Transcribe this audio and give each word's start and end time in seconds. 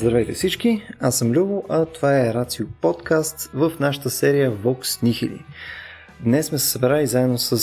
Здравейте 0.00 0.32
всички, 0.32 0.82
аз 1.00 1.18
съм 1.18 1.32
Любо, 1.32 1.64
а 1.68 1.84
това 1.84 2.20
е 2.20 2.34
Рацио 2.34 2.66
подкаст 2.80 3.50
в 3.54 3.72
нашата 3.80 4.10
серия 4.10 4.52
Vox 4.52 4.82
Nihili. 4.82 5.40
Днес 6.20 6.46
сме 6.46 6.58
се 6.58 6.66
събрали 6.66 7.06
заедно 7.06 7.38
с 7.38 7.58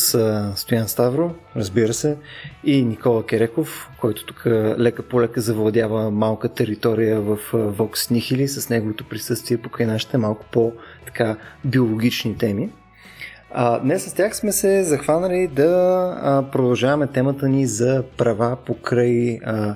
Стоян 0.56 0.88
Ставро, 0.88 1.36
разбира 1.56 1.94
се, 1.94 2.18
и 2.64 2.86
Никола 2.86 3.26
Кереков, 3.26 3.90
който 4.02 4.26
тук 4.26 4.44
лека 4.80 5.04
по 5.04 5.22
лека 5.22 5.42
завладява 5.42 6.12
малка 6.12 6.50
територия 6.50 7.22
в 7.22 7.38
Vox 7.54 7.94
Nihili 7.94 8.46
с 8.46 8.70
неговото 8.70 9.04
присъствие 9.10 9.58
покрай 9.58 9.88
нашите 9.88 10.18
малко 10.18 10.46
по-така 10.52 11.38
биологични 11.66 12.38
теми. 12.38 12.70
А, 13.52 13.80
днес 13.80 14.06
с 14.06 14.14
тях 14.14 14.36
сме 14.36 14.52
се 14.52 14.84
захванали 14.84 15.48
да 15.48 15.72
а, 16.22 16.52
продължаваме 16.52 17.08
темата 17.08 17.50
ни 17.50 17.66
за 17.66 18.04
права 18.18 18.58
покрай 18.66 19.40
а, 19.46 19.76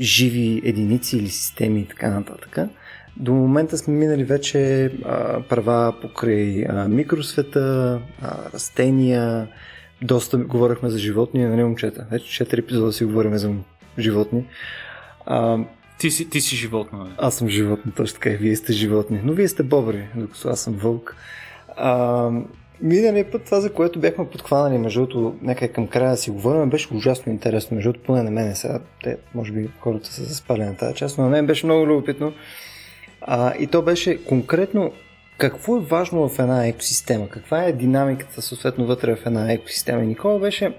живи 0.00 0.62
единици 0.64 1.16
или 1.16 1.28
системи 1.28 1.80
и 1.80 1.86
така 1.86 2.10
нататък. 2.10 2.58
До 3.16 3.32
момента 3.32 3.78
сме 3.78 3.94
минали 3.94 4.24
вече 4.24 4.84
а, 5.04 5.40
права 5.40 5.94
покрай 6.02 6.64
а, 6.68 6.88
микросвета, 6.88 8.00
а, 8.22 8.36
растения, 8.54 9.48
доста 10.02 10.38
говорихме 10.38 10.90
за 10.90 10.98
животни, 10.98 11.46
нали 11.46 11.64
момчета? 11.64 12.06
Вече 12.10 12.44
4 12.44 12.58
епизода 12.58 12.92
си 12.92 13.04
говорим 13.04 13.38
за 13.38 13.54
животни. 13.98 14.44
А, 15.26 15.58
ти 15.98 16.10
си, 16.10 16.30
ти 16.30 16.40
си 16.40 16.56
животно. 16.56 17.04
Бе. 17.04 17.10
Аз 17.18 17.34
съм 17.34 17.48
животно, 17.48 17.92
точно 17.96 18.14
така 18.14 18.30
и 18.30 18.36
вие 18.36 18.56
сте 18.56 18.72
животни. 18.72 19.20
Но 19.24 19.32
вие 19.32 19.48
сте 19.48 19.62
бобри, 19.62 20.08
докато 20.16 20.48
аз 20.48 20.60
съм 20.60 20.74
вълк. 20.74 21.16
А, 21.76 22.30
Миналия 22.80 23.30
път 23.30 23.44
това, 23.44 23.60
за 23.60 23.72
което 23.72 24.00
бяхме 24.00 24.30
подхванали, 24.30 24.78
между 24.78 25.06
другото, 25.06 25.36
нека 25.42 25.72
към 25.72 25.86
края 25.86 26.10
да 26.10 26.16
си 26.16 26.30
говорим, 26.30 26.70
беше 26.70 26.94
ужасно 26.94 27.32
интересно. 27.32 27.74
Между 27.74 27.92
другото, 27.92 28.06
поне 28.06 28.22
на 28.22 28.30
мене 28.30 28.54
сега, 28.54 28.80
те, 29.04 29.16
може 29.34 29.52
би 29.52 29.68
хората 29.80 30.12
са 30.12 30.24
заспали 30.24 30.64
на 30.64 30.76
тази 30.76 30.94
част, 30.94 31.18
но 31.18 31.24
на 31.24 31.30
мен 31.30 31.46
беше 31.46 31.66
много 31.66 31.86
любопитно. 31.86 32.32
А, 33.20 33.54
и 33.58 33.66
то 33.66 33.82
беше 33.82 34.24
конкретно 34.24 34.92
какво 35.38 35.76
е 35.76 35.80
важно 35.80 36.28
в 36.28 36.38
една 36.38 36.66
екосистема, 36.66 37.28
каква 37.28 37.64
е 37.64 37.72
динамиката 37.72 38.42
съответно 38.42 38.86
вътре 38.86 39.16
в 39.16 39.26
една 39.26 39.52
екосистема. 39.52 40.02
И 40.02 40.06
Никола 40.06 40.38
беше 40.38 40.72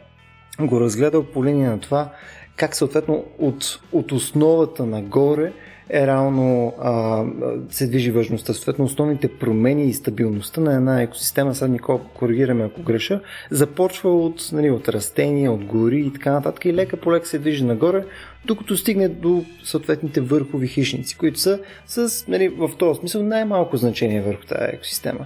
го 0.59 0.81
разгледал 0.81 1.23
по 1.23 1.45
линия 1.45 1.71
на 1.71 1.79
това 1.79 2.09
как 2.55 2.75
съответно 2.75 3.25
от, 3.39 3.79
от 3.91 4.11
основата 4.11 4.85
нагоре 4.85 5.53
е 5.89 6.07
реално 6.07 6.73
а, 6.81 7.23
се 7.69 7.87
движи 7.87 8.11
важността. 8.11 8.53
Съответно, 8.53 8.85
основните 8.85 9.27
промени 9.27 9.85
и 9.85 9.93
стабилността 9.93 10.61
на 10.61 10.75
една 10.75 11.01
екосистема, 11.01 11.55
сега 11.55 11.67
Никол, 11.67 11.99
коригираме 12.13 12.63
ако 12.63 12.81
греша, 12.81 13.21
започва 13.51 14.25
от, 14.25 14.49
нали, 14.51 14.71
от 14.71 14.89
растения, 14.89 15.51
от 15.51 15.65
гори 15.65 15.99
и 15.99 16.13
така 16.13 16.31
нататък 16.31 16.65
и 16.65 16.73
лека 16.73 16.97
по 16.97 17.11
лека 17.11 17.27
се 17.27 17.39
движи 17.39 17.63
нагоре, 17.63 18.05
докато 18.45 18.77
стигне 18.77 19.07
до 19.07 19.43
съответните 19.63 20.21
върхови 20.21 20.67
хищници, 20.67 21.17
които 21.17 21.39
са 21.39 21.59
с, 21.85 22.27
нали, 22.27 22.47
в 22.47 22.71
този 22.77 22.99
смисъл 22.99 23.23
най-малко 23.23 23.77
значение 23.77 24.21
върху 24.21 24.45
тази 24.45 24.75
екосистема. 24.75 25.25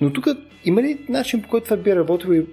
Но 0.00 0.12
тук 0.12 0.26
има 0.64 0.82
ли 0.82 0.98
начин 1.08 1.42
по 1.42 1.48
който 1.48 1.64
това 1.64 1.76
би 1.76 1.96
работило 1.96 2.32
и 2.32 2.46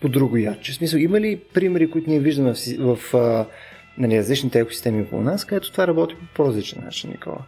по 0.00 0.08
друго 0.08 0.36
яче? 0.36 0.72
В 0.72 0.74
смисъл, 0.74 0.98
има 0.98 1.20
ли 1.20 1.40
примери, 1.54 1.90
които 1.90 2.10
ние 2.10 2.20
виждаме 2.20 2.52
в, 2.54 2.96
в, 2.96 2.98
в 3.12 3.46
нали, 3.98 4.18
различните 4.18 4.60
екосистеми 4.60 5.02
около 5.02 5.22
нас, 5.22 5.44
където 5.44 5.72
това 5.72 5.86
работи 5.86 6.14
по 6.14 6.26
по-различен 6.34 6.82
начин, 6.84 7.10
Никола. 7.10 7.38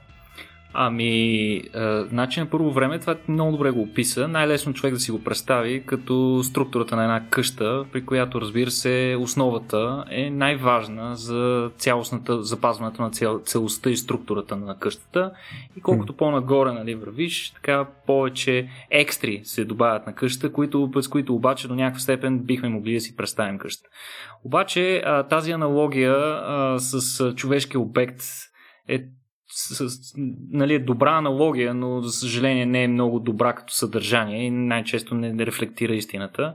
Ами, 0.72 1.62
значи 2.08 2.40
на 2.40 2.46
първо 2.46 2.70
време 2.70 2.98
това 2.98 3.16
много 3.28 3.52
добре 3.52 3.70
го 3.70 3.82
описа. 3.82 4.28
Най-лесно 4.28 4.74
човек 4.74 4.94
да 4.94 5.00
си 5.00 5.10
го 5.10 5.24
представи 5.24 5.82
като 5.86 6.40
структурата 6.44 6.96
на 6.96 7.02
една 7.02 7.28
къща, 7.30 7.84
при 7.92 8.06
която, 8.06 8.40
разбира 8.40 8.70
се, 8.70 9.16
основата 9.20 10.04
е 10.10 10.30
най-важна 10.30 11.16
за 11.16 11.70
цялостната 11.76 12.42
запазването 12.42 13.02
на 13.02 13.10
цел, 13.10 13.40
целостта 13.44 13.90
и 13.90 13.96
структурата 13.96 14.56
на 14.56 14.78
къщата. 14.78 15.32
И 15.76 15.80
колкото 15.80 16.16
по-нагоре 16.16 16.72
нали, 16.72 16.94
вървиш, 16.94 17.50
така 17.50 17.86
повече 18.06 18.68
екстри 18.90 19.40
се 19.44 19.64
добавят 19.64 20.06
на 20.06 20.14
къщата, 20.14 20.52
които, 20.52 20.90
през 20.92 21.08
които 21.08 21.34
обаче 21.34 21.68
до 21.68 21.74
някаква 21.74 22.00
степен 22.00 22.38
бихме 22.38 22.68
могли 22.68 22.94
да 22.94 23.00
си 23.00 23.16
представим 23.16 23.58
къщата. 23.58 23.88
Обаче 24.44 25.02
тази 25.30 25.52
аналогия 25.52 26.16
с 26.78 27.32
човешкия 27.34 27.80
обект 27.80 28.20
е 28.88 29.04
с, 29.50 29.88
с, 29.88 30.14
нали, 30.50 30.74
е 30.74 30.78
добра 30.78 31.18
аналогия, 31.18 31.74
но 31.74 32.00
за 32.00 32.12
съжаление 32.12 32.66
не 32.66 32.84
е 32.84 32.88
много 32.88 33.20
добра 33.20 33.52
като 33.52 33.74
съдържание 33.74 34.44
и 34.44 34.50
най-често 34.50 35.14
не, 35.14 35.46
рефлектира 35.46 35.94
истината. 35.94 36.54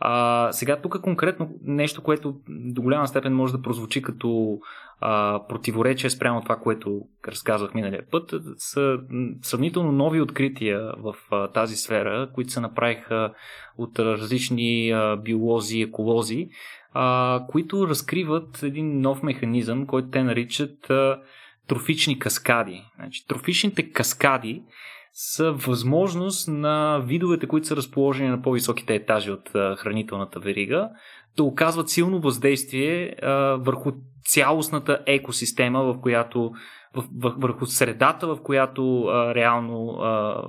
А, 0.00 0.48
сега 0.52 0.76
тук 0.76 1.00
конкретно 1.00 1.50
нещо, 1.62 2.02
което 2.02 2.34
до 2.48 2.82
голяма 2.82 3.08
степен 3.08 3.34
може 3.34 3.52
да 3.52 3.62
прозвучи 3.62 4.02
като 4.02 4.58
а, 5.00 5.40
противоречие 5.48 6.10
спрямо 6.10 6.42
това, 6.42 6.56
което 6.56 7.00
разказвах 7.28 7.74
миналия 7.74 8.02
път, 8.10 8.34
са 8.56 8.98
сравнително 9.42 9.92
нови 9.92 10.20
открития 10.20 10.92
в 10.98 11.14
а, 11.30 11.48
тази 11.48 11.76
сфера, 11.76 12.30
които 12.34 12.52
се 12.52 12.60
направиха 12.60 13.32
от 13.78 13.98
различни 13.98 14.90
а, 14.90 15.16
биолози, 15.16 15.80
еколози, 15.80 16.48
а, 16.92 17.40
които 17.48 17.88
разкриват 17.88 18.62
един 18.62 19.00
нов 19.00 19.22
механизъм, 19.22 19.86
който 19.86 20.10
те 20.10 20.22
наричат 20.22 20.90
а, 20.90 21.20
трофични 21.70 22.18
каскади. 22.18 22.82
Значи, 22.96 23.26
трофичните 23.26 23.92
каскади 23.92 24.62
са 25.12 25.52
възможност 25.52 26.48
на 26.48 27.02
видовете, 27.06 27.46
които 27.46 27.66
са 27.66 27.76
разположени 27.76 28.28
на 28.28 28.42
по-високите 28.42 28.94
етажи 28.94 29.30
от 29.30 29.50
хранителната 29.78 30.40
верига, 30.40 30.88
да 31.36 31.42
оказват 31.42 31.88
силно 31.88 32.20
въздействие 32.20 33.14
а, 33.22 33.30
върху 33.60 33.92
цялостната 34.24 35.02
екосистема, 35.06 35.82
в 35.82 36.00
която 36.00 36.52
в, 36.94 37.04
върху 37.38 37.66
средата, 37.66 38.26
в 38.26 38.38
която 38.42 39.02
а, 39.02 39.34
реално 39.34 39.88
а, 39.88 40.42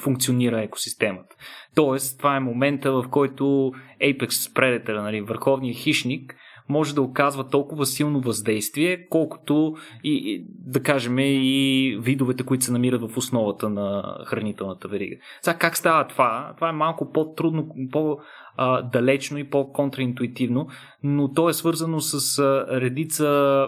функционира 0.00 0.62
екосистемата. 0.62 1.36
Тоест, 1.74 2.18
това 2.18 2.36
е 2.36 2.40
момента, 2.40 2.92
в 2.92 3.04
който 3.10 3.72
Apex 4.02 4.26
Predator, 4.28 5.02
нали, 5.02 5.20
върховният 5.20 5.78
хищник, 5.78 6.36
може 6.70 6.94
да 6.94 7.02
оказва 7.02 7.48
толкова 7.48 7.86
силно 7.86 8.20
въздействие, 8.20 9.06
колкото 9.08 9.74
и, 10.04 10.44
да 10.48 10.82
кажем 10.82 11.18
и 11.18 11.98
видовете, 12.00 12.42
които 12.42 12.64
се 12.64 12.72
намират 12.72 13.12
в 13.12 13.16
основата 13.16 13.68
на 13.68 14.16
хранителната 14.26 14.88
верига. 14.88 15.16
Сега 15.42 15.58
как 15.58 15.76
става 15.76 16.06
това? 16.06 16.52
Това 16.56 16.68
е 16.68 16.72
малко 16.72 17.12
по-трудно, 17.12 17.68
по-далечно 17.92 19.38
и 19.38 19.50
по-контраинтуитивно, 19.50 20.68
но 21.02 21.32
то 21.32 21.48
е 21.48 21.52
свързано 21.52 22.00
с 22.00 22.38
редица 22.70 23.66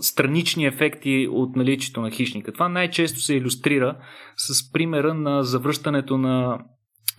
странични 0.00 0.66
ефекти 0.66 1.28
от 1.30 1.56
наличието 1.56 2.00
на 2.00 2.10
хищника. 2.10 2.52
Това 2.52 2.68
най-често 2.68 3.20
се 3.20 3.34
иллюстрира 3.34 3.96
с 4.36 4.72
примера 4.72 5.14
на 5.14 5.42
завръщането 5.42 6.18
на 6.18 6.58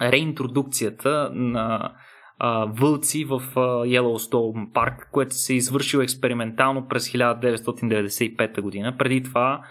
реинтродукцията 0.02 1.32
на 1.34 1.92
а, 2.40 2.66
вълци 2.66 3.26
в 3.26 3.42
Йеллоустоун 3.86 4.72
парк, 4.74 5.10
което 5.12 5.36
се 5.36 5.54
е 5.54 5.56
извършил 5.56 6.00
експериментално 6.00 6.88
през 6.88 7.10
1995 7.10 8.62
година. 8.62 8.98
Преди 8.98 9.24
това 9.24 9.62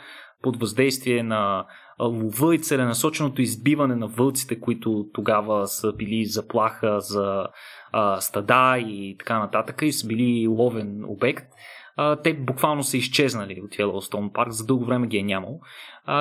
под 0.43 0.61
въздействие 0.61 1.23
на 1.23 1.67
лова 2.01 2.55
и 2.55 2.59
целенасоченото 2.59 3.43
избиване 3.43 3.97
на 3.97 4.07
вълците, 4.07 4.61
които 4.61 5.07
тогава 5.15 5.69
са 5.69 5.93
били 5.93 6.25
заплаха 6.25 7.01
за 7.01 7.47
а, 7.93 8.21
стада 8.21 8.79
и 8.79 9.17
така 9.19 9.39
нататък 9.39 9.83
и 9.83 9.93
са 9.93 10.07
били 10.07 10.47
ловен 10.49 11.05
обект, 11.07 11.47
те 12.23 12.35
буквално 12.35 12.83
са 12.83 12.97
изчезнали 12.97 13.61
от 13.65 13.79
Йеллоустоун 13.79 14.33
парк, 14.33 14.53
за 14.53 14.67
дълго 14.67 14.85
време 14.85 15.07
ги 15.07 15.17
е 15.17 15.23
нямало 15.23 15.61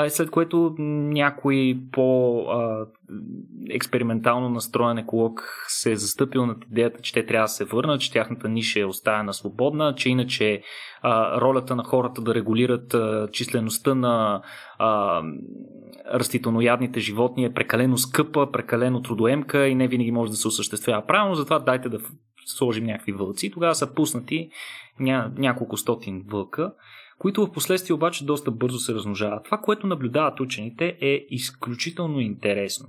след 0.09 0.31
което 0.31 0.75
някой 0.79 1.79
по-експериментално 1.91 4.49
настроен 4.49 4.97
еколог 4.97 5.65
се 5.67 5.91
е 5.91 5.95
застъпил 5.95 6.45
над 6.45 6.57
идеята, 6.71 7.01
че 7.01 7.13
те 7.13 7.25
трябва 7.25 7.45
да 7.45 7.49
се 7.49 7.65
върнат, 7.65 8.01
че 8.01 8.11
тяхната 8.11 8.49
ниша 8.49 8.79
е 8.79 8.85
оставена 8.85 9.33
свободна, 9.33 9.95
че 9.95 10.09
иначе 10.09 10.61
ролята 11.37 11.75
на 11.75 11.83
хората 11.83 12.21
да 12.21 12.35
регулират 12.35 12.95
числеността 13.31 13.95
на 13.95 14.41
растителноядните 16.13 16.99
животни 16.99 17.45
е 17.45 17.53
прекалено 17.53 17.97
скъпа, 17.97 18.51
прекалено 18.51 19.01
трудоемка 19.01 19.67
и 19.67 19.75
не 19.75 19.87
винаги 19.87 20.11
може 20.11 20.31
да 20.31 20.37
се 20.37 20.47
осъществява 20.47 21.05
правилно, 21.05 21.35
затова 21.35 21.59
дайте 21.59 21.89
да 21.89 21.99
сложим 22.45 22.85
някакви 22.85 23.11
вълци. 23.11 23.51
Тогава 23.51 23.75
са 23.75 23.93
пуснати 23.93 24.49
ня, 25.01 25.31
няколко 25.37 25.77
стотин 25.77 26.23
вълка 26.27 26.73
които 27.21 27.45
в 27.45 27.51
последствие 27.51 27.93
обаче 27.93 28.25
доста 28.25 28.51
бързо 28.51 28.79
се 28.79 28.93
размножават. 28.93 29.43
Това, 29.43 29.57
което 29.57 29.87
наблюдават 29.87 30.39
учените 30.39 30.97
е 31.01 31.25
изключително 31.29 32.19
интересно. 32.19 32.87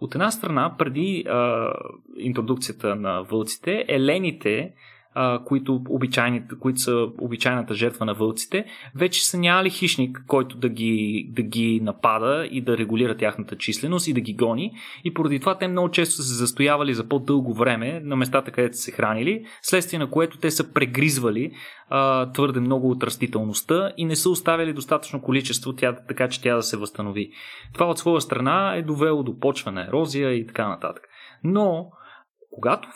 От 0.00 0.14
една 0.14 0.30
страна, 0.30 0.74
преди 0.78 1.24
а, 1.28 1.70
интродукцията 2.16 2.96
на 2.96 3.22
вълците, 3.22 3.84
елените 3.88 4.72
които, 5.44 5.82
които 6.60 6.80
са 6.80 7.08
обичайната 7.20 7.74
жертва 7.74 8.06
на 8.06 8.14
вълците, 8.14 8.64
вече 8.94 9.26
са 9.26 9.38
нямали 9.38 9.70
хищник, 9.70 10.24
който 10.26 10.56
да 10.56 10.68
ги, 10.68 11.26
да 11.30 11.42
ги 11.42 11.80
напада 11.80 12.48
и 12.50 12.60
да 12.60 12.78
регулира 12.78 13.16
тяхната 13.16 13.56
численост 13.56 14.08
и 14.08 14.12
да 14.12 14.20
ги 14.20 14.34
гони. 14.34 14.72
И 15.04 15.14
поради 15.14 15.40
това 15.40 15.58
те 15.58 15.68
много 15.68 15.90
често 15.90 16.14
са 16.14 16.22
се 16.22 16.34
застоявали 16.34 16.94
за 16.94 17.08
по-дълго 17.08 17.54
време 17.54 18.00
на 18.04 18.16
местата, 18.16 18.50
където 18.50 18.76
са 18.76 18.82
се 18.82 18.92
хранили, 18.92 19.44
следствие 19.62 19.98
на 19.98 20.10
което 20.10 20.38
те 20.38 20.50
са 20.50 20.72
прегризвали 20.72 21.52
а, 21.88 22.32
твърде 22.32 22.60
много 22.60 22.90
от 22.90 23.02
растителността 23.02 23.92
и 23.96 24.04
не 24.04 24.16
са 24.16 24.30
оставили 24.30 24.72
достатъчно 24.72 25.22
количество, 25.22 25.72
тя, 25.72 25.96
така 26.08 26.28
че 26.28 26.42
тя 26.42 26.56
да 26.56 26.62
се 26.62 26.76
възстанови. 26.76 27.30
Това 27.72 27.86
от 27.86 27.98
своя 27.98 28.20
страна 28.20 28.74
е 28.76 28.82
довело 28.82 29.22
до 29.22 29.38
почвена 29.38 29.86
ерозия 29.88 30.32
и 30.32 30.46
така 30.46 30.68
нататък. 30.68 31.02
Но 31.44 31.90
когато 32.54 32.88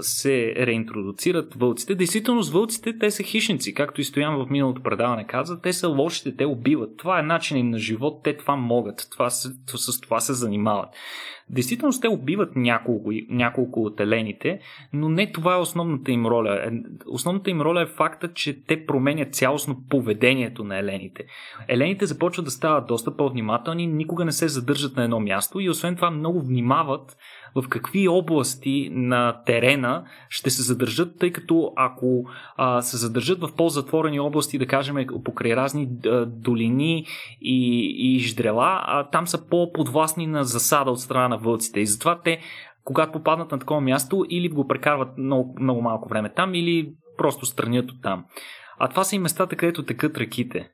се 0.00 0.54
реинтродуцират 0.56 1.54
вълците, 1.54 1.94
действително 1.94 2.42
с 2.42 2.50
вълците 2.50 2.98
те 2.98 3.10
са 3.10 3.22
хищници, 3.22 3.74
както 3.74 4.00
и 4.00 4.04
Стоян 4.04 4.36
в 4.36 4.50
миналото 4.50 4.82
предаване 4.82 5.26
каза, 5.26 5.60
те 5.60 5.72
са 5.72 5.88
лошите, 5.88 6.36
те 6.36 6.46
убиват. 6.46 6.96
Това 6.96 7.18
е 7.18 7.22
начин 7.22 7.56
им 7.56 7.70
на 7.70 7.78
живот, 7.78 8.20
те 8.24 8.36
това 8.36 8.56
могат, 8.56 9.08
това 9.10 9.30
с, 9.30 9.50
с 9.66 10.00
това 10.00 10.20
се 10.20 10.32
занимават. 10.32 10.88
Действително 11.50 12.00
те 12.00 12.08
убиват 12.08 12.56
няколко, 12.56 13.10
няколко 13.28 13.82
от 13.82 14.00
елените, 14.00 14.60
но 14.92 15.08
не 15.08 15.32
това 15.32 15.54
е 15.54 15.58
основната 15.58 16.12
им 16.12 16.26
роля. 16.26 16.54
Е, 16.54 16.70
основната 17.06 17.50
им 17.50 17.60
роля 17.60 17.82
е 17.82 17.86
факта, 17.86 18.32
че 18.32 18.64
те 18.64 18.86
променят 18.86 19.34
цялостно 19.34 19.82
поведението 19.90 20.64
на 20.64 20.78
елените. 20.78 21.24
Елените 21.68 22.06
започват 22.06 22.44
да 22.44 22.50
стават 22.50 22.86
доста 22.86 23.16
по-внимателни, 23.16 23.86
никога 23.86 24.24
не 24.24 24.32
се 24.32 24.48
задържат 24.48 24.96
на 24.96 25.04
едно 25.04 25.20
място 25.20 25.60
и 25.60 25.68
освен 25.68 25.96
това 25.96 26.10
много 26.10 26.42
внимават 26.42 27.16
в 27.62 27.68
какви 27.68 28.08
области 28.08 28.90
на 28.92 29.42
терена 29.46 30.04
ще 30.28 30.50
се 30.50 30.62
задържат, 30.62 31.18
тъй 31.18 31.32
като 31.32 31.72
ако 31.76 32.24
а, 32.56 32.82
се 32.82 32.96
задържат 32.96 33.40
в 33.40 33.48
по-затворени 33.56 34.20
области, 34.20 34.58
да 34.58 34.66
кажем 34.66 35.06
покрай 35.24 35.56
разни 35.56 35.88
а, 36.06 36.26
долини 36.26 37.06
и, 37.40 37.86
и 37.98 38.18
ждрела, 38.18 38.80
а, 38.86 39.10
там 39.10 39.26
са 39.26 39.48
по-подвластни 39.48 40.26
на 40.26 40.44
засада 40.44 40.90
от 40.90 41.00
страна 41.00 41.28
на 41.28 41.38
вълците. 41.38 41.80
И 41.80 41.86
затова 41.86 42.20
те, 42.24 42.40
когато 42.84 43.12
попаднат 43.12 43.50
на 43.50 43.58
такова 43.58 43.80
място, 43.80 44.24
или 44.30 44.48
го 44.48 44.68
прекарват 44.68 45.18
много, 45.18 45.56
много 45.60 45.82
малко 45.82 46.08
време 46.08 46.32
там, 46.36 46.54
или 46.54 46.92
просто 47.18 47.46
странят 47.46 47.90
от 47.90 48.02
там. 48.02 48.24
А 48.78 48.88
това 48.88 49.04
са 49.04 49.16
и 49.16 49.18
местата, 49.18 49.56
където 49.56 49.84
текат 49.84 50.18
реките. 50.18 50.70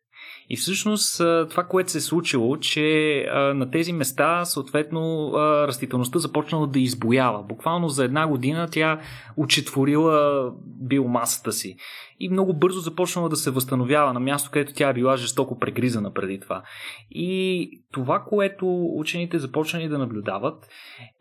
И 0.51 0.57
всъщност 0.57 1.17
това, 1.51 1.65
което 1.65 1.91
се 1.91 1.99
е 1.99 2.01
случило, 2.01 2.57
че 2.57 3.27
на 3.35 3.71
тези 3.71 3.93
места, 3.93 4.45
съответно, 4.45 5.33
растителността 5.37 6.19
започнала 6.19 6.67
да 6.67 6.79
избоява. 6.79 7.43
Буквално 7.43 7.89
за 7.89 8.05
една 8.05 8.27
година 8.27 8.69
тя 8.71 9.01
учетворила 9.37 10.51
биомасата 10.67 11.53
си 11.53 11.77
и 12.21 12.29
много 12.29 12.55
бързо 12.55 12.81
започнала 12.81 13.29
да 13.29 13.37
се 13.37 13.51
възстановява 13.51 14.13
на 14.13 14.21
място, 14.21 14.51
където 14.53 14.73
тя 14.75 14.89
е 14.89 14.95
била 14.95 15.17
жестоко 15.17 15.59
прегризана 15.59 16.13
преди 16.13 16.41
това. 16.41 16.63
И 17.11 17.71
това, 17.93 18.25
което 18.29 18.89
учените 18.97 19.39
започнали 19.39 19.89
да 19.89 19.99
наблюдават 19.99 20.69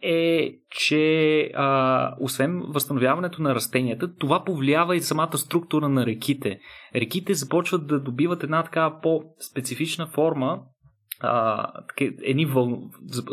е, 0.01 0.49
че 0.69 1.41
а, 1.55 2.15
освен 2.19 2.61
възстановяването 2.67 3.41
на 3.41 3.55
растенията, 3.55 4.15
това 4.15 4.43
повлиява 4.43 4.95
и 4.95 5.01
самата 5.01 5.37
структура 5.37 5.89
на 5.89 6.05
реките. 6.05 6.59
Реките 6.95 7.33
започват 7.33 7.87
да 7.87 7.99
добиват 7.99 8.43
една 8.43 8.63
такава 8.63 9.01
по-специфична 9.01 10.07
форма, 10.07 10.59
а, 11.23 11.67
едни 12.23 12.45
въл... 12.45 12.83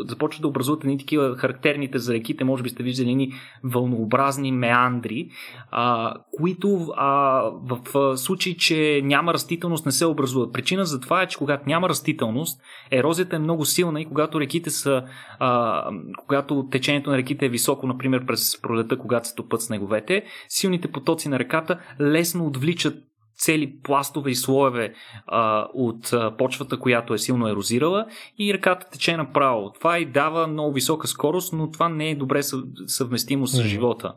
започват 0.07 0.41
да 0.41 0.47
образуват 0.47 0.83
едни 0.83 0.97
такива 0.97 1.35
характерните 1.35 1.99
за 1.99 2.13
реките, 2.13 2.43
може 2.43 2.63
би 2.63 2.69
сте 2.69 2.83
виждали 2.83 3.09
едни 3.09 3.33
вълнообразни 3.63 4.51
меандри, 4.51 5.29
а, 5.71 6.13
които 6.37 6.87
а, 6.97 7.41
в, 7.63 7.79
в 7.93 8.17
случай, 8.17 8.55
че 8.55 9.01
няма 9.03 9.33
растителност, 9.33 9.85
не 9.85 9.91
се 9.91 10.05
образуват. 10.05 10.53
Причина 10.53 10.85
за 10.85 10.99
това 10.99 11.21
е, 11.21 11.27
че 11.27 11.37
когато 11.37 11.63
няма 11.69 11.89
растителност, 11.89 12.61
ерозията 12.91 13.35
е 13.35 13.39
много 13.39 13.65
силна 13.65 14.01
и 14.01 14.05
когато 14.05 14.39
реките 14.39 14.69
са, 14.69 15.03
а, 15.39 15.83
когато 16.17 16.67
течението 16.71 17.09
на 17.09 17.17
реките 17.17 17.45
е 17.45 17.49
високо, 17.49 17.87
например 17.87 18.25
през 18.25 18.61
пролета, 18.61 18.97
когато 18.97 19.27
се 19.27 19.35
топът 19.35 19.61
снеговете, 19.61 20.23
силните 20.49 20.91
потоци 20.91 21.29
на 21.29 21.39
реката 21.39 21.79
лесно 21.99 22.45
отвличат 22.45 23.10
цели 23.41 23.73
пластове 23.83 24.31
и 24.31 24.35
слоеве 24.35 24.93
а, 25.27 25.67
от 25.73 26.13
а, 26.13 26.37
почвата, 26.37 26.79
която 26.79 27.13
е 27.13 27.17
силно 27.17 27.47
ерозирала 27.47 28.05
и 28.39 28.53
ръката 28.53 28.89
тече 28.89 29.17
направо. 29.17 29.71
Това 29.73 29.99
и 29.99 30.05
дава 30.05 30.47
много 30.47 30.73
висока 30.73 31.07
скорост, 31.07 31.53
но 31.53 31.71
това 31.71 31.89
не 31.89 32.09
е 32.09 32.15
добре 32.15 32.43
съвместимо 32.87 33.47
с 33.47 33.63
живота 33.63 34.13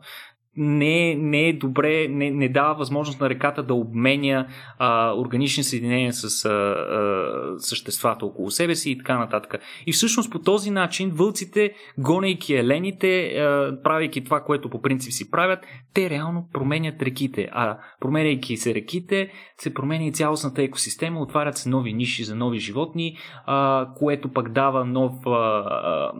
не, 0.57 1.15
не 1.15 1.47
е 1.47 1.53
добре, 1.53 2.07
не, 2.07 2.31
не 2.31 2.49
дава 2.49 2.73
възможност 2.73 3.21
на 3.21 3.29
реката 3.29 3.63
да 3.63 3.73
обменя 3.73 4.47
а, 4.79 5.13
органични 5.17 5.63
съединения 5.63 6.13
с 6.13 6.45
а, 6.45 6.49
а, 6.49 7.59
съществата 7.59 8.25
около 8.25 8.51
себе 8.51 8.75
си 8.75 8.91
и 8.91 8.97
така 8.97 9.19
нататък. 9.19 9.55
И 9.87 9.91
всъщност 9.91 10.31
по 10.31 10.39
този 10.39 10.71
начин 10.71 11.11
вълците, 11.13 11.73
гонейки 11.97 12.53
елените, 12.53 13.25
а, 13.25 13.77
правейки 13.83 14.23
това, 14.23 14.41
което 14.41 14.69
по 14.69 14.81
принцип 14.81 15.13
си 15.13 15.31
правят, 15.31 15.59
те 15.93 16.09
реално 16.09 16.47
променят 16.53 17.01
реките. 17.01 17.49
А 17.51 17.77
променяйки 17.99 18.57
се 18.57 18.73
реките, 18.73 19.29
се 19.57 19.73
променя 19.73 20.05
и 20.05 20.11
цялостната 20.11 20.63
екосистема, 20.63 21.21
отварят 21.21 21.57
се 21.57 21.69
нови 21.69 21.93
ниши 21.93 22.23
за 22.23 22.35
нови 22.35 22.59
животни, 22.59 23.17
а, 23.45 23.87
което 23.97 24.33
пък 24.33 24.51
дава 24.51 24.85
нов 24.85 25.13
а, 25.25 25.29
а, 25.29 26.11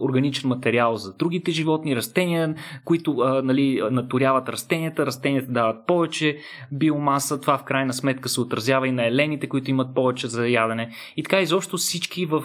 органичен 0.00 0.48
материал 0.48 0.96
за 0.96 1.16
другите 1.16 1.50
животни, 1.50 1.96
растения, 1.96 2.54
които 2.84 3.18
а, 3.18 3.42
нали, 3.42 3.59
нали, 3.60 3.80
наторяват 3.90 4.48
растенията, 4.48 5.06
растенията 5.06 5.52
дават 5.52 5.86
повече 5.86 6.36
биомаса, 6.72 7.40
това 7.40 7.58
в 7.58 7.64
крайна 7.64 7.92
сметка 7.92 8.28
се 8.28 8.40
отразява 8.40 8.88
и 8.88 8.92
на 8.92 9.06
елените, 9.06 9.48
които 9.48 9.70
имат 9.70 9.94
повече 9.94 10.26
за 10.26 10.48
ядене. 10.48 10.90
И 11.16 11.22
така 11.22 11.40
изобщо 11.40 11.76
всички 11.76 12.26
в 12.26 12.42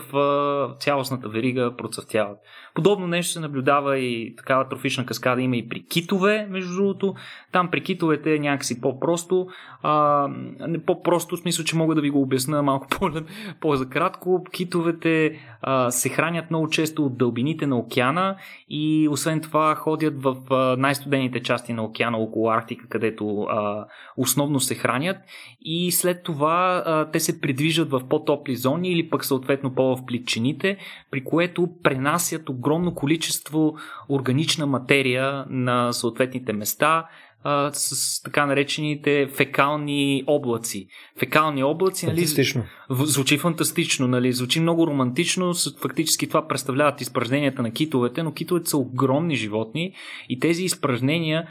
цялостната 0.80 1.30
верига 1.30 1.74
процъфтяват. 1.78 2.38
Подобно 2.76 3.08
нещо 3.08 3.34
се 3.34 3.40
наблюдава 3.40 4.00
и 4.00 4.36
такава 4.36 4.70
трофична 4.70 5.06
каскада 5.06 5.42
има 5.42 5.58
и 5.58 5.70
при 5.70 5.86
китове, 5.86 6.48
между 6.50 6.76
другото. 6.76 7.16
Там 7.52 7.72
при 7.72 7.82
китовете 7.82 8.36
е 8.36 8.40
някакси 8.40 8.82
по-просто. 8.82 9.48
А, 9.82 10.28
не 10.68 10.86
по-просто, 10.86 11.36
в 11.36 11.40
смисъл, 11.40 11.66
че 11.66 11.76
мога 11.76 11.96
да 11.96 12.02
ви 12.02 12.10
го 12.10 12.22
обясна 12.22 12.64
малко 12.64 12.88
по-закратко. 13.62 14.44
Китовете 14.52 15.40
а, 15.62 15.92
се 15.92 16.10
хранят 16.10 16.50
много 16.50 16.70
често 16.70 17.06
от 17.06 17.18
дълбините 17.18 17.68
на 17.68 17.78
океана 17.78 18.36
и 18.70 19.08
освен 19.12 19.42
това 19.42 19.76
ходят 19.76 20.24
в 20.24 20.36
най-студените 20.78 21.44
части 21.44 21.74
на 21.74 21.84
океана 21.84 22.18
около 22.18 22.50
Арктика, 22.50 22.88
където 22.88 23.42
а, 23.42 23.86
основно 24.18 24.60
се 24.60 24.76
хранят 24.76 25.18
и 25.62 25.92
след 25.92 26.24
това 26.24 26.84
а, 26.86 27.12
те 27.12 27.20
се 27.20 27.42
придвижат 27.42 27.92
в 27.92 28.02
по-топли 28.10 28.56
зони 28.56 28.92
или 28.92 29.10
пък 29.10 29.26
съответно 29.26 29.76
по-в 29.76 30.06
плитчините, 30.06 30.78
при 31.12 31.24
което 31.24 31.70
пренасят 31.84 32.50
огромно 32.66 32.96
количество 32.96 33.76
органична 34.10 34.66
материя 34.66 35.46
на 35.50 35.94
съответните 35.94 36.54
места 36.54 37.06
а, 37.44 37.72
с 37.74 38.22
така 38.24 38.46
наречените 38.46 39.28
фекални 39.28 40.24
облаци. 40.28 40.88
Фекални 41.20 41.64
облаци, 41.64 42.06
нали? 42.06 42.16
Фантастично. 42.16 42.64
Звучи 42.90 43.38
фантастично, 43.38 44.08
нали? 44.08 44.34
Звучи 44.34 44.60
много 44.60 44.88
романтично. 44.88 45.54
Фактически 45.82 46.28
това 46.28 46.48
представляват 46.48 47.02
изпражненията 47.02 47.62
на 47.62 47.72
китовете, 47.72 48.24
но 48.24 48.34
китовете 48.34 48.70
са 48.70 48.78
огромни 48.78 49.36
животни 49.36 49.94
и 50.30 50.40
тези 50.40 50.64
изпражнения, 50.64 51.48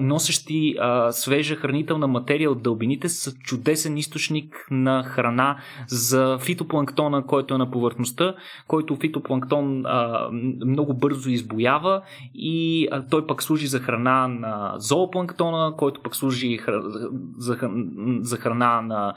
носещи 0.00 0.76
свежа 1.10 1.56
хранителна 1.56 2.06
материя 2.06 2.50
от 2.50 2.62
дълбините, 2.62 3.08
са 3.08 3.34
чудесен 3.38 3.96
източник 3.96 4.66
на 4.70 5.02
храна 5.02 5.56
за 5.88 6.38
фитопланктона, 6.38 7.26
който 7.26 7.54
е 7.54 7.58
на 7.58 7.70
повърхността, 7.70 8.34
който 8.66 8.96
фитопланктон 8.96 9.84
много 10.66 10.94
бързо 10.94 11.30
избоява 11.30 12.02
и 12.34 12.88
той 13.10 13.26
пък 13.26 13.42
служи 13.42 13.66
за 13.66 13.78
храна 13.80 14.28
на 14.28 14.74
зоопланктон 14.76 15.26
планктона, 15.26 15.76
който 15.76 16.02
пък 16.02 16.16
служи 16.16 16.58
за, 17.38 18.36
храна 18.38 18.80
на 18.80 19.14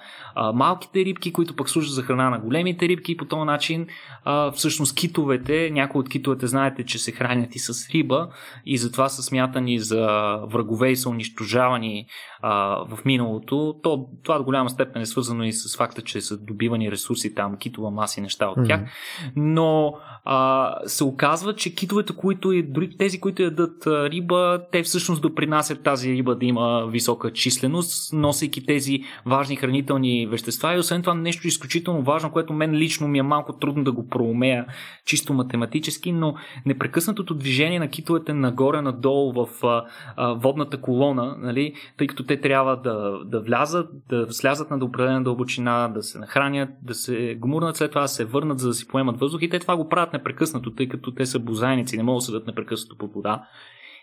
малките 0.53 1.05
рибки, 1.05 1.33
които 1.33 1.55
пък 1.59 1.69
служат 1.69 1.93
за 1.93 2.03
храна 2.03 2.29
на 2.29 2.39
големите 2.39 2.87
рибки 2.87 3.11
и 3.11 3.17
по 3.17 3.25
този 3.25 3.45
начин 3.45 3.87
а, 4.23 4.51
всъщност 4.51 4.95
китовете, 4.95 5.69
някои 5.73 5.99
от 5.99 6.09
китовете 6.09 6.47
знаете, 6.47 6.85
че 6.85 6.99
се 6.99 7.11
хранят 7.11 7.55
и 7.55 7.59
с 7.59 7.89
риба 7.89 8.29
и 8.65 8.77
затова 8.77 9.09
са 9.09 9.23
смятани 9.23 9.79
за 9.79 10.05
врагове 10.47 10.89
и 10.89 10.95
са 10.95 11.09
унищожавани 11.09 12.05
а, 12.41 12.75
в 12.95 13.05
миналото. 13.05 13.75
То, 13.83 14.05
това 14.23 14.37
до 14.37 14.43
голяма 14.43 14.69
степен 14.69 15.01
е 15.01 15.05
свързано 15.05 15.43
и 15.43 15.53
с 15.53 15.77
факта, 15.77 16.01
че 16.01 16.21
са 16.21 16.37
добивани 16.37 16.91
ресурси 16.91 17.35
там, 17.35 17.57
китова 17.57 17.91
маса 17.91 18.19
и 18.19 18.23
неща 18.23 18.47
от 18.47 18.67
тях. 18.67 18.81
Но 19.35 19.93
а, 20.25 20.75
се 20.85 21.03
оказва, 21.03 21.55
че 21.55 21.75
китовете, 21.75 22.15
които 22.15 22.51
и 22.51 22.63
дори 22.63 22.97
тези, 22.97 23.19
които 23.19 23.41
ядат 23.41 23.87
риба, 23.87 24.61
те 24.71 24.83
всъщност 24.83 25.21
допринасят 25.21 25.83
тази 25.83 26.11
риба 26.11 26.35
да 26.35 26.45
има 26.45 26.87
висока 26.87 27.33
численост, 27.33 28.13
носейки 28.13 28.65
тези 28.65 28.99
важни 29.25 29.55
хранителни 29.55 30.27
вещества. 30.27 30.75
И 30.75 30.79
освен 30.79 31.01
това 31.01 31.13
нещо 31.13 31.47
изключително 31.49 32.01
важно, 32.01 32.31
което 32.31 32.53
мен 32.53 32.73
лично 32.73 33.07
ми 33.07 33.19
е 33.19 33.23
малко 33.23 33.53
трудно 33.53 33.83
да 33.83 33.91
го 33.91 34.07
проумея 34.07 34.65
чисто 35.05 35.33
математически, 35.33 36.11
но 36.11 36.35
непрекъснатото 36.65 37.33
движение 37.33 37.79
на 37.79 37.89
китовете 37.89 38.33
нагоре-надолу 38.33 39.33
в 39.33 39.63
а, 39.63 39.85
а, 40.15 40.33
водната 40.33 40.81
колона, 40.81 41.35
нали, 41.39 41.73
тъй 41.97 42.07
като 42.07 42.23
те 42.23 42.41
трябва 42.41 42.77
да, 42.77 43.19
да 43.25 43.41
влязат, 43.41 43.89
да 44.09 44.27
слязат 44.29 44.71
на 44.71 44.85
определена 44.85 45.23
дълбочина, 45.23 45.87
да 45.87 46.03
се 46.03 46.19
нахранят, 46.19 46.69
да 46.83 46.93
се 46.93 47.35
гумурнат, 47.39 47.75
след 47.75 47.91
това 47.91 48.01
да 48.01 48.07
се 48.07 48.25
върнат, 48.25 48.59
за 48.59 48.67
да 48.67 48.73
си 48.73 48.87
поемат 48.87 49.19
въздух 49.19 49.41
и 49.41 49.49
те 49.49 49.59
това 49.59 49.77
го 49.77 49.89
правят 49.89 50.13
непрекъснато, 50.13 50.71
тъй 50.71 50.87
като 50.89 51.11
те 51.11 51.25
са 51.25 51.39
бозайници, 51.39 51.97
не 51.97 52.03
могат 52.03 52.19
да 52.19 52.25
седат 52.25 52.47
непрекъснато 52.47 52.97
под 52.97 53.13
вода. 53.13 53.43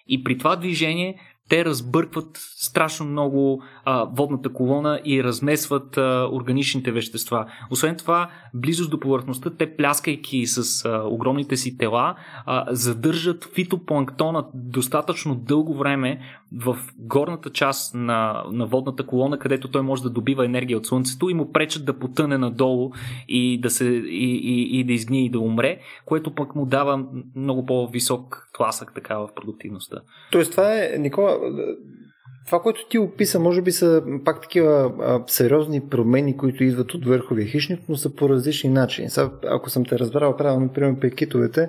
И 0.09 0.25
при 0.25 0.39
това 0.39 0.57
движение 0.57 1.21
те 1.49 1.65
разбъркват 1.65 2.29
страшно 2.57 3.07
много 3.07 3.63
а, 3.85 4.05
водната 4.05 4.53
колона 4.53 5.01
и 5.05 5.25
размесват 5.25 5.97
а, 5.97 6.29
органичните 6.33 6.93
вещества. 6.93 7.47
Освен 7.71 7.97
това, 7.97 8.29
близост 8.55 8.91
до 8.91 9.01
повърхността, 9.01 9.51
те 9.51 9.77
пляскайки 9.77 10.47
с 10.47 10.85
а, 10.85 11.03
огромните 11.05 11.57
си 11.57 11.79
тела, 11.79 12.15
а, 12.47 12.65
задържат 12.71 13.51
фитопланктона 13.55 14.45
достатъчно 14.55 15.35
дълго 15.35 15.75
време 15.75 16.21
в 16.53 16.79
горната 16.99 17.51
част 17.51 17.95
на, 17.95 18.45
на 18.51 18.67
водната 18.67 19.07
колона, 19.07 19.39
където 19.39 19.71
той 19.71 19.83
може 19.83 20.03
да 20.03 20.11
добива 20.11 20.45
енергия 20.45 20.79
от 20.79 20.87
слънцето 20.87 21.31
и 21.31 21.35
му 21.35 21.53
пречат 21.53 21.85
да 21.85 21.99
потъне 21.99 22.39
надолу 22.39 22.93
и 23.29 23.61
да, 23.61 23.71
се, 23.71 23.85
и, 23.85 24.37
и, 24.37 24.81
и 24.81 24.85
да 24.85 24.93
изгние 24.93 25.25
и 25.25 25.31
да 25.31 25.41
умре, 25.41 25.79
което 26.05 26.35
пък 26.35 26.55
му 26.55 26.67
дава 26.67 27.05
много 27.37 27.67
по-висок 27.67 28.49
тласък 28.57 28.93
така 28.95 29.19
в 29.19 29.29
продуктивността. 29.37 29.97
Тоест 30.33 30.51
това 30.51 30.75
е, 30.75 30.99
Никола, 30.99 31.36
това, 32.47 32.61
което 32.61 32.89
ти 32.89 32.99
описа, 32.99 33.41
може 33.41 33.63
би 33.63 33.73
са 33.73 34.03
пак 34.25 34.43
такива 34.43 34.93
сериозни 35.27 35.89
промени, 35.89 36.37
които 36.37 36.65
идват 36.65 36.95
от 36.95 37.07
върховия 37.07 37.47
хищник, 37.47 37.81
но 37.89 37.97
са 37.97 38.15
по 38.15 38.29
различни 38.29 38.71
начини. 38.71 39.11
Сега, 39.11 39.31
ако 39.45 39.71
съм 39.71 39.85
те 39.85 39.99
разбрал 39.99 40.37
правилно, 40.37 40.67
например, 40.67 41.01
при 41.01 41.15
китовете, 41.15 41.69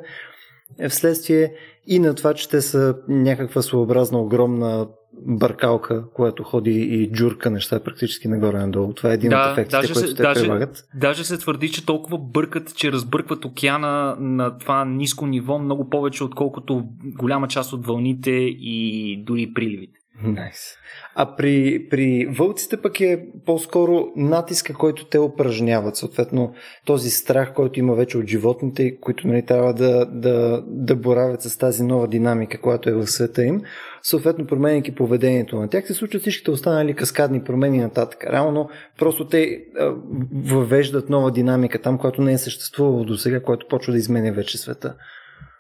е 0.80 0.90
вследствие 0.90 1.54
и 1.88 2.00
на 2.00 2.16
това, 2.16 2.34
че 2.34 2.50
те 2.50 2.62
са 2.62 2.96
някаква 3.08 3.62
своеобразна 3.62 4.20
огромна 4.20 4.88
бъркалка, 5.26 6.10
която 6.14 6.44
ходи 6.44 6.72
и 6.72 7.12
джурка 7.12 7.50
неща 7.50 7.84
практически 7.84 8.28
нагоре-надолу. 8.28 8.94
Това 8.94 9.12
е 9.12 9.14
един 9.14 9.30
да, 9.30 9.50
от 9.52 9.58
ефектите, 9.58 9.94
които 9.94 10.16
те 10.16 10.24
даже, 10.24 10.42
прилагат. 10.42 10.84
Даже 10.96 11.24
се 11.24 11.38
твърди, 11.38 11.72
че 11.72 11.86
толкова 11.86 12.18
бъркат, 12.18 12.76
че 12.76 12.92
разбъркват 12.92 13.46
океана 13.46 14.16
на 14.20 14.58
това 14.58 14.86
ниско 14.86 15.28
ниво 15.28 15.60
много 15.60 15.90
повече, 15.90 16.24
отколкото 16.24 16.84
голяма 17.04 17.48
част 17.48 17.74
от 17.74 17.86
вълните 17.86 18.32
и 18.32 19.24
дори 19.28 19.54
приливите. 19.54 20.00
Nice. 20.24 20.76
А 21.16 21.36
при, 21.36 21.88
при 21.90 22.26
вълците 22.26 22.78
пък 22.78 23.02
е 23.02 23.26
по-скоро 23.46 24.08
натиска, 24.16 24.74
който 24.74 25.06
те 25.06 25.20
упражняват. 25.20 25.96
Съответно, 25.96 26.54
този 26.86 27.10
страх, 27.10 27.54
който 27.54 27.80
има 27.80 27.96
вече 27.96 28.18
от 28.18 28.28
животните, 28.28 29.00
които 29.00 29.28
нали, 29.28 29.46
трябва 29.46 29.74
да, 29.74 30.06
да, 30.06 30.64
да 30.68 30.96
боравят 30.96 31.42
с 31.42 31.58
тази 31.58 31.84
нова 31.84 32.08
динамика, 32.08 32.62
която 32.62 32.90
е 32.90 32.94
в 32.94 33.08
света 33.08 33.44
им, 33.44 33.62
съответно 34.02 34.48
променяйки 34.48 34.96
поведението 34.96 35.56
на 35.56 35.70
тях, 35.70 35.88
се 35.88 35.94
случват 35.94 36.22
всичките 36.22 36.52
останали 36.52 36.94
каскадни 36.94 37.44
промени 37.44 37.78
нататък. 37.78 38.26
Реално, 38.32 38.70
просто 39.00 39.28
те 39.28 39.66
а, 39.80 39.94
въвеждат 40.34 41.10
нова 41.10 41.32
динамика 41.32 41.82
там, 41.82 41.98
която 41.98 42.22
не 42.22 42.34
е 42.34 42.38
съществувала 42.38 43.06
до 43.06 43.18
сега, 43.18 43.44
което 43.44 43.68
почва 43.68 43.94
да 43.94 44.00
изменя 44.00 44.32
вече 44.32 44.58
света. 44.58 44.96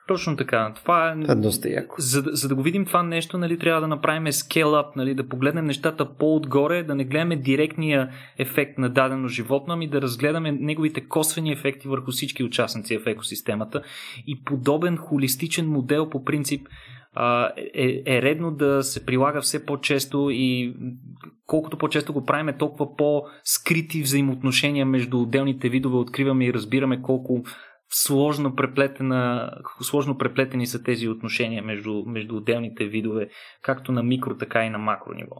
Точно 0.07 0.35
така. 0.37 0.73
Това 0.75 1.09
е. 1.11 1.31
е 1.31 1.35
доста 1.35 1.69
яко. 1.69 1.95
За, 1.97 2.23
за 2.25 2.47
да 2.47 2.55
го 2.55 2.61
видим 2.61 2.85
това 2.85 3.03
нещо, 3.03 3.37
нали, 3.37 3.59
трябва 3.59 3.81
да 3.81 3.87
направим 3.87 4.25
up, 4.25 4.95
нали, 4.95 5.13
да 5.13 5.27
погледнем 5.27 5.65
нещата 5.65 6.15
по-отгоре, 6.17 6.83
да 6.83 6.95
не 6.95 7.05
гледаме 7.05 7.35
директния 7.35 8.09
ефект 8.37 8.77
на 8.77 8.89
дадено 8.89 9.27
животно, 9.27 9.73
ами 9.73 9.87
да 9.87 10.01
разгледаме 10.01 10.51
неговите 10.51 11.07
косвени 11.07 11.51
ефекти 11.51 11.87
върху 11.87 12.11
всички 12.11 12.43
участници 12.43 12.97
в 12.97 13.07
екосистемата. 13.07 13.81
И 14.27 14.43
подобен 14.43 14.97
холистичен 14.97 15.67
модел 15.67 16.09
по 16.09 16.23
принцип 16.23 16.67
е, 17.73 18.03
е 18.05 18.21
редно 18.21 18.51
да 18.51 18.83
се 18.83 19.05
прилага 19.05 19.41
все 19.41 19.65
по-често 19.65 20.29
и 20.31 20.75
колкото 21.45 21.77
по-често 21.77 22.13
го 22.13 22.25
правим, 22.25 22.55
толкова 22.59 22.95
по-скрити 22.95 24.01
взаимоотношения 24.01 24.85
между 24.85 25.19
отделните 25.19 25.69
видове 25.69 25.97
откриваме 25.97 26.45
и 26.45 26.53
разбираме 26.53 27.01
колко 27.01 27.43
сложно, 27.89 28.55
преплетена, 28.55 29.51
сложно 29.81 30.17
преплетени 30.17 30.67
са 30.67 30.83
тези 30.83 31.07
отношения 31.07 31.63
между, 31.63 32.03
между 32.05 32.35
отделните 32.35 32.85
видове, 32.85 33.29
както 33.61 33.91
на 33.91 34.03
микро, 34.03 34.37
така 34.37 34.65
и 34.65 34.69
на 34.69 34.77
макро 34.77 35.13
ниво. 35.13 35.35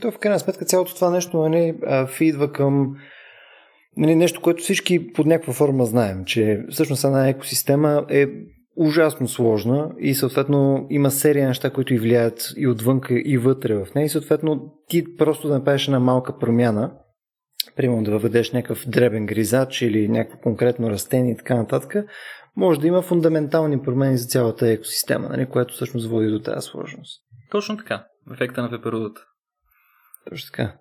То 0.00 0.10
в 0.10 0.18
крайна 0.18 0.38
сметка 0.38 0.64
цялото 0.64 0.94
това 0.94 1.10
нещо 1.10 1.36
нали, 1.38 1.74
идва 2.20 2.52
към 2.52 2.96
нали, 3.96 4.14
нещо, 4.14 4.40
което 4.40 4.62
всички 4.62 5.12
под 5.12 5.26
някаква 5.26 5.52
форма 5.52 5.84
знаем, 5.84 6.24
че 6.24 6.64
всъщност 6.70 7.04
една 7.04 7.28
екосистема 7.28 8.06
е 8.10 8.26
ужасно 8.76 9.28
сложна 9.28 9.90
и 9.98 10.14
съответно 10.14 10.86
има 10.90 11.10
серия 11.10 11.48
неща, 11.48 11.70
които 11.70 11.94
и 11.94 11.98
влияят 11.98 12.52
и 12.56 12.68
отвънка 12.68 13.14
и 13.24 13.38
вътре 13.38 13.74
в 13.74 13.86
нея 13.94 14.04
и 14.04 14.08
съответно 14.08 14.72
ти 14.88 15.16
просто 15.16 15.48
да 15.48 15.54
направиш 15.54 15.86
една 15.86 16.00
малка 16.00 16.38
промяна 16.38 16.92
примерно 17.76 18.02
да 18.02 18.10
въведеш 18.10 18.52
някакъв 18.52 18.88
дребен 18.88 19.26
гризач 19.26 19.82
или 19.82 20.08
някакво 20.08 20.38
конкретно 20.38 20.90
растение 20.90 21.32
и 21.32 21.36
така 21.36 21.54
нататък, 21.54 21.94
може 22.56 22.80
да 22.80 22.86
има 22.86 23.02
фундаментални 23.02 23.82
промени 23.82 24.18
за 24.18 24.26
цялата 24.26 24.68
екосистема, 24.68 25.28
нали, 25.28 25.46
което 25.46 25.74
всъщност 25.74 26.08
води 26.08 26.30
до 26.30 26.42
тази 26.42 26.66
сложност. 26.66 27.22
Точно 27.50 27.76
така. 27.76 28.04
Ефекта 28.32 28.62
на 28.62 28.70
пеперудата. 28.70 29.20
Точно 30.30 30.46
така. 30.52 30.74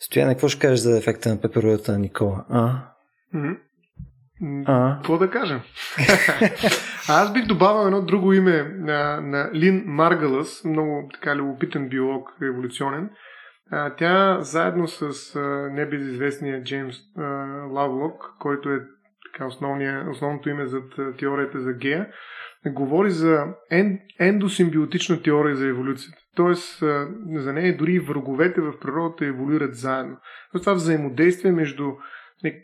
Стояне, 0.00 0.34
какво 0.34 0.48
ще 0.48 0.60
кажеш 0.60 0.78
за 0.78 0.98
ефекта 0.98 1.28
на 1.28 1.40
пеперудата, 1.40 1.98
Никола? 1.98 2.44
А? 2.48 2.72
Mm-hmm. 3.34 3.58
А? 4.66 4.96
Какво 4.96 5.18
да 5.18 5.30
кажем? 5.30 5.60
Аз 7.08 7.32
бих 7.32 7.46
добавил 7.46 7.86
едно 7.86 8.02
друго 8.02 8.32
име 8.32 8.62
на, 8.62 9.20
на 9.20 9.50
Лин 9.54 9.82
Маргалас, 9.86 10.64
много 10.64 11.10
така 11.14 11.36
любопитен 11.36 11.88
биолог 11.88 12.28
еволюционен, 12.42 13.10
тя 13.98 14.38
заедно 14.40 14.88
с 14.88 15.36
а, 15.36 15.40
небезизвестния 15.72 16.62
Джеймс 16.62 16.96
а, 17.16 17.22
Лавлок, 17.70 18.34
който 18.38 18.70
е 18.70 18.80
така 19.32 19.46
основния, 19.46 20.10
основното 20.10 20.48
име 20.48 20.66
за 20.66 20.82
теорията 21.18 21.60
за 21.60 21.72
гея, 21.72 22.08
говори 22.66 23.10
за 23.10 23.44
ен, 23.70 24.00
ендосимбиотична 24.20 25.22
теория 25.22 25.56
за 25.56 25.66
еволюцията. 25.66 26.18
Тоест, 26.36 26.82
а, 26.82 27.08
за 27.34 27.52
нея 27.52 27.76
дори 27.76 27.98
враговете 27.98 28.60
в 28.60 28.78
природата 28.80 29.26
еволюират 29.26 29.74
заедно. 29.74 30.16
Тоест, 30.52 30.64
това 30.64 30.74
взаимодействие 30.74 31.52
между 31.52 31.92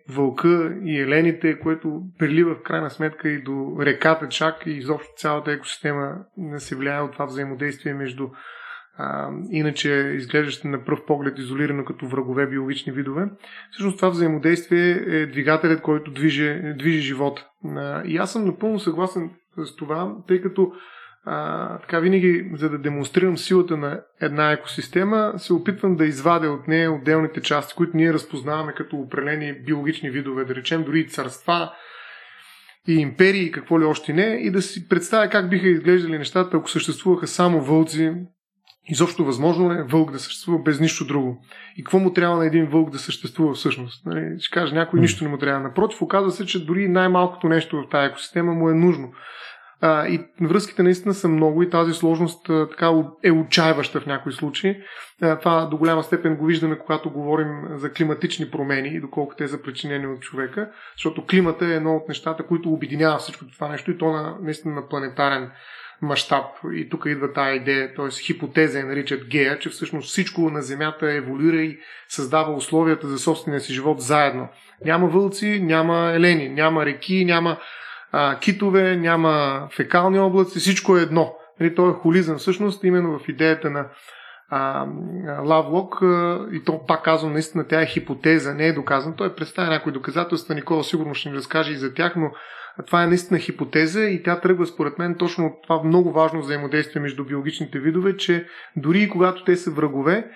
вълка 0.09 0.79
и 0.85 1.01
елените, 1.01 1.59
което 1.59 2.03
прилива 2.19 2.55
в 2.55 2.63
крайна 2.63 2.91
сметка 2.91 3.29
и 3.29 3.43
до 3.43 3.77
реката 3.81 4.29
чак 4.29 4.67
и 4.67 4.71
изобщо 4.71 5.11
цялата 5.17 5.53
екосистема 5.53 6.17
се 6.57 6.77
влияе 6.77 7.01
от 7.01 7.13
това 7.13 7.25
взаимодействие 7.25 7.95
между 7.95 8.29
а, 9.01 9.31
иначе 9.51 10.13
изглеждащи 10.17 10.69
на 10.69 10.85
пръв 10.85 11.05
поглед 11.07 11.39
изолирано 11.39 11.85
като 11.85 12.09
врагове 12.09 12.47
биологични 12.47 12.93
видове. 12.93 13.27
Всъщност 13.71 13.97
това 13.97 14.09
взаимодействие 14.09 14.91
е 15.07 15.27
двигателят, 15.27 15.83
който 15.83 16.11
движи, 16.11 16.63
движи 16.79 17.01
живота. 17.01 17.47
А, 17.65 18.03
и 18.05 18.17
аз 18.17 18.33
съм 18.33 18.45
напълно 18.45 18.79
съгласен 18.79 19.31
с 19.57 19.77
това, 19.77 20.17
тъй 20.29 20.41
като 20.41 20.73
а, 21.25 21.79
така 21.79 22.01
винаги, 22.01 22.51
за 22.55 22.71
да 22.71 22.79
демонстрирам 22.79 23.39
силата 23.39 23.77
на 23.77 24.01
една 24.21 24.53
екосистема, 24.53 25.33
се 25.37 25.53
опитвам 25.53 25.97
да 25.97 26.07
извадя 26.07 26.51
от 26.51 26.69
нея 26.69 26.93
отделните 26.93 27.41
части, 27.41 27.75
които 27.75 27.97
ние 27.97 28.13
разпознаваме 28.13 28.73
като 28.73 28.97
определени 28.97 29.53
биологични 29.53 30.11
видове, 30.11 30.45
да 30.45 30.55
речем 30.55 30.85
дори 30.85 31.09
царства, 31.09 31.73
и 32.89 32.95
империи 32.95 33.43
и 33.43 33.53
какво 33.53 33.81
ли 33.81 33.85
още 33.85 34.13
не, 34.13 34.23
и 34.23 34.51
да 34.51 34.63
си 34.63 34.89
представя 34.89 35.29
как 35.29 35.51
биха 35.51 35.69
изглеждали 35.69 36.19
нещата, 36.19 36.57
ако 36.57 36.71
съществуваха 36.71 37.27
само 37.27 37.61
вълци, 37.61 38.15
Изобщо 38.91 39.25
възможно 39.25 39.73
е 39.73 39.83
вълк 39.83 40.13
да 40.13 40.19
съществува 40.19 40.59
без 40.59 40.81
нищо 40.81 41.07
друго. 41.07 41.45
И 41.77 41.85
какво 41.85 41.99
му 41.99 42.13
трябва 42.13 42.37
на 42.37 42.47
един 42.47 42.67
вълк 42.67 42.91
да 42.91 42.99
съществува 42.99 43.55
всъщност? 43.55 44.07
Нали, 44.07 44.41
ще 44.41 44.55
каже 44.55 44.75
някой, 44.75 45.01
нищо 45.01 45.25
не 45.25 45.31
му 45.31 45.39
трябва. 45.39 45.61
Напротив, 45.61 46.03
оказва 46.03 46.31
се, 46.31 46.47
че 46.47 46.65
дори 46.67 46.89
най-малкото 46.89 47.49
нещо 47.49 47.77
в 47.77 47.89
тази 47.91 48.07
екосистема 48.07 48.53
му 48.53 48.71
е 48.71 48.75
нужно. 48.75 49.13
А, 49.83 50.09
и 50.09 50.21
връзките 50.41 50.83
наистина 50.83 51.15
са 51.15 51.29
много 51.29 51.63
и 51.63 51.71
тази 51.71 51.93
сложност 51.93 52.51
а, 52.51 52.69
така 52.69 52.91
е 53.25 53.31
отчаиваща 53.31 54.01
в 54.01 54.07
някои 54.07 54.33
случаи. 54.33 54.77
А, 55.23 55.39
това 55.39 55.67
до 55.67 55.77
голяма 55.77 56.03
степен 56.03 56.37
го 56.37 56.47
виждаме, 56.47 56.79
когато 56.79 57.11
говорим 57.11 57.49
за 57.75 57.93
климатични 57.93 58.51
промени 58.51 58.89
и 58.89 59.01
доколко 59.01 59.35
те 59.39 59.49
са 59.49 59.63
причинени 59.63 60.07
от 60.07 60.21
човека, 60.21 60.71
защото 60.97 61.27
климата 61.27 61.67
е 61.67 61.75
едно 61.75 61.97
от 61.97 62.09
нещата, 62.09 62.47
които 62.47 62.73
обединява 62.73 63.19
всичко 63.19 63.45
това 63.47 63.69
нещо 63.69 63.91
и 63.91 63.99
то 63.99 64.13
на, 64.13 64.37
наистина 64.43 64.75
на 64.75 64.89
планетарен 64.89 65.51
мащаб. 66.03 66.45
И 66.73 66.89
тук 66.89 67.05
идва 67.07 67.33
тази 67.33 67.57
идея, 67.57 67.95
т.е. 67.95 68.11
хипотеза 68.11 68.79
я 68.79 68.87
наричат 68.87 69.25
гея, 69.25 69.59
че 69.59 69.69
всъщност 69.69 70.09
всичко 70.09 70.51
на 70.51 70.63
Земята 70.63 71.13
еволюира 71.13 71.63
и 71.63 71.79
създава 72.09 72.53
условията 72.53 73.09
за 73.09 73.19
собствения 73.19 73.61
си 73.61 73.73
живот 73.73 74.01
заедно. 74.01 74.49
Няма 74.85 75.07
вълци, 75.09 75.61
няма 75.61 76.13
елени, 76.15 76.49
няма 76.49 76.87
реки, 76.87 77.25
няма 77.25 77.57
а, 78.13 78.39
китове, 78.39 78.97
няма 78.97 79.69
фекални 79.77 80.19
облаци, 80.19 80.59
всичко 80.59 80.97
е 80.97 81.03
едно. 81.03 81.35
Нали, 81.61 81.75
то 81.75 81.91
е 81.91 81.93
холизъм 81.93 82.39
всъщност, 82.39 82.85
именно 82.85 83.19
в 83.19 83.29
идеята 83.29 83.71
на 83.71 83.87
Лавлок, 85.45 86.03
и 86.53 86.65
то 86.65 86.87
пак 86.87 87.05
казвам, 87.05 87.33
наистина 87.33 87.69
тя 87.69 87.83
е 87.83 87.87
хипотеза, 87.87 88.55
не 88.55 88.67
е 88.67 88.73
доказан. 88.73 89.17
Той 89.17 89.35
представя 89.35 89.71
някои 89.71 89.93
доказателства, 89.93 90.55
Никола 90.55 90.85
сигурно 90.85 91.15
ще 91.15 91.29
ни 91.29 91.37
разкаже 91.37 91.73
и 91.73 91.77
за 91.77 91.95
тях, 91.95 92.17
но 92.17 92.31
това 92.87 93.03
е 93.03 93.07
наистина 93.07 93.41
хипотеза 93.41 94.05
и 94.05 94.23
тя 94.23 94.41
тръгва 94.41 94.67
според 94.67 94.99
мен 94.99 95.15
точно 95.19 95.47
от 95.47 95.63
това 95.63 95.83
много 95.83 96.13
важно 96.13 96.41
взаимодействие 96.41 97.03
между 97.03 97.25
биологичните 97.25 97.79
видове, 97.79 98.17
че 98.17 98.47
дори 98.77 99.03
и 99.03 99.09
когато 99.09 99.45
те 99.45 99.57
са 99.57 99.71
врагове, 99.71 100.31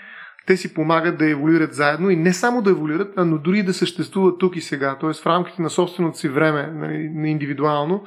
те 0.46 0.56
си 0.56 0.74
помагат 0.74 1.18
да 1.18 1.30
еволюират 1.30 1.74
заедно 1.74 2.10
и 2.10 2.16
не 2.16 2.32
само 2.32 2.62
да 2.62 2.70
еволюират, 2.70 3.12
но 3.16 3.38
дори 3.38 3.62
да 3.62 3.74
съществуват 3.74 4.38
тук 4.38 4.56
и 4.56 4.60
сега, 4.60 4.98
т.е. 4.98 5.12
в 5.12 5.26
рамките 5.26 5.62
на 5.62 5.70
собственото 5.70 6.18
си 6.18 6.28
време, 6.28 6.66
нали, 6.66 7.30
индивидуално, 7.30 8.04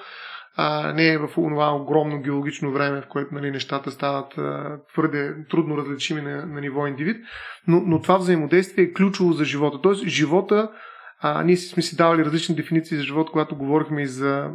а 0.58 0.94
не 0.94 1.08
е 1.08 1.18
в 1.18 1.28
това 1.36 1.76
огромно 1.76 2.22
геологично 2.22 2.72
време, 2.72 3.02
в 3.02 3.08
което 3.10 3.36
нали, 3.36 3.52
нещата 3.52 3.92
стават 3.92 4.38
а, 4.38 4.78
твърде 4.94 5.36
трудно 5.50 5.78
различими 5.78 6.22
на, 6.22 6.46
на 6.46 6.62
ниво 6.62 6.88
индивид, 6.88 7.18
но, 7.68 7.84
но 7.86 8.02
това 8.02 8.18
взаимодействие 8.18 8.84
е 8.84 8.94
ключово 8.94 9.34
за 9.34 9.46
живота. 9.46 9.82
Тоест, 9.82 10.08
живота, 10.08 10.70
а, 11.22 11.44
ние 11.44 11.58
сме 11.58 11.84
си 11.84 11.96
давали 11.96 12.26
различни 12.26 12.56
дефиниции 12.56 12.98
за 12.98 13.04
живот, 13.04 13.32
когато 13.32 13.56
говорихме 13.56 14.02
и 14.02 14.08
за 14.08 14.50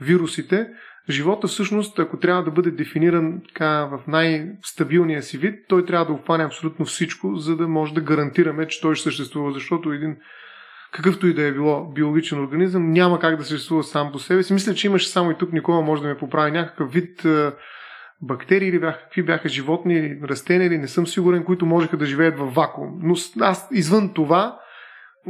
вирусите. 0.00 0.68
Живота 1.10 1.46
всъщност, 1.46 1.98
ако 1.98 2.18
трябва 2.18 2.44
да 2.44 2.50
бъде 2.50 2.70
дефиниран 2.70 3.40
така, 3.48 3.84
в 3.84 4.00
най-стабилния 4.08 5.22
си 5.22 5.38
вид, 5.38 5.54
той 5.68 5.84
трябва 5.84 6.06
да 6.06 6.12
обхване 6.12 6.44
абсолютно 6.44 6.84
всичко, 6.84 7.36
за 7.36 7.56
да 7.56 7.68
може 7.68 7.94
да 7.94 8.00
гарантираме, 8.00 8.68
че 8.68 8.80
той 8.80 8.94
ще 8.94 9.02
съществува, 9.02 9.52
защото 9.52 9.92
един 9.92 10.16
какъвто 10.92 11.26
и 11.26 11.34
да 11.34 11.42
е 11.42 11.52
било 11.52 11.92
биологичен 11.92 12.40
организъм, 12.40 12.90
няма 12.90 13.18
как 13.18 13.36
да 13.36 13.44
съществува 13.44 13.84
сам 13.84 14.12
по 14.12 14.18
себе 14.18 14.42
си. 14.42 14.52
Мисля, 14.52 14.74
че 14.74 14.86
имаше 14.86 15.08
само 15.08 15.30
и 15.30 15.38
тук 15.38 15.52
Никола 15.52 15.80
може 15.80 16.02
да 16.02 16.08
ме 16.08 16.18
поправи 16.18 16.50
някакъв 16.50 16.92
вид 16.92 17.26
бактерии 18.22 18.68
или 18.68 18.80
бяха, 18.80 18.98
какви 19.02 19.22
бяха 19.22 19.48
животни 19.48 19.94
или 19.94 20.20
растения 20.28 20.66
или 20.66 20.78
не 20.78 20.88
съм 20.88 21.06
сигурен, 21.06 21.44
които 21.44 21.66
можеха 21.66 21.96
да 21.96 22.06
живеят 22.06 22.38
в 22.38 22.46
вакуум. 22.54 22.98
Но 23.02 23.14
аз 23.40 23.68
извън 23.72 24.14
това, 24.14 24.58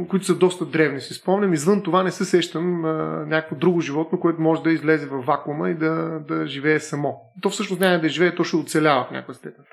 които 0.09 0.25
са 0.25 0.35
доста 0.35 0.65
древни, 0.65 1.01
си 1.01 1.13
спомням, 1.13 1.53
извън 1.53 1.83
това 1.83 2.03
не 2.03 2.11
се 2.11 2.25
сещам 2.25 2.85
а, 2.85 3.25
някакво 3.27 3.55
друго 3.55 3.81
животно, 3.81 4.19
което 4.19 4.41
може 4.41 4.63
да 4.63 4.71
излезе 4.71 5.07
в 5.07 5.21
вакуума 5.21 5.69
и 5.69 5.73
да, 5.73 6.19
да 6.27 6.47
живее 6.47 6.79
само. 6.79 7.15
То 7.41 7.49
всъщност 7.49 7.81
няма 7.81 7.99
да 7.99 8.09
живее, 8.09 8.35
то 8.35 8.43
ще 8.43 8.55
оцелява 8.55 9.05
в 9.05 9.11
някаква 9.11 9.33
степен. 9.33 9.63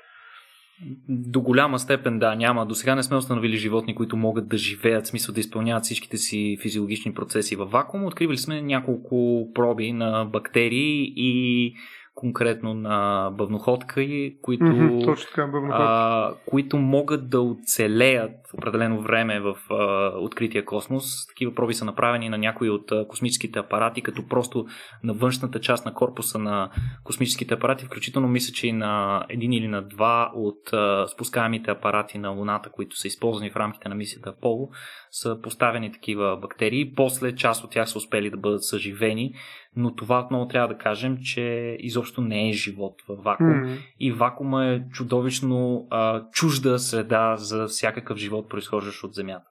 До 1.09 1.41
голяма 1.41 1.79
степен 1.79 2.19
да, 2.19 2.35
няма. 2.35 2.65
До 2.65 2.75
сега 2.75 2.95
не 2.95 3.03
сме 3.03 3.17
установили 3.17 3.57
животни, 3.57 3.95
които 3.95 4.17
могат 4.17 4.47
да 4.47 4.57
живеят, 4.57 5.05
в 5.05 5.07
смисъл 5.07 5.35
да 5.35 5.39
изпълняват 5.39 5.83
всичките 5.83 6.17
си 6.17 6.57
физиологични 6.61 7.13
процеси 7.13 7.55
във 7.55 7.71
вакуум. 7.71 8.05
Откривали 8.05 8.37
сме 8.37 8.61
няколко 8.61 9.47
проби 9.53 9.93
на 9.93 10.25
бактерии 10.25 11.13
и 11.15 11.73
конкретно 12.15 12.73
на 12.73 13.29
бъвноходка, 13.33 14.01
които, 14.41 14.63
mm-hmm, 14.63 15.05
точно 15.05 15.29
така, 15.29 15.51
а, 15.71 16.33
които 16.45 16.77
могат 16.77 17.29
да 17.29 17.41
оцелеят 17.41 18.31
определено 18.53 19.01
време 19.01 19.39
в 19.39 19.55
а, 19.69 20.11
открития 20.19 20.65
космос. 20.65 21.27
Такива 21.27 21.55
проби 21.55 21.73
са 21.73 21.85
направени 21.85 22.29
на 22.29 22.37
някои 22.37 22.69
от 22.69 22.91
а, 22.91 23.07
космическите 23.07 23.59
апарати, 23.59 24.01
като 24.01 24.27
просто 24.27 24.65
на 25.03 25.13
външната 25.13 25.59
част 25.59 25.85
на 25.85 25.93
корпуса 25.93 26.39
на 26.39 26.69
космическите 27.03 27.53
апарати, 27.53 27.85
включително 27.85 28.27
мисля, 28.27 28.53
че 28.53 28.67
и 28.67 28.73
на 28.73 29.25
един 29.29 29.53
или 29.53 29.67
на 29.67 29.81
два 29.81 30.31
от 30.35 30.73
а, 30.73 31.07
спускаемите 31.07 31.71
апарати 31.71 32.17
на 32.17 32.29
Луната, 32.29 32.69
които 32.69 32.95
са 32.95 33.07
използвани 33.07 33.51
в 33.51 33.55
рамките 33.55 33.89
на 33.89 33.95
мисията 33.95 34.29
Аполо, 34.29 34.69
са 35.11 35.37
поставени 35.43 35.91
такива 35.91 36.37
бактерии. 36.37 36.93
После 36.93 37.35
част 37.35 37.63
от 37.63 37.71
тях 37.71 37.89
са 37.89 37.97
успели 37.97 38.29
да 38.29 38.37
бъдат 38.37 38.63
съживени 38.63 39.33
но 39.75 39.95
това 39.95 40.19
отново 40.19 40.47
трябва 40.47 40.67
да 40.67 40.77
кажем, 40.77 41.17
че 41.23 41.75
изобщо 41.79 42.21
не 42.21 42.49
е 42.49 42.53
живот 42.53 42.93
в 43.09 43.23
вакуум. 43.23 43.49
Mm-hmm. 43.49 43.77
И 43.99 44.11
вакуума 44.11 44.65
е 44.65 44.81
чудовищно 44.91 45.87
а, 45.89 46.23
чужда 46.31 46.79
среда 46.79 47.35
за 47.37 47.67
всякакъв 47.67 48.17
живот, 48.17 48.49
произхождащ 48.49 49.03
от 49.03 49.13
Земята. 49.13 49.45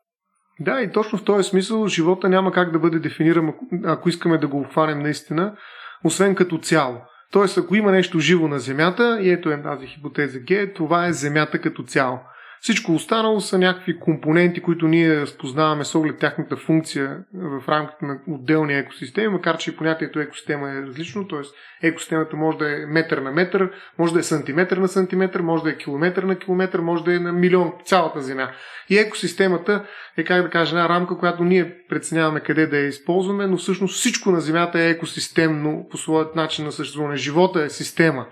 Да, 0.60 0.80
и 0.80 0.92
точно 0.92 1.18
в 1.18 1.24
този 1.24 1.48
смисъл 1.48 1.86
живота 1.86 2.28
няма 2.28 2.52
как 2.52 2.72
да 2.72 2.78
бъде 2.78 2.98
дефиниран, 2.98 3.52
ако 3.84 4.08
искаме 4.08 4.38
да 4.38 4.48
го 4.48 4.60
обхванем 4.60 4.98
наистина, 4.98 5.56
освен 6.04 6.34
като 6.34 6.58
цяло. 6.58 6.96
Тоест, 7.32 7.58
ако 7.58 7.74
има 7.74 7.92
нещо 7.92 8.20
живо 8.20 8.48
на 8.48 8.58
Земята, 8.58 9.18
и 9.22 9.30
ето 9.30 9.50
е 9.50 9.62
тази 9.62 9.86
хипотеза 9.86 10.38
Г, 10.48 10.72
това 10.74 11.06
е 11.06 11.12
Земята 11.12 11.60
като 11.60 11.82
цяло. 11.82 12.18
Всичко 12.62 12.92
останало 12.92 13.40
са 13.40 13.58
някакви 13.58 14.00
компоненти, 14.00 14.60
които 14.60 14.88
ние 14.88 15.20
разпознаваме 15.20 15.84
с 15.84 15.94
оглед 15.94 16.18
тяхната 16.18 16.56
функция 16.56 17.18
в 17.34 17.68
рамките 17.68 18.04
на 18.04 18.18
отделни 18.28 18.74
екосистеми, 18.74 19.28
макар 19.28 19.58
че 19.58 19.70
и 19.70 19.76
понятието 19.76 20.20
екосистема 20.20 20.70
е 20.70 20.82
различно, 20.82 21.28
т.е. 21.28 21.86
екосистемата 21.88 22.36
може 22.36 22.58
да 22.58 22.82
е 22.82 22.86
метър 22.86 23.18
на 23.18 23.30
метър, 23.30 23.70
може 23.98 24.12
да 24.12 24.18
е 24.18 24.22
сантиметър 24.22 24.76
на 24.76 24.88
сантиметър, 24.88 25.40
може 25.40 25.62
да 25.62 25.70
е 25.70 25.76
километър 25.76 26.22
на 26.22 26.38
километър, 26.38 26.80
може 26.80 27.04
да 27.04 27.14
е 27.14 27.18
на 27.18 27.32
милион 27.32 27.72
цялата 27.84 28.20
земя. 28.20 28.50
И 28.90 28.98
екосистемата 28.98 29.84
е, 30.16 30.24
как 30.24 30.42
да 30.42 30.50
кажа, 30.50 30.70
една 30.70 30.88
рамка, 30.88 31.18
която 31.18 31.44
ние 31.44 31.76
преценяваме 31.88 32.40
къде 32.40 32.66
да 32.66 32.76
я 32.76 32.86
използваме, 32.86 33.46
но 33.46 33.56
всъщност 33.56 33.94
всичко 33.94 34.30
на 34.30 34.40
земята 34.40 34.80
е 34.80 34.90
екосистемно 34.90 35.86
по 35.90 35.96
своят 35.96 36.36
начин 36.36 36.64
на 36.64 36.72
съществуване. 36.72 37.16
Живота 37.16 37.62
е 37.62 37.70
система. 37.70 38.26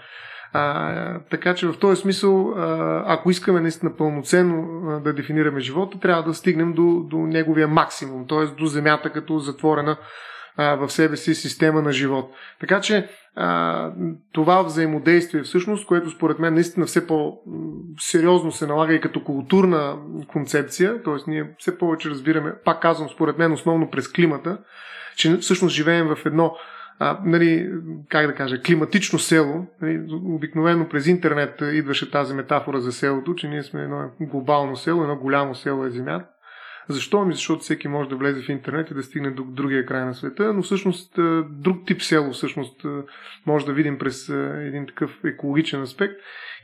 А, 0.53 1.21
така 1.31 1.55
че 1.55 1.67
в 1.67 1.79
този 1.79 2.01
смисъл, 2.01 2.55
ако 3.07 3.31
искаме 3.31 3.61
наистина 3.61 3.97
пълноценно 3.97 4.83
да 5.05 5.13
дефинираме 5.13 5.61
живота, 5.61 6.01
трябва 6.01 6.23
да 6.23 6.35
стигнем 6.35 6.73
до, 6.73 7.03
до 7.11 7.17
неговия 7.19 7.69
максимум, 7.69 8.27
т.е. 8.29 8.47
до 8.47 8.67
Земята 8.67 9.11
като 9.11 9.39
затворена 9.39 9.97
в 10.59 10.91
себе 10.91 11.17
си 11.17 11.35
система 11.35 11.83
на 11.83 11.93
живот. 11.93 12.31
Така 12.61 12.81
че 12.81 13.09
това 14.33 14.63
взаимодействие 14.63 15.43
всъщност, 15.43 15.87
което 15.87 16.11
според 16.11 16.39
мен 16.39 16.55
наистина 16.55 16.87
все 16.87 17.07
по-сериозно 17.07 18.53
се 18.53 18.67
налага 18.67 18.95
и 18.95 19.01
като 19.01 19.25
културна 19.25 19.97
концепция, 20.29 21.03
т.е. 21.03 21.31
ние 21.31 21.51
все 21.59 21.79
повече 21.79 22.11
разбираме, 22.11 22.55
пак 22.65 22.83
казвам, 22.83 23.09
според 23.09 23.39
мен 23.39 23.53
основно 23.53 23.91
през 23.91 24.13
климата, 24.13 24.59
че 25.17 25.37
всъщност 25.37 25.75
живеем 25.75 26.07
в 26.07 26.27
едно 26.27 26.55
а, 26.99 27.21
нали, 27.25 27.71
как 28.09 28.27
да 28.27 28.35
кажа, 28.35 28.63
климатично 28.63 29.19
село. 29.19 29.67
Нали, 29.83 30.01
обикновено 30.11 30.89
през 30.89 31.07
интернет 31.07 31.63
идваше 31.73 32.11
тази 32.11 32.35
метафора 32.35 32.81
за 32.81 32.93
селото, 32.93 33.35
че 33.35 33.49
ние 33.49 33.63
сме 33.63 33.83
едно 33.83 34.11
глобално 34.21 34.77
село, 34.77 35.03
едно 35.03 35.17
голямо 35.17 35.55
село 35.55 35.85
е 35.85 35.91
Земята. 35.91 36.29
Защо? 36.91 37.25
Ми 37.25 37.33
защото 37.33 37.63
всеки 37.63 37.89
може 37.89 38.09
да 38.09 38.17
влезе 38.17 38.43
в 38.43 38.49
интернет 38.49 38.91
и 38.91 38.95
да 38.95 39.03
стигне 39.03 39.31
до 39.31 39.45
другия 39.45 39.87
край 39.87 40.05
на 40.05 40.15
света, 40.15 40.53
но 40.53 40.63
всъщност 40.63 41.19
друг 41.51 41.87
тип 41.87 42.03
село 42.03 42.31
всъщност 42.31 42.87
може 43.47 43.67
да 43.67 43.73
видим 43.73 43.99
през 43.99 44.29
един 44.29 44.87
такъв 44.87 45.19
екологичен 45.25 45.83
аспект 45.83 46.15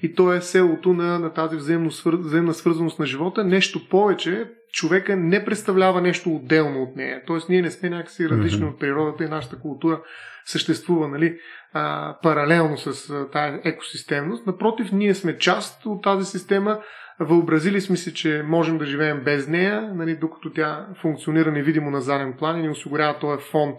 и 0.03 0.15
то 0.15 0.33
е 0.33 0.41
селото 0.41 0.93
на, 0.93 1.19
на 1.19 1.33
тази 1.33 1.57
взаимно 1.57 1.91
взаимна 2.07 2.55
свързаност 2.55 2.99
на 2.99 3.07
живота. 3.07 3.45
Нещо 3.45 3.89
повече, 3.89 4.51
човека 4.75 5.17
не 5.17 5.45
представлява 5.45 6.01
нещо 6.01 6.35
отделно 6.35 6.83
от 6.83 6.97
нея. 6.97 7.23
Тоест 7.27 7.49
ние 7.49 7.63
не 7.63 7.71
сме 7.71 7.91
някакси 7.91 8.29
различни 8.29 8.61
mm-hmm. 8.61 8.71
от 8.71 8.81
природата 8.81 9.25
и 9.25 9.29
нашата 9.29 9.59
култура 9.59 10.01
съществува 10.45 11.09
нали, 11.09 11.39
а, 11.73 12.17
паралелно 12.23 12.77
с 12.79 13.11
а, 13.11 13.31
тази 13.31 13.59
екосистемност. 13.65 14.47
Напротив, 14.47 14.93
ние 14.93 15.15
сме 15.15 15.39
част 15.39 15.87
от 15.87 16.03
тази 16.03 16.25
система, 16.25 16.81
Въобразили 17.21 17.81
сме 17.81 17.97
си, 17.97 18.15
че 18.15 18.43
можем 18.47 18.79
да 18.79 18.87
живеем 18.87 19.21
без 19.25 19.49
нея, 19.49 19.93
нали, 19.95 20.17
докато 20.17 20.53
тя 20.53 20.87
функционира 21.01 21.53
невидимо 21.53 21.91
на 21.91 22.01
заден 22.01 22.35
план 22.39 22.59
и 22.59 22.63
ни 22.63 22.69
осигурява 22.69 23.19
този 23.19 23.45
фон, 23.51 23.75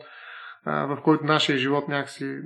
в 0.66 0.98
който 1.04 1.26
нашия 1.26 1.58
живот 1.58 1.88
някакси 1.88 2.38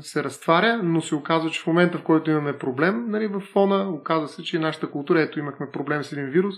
се 0.00 0.24
разтваря, 0.24 0.80
но 0.82 1.00
се 1.00 1.14
оказва, 1.14 1.50
че 1.50 1.62
в 1.62 1.66
момента, 1.66 1.98
в 1.98 2.02
който 2.02 2.30
имаме 2.30 2.58
проблем, 2.58 3.04
нали, 3.08 3.26
в 3.26 3.40
фона, 3.40 3.90
оказва 3.90 4.28
се, 4.28 4.42
че 4.42 4.58
нашата 4.58 4.90
култура, 4.90 5.20
ето 5.20 5.38
имахме 5.38 5.70
проблем 5.72 6.02
с 6.02 6.12
един 6.12 6.26
вирус, 6.26 6.54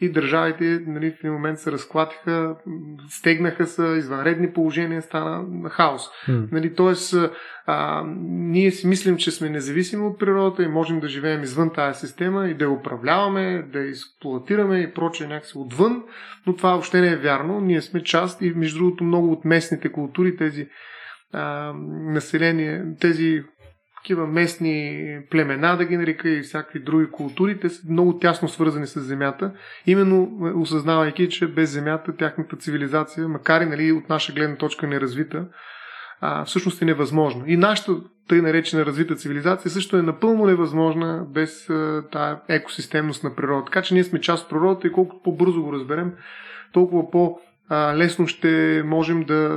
и 0.00 0.12
държавите 0.12 0.82
нали, 0.86 1.10
в 1.10 1.18
един 1.20 1.32
момент 1.32 1.58
се 1.58 1.72
разклатиха, 1.72 2.56
стегнаха 3.08 3.66
се, 3.66 3.82
извънредни 3.82 4.52
положения, 4.52 5.02
стана 5.02 5.70
хаос. 5.70 6.02
Mm. 6.28 6.52
Нали, 6.52 6.74
тоест, 6.74 7.14
а, 7.66 8.04
ние 8.26 8.70
си 8.70 8.86
мислим, 8.86 9.16
че 9.16 9.30
сме 9.30 9.50
независими 9.50 10.02
от 10.02 10.18
природата 10.18 10.62
и 10.62 10.68
можем 10.68 11.00
да 11.00 11.08
живеем 11.08 11.42
извън 11.42 11.72
тази 11.72 12.00
система 12.00 12.48
и 12.48 12.54
да 12.54 12.64
я 12.64 12.70
управляваме, 12.70 13.62
да 13.72 13.78
я 13.78 13.88
експлуатираме 13.88 14.78
и 14.78 14.94
прочее 14.94 15.26
някакси 15.26 15.52
отвън, 15.56 16.02
но 16.46 16.56
това 16.56 16.70
въобще 16.70 17.00
не 17.00 17.12
е 17.12 17.16
вярно. 17.16 17.60
Ние 17.60 17.82
сме 17.82 18.02
част 18.02 18.42
и 18.42 18.52
между 18.56 18.78
другото 18.78 19.04
много 19.04 19.32
от 19.32 19.44
местните 19.44 19.92
култури, 19.92 20.36
тези 20.36 20.68
а, 21.32 21.72
население, 22.12 22.84
тези 23.00 23.42
такива 24.04 24.26
местни 24.26 25.18
племена, 25.30 25.76
да 25.76 25.84
ги 25.84 25.96
нарека, 25.96 26.28
и 26.28 26.42
всякакви 26.42 26.78
други 26.78 27.06
култури, 27.10 27.60
те 27.60 27.68
са 27.68 27.82
много 27.90 28.18
тясно 28.18 28.48
свързани 28.48 28.86
с 28.86 29.00
Земята, 29.00 29.52
именно 29.86 30.30
осъзнавайки, 30.56 31.28
че 31.28 31.46
без 31.46 31.70
Земята 31.70 32.16
тяхната 32.16 32.56
цивилизация, 32.56 33.28
макар 33.28 33.60
и 33.60 33.66
нали, 33.66 33.92
от 33.92 34.08
наша 34.08 34.32
гледна 34.32 34.56
точка 34.56 34.86
неразвита, 34.86 35.46
а, 36.20 36.44
всъщност 36.44 36.82
е 36.82 36.84
невъзможна. 36.84 37.44
И 37.46 37.56
нашата 37.56 37.92
тъй 38.28 38.40
наречена 38.40 38.86
развита 38.86 39.16
цивилизация 39.16 39.70
също 39.70 39.96
е 39.96 40.02
напълно 40.02 40.46
невъзможна 40.46 41.26
без 41.28 41.68
тази 42.12 42.36
екосистемност 42.48 43.24
на 43.24 43.36
природа. 43.36 43.64
Така 43.64 43.82
че 43.82 43.94
ние 43.94 44.04
сме 44.04 44.20
част 44.20 44.44
от 44.44 44.50
природата 44.50 44.86
и 44.86 44.92
колкото 44.92 45.22
по-бързо 45.22 45.62
го 45.62 45.72
разберем, 45.72 46.12
толкова 46.72 47.10
по- 47.10 47.38
а, 47.68 47.96
лесно 47.96 48.26
ще 48.26 48.82
можем 48.86 49.22
да, 49.22 49.48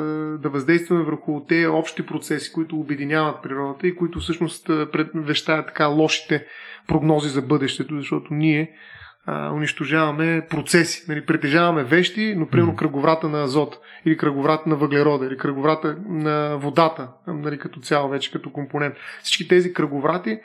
да 0.41 0.49
въздействаме 0.49 1.03
върху 1.03 1.45
тези 1.47 1.67
общи 1.67 2.05
процеси, 2.05 2.53
които 2.53 2.79
обединяват 2.79 3.43
природата 3.43 3.87
и 3.87 3.95
които 3.95 4.19
всъщност 4.19 4.67
предвещават 4.67 5.67
така 5.67 5.85
лошите 5.85 6.45
прогнози 6.87 7.29
за 7.29 7.41
бъдещето, 7.41 7.97
защото 7.97 8.33
ние 8.33 8.71
а, 9.25 9.51
унищожаваме 9.51 10.47
процеси. 10.49 11.05
Нали, 11.07 11.25
притежаваме 11.25 11.83
вещи, 11.83 12.35
но 12.37 12.47
примерно 12.47 12.75
кръговрата 12.75 13.29
на 13.29 13.43
азот, 13.43 13.79
или 14.05 14.17
кръговрата 14.17 14.69
на 14.69 14.75
въглерода, 14.75 15.25
или 15.25 15.37
кръговрата 15.37 15.97
на 16.09 16.57
водата, 16.57 17.07
нали, 17.27 17.57
като 17.57 17.79
цяло 17.79 18.09
вече 18.09 18.31
като 18.31 18.51
компонент. 18.51 18.95
Всички 19.23 19.47
тези 19.47 19.73
кръговрати 19.73 20.39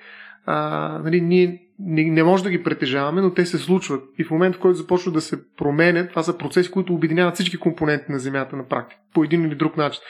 а, 0.46 0.98
нали, 1.05 1.20
ние 1.20 1.62
не, 1.85 2.05
не 2.05 2.23
може 2.23 2.45
да 2.45 2.51
ги 2.51 2.62
притежаваме, 2.62 3.21
но 3.21 3.35
те 3.35 3.47
се 3.47 3.59
случват. 3.59 4.05
И 4.18 4.25
в 4.25 4.31
момента, 4.31 4.59
в 4.59 4.61
който 4.61 4.79
започват 4.79 5.14
да 5.14 5.21
се 5.21 5.55
променят, 5.57 6.11
това 6.11 6.23
са 6.23 6.38
процеси, 6.38 6.71
които 6.71 6.95
обединяват 6.95 7.35
всички 7.35 7.57
компоненти 7.57 8.12
на 8.12 8.18
Земята 8.18 8.57
на 8.57 8.68
практика, 8.68 9.01
по 9.14 9.25
един 9.25 9.45
или 9.45 9.55
друг 9.55 9.77
начин. 9.77 10.03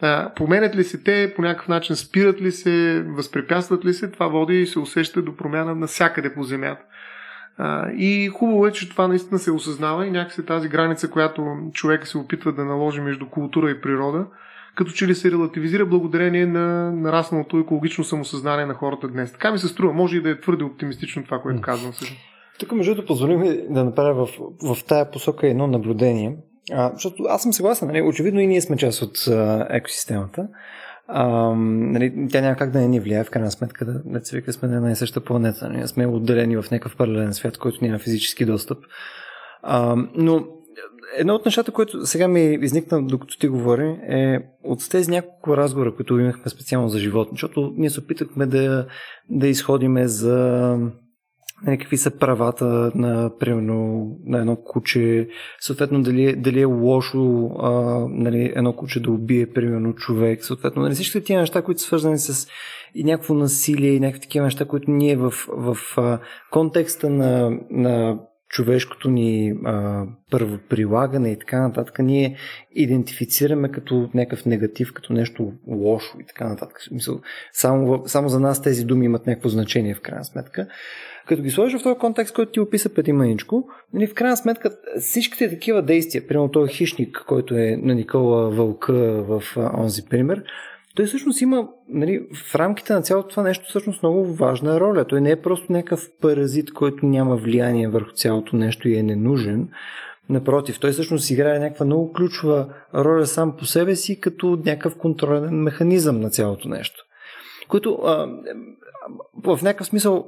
А, 0.00 0.34
променят 0.34 0.76
ли 0.76 0.84
се 0.84 1.02
те, 1.02 1.32
по 1.36 1.42
някакъв 1.42 1.68
начин 1.68 1.96
спират 1.96 2.40
ли 2.40 2.52
се, 2.52 3.04
възпрепятстват 3.08 3.84
ли 3.84 3.94
се, 3.94 4.10
това 4.10 4.26
води 4.26 4.62
и 4.62 4.66
се 4.66 4.78
усеща 4.78 5.22
до 5.22 5.36
промяна 5.36 5.74
навсякъде 5.74 6.34
по 6.34 6.42
Земята. 6.42 6.82
А, 7.58 7.90
и 7.90 8.28
хубаво 8.28 8.66
е, 8.66 8.72
че 8.72 8.90
това 8.90 9.08
наистина 9.08 9.38
се 9.38 9.50
осъзнава 9.50 10.06
и 10.06 10.10
някакси 10.10 10.46
тази 10.46 10.68
граница, 10.68 11.10
която 11.10 11.56
човек 11.72 12.06
се 12.06 12.18
опитва 12.18 12.52
да 12.52 12.64
наложи 12.64 13.00
между 13.00 13.26
култура 13.26 13.70
и 13.70 13.80
природа, 13.80 14.26
като 14.74 14.90
че 14.90 15.06
ли 15.06 15.14
се 15.14 15.30
релативизира 15.30 15.86
благодарение 15.86 16.46
на 16.46 16.92
нарасналото 16.92 17.58
екологично 17.58 18.04
самосъзнание 18.04 18.66
на 18.66 18.74
хората 18.74 19.08
днес. 19.08 19.32
Така 19.32 19.52
ми 19.52 19.58
се 19.58 19.68
струва. 19.68 19.92
Може 19.92 20.16
и 20.16 20.22
да 20.22 20.30
е 20.30 20.40
твърде 20.40 20.64
оптимистично 20.64 21.24
това, 21.24 21.38
което 21.38 21.60
казвам 21.60 21.92
сега. 21.92 22.10
Тук, 22.58 22.72
между 22.72 22.94
другото, 22.94 23.06
позволим 23.06 23.40
ми 23.40 23.58
да 23.70 23.84
направя 23.84 24.26
в, 24.26 24.38
в 24.62 24.84
тая 24.84 25.10
посока 25.10 25.48
едно 25.48 25.66
наблюдение. 25.66 26.36
А, 26.72 26.90
защото 26.94 27.22
аз 27.28 27.42
съм 27.42 27.52
съгласен, 27.52 27.88
нали, 27.88 28.02
очевидно 28.02 28.40
и 28.40 28.46
ние 28.46 28.60
сме 28.60 28.76
част 28.76 29.02
от 29.02 29.18
а, 29.28 29.66
екосистемата. 29.70 30.48
А, 31.08 31.28
нали, 31.56 32.26
тя 32.30 32.40
няма 32.40 32.56
как 32.56 32.70
да 32.70 32.80
не 32.80 32.88
ни 32.88 33.00
влияе, 33.00 33.24
в 33.24 33.30
крайна 33.30 33.50
сметка, 33.50 33.84
да, 33.84 34.02
да 34.04 34.24
се 34.24 34.36
вика 34.36 34.52
сме 34.52 34.68
на 34.68 34.76
една 34.76 34.90
и 34.90 34.96
съща 34.96 35.20
планета. 35.20 35.70
Ние 35.70 35.86
сме 35.86 36.06
отделени 36.06 36.56
в 36.56 36.64
някакъв 36.70 36.96
паралелен 36.96 37.34
свят, 37.34 37.58
който 37.58 37.84
няма 37.84 37.98
физически 37.98 38.44
достъп. 38.44 38.78
А, 39.62 39.96
но 40.14 40.46
едно 41.16 41.34
от 41.34 41.44
нещата, 41.44 41.72
което 41.72 42.06
сега 42.06 42.28
ми 42.28 42.58
изникна, 42.62 43.06
докато 43.06 43.38
ти 43.38 43.48
говори, 43.48 43.88
е 44.08 44.38
от 44.64 44.90
тези 44.90 45.10
няколко 45.10 45.56
разговора, 45.56 45.94
които 45.94 46.18
имахме 46.18 46.50
специално 46.50 46.88
за 46.88 46.98
животни, 46.98 47.34
защото 47.34 47.72
ние 47.76 47.90
се 47.90 48.00
опитахме 48.00 48.46
да, 48.46 48.86
да 49.30 49.48
изходиме 49.48 50.08
за 50.08 50.78
какви 51.66 51.96
са 51.96 52.10
правата 52.10 52.92
на, 52.94 53.30
примерно, 53.38 54.06
на 54.26 54.38
едно 54.38 54.56
куче, 54.56 55.28
съответно 55.60 56.02
дали, 56.02 56.36
дали 56.36 56.60
е 56.60 56.64
лошо 56.64 57.50
а, 57.58 57.70
нали, 58.10 58.52
едно 58.56 58.72
куче 58.72 59.02
да 59.02 59.10
убие, 59.10 59.46
примерно, 59.46 59.94
човек, 59.94 60.44
съответно 60.44 60.82
нали, 60.82 60.94
всички 60.94 61.24
тия 61.24 61.40
неща, 61.40 61.62
които 61.62 61.80
са 61.80 61.86
свързани 61.86 62.18
с 62.18 62.48
и 62.94 63.04
някакво 63.04 63.34
насилие 63.34 63.90
и 63.90 64.00
някакви 64.00 64.20
такива 64.20 64.44
неща, 64.44 64.64
които 64.64 64.90
ние 64.90 65.16
в, 65.16 65.34
в 65.48 65.76
а, 65.96 66.18
контекста 66.50 67.10
на, 67.10 67.58
на 67.70 68.18
човешкото 68.54 69.10
ни 69.10 69.54
а, 69.64 70.04
първо 70.30 70.58
прилагане 70.68 71.32
и 71.32 71.38
така 71.38 71.60
нататък, 71.60 71.98
ние 71.98 72.36
идентифицираме 72.72 73.72
като 73.72 74.10
някакъв 74.14 74.46
негатив, 74.46 74.92
като 74.92 75.12
нещо 75.12 75.52
лошо 75.66 76.18
и 76.20 76.26
така 76.26 76.48
нататък. 76.48 76.78
Мисъл, 76.90 77.20
само, 77.52 78.02
само 78.06 78.28
за 78.28 78.40
нас 78.40 78.62
тези 78.62 78.84
думи 78.84 79.04
имат 79.04 79.26
някакво 79.26 79.48
значение 79.48 79.94
в 79.94 80.00
крайна 80.00 80.24
сметка. 80.24 80.66
Като 81.26 81.42
ги 81.42 81.50
сложиш 81.50 81.80
в 81.80 81.82
този 81.82 81.98
контекст, 81.98 82.34
който 82.34 82.52
ти 82.52 82.60
описа 82.60 82.94
преди 82.94 83.12
мъничко, 83.12 83.68
нали, 83.92 84.06
в 84.06 84.14
крайна 84.14 84.36
сметка 84.36 84.70
всичките 85.00 85.50
такива 85.50 85.82
действия, 85.82 86.26
примерно 86.26 86.50
този 86.50 86.72
хищник, 86.72 87.24
който 87.26 87.54
е 87.54 87.76
на 87.82 87.94
Никола 87.94 88.50
Вълка 88.50 88.92
в 89.22 89.42
онзи 89.56 90.04
пример, 90.04 90.44
той 90.96 91.06
всъщност 91.06 91.40
има 91.40 91.68
нали, 91.88 92.26
в 92.34 92.54
рамките 92.54 92.92
на 92.92 93.02
цялото 93.02 93.28
това 93.28 93.42
нещо 93.42 93.64
всъщност 93.68 94.02
много 94.02 94.34
важна 94.34 94.80
роля. 94.80 95.04
Той 95.04 95.20
не 95.20 95.30
е 95.30 95.42
просто 95.42 95.72
някакъв 95.72 96.08
паразит, 96.20 96.72
който 96.72 97.06
няма 97.06 97.36
влияние 97.36 97.88
върху 97.88 98.12
цялото 98.12 98.56
нещо 98.56 98.88
и 98.88 98.96
е 98.96 99.02
ненужен. 99.02 99.68
Напротив, 100.28 100.80
той 100.80 100.92
всъщност 100.92 101.30
играе 101.30 101.58
някаква 101.58 101.86
много 101.86 102.12
ключова 102.12 102.74
роля 102.94 103.26
сам 103.26 103.56
по 103.56 103.64
себе 103.64 103.96
си, 103.96 104.20
като 104.20 104.58
някакъв 104.66 104.98
контролен 104.98 105.62
механизъм 105.62 106.20
на 106.20 106.30
цялото 106.30 106.68
нещо. 106.68 107.04
Който 107.68 107.98
а, 108.04 108.28
в 109.44 109.58
някакъв 109.62 109.86
смисъл 109.86 110.26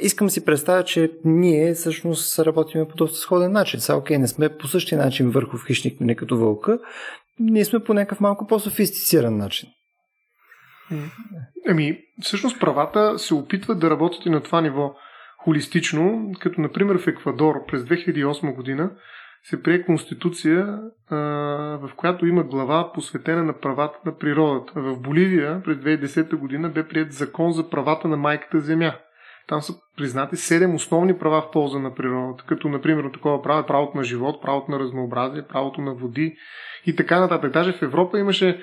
искам 0.00 0.30
си 0.30 0.44
представя, 0.44 0.84
че 0.84 1.12
ние 1.24 1.74
всъщност 1.74 2.38
работим 2.38 2.86
по 2.88 2.96
доста 2.96 3.18
сходен 3.18 3.52
начин. 3.52 3.80
Сега, 3.80 3.96
окей, 3.96 4.18
не 4.18 4.28
сме 4.28 4.48
по 4.48 4.68
същия 4.68 4.98
начин 4.98 5.30
върху 5.30 5.58
хищник, 5.66 6.00
не 6.00 6.14
като 6.14 6.38
вълка, 6.38 6.78
ние 7.38 7.64
сме 7.64 7.80
по 7.80 7.94
някакъв 7.94 8.20
малко 8.20 8.46
по-софистициран 8.46 9.36
начин. 9.36 9.68
Ами, 11.68 11.98
всъщност 12.20 12.60
правата 12.60 13.18
се 13.18 13.34
опитват 13.34 13.80
да 13.80 13.90
работят 13.90 14.26
и 14.26 14.30
на 14.30 14.42
това 14.42 14.60
ниво 14.60 14.94
холистично, 15.38 16.32
като 16.40 16.60
например 16.60 16.98
в 16.98 17.06
Еквадор 17.06 17.54
през 17.68 17.82
2008 17.82 18.54
година 18.54 18.90
се 19.42 19.62
прие 19.62 19.84
конституция, 19.84 20.78
в 21.80 21.90
която 21.96 22.26
има 22.26 22.42
глава 22.42 22.92
посветена 22.92 23.44
на 23.44 23.60
правата 23.60 23.98
на 24.06 24.18
природата. 24.18 24.72
В 24.76 25.00
Боливия 25.00 25.62
през 25.64 25.76
2010 25.78 26.36
година 26.36 26.68
бе 26.68 26.88
прият 26.88 27.12
закон 27.12 27.52
за 27.52 27.70
правата 27.70 28.08
на 28.08 28.16
майката 28.16 28.60
земя. 28.60 28.94
Там 29.48 29.62
са 29.62 29.74
признати 29.96 30.36
седем 30.36 30.74
основни 30.74 31.18
права 31.18 31.42
в 31.42 31.50
полза 31.50 31.78
на 31.78 31.94
природата, 31.94 32.44
като 32.46 32.68
например 32.68 33.10
такова 33.12 33.42
право 33.42 33.60
е 33.60 33.66
правото 33.66 33.96
на 33.96 34.04
живот, 34.04 34.42
правото 34.42 34.70
на 34.70 34.78
разнообразие, 34.78 35.46
правото 35.46 35.80
на 35.80 35.94
води 35.94 36.36
и 36.86 36.96
така 36.96 37.20
нататък. 37.20 37.52
Даже 37.52 37.72
в 37.72 37.82
Европа 37.82 38.18
имаше 38.18 38.60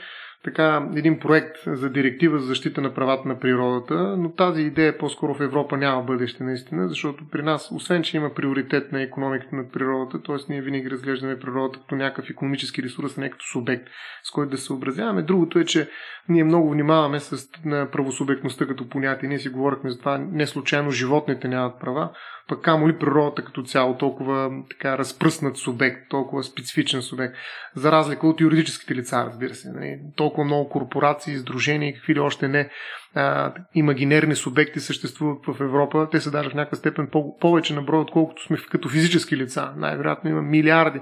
така 0.48 0.90
един 0.96 1.20
проект 1.20 1.58
за 1.66 1.90
директива 1.90 2.40
за 2.40 2.48
защита 2.48 2.82
на 2.82 2.94
правата 2.94 3.28
на 3.28 3.40
природата, 3.40 4.18
но 4.18 4.32
тази 4.32 4.62
идея 4.62 4.98
по-скоро 4.98 5.34
в 5.34 5.42
Европа 5.42 5.78
няма 5.78 6.04
бъдеще 6.04 6.44
наистина, 6.44 6.90
защото 6.90 7.24
при 7.32 7.42
нас, 7.42 7.72
освен 7.72 8.04
че 8.04 8.18
има 8.18 8.34
приоритет 8.34 8.92
на 8.92 9.02
економиката 9.02 9.56
на 9.56 9.70
природата, 9.70 10.22
т.е. 10.22 10.36
ние 10.50 10.62
винаги 10.62 10.90
разглеждаме 10.90 11.40
природата 11.40 11.80
като 11.80 11.96
някакъв 11.96 12.30
економически 12.30 12.84
ресурс, 12.84 13.18
а 13.18 13.22
не 13.22 13.30
като 13.30 13.46
субект, 13.46 13.88
с 14.24 14.32
който 14.32 14.52
да 14.52 14.58
се 14.58 14.74
образяваме. 14.74 15.22
Другото 15.22 15.60
е, 15.60 15.66
че 15.66 15.90
ние 16.30 16.44
много 16.44 16.70
внимаваме 16.70 17.20
с 17.20 17.48
правосубектността 17.92 18.68
като 18.68 18.90
понятие. 18.90 19.30
Ние 19.30 19.40
си 19.40 19.50
говорихме 19.50 19.90
за 19.90 20.00
това, 20.00 20.18
не 20.18 20.48
случайно 20.48 20.92
животните 20.92 21.48
нямат 21.48 21.80
права, 21.80 22.10
пък 22.48 22.62
камо 22.62 22.90
ли 22.90 22.98
природата 22.98 23.46
като 23.46 23.64
цяло, 23.64 23.98
толкова 23.98 24.52
така 24.70 24.98
разпръснат 24.98 25.58
субект, 25.58 26.10
толкова 26.10 26.44
специфичен 26.44 27.02
субект, 27.02 27.36
за 27.76 27.92
разлика 27.92 28.28
от 28.28 28.42
юридическите 28.42 28.96
лица, 28.96 29.26
разбира 29.28 29.56
се. 29.56 29.72
Нали? 29.72 30.00
Толкова 30.16 30.46
много 30.46 30.70
корпорации, 30.70 31.34
издружения 31.34 31.90
и 31.90 31.94
какви 31.94 32.16
ли 32.16 32.20
още 32.20 32.48
не 32.48 32.70
а, 33.16 33.54
имагинерни 33.76 34.36
субекти 34.36 34.80
съществуват 34.80 35.46
в 35.48 35.62
Европа. 35.62 36.08
Те 36.12 36.22
са 36.22 36.32
даже 36.32 36.50
в 36.50 36.54
някаква 36.54 36.78
степен 36.78 37.08
по- 37.12 37.38
повече 37.38 37.74
на 37.74 37.82
брой, 37.82 38.00
отколкото 38.00 38.44
сме 38.44 38.58
като 38.72 38.90
физически 38.90 39.38
лица. 39.38 39.74
Най-вероятно 39.78 40.30
има 40.30 40.42
милиарди. 40.42 41.00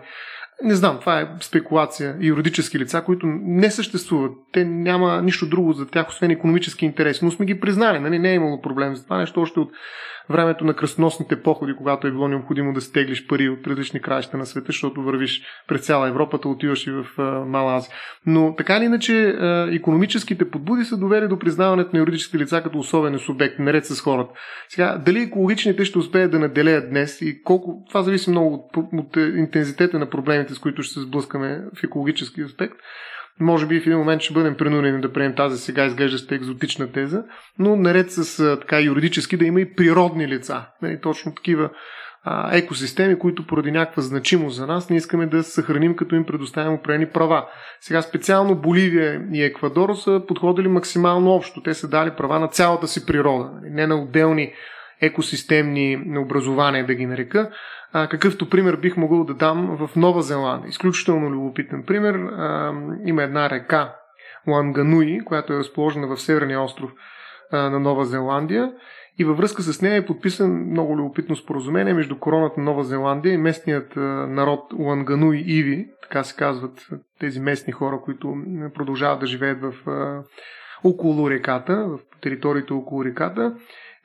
Не 0.63 0.75
знам, 0.75 0.97
това 0.99 1.19
е 1.19 1.27
спекулация. 1.41 2.15
Юридически 2.21 2.79
лица, 2.79 3.03
които 3.05 3.27
не 3.27 3.71
съществуват. 3.71 4.31
Те 4.51 4.65
няма 4.65 5.21
нищо 5.21 5.49
друго 5.49 5.73
за 5.73 5.87
тях, 5.87 6.09
освен 6.09 6.31
економически 6.31 6.85
интереси. 6.85 7.25
Но 7.25 7.31
сме 7.31 7.45
ги 7.45 7.59
признали. 7.59 7.99
Нали? 7.99 8.19
Не 8.19 8.31
е 8.31 8.35
имало 8.35 8.61
проблем 8.61 8.95
за 8.95 9.03
това 9.03 9.17
нещо 9.17 9.41
още 9.41 9.59
от 9.59 9.71
времето 10.29 10.65
на 10.65 10.73
кръстоносните 10.73 11.41
походи, 11.41 11.75
когато 11.77 12.07
е 12.07 12.11
било 12.11 12.27
необходимо 12.27 12.73
да 12.73 12.81
стеглиш 12.81 13.27
пари 13.27 13.49
от 13.49 13.67
различни 13.67 14.01
краища 14.01 14.37
на 14.37 14.45
света, 14.45 14.65
защото 14.67 15.01
вървиш 15.01 15.41
през 15.67 15.81
цяла 15.81 16.07
Европа, 16.07 16.39
да 16.43 16.49
отиваш 16.49 16.87
и 16.87 16.91
в 16.91 17.05
Мала 17.47 17.75
Азия. 17.75 17.93
Но 18.25 18.55
така 18.55 18.77
или 18.77 18.85
иначе, 18.85 19.35
економическите 19.71 20.49
подбуди 20.49 20.83
са 20.83 20.97
довели 20.97 21.27
до 21.27 21.39
признаването 21.39 21.89
на 21.93 21.99
юридически 21.99 22.37
лица 22.37 22.61
като 22.63 22.79
особен 22.79 23.19
субект, 23.19 23.59
наред 23.59 23.85
с 23.85 24.01
хората. 24.01 24.33
Сега, 24.69 25.01
дали 25.05 25.19
екологичните 25.19 25.85
ще 25.85 25.97
успеят 25.97 26.31
да 26.31 26.39
наделеят 26.39 26.89
днес 26.89 27.21
и 27.21 27.41
колко, 27.43 27.83
това 27.89 28.03
зависи 28.03 28.29
много 28.29 28.69
от, 28.75 28.87
от 28.93 29.15
интензитета 29.15 29.99
на 29.99 30.09
проблемите, 30.09 30.44
с 30.53 30.59
които 30.59 30.83
ще 30.83 30.93
се 30.93 31.01
сблъскаме 31.01 31.61
в 31.79 31.83
екологически 31.83 32.41
аспект. 32.41 32.75
Може 33.39 33.67
би 33.67 33.79
в 33.79 33.87
един 33.87 33.97
момент 33.97 34.21
ще 34.21 34.33
бъдем 34.33 34.57
принудени 34.57 35.01
да 35.01 35.13
приемем 35.13 35.35
тази 35.35 35.57
сега 35.57 35.85
изглеждаща 35.85 36.35
екзотична 36.35 36.91
теза, 36.91 37.23
но 37.59 37.75
наред 37.75 38.11
с 38.11 38.57
така 38.59 38.79
юридически 38.79 39.37
да 39.37 39.45
има 39.45 39.61
и 39.61 39.75
природни 39.75 40.27
лица. 40.27 40.65
Нали, 40.81 41.01
точно 41.01 41.35
такива 41.35 41.69
а, 42.23 42.57
екосистеми, 42.57 43.19
които 43.19 43.47
поради 43.47 43.71
някаква 43.71 44.01
значимост 44.01 44.55
за 44.55 44.67
нас, 44.67 44.89
не 44.89 44.97
искаме 44.97 45.25
да 45.25 45.43
съхраним, 45.43 45.95
като 45.95 46.15
им 46.15 46.25
предоставим 46.25 46.73
определени 46.73 47.09
права. 47.09 47.45
Сега 47.81 48.01
специално 48.01 48.55
Боливия 48.55 49.21
и 49.33 49.43
Еквадор 49.43 49.93
са 49.95 50.21
подходили 50.27 50.67
максимално 50.67 51.31
общо. 51.31 51.63
Те 51.63 51.73
са 51.73 51.87
дали 51.87 52.11
права 52.11 52.39
на 52.39 52.47
цялата 52.47 52.87
си 52.87 53.05
природа, 53.05 53.51
нали, 53.53 53.73
не 53.73 53.87
на 53.87 53.95
отделни 53.95 54.53
екосистемни 55.01 56.17
образования, 56.17 56.85
да 56.85 56.95
ги 56.95 57.05
нарека, 57.05 57.49
а, 57.93 58.07
какъвто 58.07 58.49
пример 58.49 58.75
бих 58.75 58.97
могъл 58.97 59.23
да 59.23 59.33
дам 59.33 59.77
в 59.79 59.95
Нова 59.95 60.21
Зеландия. 60.21 60.69
Изключително 60.69 61.29
любопитен 61.29 61.83
пример. 61.83 62.13
А, 62.15 62.73
има 63.05 63.23
една 63.23 63.49
река 63.49 63.95
Лангануи, 64.47 65.19
която 65.25 65.53
е 65.53 65.57
разположена 65.57 66.07
в 66.07 66.17
Северния 66.17 66.61
остров 66.61 66.91
а, 67.51 67.69
на 67.69 67.79
Нова 67.79 68.05
Зеландия 68.05 68.71
и 69.19 69.23
във 69.23 69.37
връзка 69.37 69.61
с 69.61 69.81
нея 69.81 69.95
е 69.95 70.05
подписан 70.05 70.69
много 70.69 70.97
любопитно 70.97 71.35
споразумение 71.35 71.93
между 71.93 72.19
короната 72.19 72.59
на 72.59 72.63
Нова 72.63 72.83
Зеландия 72.83 73.33
и 73.33 73.37
местният 73.37 73.95
народ 74.29 74.73
Лангануи 74.79 75.43
Иви, 75.47 75.87
така 76.01 76.23
се 76.23 76.35
казват 76.35 76.87
тези 77.19 77.39
местни 77.39 77.73
хора, 77.73 77.99
които 78.03 78.35
продължават 78.73 79.19
да 79.19 79.27
живеят 79.27 79.61
в 79.61 79.73
около 80.83 81.29
реката, 81.29 81.87
в 81.87 81.99
териториите 82.21 82.73
около 82.73 83.05
реката. 83.05 83.55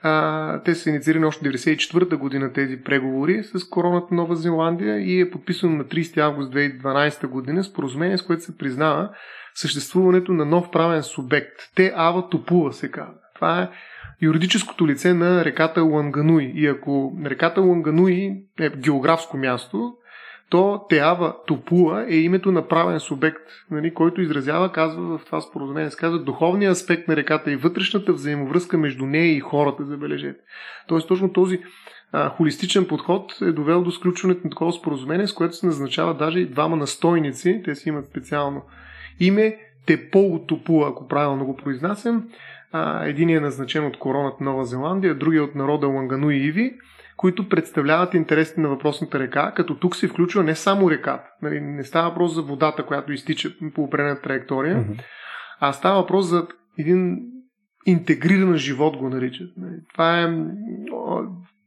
А, 0.02 0.62
те 0.62 0.74
са 0.74 0.90
инициирани 0.90 1.24
още 1.24 1.44
1994 1.48 2.16
година 2.16 2.52
тези 2.52 2.82
преговори 2.82 3.42
с 3.44 3.68
короната 3.68 4.14
Нова 4.14 4.36
Зеландия 4.36 4.98
и 5.00 5.20
е 5.20 5.30
подписано 5.30 5.76
на 5.76 5.84
30 5.84 6.18
август 6.18 6.52
2012 6.52 7.26
година 7.26 7.64
споразумение, 7.64 8.18
с 8.18 8.22
което 8.22 8.42
се 8.42 8.58
признава 8.58 9.10
съществуването 9.54 10.32
на 10.32 10.44
нов 10.44 10.70
правен 10.70 11.02
субект. 11.02 11.56
Те 11.74 11.92
Ава 11.96 12.28
Топува 12.28 12.72
се 12.72 12.90
казва. 12.90 13.14
Това 13.34 13.62
е 13.62 13.68
юридическото 14.22 14.88
лице 14.88 15.14
на 15.14 15.44
реката 15.44 15.82
Лангануи. 15.82 16.52
И 16.54 16.66
ако 16.66 17.18
реката 17.24 17.60
Лангануи 17.60 18.36
е 18.60 18.70
географско 18.70 19.36
място, 19.36 19.92
то 20.50 20.86
Теава 20.88 21.36
Топуа 21.46 22.06
е 22.08 22.16
името 22.16 22.52
на 22.52 22.68
правен 22.68 23.00
субект, 23.00 23.42
нали, 23.70 23.94
който 23.94 24.20
изразява, 24.20 24.72
казва 24.72 25.18
в 25.18 25.24
това 25.24 25.40
споразумение, 25.40 25.90
се 25.90 25.96
казва 25.96 26.18
духовния 26.18 26.70
аспект 26.70 27.08
на 27.08 27.16
реката 27.16 27.52
и 27.52 27.56
вътрешната 27.56 28.12
взаимовръзка 28.12 28.78
между 28.78 29.06
нея 29.06 29.36
и 29.36 29.40
хората, 29.40 29.84
забележете. 29.84 30.40
Тоест 30.88 31.08
точно 31.08 31.32
този 31.32 31.60
а, 32.12 32.28
холистичен 32.28 32.86
подход 32.86 33.38
е 33.42 33.52
довел 33.52 33.82
до 33.82 33.90
сключването 33.90 34.40
на 34.44 34.50
такова 34.50 34.72
споразумение, 34.72 35.26
с 35.26 35.34
което 35.34 35.56
се 35.56 35.66
назначава 35.66 36.14
даже 36.14 36.38
и 36.38 36.50
двама 36.50 36.76
настойници, 36.76 37.62
те 37.64 37.74
си 37.74 37.88
имат 37.88 38.06
специално 38.06 38.62
име, 39.20 39.56
Тепол 39.86 40.44
Топуа, 40.48 40.88
ако 40.88 41.08
правилно 41.08 41.46
го 41.46 41.56
произнасям. 41.56 42.28
Единият 43.02 43.40
е 43.40 43.44
назначен 43.44 43.86
от 43.86 43.98
короната 43.98 44.44
Нова 44.44 44.64
Зеландия, 44.64 45.14
другия 45.14 45.44
от 45.44 45.54
народа 45.54 45.86
Лангануи 45.86 46.36
Иви 46.36 46.74
които 47.20 47.48
представляват 47.48 48.14
интересите 48.14 48.60
на 48.60 48.68
въпросната 48.68 49.18
река, 49.18 49.52
като 49.56 49.74
тук 49.74 49.96
се 49.96 50.08
включва 50.08 50.44
не 50.44 50.54
само 50.54 50.90
реката. 50.90 51.24
Нали, 51.42 51.60
не 51.60 51.84
става 51.84 52.08
въпрос 52.08 52.34
за 52.34 52.42
водата, 52.42 52.86
която 52.86 53.12
изтича 53.12 53.50
по 53.74 53.82
определена 53.82 54.20
траектория, 54.20 54.76
mm-hmm. 54.76 55.02
а 55.60 55.72
става 55.72 56.00
въпрос 56.00 56.26
за 56.26 56.46
един 56.78 57.18
интегриран 57.86 58.56
живот, 58.56 58.96
го 58.96 59.08
наричат. 59.08 59.50
Нали. 59.56 59.76
Това 59.92 60.20
е 60.20 60.28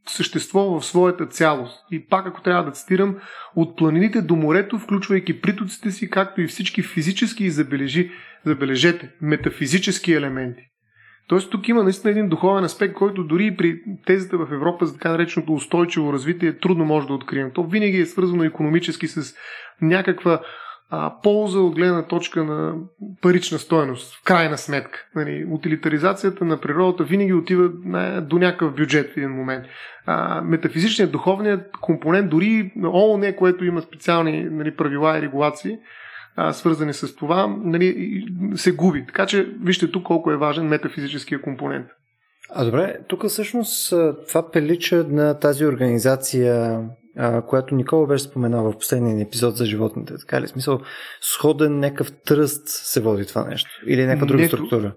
същество 0.08 0.60
в 0.60 0.84
своята 0.84 1.26
цялост. 1.26 1.84
И 1.90 2.06
пак, 2.06 2.26
ако 2.26 2.42
трябва 2.42 2.64
да 2.64 2.70
цитирам, 2.70 3.16
от 3.56 3.76
планините 3.76 4.22
до 4.22 4.36
морето, 4.36 4.78
включвайки 4.78 5.40
притоците 5.40 5.90
си, 5.90 6.10
както 6.10 6.40
и 6.40 6.46
всички 6.46 6.82
физически 6.82 7.44
и 7.44 7.50
забележи, 7.50 8.10
забележете, 8.44 9.10
метафизически 9.20 10.12
елементи. 10.12 10.62
Тоест 11.28 11.50
тук 11.50 11.68
има 11.68 11.82
наистина 11.82 12.10
един 12.10 12.28
духовен 12.28 12.64
аспект, 12.64 12.94
който 12.94 13.24
дори 13.24 13.56
при 13.56 13.80
тезата 14.06 14.38
в 14.38 14.52
Европа 14.52 14.86
за 14.86 14.94
така 14.94 15.10
нареченото 15.10 15.52
устойчиво 15.52 16.12
развитие 16.12 16.58
трудно 16.58 16.84
може 16.84 17.06
да 17.06 17.14
открием. 17.14 17.50
То 17.54 17.62
винаги 17.64 18.00
е 18.00 18.06
свързано 18.06 18.44
економически 18.44 19.08
с 19.08 19.34
някаква 19.82 20.40
а, 20.90 21.12
полза 21.22 21.58
от 21.58 21.74
гледна 21.74 22.06
точка 22.06 22.44
на 22.44 22.74
парична 23.20 23.58
стоеност, 23.58 24.14
в 24.14 24.24
крайна 24.24 24.58
сметка. 24.58 25.06
Нали, 25.14 25.46
утилитаризацията 25.50 26.44
на 26.44 26.60
природата 26.60 27.04
винаги 27.04 27.32
отива 27.32 27.70
на, 27.84 28.20
до 28.20 28.38
някакъв 28.38 28.74
бюджет 28.74 29.12
в 29.12 29.16
един 29.16 29.30
момент. 29.30 29.66
А, 30.06 30.40
метафизичният, 30.40 31.12
духовният 31.12 31.72
компонент, 31.80 32.30
дори 32.30 32.72
ООН, 32.84 33.32
което 33.36 33.64
има 33.64 33.82
специални 33.82 34.44
нали, 34.44 34.76
правила 34.76 35.18
и 35.18 35.22
регулации, 35.22 35.78
а, 36.36 36.52
свързани 36.52 36.94
с 36.94 37.16
това, 37.16 37.56
нали, 37.64 38.22
се 38.54 38.72
губи. 38.72 39.06
Така 39.06 39.26
че 39.26 39.48
вижте 39.62 39.90
тук 39.90 40.02
колко 40.02 40.30
е 40.30 40.36
важен 40.36 40.66
метафизическия 40.66 41.42
компонент. 41.42 41.86
А 42.50 42.64
добре, 42.64 42.96
тук 43.08 43.26
всъщност 43.26 43.94
това 44.28 44.50
прилича 44.50 45.04
на 45.08 45.38
тази 45.38 45.66
организация, 45.66 46.80
а, 47.16 47.42
която 47.42 47.74
Никола 47.74 48.06
беше 48.06 48.24
споменал 48.24 48.72
в 48.72 48.78
последния 48.78 49.22
епизод 49.22 49.56
за 49.56 49.66
животните. 49.66 50.14
Така 50.20 50.40
ли? 50.40 50.48
Смисъл, 50.48 50.80
сходен 51.20 51.78
някакъв 51.78 52.12
тръст 52.12 52.68
се 52.68 53.00
води 53.00 53.26
това 53.26 53.44
нещо? 53.44 53.70
Или 53.86 54.06
някаква 54.06 54.26
друга 54.26 54.42
Не, 54.42 54.48
структура? 54.48 54.94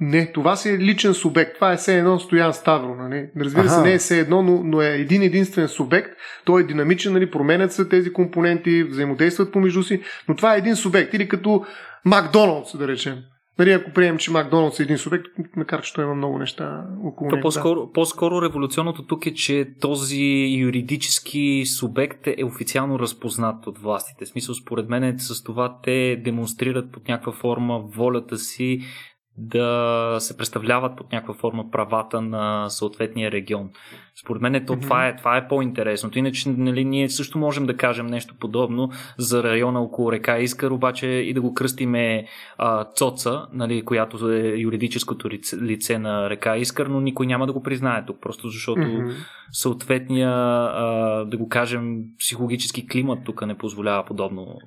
Не, 0.00 0.32
това 0.32 0.56
си 0.56 0.70
е 0.70 0.78
личен 0.78 1.14
субект. 1.14 1.54
Това 1.54 1.72
е 1.72 1.76
все 1.76 1.98
едно 1.98 2.18
Стоян 2.18 2.52
Ставро. 2.52 2.94
Нали? 2.94 3.28
Разбира 3.40 3.62
ага. 3.62 3.70
се, 3.70 3.82
не 3.82 3.92
е 3.92 3.98
все 3.98 4.20
едно, 4.20 4.42
но, 4.42 4.62
но 4.64 4.82
е 4.82 4.88
един 4.88 5.22
единствен 5.22 5.68
субект. 5.68 6.10
Той 6.44 6.60
е 6.60 6.64
динамичен, 6.64 7.12
нали? 7.12 7.30
променят 7.30 7.72
се 7.72 7.88
тези 7.88 8.12
компоненти, 8.12 8.84
взаимодействат 8.84 9.52
помежду 9.52 9.82
си, 9.82 10.00
но 10.28 10.36
това 10.36 10.54
е 10.54 10.58
един 10.58 10.76
субект. 10.76 11.14
Или 11.14 11.28
като 11.28 11.64
Макдоналдс, 12.04 12.78
да 12.78 12.88
речем. 12.88 13.18
Нали, 13.58 13.72
ако 13.72 13.92
приемем, 13.92 14.18
че 14.18 14.30
Макдоналдс 14.30 14.80
е 14.80 14.82
един 14.82 14.98
субект, 14.98 15.26
макар 15.56 15.82
че 15.82 15.94
той 15.94 16.04
има 16.04 16.14
много 16.14 16.38
неща 16.38 16.84
около 17.04 17.30
него. 17.30 17.42
По-скоро, 17.42 17.86
да. 17.86 17.92
по-скоро 17.92 18.42
революционното 18.42 19.06
тук 19.06 19.26
е, 19.26 19.34
че 19.34 19.68
този 19.80 20.56
юридически 20.58 21.64
субект 21.78 22.26
е 22.26 22.44
официално 22.44 22.98
разпознат 22.98 23.66
от 23.66 23.78
властите. 23.78 24.24
В 24.24 24.28
смисъл, 24.28 24.54
според 24.54 24.88
мен 24.88 25.18
с 25.18 25.42
това 25.42 25.78
те 25.82 26.16
демонстрират 26.24 26.92
под 26.92 27.08
някаква 27.08 27.32
форма 27.32 27.78
волята 27.78 28.38
си 28.38 28.80
да 29.38 30.16
се 30.20 30.36
представляват 30.36 30.96
под 30.96 31.12
някаква 31.12 31.34
форма 31.34 31.70
правата 31.70 32.20
на 32.20 32.68
съответния 32.70 33.30
регион. 33.30 33.70
Според 34.20 34.42
мен 34.42 34.64
то, 34.66 34.72
mm-hmm. 34.72 34.80
това, 34.80 35.06
е, 35.06 35.16
това 35.16 35.36
е 35.36 35.48
по-интересното. 35.48 36.18
Иначе 36.18 36.48
нали, 36.48 36.84
ние 36.84 37.08
също 37.08 37.38
можем 37.38 37.66
да 37.66 37.76
кажем 37.76 38.06
нещо 38.06 38.34
подобно 38.40 38.90
за 39.18 39.42
района 39.42 39.80
около 39.80 40.12
река 40.12 40.38
Искър, 40.38 40.70
обаче 40.70 41.06
и 41.06 41.34
да 41.34 41.40
го 41.40 41.54
кръстиме 41.54 42.26
а, 42.58 42.84
Цоца, 42.84 43.46
нали, 43.52 43.84
която 43.84 44.32
е 44.32 44.54
юридическото 44.56 45.30
лице, 45.30 45.56
лице 45.56 45.98
на 45.98 46.30
река 46.30 46.56
Искър, 46.56 46.86
но 46.86 47.00
никой 47.00 47.26
няма 47.26 47.46
да 47.46 47.52
го 47.52 47.62
признае 47.62 48.06
тук, 48.06 48.20
просто 48.20 48.48
защото 48.48 48.80
mm-hmm. 48.80 49.14
съответния, 49.50 50.30
а, 50.30 51.24
да 51.24 51.36
го 51.36 51.48
кажем, 51.48 52.02
психологически 52.18 52.88
климат 52.88 53.18
тук 53.24 53.46
не 53.46 53.58
позволява 53.58 54.04
подобно 54.04 54.58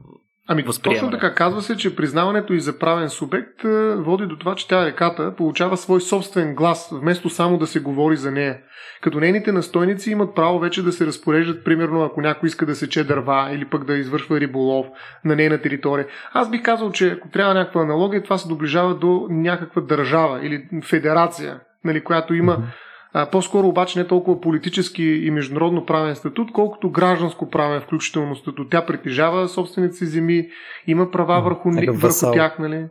Ами 0.52 0.64
точно 0.84 1.12
така 1.12 1.36
казва 1.36 1.62
се, 1.62 1.78
че 1.78 1.96
признаването 1.96 2.54
и 2.54 2.60
за 2.60 2.80
правен 2.80 3.10
субект 3.10 3.64
е, 3.64 3.96
води 3.96 4.26
до 4.26 4.38
това, 4.38 4.56
че 4.56 4.68
тя 4.68 4.86
реката 4.86 5.36
получава 5.36 5.78
свой 5.78 6.02
собствен 6.02 6.56
глас, 6.56 6.90
вместо 6.92 7.30
само 7.30 7.58
да 7.58 7.68
се 7.68 7.80
говори 7.80 8.16
за 8.18 8.32
нея. 8.32 8.58
Като 9.02 9.20
нейните 9.20 9.52
настойници 9.52 10.12
имат 10.12 10.36
право 10.36 10.60
вече 10.60 10.84
да 10.84 10.92
се 10.92 11.06
разпореждат, 11.06 11.64
примерно 11.64 12.04
ако 12.04 12.22
някой 12.22 12.48
иска 12.48 12.66
да 12.66 12.76
сече 12.76 13.04
дърва 13.04 13.50
или 13.52 13.66
пък 13.66 13.86
да 13.86 13.98
извършва 13.98 14.40
риболов 14.40 14.88
на 15.26 15.36
нейна 15.36 15.62
територия. 15.62 16.08
Аз 16.34 16.50
бих 16.50 16.62
казал, 16.62 16.92
че 16.92 17.10
ако 17.10 17.30
трябва 17.30 17.54
някаква 17.54 17.82
аналогия, 17.82 18.24
това 18.24 18.38
се 18.38 18.48
доближава 18.48 18.96
до 18.96 19.28
някаква 19.30 19.82
държава 19.82 20.46
или 20.46 20.68
федерация, 20.84 21.60
нали, 21.84 22.04
която 22.04 22.34
има 22.34 22.58
mm-hmm 22.58 22.89
а, 23.14 23.26
по-скоро 23.26 23.68
обаче 23.68 24.00
не 24.00 24.08
толкова 24.08 24.42
политически 24.42 25.04
и 25.04 25.32
международно 25.32 25.86
правен 25.86 26.16
статут, 26.16 26.52
колкото 26.52 26.90
гражданско 26.90 27.50
правен 27.50 27.82
включително 27.82 28.36
статут. 28.36 28.70
Тя 28.70 28.86
притежава 28.86 29.48
собствените 29.48 29.96
си 29.96 30.06
земи, 30.06 30.48
има 30.88 31.12
права 31.12 31.42
върху, 31.42 31.72
върху 31.72 32.34
тях, 32.34 32.60
нали? 32.60 32.86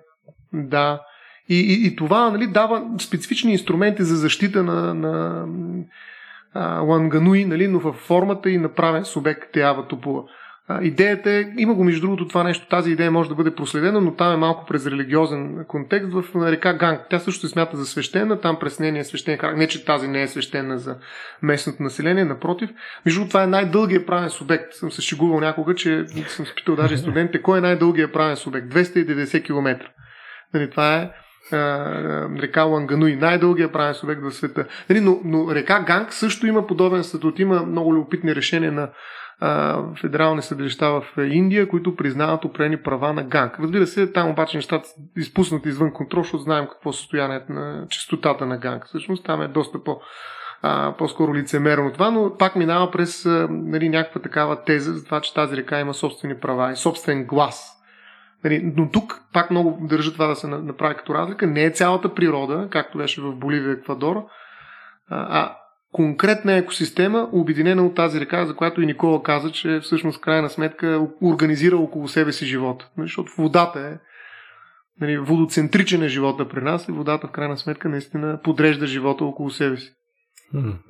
Да. 0.52 1.00
И, 1.48 1.60
и, 1.60 1.86
и 1.86 1.96
това 1.96 2.30
нали, 2.30 2.46
дава 2.46 2.86
специфични 3.00 3.52
инструменти 3.52 4.02
за 4.02 4.16
защита 4.16 4.62
на, 4.62 4.94
на 4.94 5.44
а, 6.54 6.80
Лангануи, 6.80 7.44
нали, 7.44 7.68
но 7.68 7.78
в 7.78 7.92
формата 7.92 8.50
и 8.50 8.58
на 8.58 8.68
правен 8.68 9.04
субект 9.04 9.52
Теава 9.52 9.88
Топула 9.88 10.24
идеята 10.82 11.30
е, 11.30 11.44
има 11.58 11.74
го 11.74 11.84
между 11.84 12.00
другото 12.00 12.28
това 12.28 12.44
нещо, 12.44 12.68
тази 12.68 12.90
идея 12.90 13.10
може 13.10 13.28
да 13.28 13.34
бъде 13.34 13.54
проследена, 13.54 14.00
но 14.00 14.14
там 14.14 14.32
е 14.32 14.36
малко 14.36 14.66
през 14.66 14.86
религиозен 14.86 15.64
контекст 15.68 16.12
в 16.12 16.24
река 16.50 16.74
Ганг. 16.74 17.00
Тя 17.10 17.18
също 17.18 17.46
се 17.46 17.52
смята 17.52 17.76
за 17.76 17.86
свещена, 17.86 18.40
там 18.40 18.58
през 18.58 18.78
нея 18.78 18.98
е 18.98 19.04
свещен 19.04 19.38
характер. 19.38 19.58
Не, 19.58 19.68
че 19.68 19.84
тази 19.84 20.08
не 20.08 20.22
е 20.22 20.28
свещена 20.28 20.78
за 20.78 20.96
местното 21.42 21.82
население, 21.82 22.24
напротив. 22.24 22.70
Между 23.06 23.20
другото, 23.20 23.30
това 23.30 23.42
е 23.42 23.46
най-дългият 23.46 24.06
правен 24.06 24.30
субект. 24.30 24.74
Съм 24.74 24.90
се 24.90 25.02
шегувал 25.02 25.40
някога, 25.40 25.74
че 25.74 26.04
съм 26.26 26.46
спитал 26.46 26.76
даже 26.76 26.96
студентите, 26.96 27.42
кой 27.42 27.58
е 27.58 27.62
най-дългият 27.62 28.12
правен 28.12 28.36
субект? 28.36 28.66
290 28.66 29.44
км. 29.44 29.80
Нали, 30.54 30.70
това 30.70 30.96
е 30.96 31.10
река 32.38 32.62
Лангануи, 32.62 33.16
най-дългия 33.16 33.72
правен 33.72 33.94
субект 33.94 34.22
в 34.22 34.32
света. 34.32 34.66
Нали, 34.90 35.00
но, 35.00 35.20
но 35.24 35.54
река 35.54 35.84
Ганг 35.86 36.12
също 36.12 36.46
има 36.46 36.66
подобен 36.66 37.04
статут. 37.04 37.38
Има 37.38 37.62
много 37.62 37.94
любопитни 37.94 38.34
решения 38.34 38.72
на 38.72 38.90
федерални 40.00 40.42
съдилища 40.42 40.90
в 40.90 41.02
Индия, 41.18 41.68
които 41.68 41.96
признават 41.96 42.44
определени 42.44 42.82
права 42.82 43.12
на 43.12 43.22
ганг. 43.22 43.60
Разбира 43.60 43.86
се, 43.86 44.12
там 44.12 44.30
обаче 44.30 44.56
нещата 44.56 44.88
са 44.88 44.94
изпуснати 45.16 45.68
извън 45.68 45.92
контрол, 45.92 46.22
защото 46.22 46.42
знаем 46.42 46.66
какво 46.66 46.90
е 46.90 46.92
състоянието 46.92 47.52
на 47.52 47.86
частотата 47.90 48.46
на 48.46 48.58
ганг. 48.58 48.86
Всъщност 48.86 49.24
там 49.24 49.42
е 49.42 49.48
доста 49.48 49.84
по- 49.84 50.00
а, 50.62 50.94
по-скоро 50.98 51.34
лицемерно 51.34 51.92
това, 51.92 52.10
но 52.10 52.36
пак 52.38 52.56
минава 52.56 52.90
през 52.90 53.26
а, 53.26 53.48
нали, 53.50 53.88
някаква 53.88 54.20
такава 54.20 54.64
теза 54.64 54.92
за 54.92 55.04
това, 55.04 55.20
че 55.20 55.34
тази 55.34 55.56
река 55.56 55.80
има 55.80 55.94
собствени 55.94 56.40
права 56.40 56.72
и 56.72 56.76
собствен 56.76 57.24
глас. 57.24 57.74
Нали, 58.44 58.72
но 58.76 58.90
тук 58.90 59.20
пак 59.32 59.50
много 59.50 59.78
държа 59.80 60.12
това 60.12 60.26
да 60.26 60.36
се 60.36 60.46
направи 60.46 60.94
като 60.94 61.14
разлика. 61.14 61.46
Не 61.46 61.64
е 61.64 61.70
цялата 61.70 62.14
природа, 62.14 62.68
както 62.70 62.98
беше 62.98 63.20
в 63.20 63.32
Боливия 63.32 63.70
и 63.70 63.72
Еквадор, 63.72 64.26
а 65.10 65.57
конкретна 65.92 66.56
екосистема, 66.56 67.28
обединена 67.32 67.86
от 67.86 67.94
тази 67.94 68.20
река, 68.20 68.46
за 68.46 68.56
която 68.56 68.82
и 68.82 68.86
Никола 68.86 69.22
каза, 69.22 69.52
че 69.52 69.80
всъщност 69.82 70.20
крайна 70.20 70.50
сметка 70.50 71.08
организира 71.22 71.76
около 71.76 72.08
себе 72.08 72.32
си 72.32 72.46
живота. 72.46 72.90
Нали, 72.96 73.06
защото 73.06 73.32
водата 73.38 73.80
е 73.80 73.98
нали, 75.00 75.18
водоцентричен 75.18 76.02
е 76.02 76.08
живота 76.08 76.48
при 76.48 76.60
нас 76.60 76.88
и 76.88 76.92
водата 76.92 77.26
в 77.26 77.30
крайна 77.30 77.56
сметка 77.56 77.88
наистина 77.88 78.40
подрежда 78.44 78.86
живота 78.86 79.24
около 79.24 79.50
себе 79.50 79.76
си. 79.76 79.92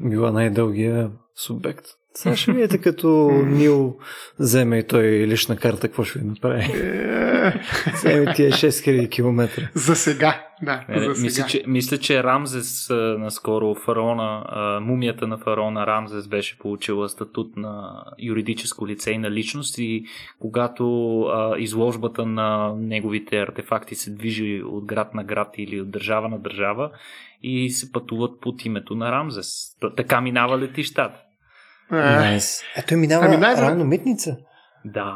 Била 0.00 0.32
най-дългия 0.32 1.10
субект. 1.36 1.84
Сега 2.18 2.36
ще 2.36 2.52
видите 2.52 2.78
като 2.78 3.30
Нил 3.46 3.96
вземе 4.38 4.78
и 4.78 4.86
той 4.86 5.02
лична 5.02 5.56
карта, 5.56 5.80
какво 5.80 6.04
ще 6.04 6.18
ви 6.18 6.24
направи? 6.24 6.62
Е. 6.62 7.62
вземе 7.94 8.34
тия 8.34 8.52
6000 8.52 9.10
км. 9.10 9.70
За 9.74 9.96
сега, 9.96 10.44
да. 10.62 10.84
Не, 10.88 11.00
за 11.00 11.08
мисля, 11.08 11.30
сега. 11.30 11.46
Че, 11.46 11.64
мисля, 11.66 11.98
че 11.98 12.22
Рамзес 12.22 12.90
наскоро, 13.18 13.74
фараона, 13.74 14.44
мумията 14.82 15.26
на 15.26 15.38
фараона 15.38 15.86
Рамзес 15.86 16.28
беше 16.28 16.58
получила 16.58 17.08
статут 17.08 17.56
на 17.56 18.04
юридическо 18.18 18.86
лице 18.88 19.10
и 19.10 19.18
на 19.18 19.30
личност 19.30 19.78
и 19.78 20.04
когато 20.38 21.20
а, 21.20 21.58
изложбата 21.58 22.26
на 22.26 22.74
неговите 22.76 23.40
артефакти 23.40 23.94
се 23.94 24.10
движи 24.10 24.62
от 24.66 24.84
град 24.84 25.14
на 25.14 25.24
град 25.24 25.48
или 25.58 25.80
от 25.80 25.90
държава 25.90 26.28
на 26.28 26.38
държава 26.38 26.90
и 27.42 27.70
се 27.70 27.92
пътуват 27.92 28.40
под 28.40 28.64
името 28.64 28.94
на 28.94 29.12
Рамзес. 29.12 29.76
Така 29.96 30.20
минава 30.20 30.58
летищата. 30.58 31.18
Nice. 31.92 32.62
Ето 32.76 32.96
минава 32.96 33.26
ами 33.26 33.36
най- 33.36 33.56
рано 33.56 33.84
митница. 33.84 34.36
Да. 34.84 35.14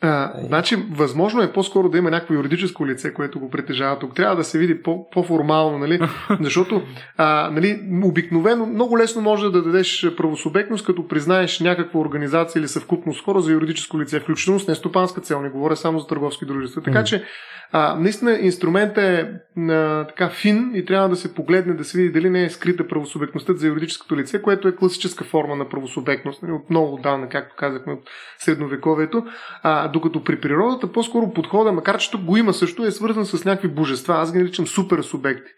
А, 0.00 0.32
значи, 0.46 0.76
възможно 0.90 1.42
е 1.42 1.52
по-скоро 1.52 1.88
да 1.88 1.98
има 1.98 2.10
някакво 2.10 2.34
юридическо 2.34 2.86
лице, 2.86 3.14
което 3.14 3.40
го 3.40 3.50
притежава 3.50 3.98
тук. 3.98 4.14
Трябва 4.14 4.36
да 4.36 4.44
се 4.44 4.58
види 4.58 4.82
по- 4.82 5.10
по-формално, 5.10 5.78
нали? 5.78 6.00
Защото 6.40 6.82
а, 7.16 7.50
нали, 7.52 7.80
обикновено 8.04 8.66
много 8.66 8.98
лесно 8.98 9.22
може 9.22 9.50
да 9.50 9.62
дадеш 9.62 10.06
правосубектност, 10.16 10.86
като 10.86 11.08
признаеш 11.08 11.60
някаква 11.60 12.00
организация 12.00 12.60
или 12.60 12.68
съвкупност 12.68 13.24
хора 13.24 13.40
за 13.40 13.52
юридическо 13.52 14.00
лице, 14.00 14.20
включително 14.20 14.60
с 14.60 14.68
нестопанска 14.68 15.20
цел. 15.20 15.42
Не 15.42 15.50
говоря 15.50 15.76
само 15.76 15.98
за 15.98 16.06
търговски 16.06 16.46
дружества. 16.46 16.82
Така 16.82 17.04
че, 17.04 17.24
а, 17.72 17.96
наистина, 18.00 18.38
инструментът 18.40 18.98
е 18.98 19.30
а, 19.70 20.06
така 20.06 20.30
фин 20.30 20.72
и 20.74 20.84
трябва 20.84 21.08
да 21.08 21.16
се 21.16 21.34
погледне, 21.34 21.74
да 21.74 21.84
се 21.84 21.98
види 21.98 22.12
дали 22.12 22.30
не 22.30 22.44
е 22.44 22.50
скрита 22.50 22.88
правосубектността 22.88 23.52
за 23.52 23.66
юридическото 23.66 24.16
лице, 24.16 24.42
което 24.42 24.68
е 24.68 24.76
класическа 24.76 25.24
форма 25.24 25.56
на 25.56 25.68
правосубектност. 25.68 26.42
Нали? 26.42 26.52
От 26.52 26.70
много 26.70 26.94
отдавна, 26.94 27.28
както 27.28 27.54
казахме, 27.58 27.92
от 27.92 28.00
средновековието. 28.38 29.24
А, 29.62 29.83
докато 29.88 30.24
при 30.24 30.40
природата 30.40 30.92
по-скоро 30.92 31.32
подхода, 31.32 31.72
макар 31.72 31.98
че 31.98 32.10
тук 32.10 32.20
го 32.20 32.36
има 32.36 32.52
също, 32.52 32.84
е 32.84 32.90
свързан 32.90 33.26
с 33.26 33.44
някакви 33.44 33.68
божества. 33.68 34.14
Аз 34.14 34.32
ги 34.32 34.38
наричам 34.38 34.66
супер 34.66 35.02
субекти. 35.02 35.50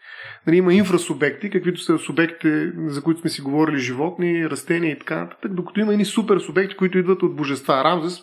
Нали, 0.47 0.57
има 0.57 0.73
инфрасубекти, 0.73 1.49
каквито 1.49 1.81
са 1.81 1.97
субектите, 1.97 2.71
за 2.87 3.01
които 3.01 3.19
сме 3.19 3.29
си 3.29 3.41
говорили, 3.41 3.77
животни, 3.77 4.49
растения 4.49 4.91
и 4.91 4.99
така 4.99 5.15
нататък, 5.15 5.53
докато 5.53 5.79
има 5.79 5.91
едни 5.91 6.05
супер 6.05 6.39
субекти, 6.39 6.77
които 6.77 6.97
идват 6.97 7.23
от 7.23 7.35
божества. 7.35 7.83
Рамзес, 7.83 8.21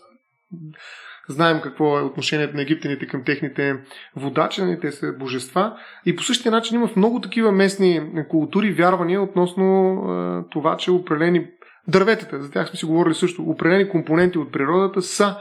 знаем 1.28 1.60
какво 1.62 1.98
е 1.98 2.02
отношението 2.02 2.56
на 2.56 2.62
египтяните 2.62 3.06
към 3.06 3.24
техните 3.24 3.76
водачи, 4.16 4.62
нали, 4.62 4.80
те 4.80 4.92
са 4.92 5.12
божества. 5.12 5.76
И 6.06 6.16
по 6.16 6.22
същия 6.22 6.52
начин 6.52 6.76
има 6.76 6.88
в 6.88 6.96
много 6.96 7.20
такива 7.20 7.52
местни 7.52 8.00
култури 8.28 8.72
вярвания 8.72 9.22
относно 9.22 9.64
е, 9.64 10.50
това, 10.50 10.76
че 10.76 10.90
определени 10.90 11.46
дърветата, 11.88 12.42
за 12.42 12.50
тях 12.50 12.68
сме 12.68 12.78
си 12.78 12.86
говорили 12.86 13.14
също, 13.14 13.42
определени 13.42 13.88
компоненти 13.88 14.38
от 14.38 14.52
природата 14.52 15.02
са 15.02 15.36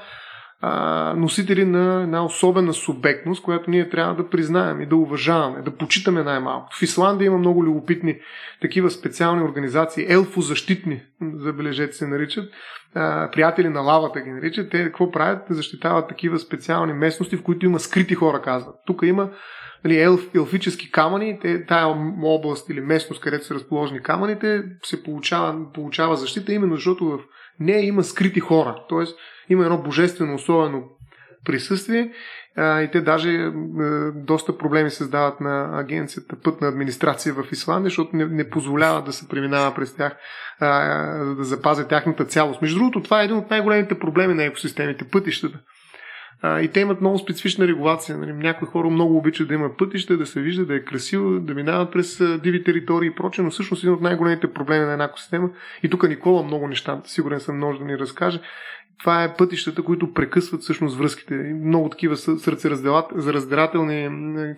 носители 1.16 1.66
на 1.66 2.02
една 2.04 2.26
особена 2.26 2.74
субектност, 2.74 3.44
която 3.44 3.70
ние 3.70 3.90
трябва 3.90 4.16
да 4.16 4.30
признаем 4.30 4.82
и 4.82 4.86
да 4.86 4.96
уважаваме, 4.96 5.62
да 5.62 5.78
почитаме 5.78 6.24
най-малко. 6.24 6.68
В 6.80 6.82
Исландия 6.82 7.26
има 7.26 7.38
много 7.38 7.64
любопитни 7.64 8.20
такива 8.62 8.90
специални 8.92 9.44
организации, 9.44 10.06
елфозащитни, 10.10 11.02
забележете 11.36 11.94
се 11.94 12.08
наричат, 12.08 12.52
приятели 13.32 13.70
на 13.70 13.82
лавата 13.82 14.22
ги 14.22 14.32
наричат. 14.32 14.70
Те 14.70 14.84
какво 14.84 15.12
правят? 15.12 15.42
Защитават 15.50 16.10
такива 16.10 16.40
специални 16.40 16.94
местности, 16.94 17.38
в 17.38 17.44
които 17.44 17.66
има 17.66 17.80
скрити 17.80 18.16
хора, 18.16 18.42
казват. 18.42 18.76
Тук 18.86 19.02
има 19.04 19.30
нали, 19.84 20.00
елф, 20.00 20.30
елфически 20.36 20.92
камъни, 20.92 21.40
те, 21.42 21.66
тая 21.66 21.88
област 22.24 22.70
или 22.70 22.82
местност, 22.82 23.22
където 23.22 23.46
са 23.46 23.54
разположени 23.54 24.04
камъните, 24.04 24.64
се 24.84 25.04
получава, 25.04 25.74
получава 25.74 26.16
защита 26.16 26.54
именно 26.54 26.76
защото 26.76 27.06
в 27.06 27.20
нея 27.60 27.86
има 27.86 28.04
скрити 28.04 28.40
хора. 28.40 28.76
Тоест, 28.90 29.20
има 29.50 29.64
едно 29.64 29.78
божествено 29.78 30.36
особено 30.36 30.84
присъствие 31.46 32.12
а, 32.58 32.82
и 32.82 32.92
те 32.92 33.02
даже 33.02 33.30
а, 33.30 33.52
доста 34.16 34.58
проблеми 34.58 34.90
създават 34.90 35.40
на 35.40 35.80
агенцията 35.80 36.36
пътна 36.44 36.68
администрация 36.68 37.34
в 37.34 37.44
Исландия, 37.52 37.90
защото 37.90 38.16
не, 38.16 38.26
не 38.26 38.50
позволява 38.50 39.02
да 39.02 39.14
се 39.14 39.28
преминава 39.28 39.76
през 39.76 39.96
тях, 39.96 40.16
за 40.62 41.36
да 41.36 41.44
запазят 41.44 41.90
тяхната 41.90 42.26
цялост. 42.26 42.62
Между 42.62 42.78
другото, 42.78 43.04
това 43.04 43.22
е 43.22 43.26
един 43.26 43.38
от 43.38 43.50
най-големите 43.50 44.00
проблеми 44.00 44.34
на 44.34 44.44
екосистемите, 44.44 45.10
пътищата. 45.10 45.60
А, 46.46 46.62
и 46.62 46.68
те 46.68 46.80
имат 46.80 47.02
много 47.02 47.18
специфична 47.18 47.68
регулация. 47.68 48.18
Нали, 48.18 48.34
някои 48.34 48.68
хора 48.68 48.90
много 48.90 49.18
обичат 49.18 49.48
да 49.48 49.54
има 49.54 49.78
пътища, 49.78 50.18
да 50.18 50.26
се 50.26 50.42
вижда, 50.42 50.66
да 50.66 50.76
е 50.76 50.84
красиво, 50.84 51.40
да 51.40 51.54
минават 51.54 51.92
през 51.92 52.22
диви 52.42 52.64
територии 52.64 53.08
и 53.08 53.16
прочее, 53.16 53.44
но 53.44 53.52
всъщност 53.52 53.84
един 53.84 53.94
от 53.94 54.02
най-големите 54.02 54.54
проблеми 54.54 54.86
на 54.86 54.92
една 54.92 55.04
екосистема. 55.04 55.50
И 55.84 55.90
тук 55.90 56.10
Никола 56.10 56.44
много 56.44 56.68
неща, 56.68 57.02
сигурен 57.06 57.40
съм, 57.40 57.60
може 57.60 57.80
да 57.80 57.86
ни 57.86 57.98
разкаже 57.98 58.42
това 59.00 59.24
е 59.24 59.36
пътищата, 59.36 59.84
които 59.84 60.14
прекъсват 60.14 60.62
всъщност 60.62 60.98
връзките. 60.98 61.36
Много 61.66 61.90
такива 61.90 62.18
сърцераздирателни 62.18 64.10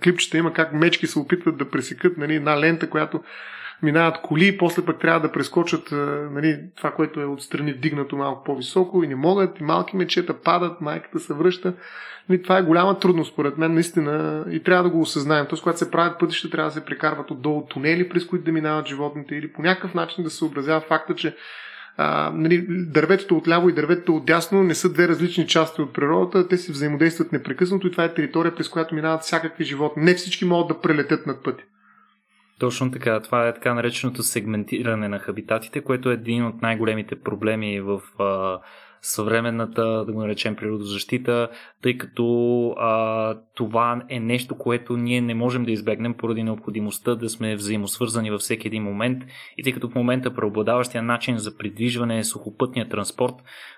клипчета 0.04 0.38
има 0.38 0.54
как 0.54 0.74
мечки 0.74 1.08
се 1.08 1.20
опитват 1.20 1.58
да 1.58 1.70
пресекат 1.70 2.18
нали, 2.18 2.36
една 2.36 2.60
лента, 2.60 2.90
която 2.90 3.22
минават 3.84 4.22
коли, 4.22 4.58
после 4.58 4.86
пък 4.86 5.00
трябва 5.00 5.20
да 5.20 5.32
прескочат 5.32 5.92
нали, 6.32 6.60
това, 6.76 6.92
което 6.92 7.22
е 7.22 7.26
отстрани 7.26 7.74
вдигнато 7.74 8.18
малко 8.18 8.44
по-високо 8.44 9.04
и 9.04 9.08
не 9.08 9.16
могат, 9.16 9.60
и 9.60 9.64
малки 9.64 9.98
мечета 9.98 10.34
падат, 10.34 10.82
майката 10.82 11.20
се 11.20 11.34
връща. 11.34 11.74
Нали, 12.30 12.44
това 12.44 12.58
е 12.58 12.64
голяма 12.64 13.00
трудност, 13.00 13.34
според 13.34 13.58
мен, 13.58 13.74
наистина, 13.74 14.46
и 14.52 14.64
трябва 14.64 14.84
да 14.84 14.90
го 14.90 15.02
осъзнаем. 15.02 15.46
Тоест, 15.50 15.64
когато 15.64 15.80
се 15.80 15.92
правят 15.92 16.20
пътища, 16.20 16.50
трябва 16.50 16.70
да 16.70 16.74
се 16.74 16.86
прекарват 16.86 17.32
отдолу 17.32 17.66
тунели, 17.66 18.10
през 18.10 18.26
които 18.26 18.46
да 18.46 18.52
минават 18.52 18.88
животните, 18.88 19.36
или 19.36 19.54
по 19.54 19.62
някакъв 19.62 19.94
начин 19.94 20.24
да 20.24 20.30
се 20.30 20.38
съобразява 20.38 20.82
факта, 20.82 21.16
че 21.16 21.36
а, 21.98 22.32
нали, 22.36 22.66
дърветото 22.70 23.38
от 23.38 23.48
ляво 23.48 23.70
и 23.70 23.74
дърветото 23.74 24.16
от 24.16 24.26
дясно 24.26 24.64
не 24.64 24.76
са 24.76 24.94
две 24.94 25.08
различни 25.08 25.48
части 25.48 25.82
от 25.82 25.94
природата, 25.94 26.48
те 26.48 26.58
си 26.58 26.72
взаимодействат 26.72 27.32
непрекъснато 27.32 27.88
и 27.88 27.92
това 27.92 28.04
е 28.04 28.14
територия, 28.14 28.56
през 28.56 28.70
която 28.70 28.96
минават 28.96 29.22
всякакви 29.22 29.64
животни. 29.64 30.04
Не 30.04 30.14
всички 30.14 30.46
могат 30.46 30.68
да 30.68 30.82
прелетят 30.82 31.28
над 31.28 31.44
пътя. 31.44 31.64
Точно 32.60 32.92
така. 32.92 33.20
Това 33.20 33.48
е 33.48 33.54
така 33.54 33.74
нареченото 33.74 34.24
сегментиране 34.24 35.08
на 35.08 35.20
хабитатите, 35.20 35.82
което 35.82 36.12
е 36.12 36.14
един 36.14 36.46
от 36.46 36.62
най-големите 36.62 37.22
проблеми 37.22 37.82
в 37.82 38.02
а, 38.20 38.60
съвременната, 39.06 40.06
да 40.06 40.12
го 40.12 40.20
наречем, 40.20 40.56
природозащита, 40.56 41.50
тъй 41.82 41.98
като 41.98 42.70
а, 42.78 43.38
това 43.56 44.04
е 44.10 44.20
нещо, 44.20 44.58
което 44.58 44.98
ние 44.98 45.22
не 45.22 45.34
можем 45.34 45.66
да 45.66 45.72
избегнем 45.72 46.14
поради 46.14 46.44
необходимостта 46.44 47.16
да 47.16 47.30
сме 47.30 47.56
взаимосвързани 47.56 48.32
във 48.32 48.42
всеки 48.42 48.68
един 48.68 48.84
момент. 48.84 49.24
И 49.58 49.64
тъй 49.64 49.74
като 49.74 49.90
в 49.90 49.96
момента 49.96 50.36
преобладаващия 50.36 51.04
начин 51.04 51.38
за 51.38 51.58
придвижване 51.58 52.18
е 52.18 52.24
сухопътния 52.24 52.90
транспорт, 52.90 53.36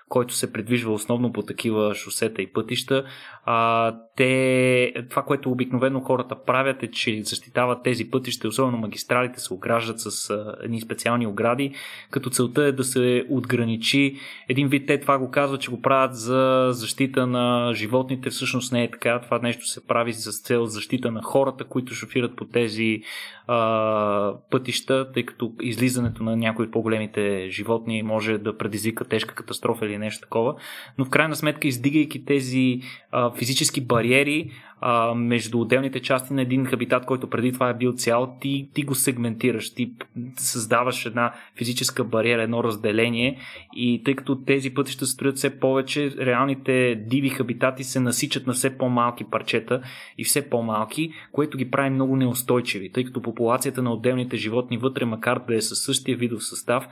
който 0.08 0.34
се 0.34 0.52
придвижва 0.52 0.92
основно 0.92 1.32
по 1.32 1.42
такива 1.42 1.94
шосета 1.94 2.42
и 2.42 2.52
пътища, 2.52 3.04
а, 3.44 3.94
те, 4.16 4.92
това, 5.10 5.22
което 5.22 5.50
обикновено 5.50 6.00
хората 6.00 6.44
правят 6.44 6.82
е, 6.82 6.90
че 6.90 7.22
защитават 7.22 7.82
тези 7.82 8.10
пътища, 8.10 8.48
особено 8.48 8.78
магистралите 8.78 9.40
се 9.40 9.54
ограждат 9.54 10.00
с 10.00 10.30
а, 10.30 10.54
едни 10.62 10.80
специални 10.80 11.26
огради, 11.26 11.74
като 12.10 12.30
целта 12.30 12.64
е 12.64 12.72
да 12.72 12.84
се 12.84 13.24
отграничи 13.30 14.16
един 14.48 14.68
вид, 14.68 14.86
те 14.86 15.00
това 15.00 15.17
го 15.18 15.30
казват, 15.30 15.60
че 15.60 15.70
го 15.70 15.82
правят 15.82 16.16
за 16.16 16.68
защита 16.72 17.26
на 17.26 17.72
животните, 17.74 18.30
всъщност 18.30 18.72
не 18.72 18.84
е 18.84 18.90
така, 18.90 19.20
това 19.20 19.38
нещо 19.38 19.66
се 19.66 19.86
прави 19.86 20.12
с 20.12 20.42
цел 20.42 20.66
защита 20.66 21.10
на 21.10 21.22
хората, 21.22 21.64
които 21.64 21.94
шофират 21.94 22.36
по 22.36 22.44
тези 22.44 23.02
а, 23.46 24.34
пътища, 24.50 25.12
тъй 25.14 25.22
като 25.22 25.52
излизането 25.62 26.22
на 26.22 26.36
някои 26.36 26.64
от 26.64 26.72
по-големите 26.72 27.48
животни 27.50 28.02
може 28.02 28.38
да 28.38 28.58
предизвика 28.58 29.04
тежка 29.04 29.34
катастрофа 29.34 29.86
или 29.86 29.98
нещо 29.98 30.20
такова. 30.20 30.54
Но 30.98 31.04
в 31.04 31.10
крайна 31.10 31.36
сметка, 31.36 31.68
издигайки 31.68 32.24
тези 32.24 32.80
а, 33.12 33.30
физически 33.30 33.80
бариери, 33.80 34.50
а, 34.80 35.14
между 35.14 35.60
отделните 35.60 36.00
части 36.00 36.34
на 36.34 36.42
един 36.42 36.66
хабитат, 36.66 37.06
който 37.06 37.30
преди 37.30 37.52
това 37.52 37.68
е 37.68 37.74
бил 37.74 37.92
цял, 37.92 38.36
ти, 38.40 38.68
ти 38.74 38.82
го 38.82 38.94
сегментираш, 38.94 39.74
ти 39.74 39.92
създаваш 40.36 41.06
една 41.06 41.32
физическа 41.56 42.04
бариера, 42.04 42.42
едно 42.42 42.64
разделение 42.64 43.38
и 43.76 44.02
тъй 44.04 44.14
като 44.14 44.36
тези 44.36 44.74
пътища 44.74 45.06
се 45.06 45.12
строят 45.12 45.36
все 45.36 45.60
повече, 45.60 46.10
реалните 46.20 46.94
диви 46.94 47.28
хабитати 47.28 47.84
се 47.84 48.00
насичат 48.00 48.46
на 48.46 48.52
все 48.52 48.78
по-малки 48.78 49.24
парчета 49.24 49.80
и 50.18 50.24
все 50.24 50.50
по-малки, 50.50 51.12
което 51.32 51.58
ги 51.58 51.70
прави 51.70 51.90
много 51.90 52.16
неустойчиви, 52.16 52.92
тъй 52.92 53.04
като 53.04 53.22
популацията 53.22 53.82
на 53.82 53.92
отделните 53.92 54.36
животни 54.36 54.78
вътре, 54.78 55.04
макар 55.04 55.40
да 55.48 55.56
е 55.56 55.60
със 55.60 55.82
същия 55.82 56.16
видов 56.16 56.44
състав, 56.44 56.88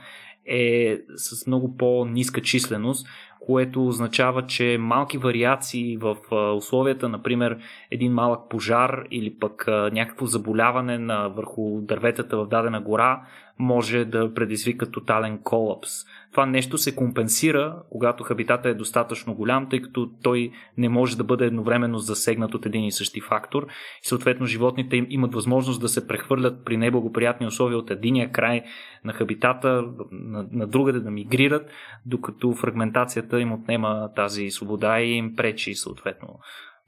е 0.47 0.97
с 1.15 1.47
много 1.47 1.77
по-ниска 1.77 2.41
численост, 2.41 3.07
което 3.39 3.87
означава, 3.87 4.45
че 4.45 4.77
малки 4.79 5.17
вариации 5.17 5.97
в 5.97 6.15
условията, 6.55 7.09
например 7.09 7.57
един 7.91 8.13
малък 8.13 8.49
пожар 8.49 9.03
или 9.11 9.39
пък 9.39 9.65
някакво 9.67 10.25
заболяване 10.25 10.97
на, 10.97 11.27
върху 11.27 11.81
дърветата 11.81 12.37
в 12.37 12.47
дадена 12.47 12.81
гора, 12.81 13.21
може 13.59 14.05
да 14.05 14.33
предизвика 14.33 14.91
тотален 14.91 15.39
колапс. 15.43 15.89
Това 16.31 16.45
нещо 16.45 16.77
се 16.77 16.95
компенсира, 16.95 17.83
когато 17.89 18.23
хабитата 18.23 18.69
е 18.69 18.73
достатъчно 18.73 19.35
голям, 19.35 19.69
тъй 19.69 19.81
като 19.81 20.09
той 20.23 20.51
не 20.77 20.89
може 20.89 21.17
да 21.17 21.23
бъде 21.23 21.45
едновременно 21.45 21.97
засегнат 21.97 22.53
от 22.53 22.65
един 22.65 22.83
и 22.83 22.91
същи 22.91 23.21
фактор. 23.21 23.63
И 24.03 24.07
съответно 24.07 24.45
животните 24.45 24.97
им 24.97 25.07
имат 25.09 25.33
възможност 25.33 25.81
да 25.81 25.89
се 25.89 26.07
прехвърлят 26.07 26.65
при 26.65 26.77
неблагоприятни 26.77 27.47
условия 27.47 27.77
от 27.77 27.91
единия 27.91 28.31
край 28.31 28.63
на 29.05 29.13
хабитата 29.13 29.83
на, 30.11 30.47
на 30.51 30.67
другаде 30.67 30.99
да 30.99 31.11
мигрират, 31.11 31.69
докато 32.05 32.53
фрагментацията 32.53 33.41
им 33.41 33.53
отнема 33.53 34.09
тази 34.15 34.49
свобода 34.49 35.01
и 35.01 35.11
им 35.11 35.35
пречи 35.35 35.75
съответно 35.75 36.39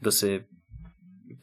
да 0.02 0.12
се 0.12 0.42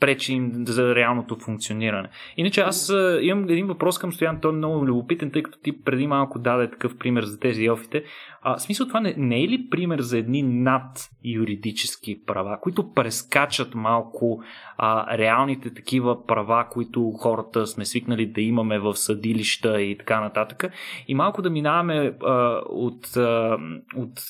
пречи 0.01 0.33
им 0.33 0.53
за 0.67 0.95
реалното 0.95 1.37
функциониране. 1.37 2.09
Иначе 2.37 2.61
аз 2.61 2.93
имам 3.21 3.45
един 3.45 3.67
въпрос 3.67 3.99
към 3.99 4.13
Стоян, 4.13 4.41
той 4.41 4.53
е 4.53 4.57
много 4.57 4.87
любопитен, 4.87 5.31
тъй 5.31 5.43
като 5.43 5.59
ти 5.59 5.83
преди 5.83 6.07
малко 6.07 6.39
даде 6.39 6.71
такъв 6.71 6.99
пример 6.99 7.25
за 7.25 7.41
тези 7.41 7.65
елфите. 7.65 8.05
А, 8.43 8.59
смисъл 8.59 8.87
това 8.87 9.01
не, 9.01 9.15
не 9.17 9.43
е 9.43 9.49
ли 9.49 9.69
пример 9.71 10.01
за 10.01 10.19
едни 10.19 10.43
над 10.43 11.11
юридически 11.25 12.25
права, 12.27 12.59
които 12.61 12.93
прескачат 12.93 13.75
малко 13.75 14.43
а, 14.79 15.19
реалните 15.19 15.75
такива 15.75 16.27
права, 16.27 16.67
които 16.71 17.11
хората 17.11 17.67
сме 17.67 17.85
свикнали 17.85 18.27
да 18.27 18.41
имаме 18.41 18.79
в 18.79 18.95
съдилища 18.95 19.83
и 19.83 19.99
така 19.99 20.21
нататък. 20.21 20.65
И 21.09 21.15
малко 21.15 21.43
да 21.43 21.51
минаваме 21.51 22.13
а, 22.23 22.61
от, 22.69 23.17
а, 23.17 23.59
от 23.97 24.21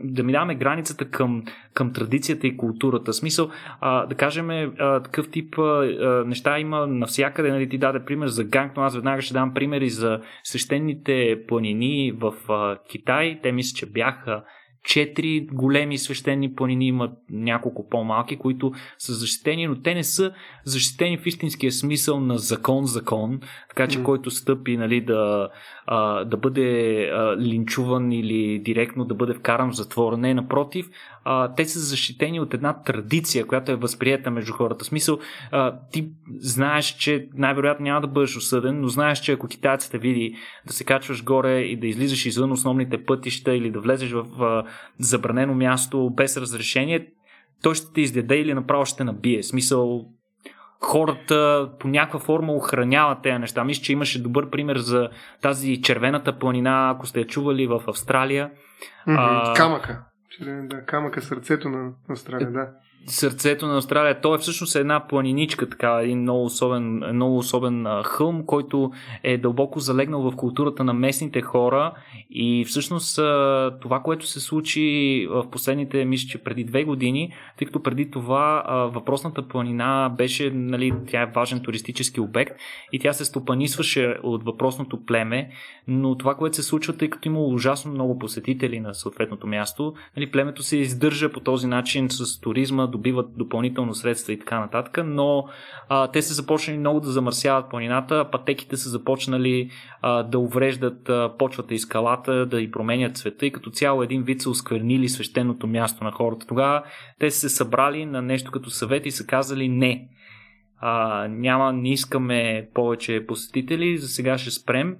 да 0.00 0.22
минаваме 0.22 0.54
границата 0.54 1.04
към, 1.04 1.42
към 1.74 1.92
традицията 1.92 2.46
и 2.46 2.56
културата. 2.56 3.12
Смисъл, 3.12 3.50
а, 3.80 4.06
да 4.06 4.14
кажем, 4.14 4.50
а, 4.50 5.02
такъв 5.02 5.30
тип 5.30 5.58
а, 5.58 6.24
неща 6.26 6.58
има 6.58 6.86
навсякъде. 6.86 7.50
Нали, 7.50 7.68
ти 7.68 7.78
даде 7.78 8.04
пример 8.04 8.26
за 8.26 8.44
Ганг, 8.44 8.72
но 8.76 8.82
аз 8.82 8.94
веднага 8.94 9.22
ще 9.22 9.34
дам 9.34 9.54
примери 9.54 9.88
за 9.88 10.20
свещените 10.44 11.38
планини 11.48 12.12
в 12.12 12.34
а, 12.48 12.78
Китай. 12.90 13.40
Те 13.42 13.52
мисля, 13.52 13.76
че 13.76 13.92
бяха 13.92 14.42
четири 14.86 15.46
големи 15.52 15.98
свещени 15.98 16.54
планини, 16.54 16.86
имат 16.86 17.10
няколко 17.30 17.88
по-малки, 17.88 18.36
които 18.36 18.72
са 18.98 19.14
защитени, 19.14 19.66
но 19.66 19.82
те 19.82 19.94
не 19.94 20.04
са 20.04 20.32
защитени 20.64 21.18
в 21.18 21.26
истинския 21.26 21.72
смисъл 21.72 22.20
на 22.20 22.38
закон-закон, 22.38 23.40
така 23.76 23.88
че 23.88 23.98
mm. 23.98 24.02
който 24.02 24.30
стъпи 24.30 24.76
нали, 24.76 25.00
да, 25.00 25.48
а, 25.86 26.24
да 26.24 26.36
бъде 26.36 27.00
а, 27.04 27.36
линчуван 27.36 28.12
или 28.12 28.58
директно 28.58 29.04
да 29.04 29.14
бъде 29.14 29.34
вкаран 29.34 29.70
в 29.70 29.76
затвора. 29.76 30.16
Не, 30.16 30.34
напротив, 30.34 30.90
а, 31.24 31.54
те 31.54 31.64
са 31.64 31.78
защитени 31.78 32.40
от 32.40 32.54
една 32.54 32.82
традиция, 32.82 33.46
която 33.46 33.72
е 33.72 33.76
възприета 33.76 34.30
между 34.30 34.52
хората. 34.52 34.84
В 34.84 34.88
смисъл, 34.88 35.18
а, 35.50 35.78
ти 35.92 36.08
знаеш, 36.38 36.86
че 36.86 37.28
най-вероятно 37.34 37.84
няма 37.84 38.00
да 38.00 38.06
бъдеш 38.06 38.36
осъден, 38.36 38.80
но 38.80 38.88
знаеш, 38.88 39.20
че 39.20 39.32
ако 39.32 39.46
китайците 39.46 39.90
те 39.90 39.98
види 39.98 40.34
да 40.66 40.72
се 40.72 40.84
качваш 40.84 41.24
горе 41.24 41.60
и 41.60 41.76
да 41.76 41.86
излизаш 41.86 42.26
извън 42.26 42.52
основните 42.52 43.04
пътища 43.04 43.56
или 43.56 43.70
да 43.70 43.80
влезеш 43.80 44.12
в 44.12 44.42
а, 44.42 44.64
забранено 44.98 45.54
място 45.54 46.10
без 46.16 46.36
разрешение, 46.36 47.06
той 47.62 47.74
ще 47.74 47.92
те 47.92 48.00
издаде 48.00 48.36
или 48.36 48.54
направо 48.54 48.86
ще 48.86 49.04
набие. 49.04 49.42
В 49.42 49.46
смисъл, 49.46 50.06
хората 50.80 51.70
по 51.78 51.88
някаква 51.88 52.18
форма 52.20 52.52
охраняват 52.52 53.22
тези 53.22 53.38
неща. 53.38 53.64
Мисля, 53.64 53.82
че 53.82 53.92
имаше 53.92 54.22
добър 54.22 54.50
пример 54.50 54.76
за 54.76 55.08
тази 55.42 55.82
червената 55.82 56.38
планина, 56.38 56.90
ако 56.90 57.06
сте 57.06 57.20
я 57.20 57.26
чували 57.26 57.66
в 57.66 57.82
Австралия. 57.88 58.50
Mm-hmm. 59.08 59.50
А... 59.50 59.54
Камъка. 59.54 60.02
Да, 60.40 60.84
камъка 60.84 61.22
сърцето 61.22 61.68
на 61.68 61.92
Австралия, 62.10 62.50
да 62.52 62.68
сърцето 63.06 63.66
на 63.66 63.76
Австралия. 63.76 64.20
То 64.20 64.34
е 64.34 64.38
всъщност 64.38 64.76
една 64.76 65.06
планиничка, 65.06 65.68
така, 65.68 66.00
един 66.02 66.20
много 66.20 66.44
особен, 66.44 67.02
много 67.14 67.38
особен 67.38 67.86
хълм, 68.04 68.46
който 68.46 68.90
е 69.22 69.38
дълбоко 69.38 69.80
залегнал 69.80 70.30
в 70.30 70.36
културата 70.36 70.84
на 70.84 70.94
местните 70.94 71.40
хора 71.40 71.92
и 72.30 72.64
всъщност 72.64 73.16
това, 73.80 74.00
което 74.04 74.26
се 74.26 74.40
случи 74.40 75.26
в 75.30 75.50
последните, 75.50 76.04
мисля, 76.04 76.28
че 76.28 76.38
преди 76.38 76.64
две 76.64 76.84
години, 76.84 77.32
тъй 77.58 77.66
като 77.66 77.82
преди 77.82 78.10
това 78.10 78.62
въпросната 78.94 79.48
планина 79.48 80.14
беше, 80.16 80.50
нали, 80.50 80.92
тя 81.06 81.22
е 81.22 81.32
важен 81.34 81.60
туристически 81.60 82.20
обект 82.20 82.56
и 82.92 82.98
тя 82.98 83.12
се 83.12 83.24
стопанисваше 83.24 84.16
от 84.22 84.44
въпросното 84.44 85.04
племе, 85.04 85.50
но 85.88 86.14
това, 86.18 86.34
което 86.34 86.56
се 86.56 86.62
случва, 86.62 86.96
тъй 86.96 87.10
като 87.10 87.28
има 87.28 87.40
ужасно 87.40 87.92
много 87.92 88.18
посетители 88.18 88.80
на 88.80 88.94
съответното 88.94 89.46
място, 89.46 89.94
нали, 90.16 90.30
племето 90.30 90.62
се 90.62 90.76
издържа 90.76 91.32
по 91.32 91.40
този 91.40 91.66
начин 91.66 92.10
с 92.10 92.40
туризма, 92.40 92.86
добиват 92.96 93.26
допълнително 93.36 93.94
средства 93.94 94.32
и 94.32 94.38
така 94.38 94.60
нататък, 94.60 94.98
но 95.06 95.44
а, 95.88 96.08
те 96.08 96.22
са 96.22 96.34
започнали 96.34 96.78
много 96.78 97.00
да 97.00 97.10
замърсяват 97.10 97.70
планината, 97.70 98.28
пътеките 98.32 98.76
са 98.76 98.88
започнали 98.90 99.70
а, 100.02 100.22
да 100.22 100.38
увреждат 100.38 101.08
а, 101.08 101.32
почвата 101.38 101.74
и 101.74 101.78
скалата, 101.78 102.46
да 102.46 102.60
и 102.60 102.70
променят 102.70 103.16
цвета 103.16 103.46
и 103.46 103.52
като 103.52 103.70
цяло 103.70 104.02
един 104.02 104.22
вид 104.22 104.42
са 104.42 104.50
осквернили 104.50 105.08
свещеното 105.08 105.66
място 105.66 106.04
на 106.04 106.12
хората. 106.12 106.46
Тогава 106.46 106.82
те 107.18 107.30
са 107.30 107.40
се 107.40 107.48
събрали 107.48 108.06
на 108.06 108.22
нещо 108.22 108.52
като 108.52 108.70
съвет 108.70 109.06
и 109.06 109.10
са 109.10 109.26
казали 109.26 109.68
не. 109.68 110.08
А, 110.80 111.26
няма, 111.28 111.72
не 111.72 111.92
искаме 111.92 112.68
повече 112.74 113.26
посетители, 113.26 113.98
за 113.98 114.08
сега 114.08 114.38
ще 114.38 114.50
спрем 114.50 114.96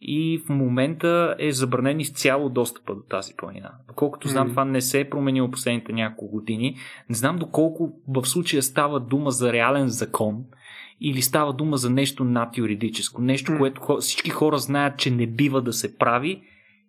и 0.00 0.42
в 0.46 0.48
момента 0.48 1.36
е 1.38 1.52
забранен 1.52 2.00
изцяло 2.00 2.48
достъпа 2.48 2.94
до 2.94 3.00
тази 3.00 3.34
планина. 3.36 3.70
Доколкото 3.88 4.28
знам, 4.28 4.46
mm. 4.46 4.50
това 4.50 4.64
не 4.64 4.80
се 4.80 5.00
е 5.00 5.10
променило 5.10 5.50
последните 5.50 5.92
няколко 5.92 6.36
години. 6.36 6.76
Не 7.08 7.14
знам 7.14 7.38
доколко 7.38 7.92
в 8.08 8.26
случая 8.26 8.62
става 8.62 9.00
дума 9.00 9.30
за 9.30 9.52
реален 9.52 9.88
закон 9.88 10.44
или 11.00 11.22
става 11.22 11.52
дума 11.52 11.76
за 11.76 11.90
нещо 11.90 12.24
над 12.24 12.58
юридическо. 12.58 13.22
Нещо, 13.22 13.52
mm. 13.52 13.58
което 13.58 13.96
всички 14.00 14.30
хора 14.30 14.58
знаят, 14.58 14.98
че 14.98 15.10
не 15.10 15.26
бива 15.26 15.62
да 15.62 15.72
се 15.72 15.98
прави 15.98 16.42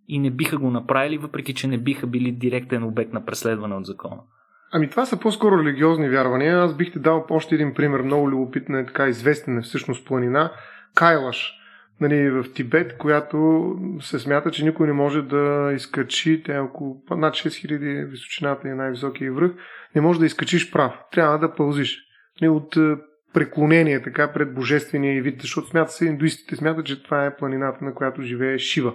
и 0.07 0.19
не 0.19 0.31
биха 0.31 0.57
го 0.57 0.71
направили, 0.71 1.17
въпреки 1.17 1.53
че 1.53 1.67
не 1.67 1.77
биха 1.77 2.07
били 2.07 2.31
директен 2.31 2.83
обект 2.83 3.13
на 3.13 3.25
преследване 3.25 3.75
от 3.75 3.85
закона. 3.85 4.21
Ами 4.71 4.89
това 4.89 5.05
са 5.05 5.19
по-скоро 5.19 5.57
религиозни 5.57 6.09
вярвания. 6.09 6.59
Аз 6.59 6.77
бих 6.77 6.93
ти 6.93 6.99
дал 6.99 7.25
още 7.29 7.55
един 7.55 7.73
пример, 7.73 8.01
много 8.01 8.29
любопитна 8.29 8.79
е 8.79 8.85
така 8.85 9.07
известен 9.07 9.57
е 9.57 9.61
всъщност 9.61 10.05
планина. 10.05 10.51
Кайлаш 10.95 11.58
нали, 12.01 12.29
в 12.29 12.45
Тибет, 12.53 12.97
която 12.97 13.75
се 14.01 14.19
смята, 14.19 14.51
че 14.51 14.65
никой 14.65 14.87
не 14.87 14.93
може 14.93 15.21
да 15.21 15.71
изкачи, 15.75 16.43
те 16.43 16.57
около 16.57 17.01
над 17.09 17.33
6000 17.33 18.09
височината 18.09 18.67
и 18.67 18.71
най-високия 18.71 19.33
връх, 19.33 19.51
не 19.95 20.01
може 20.01 20.19
да 20.19 20.25
изкачиш 20.25 20.71
прав. 20.71 20.93
Трябва 21.11 21.39
да 21.39 21.55
пълзиш. 21.55 21.97
Нали, 22.41 22.49
от 22.49 22.77
е, 22.77 22.95
преклонение 23.33 24.01
така 24.01 24.33
пред 24.33 24.53
божествения 24.53 25.23
вид, 25.23 25.41
защото 25.41 25.67
смята 25.67 25.91
се, 25.91 26.05
индуистите 26.05 26.55
смятат, 26.55 26.85
че 26.85 27.03
това 27.03 27.25
е 27.25 27.35
планината, 27.35 27.85
на 27.85 27.93
която 27.93 28.21
живее 28.21 28.57
Шива 28.57 28.93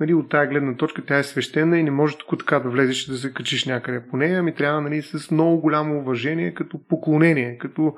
нали, 0.00 0.14
от 0.14 0.30
тази 0.30 0.48
гледна 0.48 0.76
точка 0.76 1.02
тя 1.06 1.18
е 1.18 1.22
свещена 1.22 1.78
и 1.78 1.82
не 1.82 1.90
може 1.90 2.18
тук 2.18 2.38
така 2.38 2.58
да 2.58 2.68
влезеш 2.68 3.06
да 3.06 3.16
се 3.16 3.32
качиш 3.32 3.66
някъде 3.66 4.06
по 4.10 4.16
нея, 4.16 4.38
ами 4.38 4.54
трябва 4.54 4.80
нали, 4.80 5.02
с 5.02 5.30
много 5.30 5.60
голямо 5.60 5.98
уважение, 5.98 6.54
като 6.54 6.78
поклонение, 6.88 7.58
като 7.58 7.94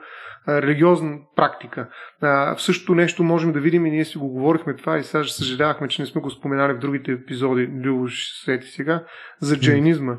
а, 0.46 0.62
религиозна 0.62 1.18
практика. 1.36 1.88
А, 2.20 2.56
в 2.56 2.62
същото 2.62 2.94
нещо 2.94 3.22
можем 3.22 3.52
да 3.52 3.60
видим 3.60 3.86
и 3.86 3.90
ние 3.90 4.04
си 4.04 4.18
го 4.18 4.28
говорихме 4.28 4.76
това 4.76 4.98
и 4.98 5.04
сега 5.04 5.24
съжалявахме, 5.24 5.88
че 5.88 6.02
не 6.02 6.06
сме 6.06 6.20
го 6.20 6.30
споменали 6.30 6.72
в 6.72 6.78
другите 6.78 7.12
епизоди, 7.12 7.66
Любо 7.66 8.06
сети 8.44 8.66
сега, 8.66 9.04
за 9.40 9.58
джайнизма. 9.58 10.16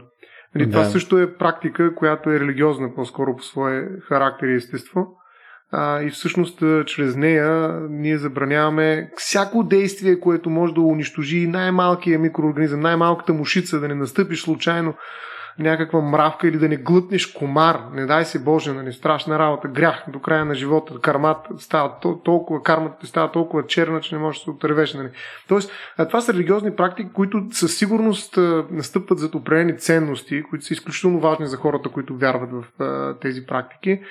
Нали, 0.55 0.65
да. 0.65 0.71
Това 0.71 0.83
също 0.83 1.19
е 1.19 1.37
практика, 1.37 1.95
която 1.95 2.29
е 2.29 2.39
религиозна 2.39 2.95
по-скоро 2.95 3.35
по 3.35 3.43
своя 3.43 3.87
характер 4.01 4.47
и 4.47 4.55
естество 4.55 5.07
а, 5.75 6.03
и 6.03 6.09
всъщност 6.09 6.63
чрез 6.85 7.15
нея 7.15 7.79
ние 7.89 8.17
забраняваме 8.17 9.09
всяко 9.17 9.63
действие, 9.63 10.19
което 10.19 10.49
може 10.49 10.73
да 10.73 10.81
унищожи 10.81 11.47
най-малкия 11.47 12.19
микроорганизъм, 12.19 12.79
най-малката 12.79 13.33
мушица, 13.33 13.79
да 13.79 13.87
не 13.87 13.95
настъпиш 13.95 14.41
случайно 14.41 14.93
някаква 15.59 16.01
мравка 16.01 16.47
или 16.47 16.57
да 16.57 16.69
не 16.69 16.77
глътнеш 16.77 17.25
комар, 17.25 17.79
не 17.93 18.05
дай 18.05 18.25
се 18.25 18.43
Боже, 18.43 18.73
нали, 18.73 18.93
страшна 18.93 19.39
работа, 19.39 19.67
грях 19.67 20.03
до 20.07 20.19
края 20.19 20.45
на 20.45 20.55
живота, 20.55 20.99
кармата 21.01 21.49
става 21.57 21.99
толкова, 22.23 22.63
кармата 22.63 22.97
ти 22.99 23.07
става 23.07 23.31
толкова 23.31 23.67
черна, 23.67 24.01
че 24.01 24.15
не 24.15 24.21
можеш 24.21 24.39
да 24.39 24.43
се 24.43 24.49
отревеш. 24.49 24.93
Нали. 24.93 25.09
Тоест, 25.47 25.71
това 26.09 26.21
са 26.21 26.33
религиозни 26.33 26.75
практики, 26.75 27.09
които 27.13 27.43
със 27.51 27.77
сигурност 27.77 28.37
настъпват 28.71 29.19
за 29.19 29.29
определени 29.33 29.77
ценности, 29.77 30.43
които 30.43 30.65
са 30.65 30.73
изключително 30.73 31.19
важни 31.19 31.47
за 31.47 31.57
хората, 31.57 31.89
които 31.89 32.17
вярват 32.17 32.49
в 32.51 32.65
тези 33.21 33.45
практики. 33.45 34.01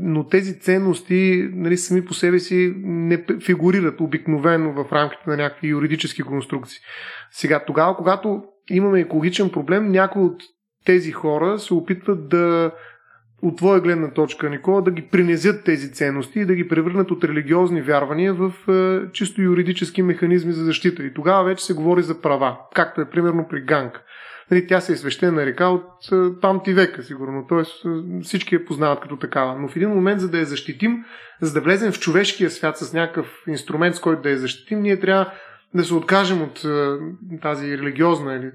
Но 0.00 0.26
тези 0.26 0.60
ценности 0.60 1.48
нали, 1.52 1.76
сами 1.76 2.04
по 2.04 2.14
себе 2.14 2.38
си 2.38 2.74
не 2.84 3.24
фигурират 3.40 4.00
обикновено 4.00 4.72
в 4.72 4.92
рамките 4.92 5.30
на 5.30 5.36
някакви 5.36 5.68
юридически 5.68 6.22
конструкции. 6.22 6.78
Сега, 7.30 7.64
тогава, 7.66 7.96
когато 7.96 8.42
имаме 8.70 9.00
екологичен 9.00 9.50
проблем, 9.50 9.90
някои 9.90 10.22
от 10.22 10.42
тези 10.84 11.12
хора 11.12 11.58
се 11.58 11.74
опитват 11.74 12.28
да 12.28 12.72
от 13.42 13.56
твоя 13.56 13.80
гледна 13.80 14.10
точка, 14.10 14.50
Никола, 14.50 14.82
да 14.82 14.90
ги 14.90 15.02
принезят 15.02 15.64
тези 15.64 15.92
ценности 15.92 16.40
и 16.40 16.44
да 16.44 16.54
ги 16.54 16.68
превърнат 16.68 17.10
от 17.10 17.24
религиозни 17.24 17.82
вярвания 17.82 18.34
в 18.34 18.52
е, 18.68 19.12
чисто 19.12 19.42
юридически 19.42 20.02
механизми 20.02 20.52
за 20.52 20.64
защита. 20.64 21.02
И 21.02 21.14
тогава 21.14 21.44
вече 21.44 21.64
се 21.64 21.74
говори 21.74 22.02
за 22.02 22.20
права, 22.20 22.58
както 22.74 23.00
е 23.00 23.10
примерно 23.10 23.46
при 23.50 23.60
Ганг. 23.60 24.00
Нали, 24.50 24.66
тя 24.66 24.80
се 24.80 24.92
е 24.92 24.96
свещена 24.96 25.46
река 25.46 25.66
от 25.66 25.90
памти 26.40 26.74
века, 26.74 27.02
сигурно. 27.02 27.44
Тоест 27.48 27.84
всички 28.22 28.54
я 28.54 28.64
познават 28.64 29.00
като 29.00 29.16
такава. 29.16 29.60
Но 29.60 29.68
в 29.68 29.76
един 29.76 29.88
момент, 29.88 30.20
за 30.20 30.30
да 30.30 30.38
я 30.38 30.44
защитим, 30.44 31.04
за 31.42 31.52
да 31.52 31.60
влезем 31.60 31.92
в 31.92 32.00
човешкия 32.00 32.50
свят 32.50 32.78
с 32.78 32.92
някакъв 32.92 33.26
инструмент, 33.48 33.96
с 33.96 34.00
който 34.00 34.22
да 34.22 34.30
я 34.30 34.38
защитим, 34.38 34.80
ние 34.80 35.00
трябва 35.00 35.32
да 35.74 35.84
се 35.84 35.94
откажем 35.94 36.42
от 36.42 36.62
тази 37.42 37.78
религиозна 37.78 38.34
или 38.34 38.50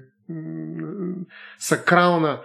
сакрална 1.58 2.40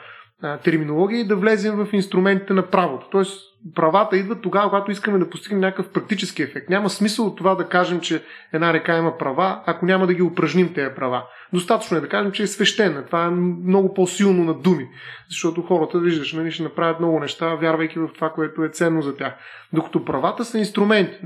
терминология 0.64 1.20
и 1.20 1.28
да 1.28 1.36
влезем 1.36 1.76
в 1.76 1.88
инструментите 1.94 2.54
на 2.54 2.68
правото. 2.68 3.08
Тоест, 3.12 3.42
правата 3.76 4.18
идват 4.18 4.42
тогава, 4.42 4.70
когато 4.70 4.92
искаме 4.92 5.20
да 5.20 5.30
постигнем 5.30 5.60
някакъв 5.62 5.92
практически 5.92 6.44
ефект. 6.44 6.70
Няма 6.70 6.90
смисъл 6.90 7.26
от 7.26 7.38
това 7.38 7.56
да 7.56 7.68
кажем, 7.68 8.00
че 8.00 8.24
една 8.54 8.74
река 8.74 8.98
има 8.98 9.18
права, 9.18 9.64
ако 9.66 9.86
няма 9.86 10.08
да 10.08 10.14
ги 10.14 10.22
упражним 10.22 10.74
тези 10.74 10.96
права. 10.96 11.24
Достатъчно 11.54 11.98
е 11.98 12.02
да 12.02 12.10
кажем, 12.10 12.32
че 12.32 12.44
е 12.44 12.48
свещена. 12.48 13.06
Това 13.06 13.26
е 13.26 13.30
много 13.30 13.94
по-силно 13.94 14.44
на 14.44 14.54
думи. 14.54 14.88
Защото 15.30 15.62
хората, 15.62 16.00
виждаш, 16.00 16.34
нали, 16.34 16.52
ще 16.52 16.64
направят 16.64 17.00
много 17.00 17.20
неща, 17.20 17.56
вярвайки 17.56 18.00
в 18.00 18.10
това, 18.16 18.30
което 18.30 18.64
е 18.64 18.70
ценно 18.70 19.02
за 19.02 19.16
тях. 19.16 19.34
Докато 19.74 20.06
правата 20.06 20.46
са 20.46 20.58
инструменти. 20.58 21.20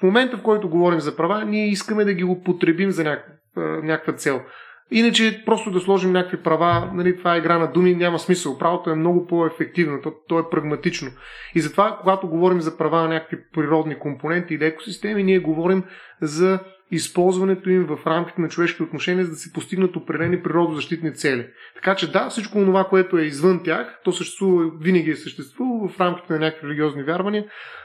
В 0.00 0.02
момента, 0.02 0.36
в 0.36 0.42
който 0.42 0.68
говорим 0.68 1.00
за 1.00 1.16
права, 1.16 1.44
ние 1.44 1.68
искаме 1.68 2.04
да 2.04 2.14
ги 2.14 2.24
употребим 2.24 2.90
за 2.90 3.04
някаква, 3.04 3.62
някаква 3.82 4.12
цел. 4.12 4.40
Иначе 4.90 5.42
просто 5.46 5.70
да 5.70 5.80
сложим 5.80 6.12
някакви 6.12 6.42
права, 6.42 6.90
нали, 6.94 7.16
това 7.16 7.34
е 7.34 7.38
игра 7.38 7.58
на 7.58 7.72
думи, 7.72 7.94
няма 7.94 8.18
смисъл. 8.18 8.58
Правото 8.58 8.90
е 8.90 8.94
много 8.94 9.26
по-ефективно, 9.26 10.00
то, 10.02 10.12
то 10.28 10.38
е 10.38 10.50
прагматично. 10.50 11.10
И 11.54 11.60
затова, 11.60 11.98
когато 12.00 12.28
говорим 12.28 12.60
за 12.60 12.76
права 12.76 13.02
на 13.02 13.08
някакви 13.08 13.38
природни 13.54 13.98
компоненти 13.98 14.54
или 14.54 14.64
екосистеми, 14.64 15.22
ние 15.22 15.38
говорим 15.38 15.84
за 16.20 16.60
използването 16.90 17.70
им 17.70 17.86
в 17.86 18.06
рамките 18.06 18.40
на 18.40 18.48
човешки 18.48 18.82
отношения, 18.82 19.24
за 19.24 19.30
да 19.30 19.36
се 19.36 19.52
постигнат 19.52 19.96
определени 19.96 20.42
природозащитни 20.42 21.14
цели. 21.14 21.46
Така 21.74 21.94
че 21.94 22.12
да, 22.12 22.28
всичко 22.28 22.58
това, 22.58 22.84
което 22.84 23.18
е 23.18 23.22
извън 23.22 23.62
тях, 23.64 24.00
то 24.04 24.12
съществува, 24.12 24.70
винаги 24.80 25.10
е 25.10 25.16
съществувало 25.16 25.88
в 25.88 26.00
рамките 26.00 26.32
на 26.32 26.38
някакви 26.38 26.68
религиозни 26.68 27.02
вярвания, 27.02 27.44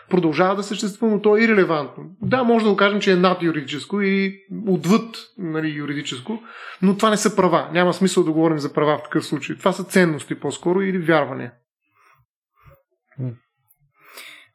продължава 0.10 0.56
да 0.56 0.64
съществува, 0.64 1.14
но 1.14 1.22
то 1.22 1.38
е 1.38 1.41
ирелевантно. 1.41 2.03
Да, 2.22 2.43
може 2.43 2.66
да 2.66 2.72
го 2.72 2.78
кажем, 2.78 3.01
че 3.01 3.12
е 3.12 3.16
над 3.16 3.43
юридическо 3.43 4.01
и 4.01 4.39
отвъд 4.68 5.18
нали, 5.38 5.70
юридическо, 5.70 6.39
но 6.82 6.97
това 6.97 7.10
не 7.10 7.18
са 7.18 7.36
права. 7.36 7.70
Няма 7.74 7.93
смисъл 7.93 8.24
да 8.24 8.32
говорим 8.32 8.60
за 8.60 8.74
права 8.74 8.97
в 8.97 9.03
такъв 9.03 9.26
случай. 9.26 9.58
Това 9.58 9.72
са 9.72 9.84
ценности 9.84 10.39
по-скоро 10.39 10.82
или 10.82 10.97
вярвания. 10.97 11.51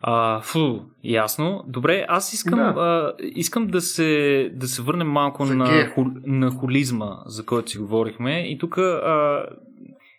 А, 0.03 0.41
фу, 0.41 0.81
ясно. 1.05 1.65
Добре, 1.67 2.07
аз 2.09 2.33
искам, 2.33 2.59
да. 2.59 2.65
а, 2.65 3.13
искам 3.21 3.67
да, 3.67 3.81
се, 3.81 4.51
да 4.55 4.69
се 4.69 4.83
върнем 4.83 5.09
малко 5.09 5.45
на, 5.45 5.87
ху, 5.95 6.05
на 6.27 6.51
холизма, 6.51 7.17
за 7.27 7.47
който 7.47 7.71
си 7.71 7.79
говорихме. 7.79 8.39
И 8.39 8.59
тук 8.59 8.79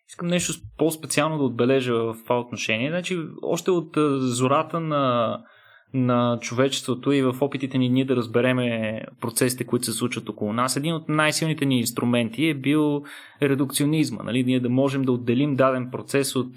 искам 0.10 0.28
нещо 0.28 0.54
по-специално 0.78 1.38
да 1.38 1.44
отбележа 1.44 1.94
в 1.94 2.16
това 2.24 2.40
отношение. 2.40 2.90
Значи, 2.90 3.20
още 3.42 3.72
от 3.72 3.98
зората 4.20 4.80
на, 4.80 5.38
на 5.94 6.38
човечеството 6.42 7.12
и 7.12 7.22
в 7.22 7.36
опитите 7.42 7.78
ни 7.78 7.90
ние 7.90 8.06
да 8.06 8.16
разбереме 8.16 9.02
процесите, 9.22 9.64
които 9.64 9.86
се 9.86 9.92
случват 9.92 10.30
около 10.30 10.54
нас, 10.54 10.76
един 10.76 10.94
от 10.94 11.10
най-силните 11.10 11.66
ни 11.66 11.80
инструменти 11.80 12.46
е 12.46 12.54
бил 12.54 13.04
редукционизма. 13.42 14.24
Нали? 14.24 14.44
Ние 14.44 14.60
да 14.60 14.70
можем 14.70 15.02
да 15.02 15.12
отделим 15.12 15.56
даден 15.56 15.90
процес 15.92 16.36
от 16.36 16.52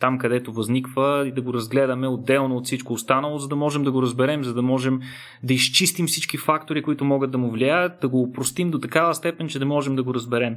там, 0.00 0.18
където 0.18 0.52
възниква 0.52 1.24
и 1.28 1.32
да 1.32 1.42
го 1.42 1.54
разгледаме 1.54 2.08
отделно 2.08 2.56
от 2.56 2.64
всичко 2.64 2.92
останало, 2.92 3.38
за 3.38 3.48
да 3.48 3.56
можем 3.56 3.84
да 3.84 3.92
го 3.92 4.02
разберем, 4.02 4.44
за 4.44 4.54
да 4.54 4.62
можем 4.62 5.00
да 5.42 5.54
изчистим 5.54 6.06
всички 6.06 6.36
фактори, 6.36 6.82
които 6.82 7.04
могат 7.04 7.30
да 7.30 7.38
му 7.38 7.50
влияят, 7.50 8.00
да 8.00 8.08
го 8.08 8.22
упростим 8.22 8.70
до 8.70 8.78
такава 8.78 9.14
степен, 9.14 9.48
че 9.48 9.58
да 9.58 9.66
можем 9.66 9.96
да 9.96 10.02
го 10.02 10.14
разберем. 10.14 10.56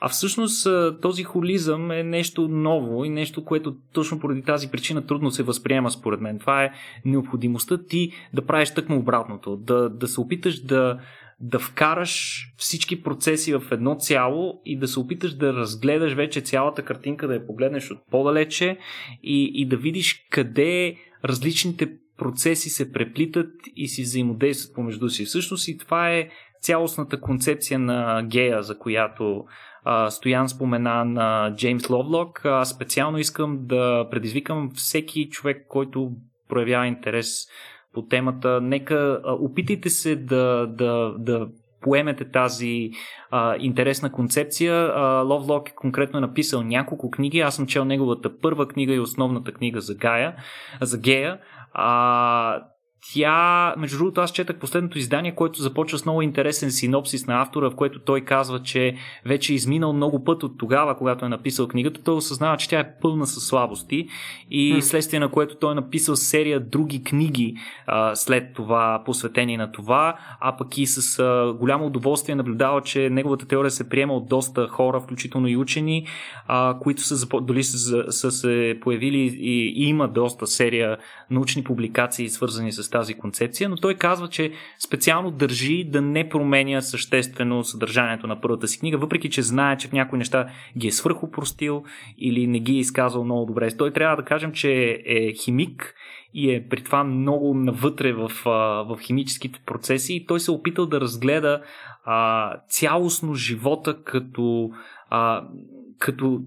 А 0.00 0.08
всъщност 0.08 0.66
този 1.02 1.24
холизъм 1.24 1.90
е 1.90 2.02
нещо 2.02 2.48
ново 2.48 3.04
и 3.04 3.08
нещо, 3.08 3.44
което 3.44 3.76
точно 3.92 4.20
поради 4.20 4.42
тази 4.42 4.70
причина 4.70 5.06
трудно 5.06 5.30
се 5.30 5.42
възприема 5.42 5.90
според 5.90 6.20
мен. 6.20 6.38
Това 6.38 6.64
е 6.64 6.72
необходимостта 7.04 7.78
ти 7.78 8.12
да 8.32 8.46
правиш 8.46 8.74
тъкмо 8.74 8.96
обратното, 8.96 9.56
да, 9.56 9.88
да 9.88 10.08
се 10.08 10.20
опиташ 10.20 10.60
да, 10.60 10.98
да 11.40 11.58
вкараш 11.58 12.44
всички 12.56 13.02
процеси 13.02 13.54
в 13.54 13.62
едно 13.70 13.94
цяло 13.94 14.60
и 14.64 14.78
да 14.78 14.88
се 14.88 15.00
опиташ 15.00 15.34
да 15.34 15.52
разгледаш 15.52 16.12
вече 16.12 16.40
цялата 16.40 16.82
картинка, 16.82 17.28
да 17.28 17.34
я 17.34 17.46
погледнеш 17.46 17.90
от 17.90 17.98
по-далече 18.10 18.78
и, 19.22 19.50
и 19.54 19.68
да 19.68 19.76
видиш 19.76 20.26
къде 20.30 20.96
различните 21.24 21.90
процеси 22.18 22.70
се 22.70 22.92
преплитат 22.92 23.50
и 23.76 23.88
си 23.88 24.02
взаимодействат 24.02 24.74
помежду 24.74 25.08
си. 25.08 25.24
Всъщност 25.24 25.68
и 25.68 25.78
това 25.78 26.10
е 26.10 26.28
цялостната 26.60 27.20
концепция 27.20 27.78
на 27.78 28.22
гея, 28.22 28.62
за 28.62 28.78
която 28.78 29.44
а, 29.84 30.10
Стоян 30.10 30.48
спомена 30.48 31.04
на 31.04 31.54
Джеймс 31.56 31.90
Ловлок. 31.90 32.44
Аз 32.44 32.70
специално 32.70 33.18
искам 33.18 33.58
да 33.60 34.08
предизвикам 34.10 34.70
всеки 34.74 35.28
човек, 35.28 35.66
който 35.68 36.10
проявява 36.48 36.86
интерес 36.86 37.46
по 37.94 38.02
темата. 38.02 38.60
Нека 38.60 39.20
опитайте 39.26 39.90
се 39.90 40.16
да, 40.16 40.66
да, 40.66 41.14
да 41.18 41.48
поемете 41.80 42.30
тази 42.30 42.90
а, 43.30 43.56
интересна 43.58 44.12
концепция. 44.12 44.92
Ловлок 45.24 45.74
конкретно 45.74 46.18
е 46.18 46.20
написал 46.20 46.62
няколко 46.62 47.10
книги. 47.10 47.40
Аз 47.40 47.56
съм 47.56 47.66
чел 47.66 47.84
неговата 47.84 48.38
първа 48.38 48.68
книга 48.68 48.94
и 48.94 49.00
основната 49.00 49.52
книга 49.52 49.80
за 49.80 49.94
Гая, 49.94 50.36
за 50.80 50.98
Гея. 50.98 51.38
А, 51.72 52.62
тя, 53.02 53.74
между 53.78 53.98
другото, 53.98 54.20
аз 54.20 54.32
четах 54.32 54.56
последното 54.56 54.98
издание, 54.98 55.34
което 55.34 55.62
започва 55.62 55.98
с 55.98 56.04
много 56.04 56.22
интересен 56.22 56.70
синопсис 56.70 57.26
на 57.26 57.42
автора, 57.42 57.70
в 57.70 57.74
което 57.74 57.98
той 57.98 58.20
казва, 58.20 58.62
че 58.62 58.96
вече 59.26 59.52
е 59.52 59.56
изминал 59.56 59.92
много 59.92 60.24
път 60.24 60.42
от 60.42 60.58
тогава, 60.58 60.96
когато 60.96 61.24
е 61.24 61.28
написал 61.28 61.68
книгата. 61.68 62.02
Той 62.02 62.14
осъзнава, 62.14 62.56
че 62.56 62.68
тя 62.68 62.80
е 62.80 62.92
пълна 63.02 63.26
със 63.26 63.46
слабости 63.46 64.08
и 64.50 64.82
следствие 64.82 65.20
на 65.20 65.28
което 65.28 65.56
той 65.56 65.72
е 65.72 65.74
написал 65.74 66.16
серия 66.16 66.60
други 66.60 67.04
книги 67.04 67.54
а, 67.86 68.14
след 68.14 68.54
това, 68.54 69.02
посветени 69.04 69.56
на 69.56 69.72
това, 69.72 70.18
а 70.40 70.56
пък 70.56 70.78
и 70.78 70.86
с 70.86 71.18
а, 71.18 71.54
голямо 71.58 71.86
удоволствие 71.86 72.34
наблюдава, 72.34 72.82
че 72.82 73.10
неговата 73.10 73.46
теория 73.46 73.70
се 73.70 73.88
приема 73.88 74.14
от 74.14 74.28
доста 74.28 74.68
хора, 74.68 75.00
включително 75.00 75.48
и 75.48 75.56
учени, 75.56 76.06
а, 76.46 76.78
които 76.80 77.02
са, 77.02 77.26
дали 77.40 77.64
са, 77.64 78.12
са 78.12 78.30
се 78.30 78.78
появили 78.80 79.18
и, 79.18 79.84
и 79.84 79.88
има 79.88 80.08
доста 80.08 80.46
серия 80.46 80.98
научни 81.30 81.64
публикации, 81.64 82.28
свързани 82.28 82.72
с 82.72 82.89
тази 82.90 83.14
концепция, 83.14 83.68
но 83.68 83.76
той 83.76 83.94
казва, 83.94 84.28
че 84.28 84.52
специално 84.84 85.30
държи 85.30 85.84
да 85.84 86.02
не 86.02 86.28
променя 86.28 86.80
съществено 86.80 87.64
съдържанието 87.64 88.26
на 88.26 88.40
първата 88.40 88.68
си 88.68 88.78
книга, 88.78 88.98
въпреки 88.98 89.30
че 89.30 89.42
знае, 89.42 89.76
че 89.76 89.88
в 89.88 89.92
някои 89.92 90.18
неща 90.18 90.46
ги 90.78 90.86
е 90.86 90.92
свърхопростил 90.92 91.84
или 92.18 92.46
не 92.46 92.60
ги 92.60 92.72
е 92.72 92.78
изказал 92.78 93.24
много 93.24 93.46
добре. 93.46 93.76
Той 93.76 93.90
трябва 93.92 94.16
да 94.16 94.24
кажем, 94.24 94.52
че 94.52 95.02
е 95.06 95.32
химик 95.32 95.94
и 96.34 96.54
е 96.54 96.68
при 96.68 96.84
това 96.84 97.04
много 97.04 97.54
навътре 97.54 98.12
в, 98.12 98.32
в 98.88 98.98
химическите 99.00 99.60
процеси 99.66 100.14
и 100.14 100.26
той 100.26 100.40
се 100.40 100.50
е 100.50 100.54
опитал 100.54 100.86
да 100.86 101.00
разгледа 101.00 101.62
а, 102.04 102.56
цялостно 102.68 103.34
живота 103.34 104.02
като, 104.04 104.70
а, 105.10 105.48
като 105.98 106.40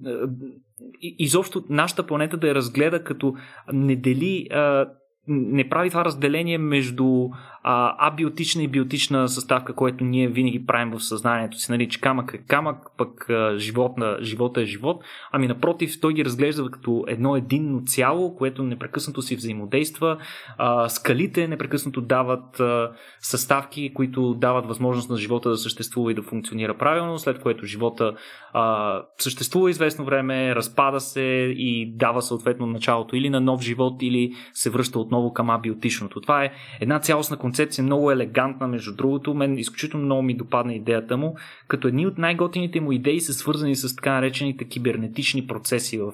изобщо 1.02 1.64
нашата 1.70 2.08
планета 2.08 2.38
да 2.38 2.48
я 2.48 2.56
разгледа 2.56 3.04
като 3.04 3.36
не 3.74 3.96
дели 3.96 4.48
а, 4.52 4.88
не 5.28 5.70
прави 5.70 5.90
това 5.90 6.06
разделение 6.06 6.58
между 6.58 7.30
а, 7.64 8.08
абиотична 8.08 8.64
и 8.64 8.68
биотична 8.68 9.30
съставка, 9.30 9.74
което 9.74 10.04
ние 10.04 10.28
винаги 10.28 10.66
правим 10.66 10.92
в 10.92 11.04
съзнанието 11.04 11.58
си, 11.58 11.72
нали, 11.72 11.90
че 11.90 12.02
камък 12.02 12.34
е 12.34 12.38
камък, 12.38 12.78
пък 12.98 13.30
а, 13.30 13.58
живот 13.58 13.98
на, 13.98 14.18
живота 14.22 14.62
е 14.62 14.66
живот. 14.66 15.04
Ами 15.32 15.48
напротив, 15.48 16.00
той 16.02 16.14
ги 16.14 16.26
разглежда 16.26 16.72
като 16.72 17.06
едно 17.08 17.36
единно 17.36 17.82
цяло, 17.86 18.36
което 18.36 18.64
непрекъснато 18.64 19.22
си 19.22 19.36
взаимодейства. 19.36 20.18
А, 20.58 20.90
скалите 20.90 21.48
непрекъснато 21.48 22.02
дават 22.02 22.60
а, 22.60 22.92
съставки, 23.20 23.94
които 23.94 24.34
дават 24.34 24.66
възможност 24.66 25.10
на 25.10 25.18
живота 25.18 25.50
да 25.50 25.58
съществува 25.58 26.12
и 26.12 26.16
да 26.16 26.22
функционира 26.22 26.78
правилно, 26.78 27.20
след 27.20 27.40
което 27.40 27.66
живота 27.66 28.16
а, 28.54 29.02
съществува 29.18 29.70
известно 29.70 30.06
време, 30.06 30.56
разпада 30.56 31.00
се 31.00 31.22
и 31.58 31.94
дава 31.96 32.22
съответно 32.22 32.66
началото 32.66 33.16
или 33.16 33.30
на 33.30 33.42
нов 33.42 33.62
живот, 33.62 34.02
или 34.02 34.34
се 34.54 34.70
връща 34.70 35.00
отново 35.00 35.34
към 35.34 35.50
абиотичното. 35.50 36.22
Това 36.22 36.44
е 36.44 36.52
една 36.80 37.00
цялостна 37.00 37.38
концепция, 37.38 37.53
много 37.82 38.12
елегантна, 38.12 38.68
между 38.68 38.96
другото. 38.96 39.34
Мен 39.34 39.58
изключително 39.58 40.06
много 40.06 40.22
ми 40.22 40.38
допадна 40.38 40.74
идеята 40.74 41.18
му, 41.18 41.36
като 41.68 41.88
едни 41.88 42.08
от 42.08 42.18
най-готините 42.18 42.82
му 42.82 42.92
идеи 42.92 43.22
са 43.22 43.34
свързани 43.34 43.76
с 43.76 43.96
така 43.96 44.14
наречените 44.14 44.66
кибернетични 44.66 45.48
процеси 45.48 45.98
в, 45.98 46.14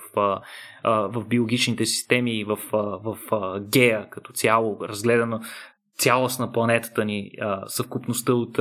в 0.83 1.25
биологичните 1.29 1.85
системи 1.85 2.39
и 2.39 2.43
в, 2.43 2.57
в, 2.71 3.17
в 3.31 3.59
гея 3.59 4.09
като 4.09 4.33
цяло, 4.33 4.77
разгледано 4.81 5.39
цялост 5.97 6.39
на 6.39 6.51
планетата 6.51 7.05
ни, 7.05 7.31
съвкупността 7.67 8.33
от 8.33 8.59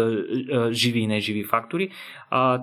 живи 0.71 1.01
и 1.01 1.07
неживи 1.07 1.45
фактори. 1.45 1.91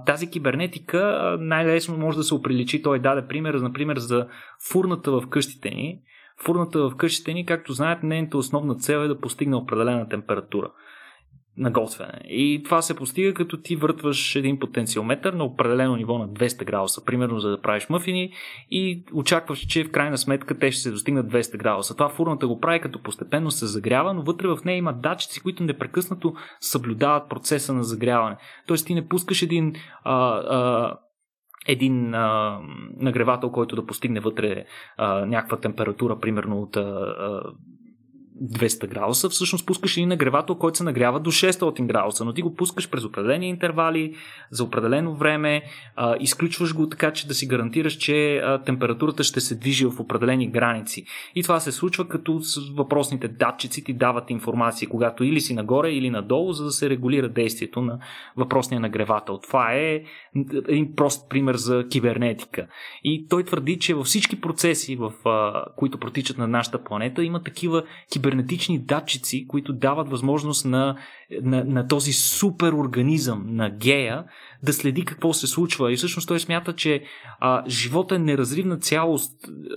тази 0.06 0.30
кибернетика 0.30 1.38
най-лесно 1.40 1.98
може 1.98 2.18
да 2.18 2.24
се 2.24 2.34
оприличи. 2.34 2.82
Той 2.82 3.00
даде 3.00 3.28
пример, 3.28 3.54
например, 3.54 3.98
за 3.98 4.28
фурната 4.72 5.12
в 5.12 5.28
къщите 5.30 5.70
ни, 5.70 6.00
Фурната 6.44 6.90
в 6.90 6.96
къщите 6.96 7.34
ни, 7.34 7.46
както 7.46 7.74
знаете, 7.74 8.06
нейната 8.06 8.38
основна 8.38 8.76
цел 8.76 8.98
е 8.98 9.08
да 9.08 9.20
постигне 9.20 9.56
определена 9.56 10.10
температура. 10.10 10.72
на 11.58 11.72
готвене. 11.72 12.22
И 12.26 12.62
това 12.66 12.82
се 12.82 12.96
постига 12.96 13.34
като 13.34 13.58
ти 13.58 13.76
въртваш 13.76 14.36
един 14.36 14.60
потенциометър 14.60 15.34
на 15.34 15.44
определено 15.44 15.96
ниво 15.96 16.18
на 16.18 16.30
200 16.30 16.66
градуса, 16.66 17.06
примерно 17.06 17.40
за 17.40 17.50
да 17.50 17.62
правиш 17.62 17.90
мъфини 17.90 18.34
и 18.72 19.04
очакваш, 19.14 19.60
че 19.60 19.84
в 19.84 19.92
крайна 19.92 20.18
сметка 20.18 20.60
те 20.60 20.72
ще 20.72 20.82
се 20.82 20.92
достигнат 20.92 21.32
200 21.32 21.58
градуса. 21.58 21.94
Това 21.94 22.10
фурната 22.10 22.48
го 22.48 22.60
прави 22.60 22.80
като 22.80 23.02
постепенно 23.02 23.52
се 23.52 23.66
загрява, 23.66 24.14
но 24.14 24.22
вътре 24.22 24.48
в 24.48 24.58
нея 24.66 24.78
има 24.78 24.94
датчици, 24.94 25.42
които 25.42 25.64
непрекъснато 25.64 26.34
съблюдават 26.60 27.30
процеса 27.30 27.74
на 27.74 27.84
загряване. 27.84 28.38
Тоест 28.68 28.88
ти 28.88 28.94
не 28.94 29.08
пускаш 29.08 29.42
един 29.42 29.74
а, 30.04 30.16
а, 30.38 30.98
един 31.66 32.14
а, 32.14 32.60
нагревател, 32.98 33.52
който 33.52 33.76
да 33.76 33.86
постигне 33.86 34.20
вътре 34.20 34.66
а, 34.98 35.26
някаква 35.26 35.58
температура, 35.58 36.20
примерно 36.20 36.62
от 36.62 36.78
а, 36.78 37.42
200 38.44 38.88
градуса, 38.88 39.30
всъщност 39.30 39.66
пускаш 39.66 39.98
един 39.98 40.10
нагревател, 40.10 40.56
който 40.56 40.78
се 40.78 40.84
нагрява 40.84 41.20
до 41.20 41.32
600 41.32 41.86
градуса, 41.86 42.26
но 42.26 42.34
ти 42.34 42.42
го 42.42 42.56
пускаш 42.56 42.90
през 42.90 43.04
определени 43.04 43.50
интервали, 43.50 44.16
за 44.52 44.64
определено 44.64 45.16
време, 45.16 45.64
а, 45.96 46.16
изключваш 46.20 46.74
го 46.74 46.90
така, 46.90 47.12
че 47.12 47.28
да 47.28 47.34
си 47.34 47.48
гарантираш, 47.48 47.94
че 47.94 48.38
а, 48.38 48.62
температурата 48.62 49.24
ще 49.24 49.42
се 49.42 49.56
движи 49.56 49.86
в 49.86 50.00
определени 50.00 50.48
граници. 50.48 51.06
И 51.36 51.44
това 51.44 51.60
се 51.60 51.72
случва 51.72 52.08
като 52.08 52.40
с 52.40 52.70
въпросните 52.70 53.28
датчици 53.28 53.84
ти 53.84 53.94
дават 53.94 54.30
информация, 54.30 54.90
когато 54.90 55.24
или 55.24 55.42
си 55.42 55.54
нагоре, 55.54 55.92
или 55.92 56.10
надолу, 56.10 56.54
за 56.54 56.64
да 56.64 56.72
се 56.72 56.90
регулира 56.90 57.30
действието 57.30 57.82
на 57.82 58.00
въпросния 58.38 58.80
нагревател. 58.80 59.38
Това 59.38 59.74
е 59.74 60.04
един 60.68 60.96
прост 60.96 61.30
пример 61.30 61.56
за 61.56 61.86
кибернетика. 61.92 62.68
И 63.04 63.28
той 63.30 63.44
твърди, 63.44 63.80
че 63.80 63.94
във 63.94 64.06
всички 64.06 64.42
процеси, 64.42 64.96
в, 64.96 65.14
а, 65.26 65.66
които 65.76 65.98
протичат 65.98 66.38
на 66.38 66.48
нашата 66.48 66.84
планета, 66.84 67.24
има 67.24 67.44
такива 67.44 67.84
кибернетики 68.12 68.25
кибернетични 68.26 68.80
датчици, 68.80 69.48
които 69.48 69.74
дават 69.74 70.10
възможност 70.10 70.66
на, 70.66 70.98
на, 71.42 71.64
на 71.64 71.88
този 71.88 72.14
суперорганизъм, 72.14 73.44
на 73.48 73.70
гея, 73.70 74.24
да 74.64 74.74
следи 74.74 75.06
какво 75.06 75.34
се 75.34 75.48
случва. 75.48 75.94
И 75.94 75.96
всъщност 75.96 76.28
той 76.28 76.40
смята, 76.40 76.74
че 76.74 77.04
а, 77.40 77.64
живота 77.68 78.16
е 78.16 78.20
неразривна 78.20 78.78
цялост 78.78 79.32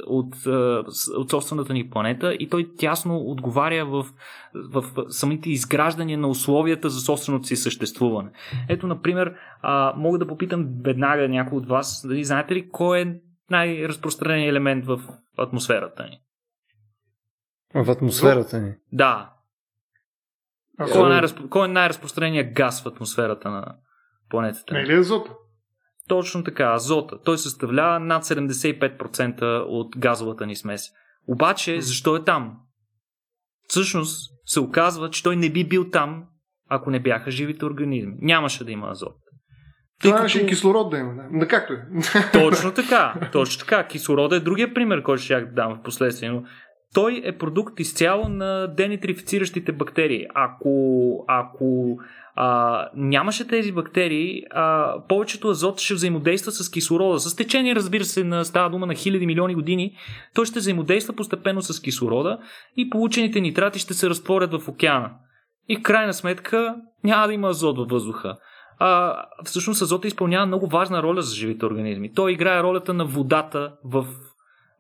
от, 0.07 0.47
а, 0.47 0.85
от 1.17 1.31
собствената 1.31 1.73
ни 1.73 1.91
планета 1.91 2.35
и 2.35 2.49
той 2.49 2.71
тясно 2.79 3.17
отговаря 3.17 3.87
в, 3.87 4.07
в 4.55 4.85
самите 5.09 5.51
изграждания 5.51 6.19
на 6.19 6.29
условията 6.29 6.91
за 6.91 7.01
собственото 7.01 7.47
си 7.47 7.57
съществуване. 7.57 8.31
Ето, 8.69 8.87
например, 8.87 9.35
а, 9.63 9.95
мога 9.97 10.19
да 10.19 10.27
попитам 10.27 10.67
веднага 10.85 11.29
някой 11.29 11.59
от 11.59 11.69
вас, 11.69 12.07
дали 12.09 12.25
знаете 12.25 12.55
ли 12.55 12.69
кой 12.71 13.01
е 13.01 13.15
най-разпространен 13.51 14.49
елемент 14.49 14.87
в 14.87 15.01
атмосферата 15.39 16.03
ни? 16.03 16.21
В 17.75 17.91
атмосферата 17.91 18.61
ни. 18.61 18.75
Да. 18.93 19.33
Кой, 20.93 21.07
е 21.07 21.09
най-разпро... 21.09 21.49
кой 21.49 21.64
е 21.64 21.73
най-разпространеният 21.73 22.53
газ 22.53 22.83
в 22.83 22.87
атмосферата 22.87 23.51
на 23.51 23.77
планетата? 24.31 24.75
Не 24.75 24.87
ли 24.87 24.95
азот? 24.95 25.29
Точно 26.09 26.45
така, 26.45 26.73
азота. 26.73 27.23
Той 27.25 27.39
съставлява 27.39 28.01
над 28.01 28.25
75% 28.25 29.64
от 29.66 29.99
газовата 29.99 30.47
ни 30.47 30.57
смес. 30.57 30.83
Обаче, 31.27 31.81
защо 31.81 32.16
е 32.16 32.25
там? 32.25 32.57
Всъщност 33.69 34.33
се 34.45 34.61
оказва, 34.61 35.11
че 35.11 35.23
той 35.23 35.37
не 35.37 35.51
би 35.51 35.69
бил 35.69 35.91
там, 35.91 36.25
ако 36.69 36.91
не 36.91 37.01
бяха 37.01 37.31
живите 37.31 37.64
организми. 37.64 38.14
Нямаше 38.21 38.64
да 38.64 38.73
има 38.73 38.91
азот. 38.91 39.16
Това 40.03 40.16
като... 40.16 40.39
и 40.39 40.47
кислород 40.47 40.91
да 40.91 40.99
има. 40.99 41.14
Да, 41.33 41.49
както 41.49 41.73
е. 41.73 41.87
Точно 42.33 42.73
така. 42.73 43.14
Точно 43.33 43.61
така. 43.61 43.87
Кислорода 43.87 44.37
е 44.37 44.41
другия 44.41 44.75
пример, 44.75 45.03
който 45.03 45.23
ще 45.23 45.35
я 45.35 45.53
дам 45.53 45.75
в 45.75 45.83
последствие. 45.83 46.31
Но 46.31 46.43
той 46.95 47.22
е 47.24 47.39
продукт 47.39 47.80
изцяло 47.80 48.28
на 48.28 48.66
денитрифициращите 48.66 49.72
бактерии. 49.72 50.26
Ако, 50.34 51.24
ако 51.28 51.99
а, 52.34 52.89
нямаше 52.95 53.49
тези 53.49 53.72
бактерии, 53.72 54.43
а, 54.51 54.95
повечето 55.09 55.49
азот 55.49 55.80
ще 55.80 55.95
взаимодейства 55.95 56.53
с 56.53 56.70
кислорода. 56.70 57.18
С 57.18 57.36
течение, 57.36 57.74
разбира 57.74 58.05
се, 58.05 58.24
на, 58.24 58.45
става 58.45 58.70
дума 58.70 58.86
на 58.86 58.95
хиляди 58.95 59.26
милиони 59.26 59.55
години, 59.55 59.97
той 60.34 60.47
ще 60.47 60.59
взаимодейства 60.59 61.14
постепенно 61.14 61.62
с 61.62 61.80
кислорода 61.80 62.39
и 62.76 62.91
получените 62.91 63.41
нитрати 63.41 63.78
ще 63.78 63.95
се 63.95 64.09
разтворят 64.09 64.53
в 64.62 64.68
океана. 64.68 65.11
И 65.68 65.76
в 65.76 65.82
крайна 65.82 66.12
сметка 66.14 66.76
няма 67.05 67.26
да 67.26 67.32
има 67.32 67.49
азот 67.49 67.78
във 67.78 67.89
въздуха. 67.89 68.36
А, 68.78 69.16
всъщност 69.45 69.82
азота 69.82 70.09
изпълнява 70.09 70.47
много 70.47 70.66
важна 70.66 71.03
роля 71.03 71.22
за 71.22 71.34
живите 71.34 71.66
организми. 71.66 72.12
Той 72.14 72.32
играе 72.32 72.62
ролята 72.62 72.95
на 72.95 73.05
водата 73.05 73.72
в 73.84 74.07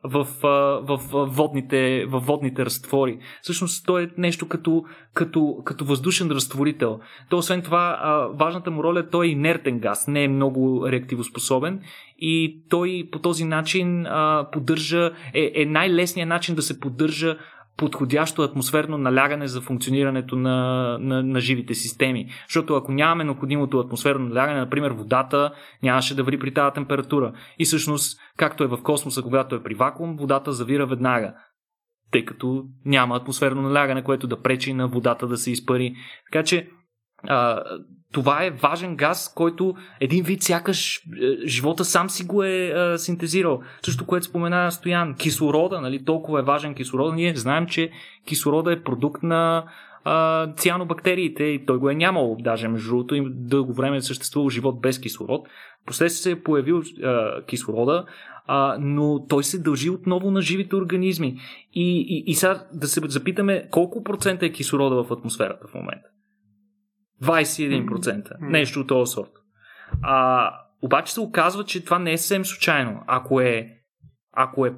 в, 0.04 0.26
в, 0.42 0.82
в, 0.82 1.26
водните, 1.26 2.06
в 2.06 2.20
водните 2.20 2.64
разтвори. 2.64 3.18
Всъщност 3.42 3.86
то 3.86 3.98
е 3.98 4.10
нещо 4.18 4.48
като, 4.48 4.84
като, 5.14 5.62
като 5.64 5.84
въздушен 5.84 6.30
разтворител. 6.30 7.00
То 7.30 7.38
освен 7.38 7.62
това, 7.62 8.28
важната 8.34 8.70
му 8.70 8.82
роля, 8.82 9.10
той 9.10 9.26
е 9.26 9.30
инертен 9.30 9.78
газ, 9.78 10.06
не 10.08 10.24
е 10.24 10.28
много 10.28 10.88
реактивоспособен 10.88 11.80
и 12.18 12.62
той 12.68 13.08
по 13.12 13.18
този 13.18 13.44
начин 13.44 14.06
поддържа, 14.52 15.12
е, 15.34 15.52
е 15.54 15.66
най-лесният 15.66 16.28
начин 16.28 16.54
да 16.54 16.62
се 16.62 16.80
поддържа 16.80 17.38
подходящо 17.78 18.42
атмосферно 18.42 18.98
налягане 18.98 19.48
за 19.48 19.60
функционирането 19.60 20.36
на, 20.36 20.98
на, 21.00 21.22
на 21.22 21.40
живите 21.40 21.74
системи. 21.74 22.28
Защото 22.48 22.74
ако 22.74 22.92
нямаме 22.92 23.24
необходимото 23.24 23.78
атмосферно 23.78 24.28
налягане, 24.28 24.60
например 24.60 24.90
водата 24.90 25.52
нямаше 25.82 26.16
да 26.16 26.22
вари 26.22 26.38
при 26.38 26.54
тази 26.54 26.74
температура. 26.74 27.32
И 27.58 27.64
всъщност, 27.64 28.20
както 28.36 28.64
е 28.64 28.66
в 28.66 28.82
космоса, 28.82 29.22
когато 29.22 29.54
е 29.54 29.62
при 29.62 29.74
вакуум, 29.74 30.16
водата 30.16 30.52
завира 30.52 30.86
веднага 30.86 31.34
тъй 32.10 32.24
като 32.24 32.64
няма 32.84 33.16
атмосферно 33.16 33.62
налягане, 33.62 34.04
което 34.04 34.26
да 34.26 34.42
пречи 34.42 34.72
на 34.72 34.88
водата 34.88 35.26
да 35.26 35.36
се 35.36 35.50
изпари. 35.50 35.94
Така 36.32 36.44
че 36.44 36.68
а, 37.22 37.62
това 38.12 38.44
е 38.44 38.50
важен 38.50 38.96
газ, 38.96 39.32
който 39.34 39.74
един 40.00 40.24
вид 40.24 40.42
сякаш 40.42 40.96
е, 40.96 41.00
живота 41.46 41.84
сам 41.84 42.10
си 42.10 42.24
го 42.24 42.42
е 42.42 42.72
а, 42.76 42.92
е, 42.92 42.98
синтезирал. 42.98 43.60
Също, 43.84 44.06
което 44.06 44.26
спомена 44.26 44.72
Стоян, 44.72 45.14
кислорода, 45.14 45.80
нали, 45.80 46.04
толкова 46.04 46.40
е 46.40 46.42
важен 46.42 46.74
кислорода. 46.74 47.14
Ние 47.14 47.36
знаем, 47.36 47.66
че 47.66 47.90
кислорода 48.26 48.72
е 48.72 48.82
продукт 48.82 49.22
на 49.22 49.64
а, 50.04 50.46
цианобактериите 50.52 51.44
и 51.44 51.66
той 51.66 51.78
го 51.78 51.90
е 51.90 51.94
нямал, 51.94 52.36
даже 52.40 52.68
между 52.68 52.88
другото, 52.88 53.14
и 53.14 53.26
дълго 53.30 53.72
време 53.72 53.96
е 53.96 54.00
съществувал 54.00 54.50
живот 54.50 54.80
без 54.80 55.00
кислород. 55.00 55.48
Последствие 55.86 56.22
се 56.22 56.38
е 56.38 56.42
появил 56.42 56.82
а, 57.04 57.42
кислорода, 57.46 58.04
а, 58.46 58.76
но 58.80 59.26
той 59.28 59.44
се 59.44 59.58
дължи 59.58 59.90
отново 59.90 60.30
на 60.30 60.42
живите 60.42 60.76
организми. 60.76 61.36
И, 61.74 62.00
и, 62.00 62.24
и 62.26 62.34
сега 62.34 62.64
да 62.72 62.86
се 62.86 63.00
запитаме 63.04 63.68
колко 63.70 64.04
процента 64.04 64.46
е 64.46 64.52
кислорода 64.52 65.04
в 65.04 65.12
атмосферата 65.12 65.66
в 65.66 65.74
момента. 65.74 66.08
21%. 67.22 67.88
Mm-hmm. 67.88 68.36
Нещо 68.40 68.80
от 68.80 68.86
този 68.86 69.12
сорт. 69.12 69.30
А, 70.02 70.50
обаче 70.82 71.12
се 71.12 71.20
оказва, 71.20 71.64
че 71.64 71.84
това 71.84 71.98
не 71.98 72.12
е 72.12 72.18
съвсем 72.18 72.44
случайно. 72.44 73.02
Ако 73.06 73.40
е. 73.40 73.68
Ако 74.32 74.66
е. 74.66 74.74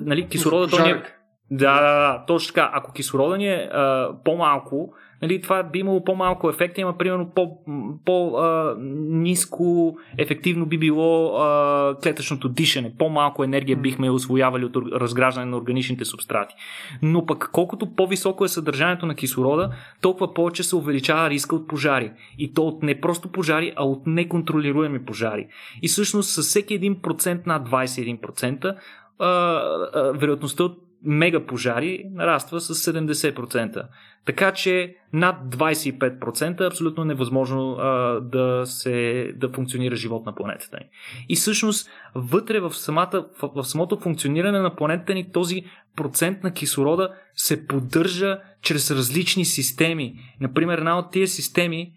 Нали, 0.00 0.28
кислорода 0.28 0.68
то 0.68 0.84
не 0.84 0.90
е. 0.90 1.02
Да, 1.50 1.80
да, 1.80 1.80
да, 1.80 2.24
точно 2.26 2.54
така. 2.54 2.70
Ако 2.72 2.92
кислорода 2.92 3.38
ни 3.38 3.48
е 3.48 3.70
а, 3.72 4.14
по-малко, 4.24 4.94
нали, 5.22 5.40
това 5.40 5.62
би 5.62 5.78
имало 5.78 6.04
по-малко 6.04 6.50
ефект, 6.50 6.78
има 6.78 6.98
примерно 6.98 7.30
по, 7.34 7.58
по-низко 8.04 9.96
ефективно 10.18 10.66
би 10.66 10.78
било 10.78 11.36
а, 11.36 11.96
клетъчното 12.02 12.48
дишане, 12.48 12.92
по-малко 12.98 13.44
енергия 13.44 13.76
бихме 13.76 14.10
освоявали 14.10 14.64
от 14.64 14.76
разграждане 14.76 15.46
на 15.46 15.56
органичните 15.56 16.04
субстрати. 16.04 16.54
Но 17.02 17.26
пък 17.26 17.50
колкото 17.52 17.94
по-високо 17.94 18.44
е 18.44 18.48
съдържанието 18.48 19.06
на 19.06 19.14
кислорода, 19.14 19.74
толкова 20.00 20.34
повече 20.34 20.62
се 20.62 20.76
увеличава 20.76 21.30
риска 21.30 21.56
от 21.56 21.68
пожари. 21.68 22.12
И 22.38 22.54
то 22.54 22.62
от 22.62 22.82
не 22.82 23.00
просто 23.00 23.28
пожари, 23.28 23.72
а 23.76 23.84
от 23.84 24.06
неконтролируеми 24.06 25.04
пожари. 25.04 25.46
И 25.82 25.88
всъщност 25.88 26.30
с 26.30 26.42
всеки 26.42 26.80
1% 26.80 27.46
над 27.46 27.68
21%, 27.68 28.76
а, 29.18 29.26
а, 29.28 30.12
вероятността 30.12 30.64
от 30.64 30.78
мега 31.04 31.46
пожари 31.46 32.04
нараства 32.10 32.60
с 32.60 32.92
70%. 32.92 33.86
Така 34.24 34.52
че 34.52 34.96
над 35.12 35.36
25% 35.56 36.60
е 36.60 36.66
абсолютно 36.66 37.04
невъзможно 37.04 37.72
а, 37.72 38.20
да, 38.20 38.66
се, 38.66 39.32
да 39.36 39.48
функционира 39.48 39.96
живот 39.96 40.26
на 40.26 40.34
планетата 40.34 40.76
ни. 40.76 40.88
И 41.28 41.36
всъщност 41.36 41.90
вътре 42.14 42.60
в, 42.60 42.74
самата, 42.74 43.26
в, 43.42 43.50
в 43.54 43.64
самото 43.64 43.96
функциониране 43.96 44.58
на 44.58 44.76
планетата 44.76 45.14
ни 45.14 45.32
този 45.32 45.64
процент 45.96 46.42
на 46.42 46.52
кислорода 46.52 47.14
се 47.34 47.66
поддържа 47.66 48.38
чрез 48.62 48.90
различни 48.90 49.44
системи. 49.44 50.14
Например, 50.40 50.78
една 50.78 50.98
от 50.98 51.12
тия 51.12 51.28
системи, 51.28 51.92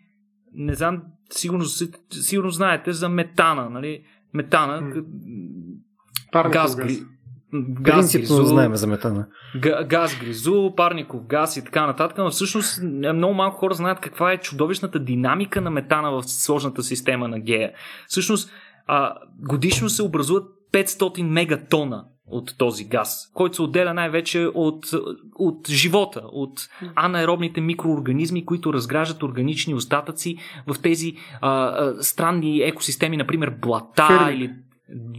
не 0.53 0.73
знам, 0.73 1.03
сигурно, 1.29 1.65
сигурно 2.11 2.49
знаете 2.49 2.91
за 2.91 3.09
метана, 3.09 3.69
нали? 3.69 4.03
Метана, 4.33 5.03
Парников 6.31 6.53
газ, 6.53 6.75
газ 6.75 7.01
газ 7.53 7.95
Принципно 7.95 8.37
гризу, 8.37 8.45
знаем 8.45 8.75
за 8.75 8.87
метана. 8.87 9.27
Газ 9.85 10.17
гризу, 10.19 10.71
парников 10.77 11.25
газ 11.25 11.57
и 11.57 11.63
така 11.63 11.85
нататък, 11.85 12.17
но 12.17 12.29
всъщност 12.29 12.81
е, 13.03 13.13
много 13.13 13.33
малко 13.33 13.57
хора 13.57 13.73
знаят 13.73 13.99
каква 13.99 14.31
е 14.31 14.37
чудовищната 14.37 14.99
динамика 14.99 15.61
на 15.61 15.71
метана 15.71 16.11
в 16.11 16.23
сложната 16.23 16.83
система 16.83 17.27
на 17.27 17.39
Гея. 17.39 17.71
Всъщност 18.07 18.51
а, 18.87 19.13
годишно 19.39 19.89
се 19.89 20.03
образуват 20.03 20.43
500 20.73 21.23
мегатона 21.23 22.05
от 22.27 22.57
този 22.57 22.85
газ, 22.85 23.31
който 23.33 23.55
се 23.55 23.61
отделя 23.61 23.93
най-вече 23.93 24.47
от, 24.53 24.85
от 25.35 25.69
живота, 25.69 26.21
от 26.25 26.69
анаеробните 26.95 27.61
микроорганизми, 27.61 28.45
които 28.45 28.73
разграждат 28.73 29.23
органични 29.23 29.73
остатъци 29.73 30.37
в 30.67 30.81
тези 30.81 31.15
а, 31.41 31.49
а, 31.51 32.03
странни 32.03 32.61
екосистеми, 32.61 33.17
например 33.17 33.49
блата 33.61 34.07
Ферми. 34.07 34.33
или 34.33 34.53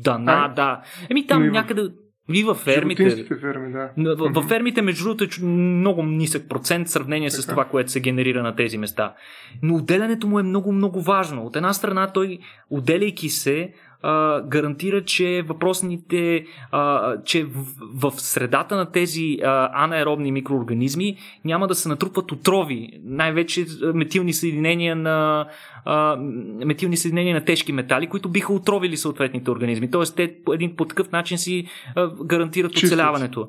дана, 0.03 0.33
а? 0.33 0.55
да. 0.55 0.83
Еми 1.11 1.27
там 1.27 1.49
някъде 1.49 1.89
и 2.33 2.45
във 2.45 2.57
фермите. 2.57 3.25
ферми, 3.41 3.73
да. 3.73 4.17
В, 4.17 4.43
в 4.43 4.49
фермите, 4.49 4.83
между 4.83 5.05
другото, 5.05 5.25
е 5.25 5.45
много 5.47 6.03
нисък 6.03 6.49
процент 6.49 6.89
в 6.89 6.91
сравнение 6.91 7.31
така. 7.31 7.43
с 7.43 7.47
това, 7.47 7.65
което 7.65 7.91
се 7.91 8.01
генерира 8.01 8.43
на 8.43 8.57
тези 8.57 8.79
места. 8.79 9.15
Но 9.63 9.75
отделянето 9.75 10.27
му 10.27 10.39
е 10.39 10.43
много, 10.43 10.73
много 10.73 11.03
важно. 11.03 11.43
От 11.43 11.57
една 11.57 11.73
страна, 11.73 12.13
той, 12.13 12.39
отделяйки 12.71 13.29
се, 13.29 13.73
а, 14.03 14.43
гарантира, 14.43 15.05
че 15.05 15.45
въпросните, 15.49 16.47
а, 16.73 17.15
че 17.25 17.45
в, 17.45 18.11
в 18.11 18.21
средата 18.21 18.77
на 18.77 18.91
тези 18.93 19.39
а, 19.45 19.85
анаеробни 19.85 20.33
микроорганизми 20.33 21.17
няма 21.45 21.69
да 21.69 21.75
се 21.75 21.89
натрупват 21.89 22.33
отрови, 22.33 23.01
най-вече 23.05 23.67
метилни 23.95 24.33
съединения 24.33 24.97
на 24.97 25.49
а, 25.85 26.17
метилни 26.65 26.97
съединения 26.97 27.35
на 27.35 27.45
тежки 27.45 27.73
метали, 27.73 28.07
които 28.07 28.29
биха 28.29 28.53
отровили 28.53 28.97
съответните 28.97 29.51
организми. 29.51 29.91
Тоест, 29.91 30.17
те 30.17 30.35
по 30.45 30.53
един 30.53 30.77
по 30.77 30.85
такъв 30.85 31.13
начин 31.13 31.39
си 31.39 31.67
а, 31.95 32.11
гарантират 32.25 32.73
чистят 32.73 32.89
оцеляването. 32.89 33.49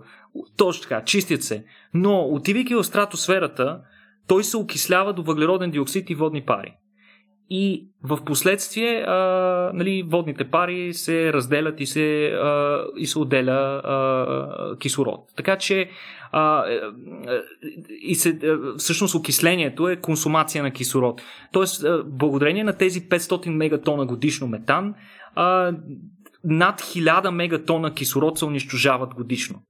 Точно 0.58 0.82
така, 0.82 1.04
чистят 1.04 1.44
се. 1.44 1.64
Но 1.94 2.20
отивайки 2.20 2.76
в 2.76 2.84
стратосферата, 2.84 3.80
той 4.28 4.44
се 4.44 4.58
окислява 4.58 5.14
до 5.14 5.24
въглероден 5.24 5.72
диоксид 5.72 6.10
и 6.10 6.16
водни 6.16 6.42
пари 6.42 6.74
и 7.50 7.88
в 8.04 8.24
последствие 8.26 9.04
а, 9.08 9.16
нали, 9.74 10.04
водните 10.08 10.44
пари 10.50 10.94
се 10.94 11.34
разделят 11.34 11.80
и 11.82 11.86
се, 11.86 12.26
а, 12.26 12.84
и 12.98 13.08
се 13.08 13.20
отделя 13.20 13.82
а, 13.84 14.78
кислород. 14.78 15.20
Така 15.36 15.58
че 15.58 15.90
а, 16.32 16.66
и 18.02 18.16
се, 18.16 18.40
всъщност 18.78 19.16
окислението 19.16 19.90
е 19.90 19.96
консумация 19.96 20.64
на 20.64 20.72
кислород. 20.72 21.22
Тоест, 21.52 21.86
благодарение 22.06 22.64
на 22.64 22.78
тези 22.78 23.10
500 23.10 23.50
мегатона 23.50 24.06
годишно 24.06 24.48
метан, 24.48 24.94
а, 25.36 25.74
над 26.44 26.82
1000 26.82 27.30
мегатона 27.30 27.94
кислород 27.94 28.38
се 28.38 28.46
унищожават 28.46 29.14
годишно 29.14 29.62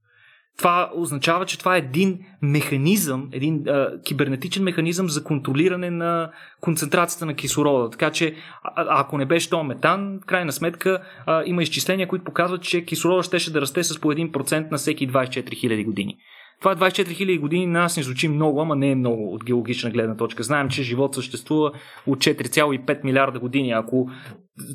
това 0.58 0.92
означава, 0.96 1.46
че 1.46 1.60
това 1.60 1.76
е 1.76 1.80
един 1.80 2.20
механизъм, 2.42 3.30
един 3.32 3.64
а, 3.68 4.02
кибернетичен 4.06 4.64
механизъм 4.64 5.10
за 5.10 5.24
контролиране 5.24 5.90
на 5.90 6.32
концентрацията 6.62 7.26
на 7.26 7.34
кислорода. 7.34 7.90
Така 7.90 8.12
че, 8.12 8.36
а, 8.64 9.00
ако 9.00 9.18
не 9.18 9.26
беше 9.26 9.50
то 9.50 9.64
метан, 9.64 10.20
в 10.24 10.26
крайна 10.26 10.52
сметка 10.52 11.02
а, 11.26 11.44
има 11.46 11.64
изчисления, 11.64 12.08
които 12.08 12.26
показват, 12.26 12.62
че 12.62 12.86
кислорода 12.86 13.24
щеше 13.24 13.54
да 13.54 13.62
расте 13.62 13.84
с 13.84 14.00
по 14.00 14.14
1% 14.14 14.72
на 14.72 14.78
всеки 14.78 15.10
24 15.10 15.50
000 15.50 15.86
години. 15.86 16.18
Това 16.62 16.76
24 16.76 17.08
000 17.08 17.40
години 17.40 17.68
на 17.68 17.80
нас 17.80 17.98
не 17.98 18.04
звучи 18.04 18.28
много, 18.28 18.62
ама 18.62 18.76
не 18.76 18.92
е 18.92 18.96
много 18.96 19.34
от 19.34 19.46
геологична 19.46 19.92
гледна 19.92 20.18
точка. 20.18 20.44
Знаем, 20.44 20.70
че 20.70 20.84
живот 20.84 21.16
съществува 21.16 21.72
от 22.08 22.20
4,5 22.20 23.04
милиарда 23.04 23.40
години. 23.40 23.72
Ако 23.72 24.10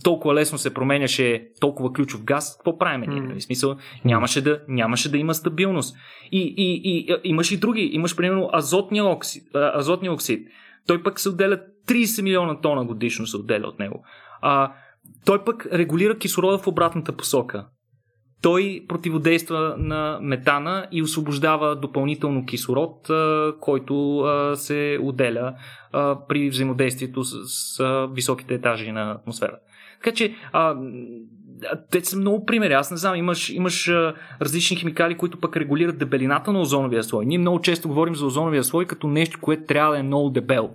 толкова 0.04 0.34
лесно 0.34 0.58
се 0.58 0.74
променяше 0.74 1.48
толкова 1.60 1.92
ключов 1.92 2.24
газ, 2.24 2.56
какво 2.56 2.78
правим 2.78 3.10
ние? 3.10 3.22
Mm. 3.22 3.38
В 3.38 3.42
смисъл, 3.42 3.76
нямаше 4.04 4.42
да, 4.42 4.60
нямаше 4.68 5.10
да 5.10 5.18
има 5.18 5.34
стабилност. 5.34 5.96
И, 6.32 6.54
и, 6.56 6.80
и, 6.84 6.98
и 6.98 7.16
имаш 7.24 7.50
и 7.50 7.56
други. 7.56 7.90
Имаш, 7.92 8.16
примерно, 8.16 8.50
азотния 8.52 9.04
оксид, 9.04 9.42
азотния 9.54 10.12
оксид. 10.12 10.48
Той 10.86 11.02
пък 11.02 11.20
се 11.20 11.28
отделя 11.28 11.60
30 11.88 12.22
милиона 12.22 12.60
тона 12.60 12.84
годишно 12.84 13.26
се 13.26 13.36
отделя 13.36 13.66
от 13.66 13.78
него. 13.78 14.04
А, 14.40 14.72
той 15.24 15.44
пък 15.44 15.66
регулира 15.72 16.18
кислорода 16.18 16.58
в 16.58 16.66
обратната 16.66 17.16
посока 17.16 17.66
той 18.42 18.84
противодейства 18.88 19.74
на 19.78 20.18
метана 20.22 20.86
и 20.92 21.02
освобождава 21.02 21.76
допълнително 21.76 22.46
кислород, 22.46 23.10
който 23.60 24.24
се 24.54 24.98
отделя 25.02 25.54
при 26.28 26.50
взаимодействието 26.50 27.24
с, 27.24 28.06
високите 28.14 28.54
етажи 28.54 28.92
на 28.92 29.10
атмосферата. 29.10 29.58
Така 30.02 30.14
че 30.14 30.34
те 31.90 32.04
са 32.04 32.16
много 32.16 32.46
примери. 32.46 32.72
Аз 32.72 32.90
не 32.90 32.96
знам, 32.96 33.16
имаш, 33.16 33.50
имаш 33.50 33.90
различни 34.40 34.76
химикали, 34.76 35.16
които 35.16 35.40
пък 35.40 35.56
регулират 35.56 35.98
дебелината 35.98 36.52
на 36.52 36.60
озоновия 36.60 37.02
слой. 37.02 37.26
Ние 37.26 37.38
много 37.38 37.60
често 37.60 37.88
говорим 37.88 38.14
за 38.14 38.26
озоновия 38.26 38.64
слой 38.64 38.84
като 38.84 39.06
нещо, 39.06 39.38
което 39.40 39.64
трябва 39.64 39.92
да 39.92 39.98
е 39.98 40.02
много 40.02 40.30
дебел. 40.30 40.70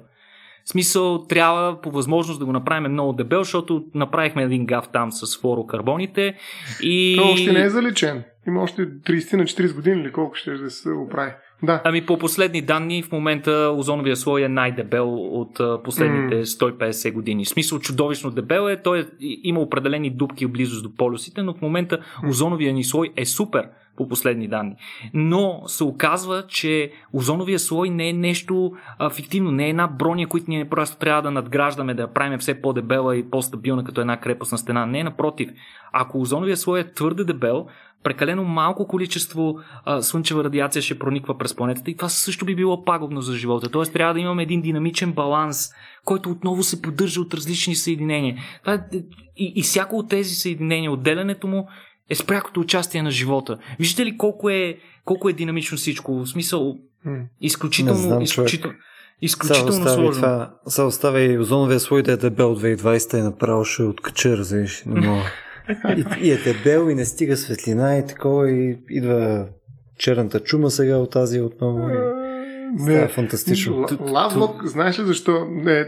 В 0.67 0.69
смисъл, 0.69 1.25
трябва 1.29 1.81
по 1.81 1.91
възможност 1.91 2.39
да 2.39 2.45
го 2.45 2.51
направим 2.51 2.91
много 2.91 3.13
дебел, 3.13 3.43
защото 3.43 3.85
направихме 3.95 4.43
един 4.43 4.65
гав 4.65 4.89
там 4.93 5.11
с 5.11 5.41
флорокарбоните 5.41 6.37
и... 6.81 7.15
Той 7.17 7.31
още 7.31 7.53
не 7.53 7.63
е 7.63 7.69
заличен. 7.69 8.23
Има 8.47 8.61
още 8.61 8.81
30 8.81 9.37
на 9.37 9.43
40 9.43 9.75
години 9.75 10.01
или 10.01 10.11
колко 10.11 10.35
ще 10.35 10.51
да 10.51 10.69
се 10.69 10.89
оправи. 10.89 11.31
Да. 11.63 11.81
Ами 11.83 12.05
по 12.05 12.17
последни 12.17 12.61
данни 12.61 13.03
в 13.03 13.11
момента 13.11 13.73
озоновия 13.77 14.15
слой 14.15 14.43
е 14.43 14.49
най-дебел 14.49 15.13
от 15.15 15.83
последните 15.83 16.45
150 16.45 17.13
години. 17.13 17.45
В 17.45 17.49
смисъл 17.49 17.79
чудовищно 17.79 18.31
дебел 18.31 18.69
е, 18.69 18.81
той 18.81 18.99
е, 18.99 19.05
има 19.19 19.59
определени 19.59 20.09
дупки 20.09 20.45
в 20.45 20.51
близост 20.51 20.83
до 20.83 20.95
полюсите, 20.95 21.43
но 21.43 21.53
в 21.53 21.61
момента 21.61 21.99
озоновия 22.29 22.73
ни 22.73 22.83
слой 22.83 23.13
е 23.15 23.25
супер 23.25 23.69
по 23.97 24.07
последни 24.07 24.47
данни. 24.47 24.75
Но 25.13 25.61
се 25.65 25.83
оказва, 25.83 26.43
че 26.47 26.91
озоновия 27.13 27.59
слой 27.59 27.89
не 27.89 28.09
е 28.09 28.13
нещо 28.13 28.71
фиктивно, 29.13 29.51
не 29.51 29.65
е 29.65 29.69
една 29.69 29.87
броня, 29.87 30.27
която 30.27 30.45
ние 30.49 30.69
просто 30.69 30.97
трябва 30.97 31.21
да 31.21 31.31
надграждаме, 31.31 31.93
да 31.93 32.01
я 32.01 32.13
правим 32.13 32.39
все 32.39 32.61
по-дебела 32.61 33.17
и 33.17 33.29
по-стабилна 33.29 33.83
като 33.83 34.01
една 34.01 34.17
крепостна 34.19 34.57
стена. 34.57 34.85
Не, 34.85 35.03
напротив. 35.03 35.49
Ако 35.91 36.21
озоновия 36.21 36.57
слой 36.57 36.79
е 36.79 36.93
твърде 36.93 37.23
дебел, 37.23 37.67
прекалено 38.03 38.43
малко 38.43 38.87
количество 38.87 39.59
а, 39.85 40.01
слънчева 40.01 40.43
радиация 40.43 40.81
ще 40.81 40.99
прониква 40.99 41.37
през 41.37 41.55
планетата 41.55 41.91
и 41.91 41.97
това 41.97 42.09
също 42.09 42.45
би 42.45 42.55
било 42.55 42.85
пагубно 42.85 43.21
за 43.21 43.35
живота. 43.35 43.69
Тоест 43.69 43.93
трябва 43.93 44.13
да 44.13 44.19
имаме 44.19 44.43
един 44.43 44.61
динамичен 44.61 45.11
баланс, 45.11 45.69
който 46.05 46.29
отново 46.29 46.63
се 46.63 46.81
поддържа 46.81 47.21
от 47.21 47.33
различни 47.33 47.75
съединения. 47.75 48.37
Това 48.61 48.73
е, 48.73 48.79
и, 49.37 49.53
и 49.55 49.61
всяко 49.61 49.97
от 49.97 50.09
тези 50.09 50.35
съединения, 50.35 50.91
отделянето 50.91 51.47
му 51.47 51.67
е 52.09 52.15
с 52.15 52.23
прякото 52.23 52.59
участие 52.59 53.03
на 53.03 53.11
живота. 53.11 53.57
Виждате 53.79 54.05
ли 54.05 54.17
колко 54.17 54.49
е, 54.49 54.77
колко 55.05 55.29
е 55.29 55.33
динамично 55.33 55.77
всичко? 55.77 56.13
В 56.13 56.27
смисъл, 56.27 56.77
изключително, 57.41 57.99
знам, 57.99 58.21
изключително, 58.21 58.75
изключително 59.21 59.71
сега 59.71 59.89
сложно. 59.89 60.11
Това, 60.11 60.53
сега 60.67 60.87
оставя 60.87 61.21
и 61.21 61.37
озоновия 61.37 61.79
слой 61.79 62.03
да 62.03 62.11
е 62.11 62.17
дебел 62.17 62.55
2020 62.55 63.19
и 63.19 63.21
направо 63.21 63.65
ще 63.65 63.83
откача, 63.83 64.37
разбираш. 64.37 64.83
Но... 64.85 65.21
и, 65.97 66.05
и 66.21 66.31
е 66.31 66.37
дебел 66.37 66.89
и 66.89 66.95
не 66.95 67.05
стига 67.05 67.37
светлина 67.37 67.97
и 67.97 68.05
такова 68.05 68.51
и 68.51 68.77
идва 68.89 69.47
черната 69.97 70.39
чума 70.39 70.71
сега 70.71 70.97
от 70.97 71.11
тази 71.11 71.41
отново. 71.41 71.89
И... 71.89 72.16
Не, 72.79 73.03
е 73.03 73.07
фантастично. 73.07 73.85
Лавлок, 73.99 74.65
знаеш 74.65 74.99
ли 74.99 75.03
защо? 75.03 75.47
Не, 75.49 75.85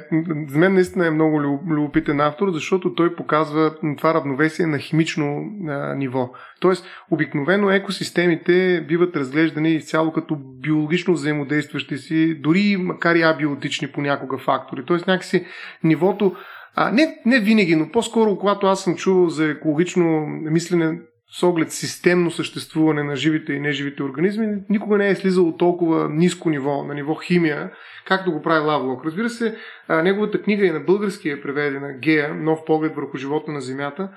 за 0.48 0.58
мен 0.58 0.74
наистина 0.74 1.08
е 1.08 1.12
много 1.12 1.42
любопитен 1.68 2.22
автор, 2.22 2.52
защото 2.52 2.94
той 2.94 3.16
показва 3.16 3.76
това 3.98 4.14
равновесие 4.14 4.66
на 4.66 4.80
химично 4.80 5.44
а, 5.68 5.96
ниво. 5.96 6.30
Тоест, 6.60 6.86
обикновено 7.12 7.72
екосистемите 7.72 8.86
биват 8.88 9.16
разглеждани 9.16 9.72
изцяло 9.72 10.12
като 10.12 10.36
биологично 10.36 11.14
взаимодействащи 11.14 11.98
си, 11.98 12.36
дори 12.36 12.78
макар 12.78 13.16
и 13.16 13.22
абиотични 13.22 13.88
понякога 13.88 14.38
фактори. 14.38 14.86
Тоест, 14.86 15.08
някакси 15.08 15.46
нивото 15.84 16.36
а, 16.76 16.92
не, 16.92 17.18
не 17.26 17.40
винаги, 17.40 17.76
но 17.76 17.92
по-скоро, 17.92 18.38
когато 18.38 18.68
аз 18.68 18.84
съм 18.84 18.96
чувал 18.96 19.30
за 19.30 19.46
екологично 19.46 20.26
мислене, 20.28 21.00
с 21.32 21.44
оглед 21.44 21.72
системно 21.72 22.32
съществуване 22.32 23.04
на 23.04 23.16
живите 23.16 23.54
и 23.54 23.60
неживите 23.60 24.04
организми, 24.04 24.48
никога 24.70 24.98
не 24.98 25.10
е 25.10 25.16
слизало 25.16 25.58
толкова 25.58 26.10
ниско 26.10 26.50
ниво, 26.50 26.84
на 26.84 26.94
ниво 26.94 27.16
химия, 27.16 27.72
както 28.06 28.32
го 28.32 28.42
прави 28.42 28.66
Лавлок. 28.66 29.06
Разбира 29.06 29.30
се, 29.30 29.56
неговата 29.90 30.42
книга 30.42 30.66
и 30.66 30.72
на 30.72 30.80
български 30.80 31.30
е 31.30 31.42
преведена 31.42 31.94
Гея, 31.94 32.34
нов 32.34 32.60
поглед 32.66 32.96
върху 32.96 33.18
живота 33.18 33.52
на 33.52 33.62
Земята, 33.62 34.10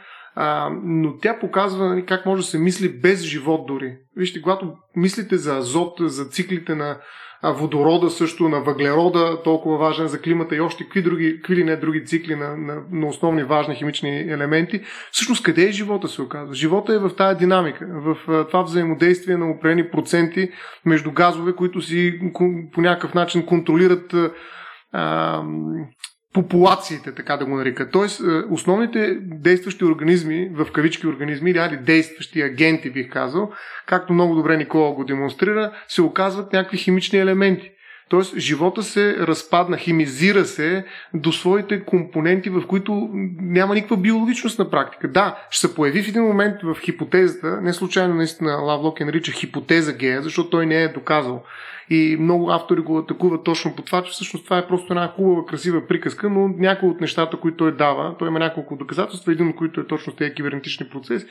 но 0.84 1.16
тя 1.16 1.38
показва 1.38 1.88
нали, 1.88 2.06
как 2.06 2.26
може 2.26 2.42
да 2.42 2.48
се 2.48 2.58
мисли 2.58 3.00
без 3.00 3.22
живот 3.22 3.66
дори. 3.66 3.96
Вижте, 4.16 4.42
когато 4.42 4.72
мислите 4.96 5.36
за 5.36 5.56
азот, 5.56 5.94
за 6.00 6.24
циклите 6.24 6.74
на 6.74 6.98
водорода 7.44 8.10
също, 8.10 8.48
на 8.48 8.60
въглерода, 8.60 9.42
толкова 9.42 9.78
важен 9.78 10.06
за 10.06 10.20
климата 10.20 10.56
и 10.56 10.60
още 10.60 10.84
какви, 10.84 11.02
други, 11.02 11.36
какви 11.36 11.56
ли 11.56 11.64
не 11.64 11.76
други 11.76 12.04
цикли 12.04 12.34
на, 12.34 12.56
на, 12.56 12.82
на 12.92 13.06
основни 13.06 13.44
важни 13.44 13.74
химични 13.74 14.20
елементи. 14.20 14.80
Всъщност 15.12 15.42
къде 15.42 15.68
е 15.68 15.72
живота 15.72 16.08
се 16.08 16.22
оказва? 16.22 16.54
Живота 16.54 16.94
е 16.94 16.98
в 16.98 17.16
тази 17.16 17.38
динамика, 17.38 17.86
в 17.90 18.16
това 18.46 18.62
взаимодействие 18.62 19.36
на 19.36 19.50
определени 19.50 19.90
проценти 19.90 20.50
между 20.86 21.12
газове, 21.12 21.52
които 21.52 21.80
си 21.80 22.20
по 22.72 22.80
някакъв 22.80 23.14
начин 23.14 23.46
контролират 23.46 24.14
популациите, 26.32 27.14
така 27.14 27.36
да 27.36 27.44
го 27.44 27.56
нарека. 27.56 27.90
Тоест, 27.90 28.20
е, 28.20 28.24
основните 28.50 29.18
действащи 29.20 29.84
организми, 29.84 30.50
в 30.54 30.72
кавички 30.72 31.06
организми, 31.06 31.50
или 31.50 31.76
действащи 31.76 32.42
агенти, 32.42 32.90
бих 32.90 33.10
казал, 33.10 33.52
както 33.86 34.12
много 34.12 34.34
добре 34.34 34.56
Никола 34.56 34.94
го 34.94 35.04
демонстрира, 35.04 35.72
се 35.88 36.02
оказват 36.02 36.52
някакви 36.52 36.78
химични 36.78 37.18
елементи. 37.18 37.70
Тоест, 38.08 38.38
живота 38.38 38.82
се 38.82 39.16
разпадна, 39.18 39.76
химизира 39.76 40.44
се 40.44 40.84
до 41.14 41.32
своите 41.32 41.84
компоненти, 41.84 42.50
в 42.50 42.66
които 42.66 43.10
няма 43.40 43.74
никаква 43.74 43.96
биологичност 43.96 44.58
на 44.58 44.70
практика. 44.70 45.08
Да, 45.08 45.38
ще 45.50 45.66
се 45.66 45.74
появи 45.74 46.02
в 46.02 46.08
един 46.08 46.22
момент 46.22 46.56
в 46.62 46.76
хипотезата, 46.80 47.60
не 47.62 47.72
случайно 47.72 48.14
наистина 48.14 48.52
Лавлок 48.52 49.00
е 49.00 49.04
нарича 49.04 49.32
хипотеза 49.32 49.92
гея, 49.92 50.22
защото 50.22 50.50
той 50.50 50.66
не 50.66 50.82
е 50.82 50.88
доказал 50.88 51.44
и 51.92 52.16
много 52.16 52.50
автори 52.50 52.80
го 52.80 52.98
атакуват 52.98 53.44
точно 53.44 53.76
по 53.76 53.82
това, 53.82 54.02
че 54.02 54.12
всъщност 54.12 54.44
това 54.44 54.58
е 54.58 54.66
просто 54.66 54.92
една 54.92 55.08
хубава, 55.08 55.46
красива 55.46 55.86
приказка, 55.86 56.30
но 56.30 56.48
някои 56.48 56.88
от 56.88 57.00
нещата, 57.00 57.36
които 57.36 57.56
той 57.56 57.76
дава, 57.76 58.16
той 58.18 58.28
има 58.28 58.38
няколко 58.38 58.76
доказателства, 58.76 59.32
един 59.32 59.48
от 59.48 59.56
които 59.56 59.80
е 59.80 59.86
точно 59.86 60.12
тези 60.12 60.34
кибернетични 60.34 60.88
процеси, 60.88 61.26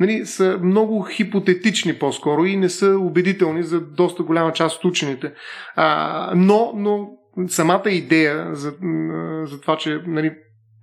нали, 0.00 0.26
са 0.26 0.58
много 0.62 1.02
хипотетични 1.02 1.94
по-скоро 1.94 2.44
и 2.44 2.56
не 2.56 2.68
са 2.68 2.98
убедителни 3.00 3.62
за 3.62 3.80
доста 3.80 4.22
голяма 4.22 4.52
част 4.52 4.78
от 4.78 4.84
учените. 4.84 5.32
А, 5.74 6.32
но, 6.36 6.72
но 6.76 7.08
самата 7.48 7.90
идея 7.90 8.54
за, 8.54 8.74
за 9.44 9.60
това, 9.60 9.76
че 9.76 10.00
нали, 10.06 10.32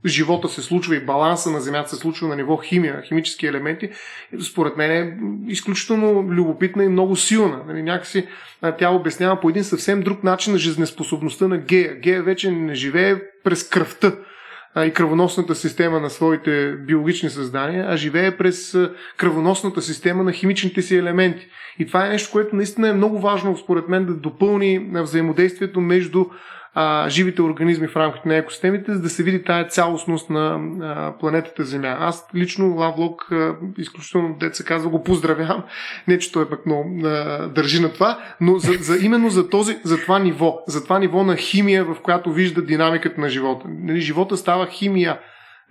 живота 0.06 0.50
се 0.50 0.62
случва 0.62 0.96
и 0.96 1.06
баланса 1.06 1.52
на 1.52 1.62
Земята 1.62 1.90
се 1.90 1.96
случва 1.96 2.28
на 2.28 2.36
ниво 2.36 2.58
химия, 2.58 3.02
химически 3.02 3.48
елементи, 3.48 3.90
според 4.42 4.78
мен 4.78 4.92
е 4.92 5.18
изключително 5.48 6.24
любопитна 6.30 6.84
и 6.84 6.90
много 6.90 7.16
силна. 7.16 7.62
Нали, 7.68 7.82
някакси 7.82 8.28
тя 8.80 8.90
обяснява 8.90 9.40
по 9.40 9.50
един 9.50 9.64
съвсем 9.64 10.02
друг 10.02 10.24
начин 10.24 10.54
на 10.54 10.60
жизнеспособността 10.60 11.48
на 11.48 11.58
гея. 11.58 11.96
Гея 11.96 12.24
вече 12.24 12.52
не 12.52 12.76
живее 12.76 13.22
през 13.44 13.70
кръвта 13.70 14.12
и 14.86 14.94
кръвоносната 14.94 15.56
система 15.56 16.00
на 16.00 16.10
своите 16.10 16.76
биологични 16.88 17.30
създания, 17.30 17.86
а 17.90 17.98
живее 17.98 18.38
през 18.38 18.78
кръвоносната 19.18 19.82
система 19.82 20.24
на 20.24 20.32
химичните 20.32 20.82
си 20.82 20.96
елементи. 20.96 21.48
И 21.80 21.88
това 21.88 22.06
е 22.06 22.10
нещо, 22.10 22.32
което 22.32 22.56
наистина 22.56 22.90
е 22.90 22.94
много 22.94 23.20
важно, 23.20 23.58
според 23.58 23.90
мен, 23.90 24.06
да 24.06 24.14
допълни 24.14 24.90
взаимодействието 24.94 25.82
между 25.82 26.26
а, 26.76 27.10
живите 27.10 27.42
организми 27.42 27.88
в 27.88 27.96
рамките 27.96 28.28
на 28.28 28.36
екосистемите, 28.36 28.94
за 28.94 29.02
да 29.02 29.10
се 29.10 29.24
види 29.24 29.44
тая 29.44 29.68
цялостност 29.68 30.30
на 30.30 30.60
а, 30.82 31.18
планетата 31.20 31.64
Земя. 31.64 31.98
Аз 32.00 32.28
лично 32.36 32.76
Лавлок, 32.76 33.32
а, 33.32 33.56
изключително, 33.78 34.38
деца 34.40 34.64
казва, 34.64 34.90
го 34.90 35.04
поздравявам. 35.04 35.64
Не, 36.08 36.20
че 36.20 36.32
той 36.32 36.50
пък 36.50 36.66
много 36.66 37.08
а, 37.08 37.48
държи 37.48 37.82
на 37.82 37.94
това, 37.94 38.20
но 38.42 38.58
за, 38.58 38.74
за, 38.74 39.06
именно 39.06 39.30
за, 39.30 39.50
този, 39.50 39.78
за 39.84 39.98
това 39.98 40.20
ниво, 40.20 40.60
за 40.68 40.84
това 40.84 41.00
ниво 41.00 41.24
на 41.24 41.36
химия, 41.36 41.86
в 41.86 41.96
която 42.04 42.34
вижда 42.34 42.62
динамиката 42.62 43.22
на 43.22 43.30
живота. 43.30 43.66
Нали, 43.70 44.02
живота 44.02 44.38
става 44.38 44.68
химия. 44.68 45.20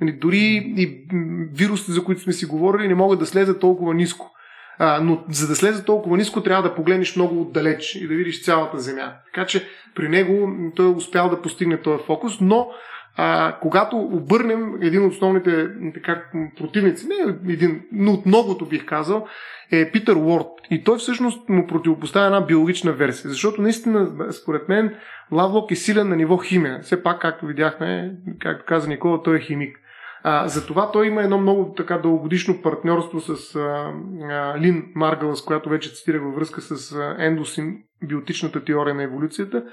Нали, 0.00 0.12
дори 0.12 0.74
и 0.76 1.06
вирусите, 1.54 1.92
за 1.92 2.04
които 2.04 2.20
сме 2.20 2.32
си 2.32 2.46
говорили, 2.46 2.88
не 2.88 2.94
могат 2.94 3.18
да 3.18 3.26
слезат 3.26 3.60
толкова 3.60 3.94
ниско. 3.94 4.30
А, 4.78 5.00
но 5.00 5.24
за 5.28 5.48
да 5.48 5.56
слезе 5.56 5.84
толкова 5.84 6.16
ниско, 6.16 6.42
трябва 6.42 6.62
да 6.68 6.74
погледнеш 6.74 7.16
много 7.16 7.40
отдалеч 7.40 7.94
и 7.94 8.08
да 8.08 8.14
видиш 8.14 8.44
цялата 8.44 8.78
Земя. 8.78 9.12
Така 9.32 9.46
че 9.46 9.68
при 9.94 10.08
него 10.08 10.48
той 10.76 10.86
е 10.86 10.88
успял 10.88 11.28
да 11.28 11.42
постигне 11.42 11.80
този 11.80 12.04
фокус, 12.04 12.40
но 12.40 12.68
а, 13.16 13.56
когато 13.62 13.96
обърнем 13.96 14.82
един 14.82 15.04
от 15.04 15.12
основните 15.12 15.68
така, 15.94 16.22
противници, 16.56 17.06
не 17.06 17.52
един, 17.52 17.82
но 17.92 18.12
от 18.12 18.26
многото 18.26 18.66
бих 18.66 18.84
казал, 18.84 19.26
е 19.72 19.90
Питър 19.90 20.16
Уорд. 20.16 20.46
И 20.70 20.84
той 20.84 20.98
всъщност 20.98 21.48
му 21.48 21.66
противопоставя 21.66 22.26
една 22.26 22.40
биологична 22.40 22.92
версия. 22.92 23.30
Защото 23.30 23.62
наистина, 23.62 24.10
според 24.32 24.68
мен, 24.68 24.94
Лавлок 25.32 25.70
е 25.70 25.76
силен 25.76 26.08
на 26.08 26.16
ниво 26.16 26.36
химия. 26.36 26.80
Все 26.82 27.02
пак, 27.02 27.20
както 27.20 27.46
видяхме, 27.46 28.14
както 28.40 28.64
каза 28.66 28.88
Никола, 28.88 29.22
той 29.22 29.36
е 29.36 29.40
химик. 29.40 29.76
А, 30.24 30.48
затова 30.48 30.90
той 30.90 31.06
има 31.06 31.22
едно 31.22 31.38
много 31.38 31.74
така 31.76 31.98
дългогодишно 31.98 32.62
партньорство 32.62 33.20
с 33.20 33.56
а, 33.56 33.92
а, 34.30 34.58
Лин 34.58 34.84
Маргала, 34.94 35.36
с 35.36 35.44
която 35.44 35.68
вече 35.68 35.94
цитирах 35.94 36.22
във 36.22 36.34
връзка 36.34 36.60
с 36.60 36.92
а, 36.92 37.16
ендосим, 37.18 37.76
биотичната 38.04 38.64
теория 38.64 38.94
на 38.94 39.02
еволюцията. 39.02 39.64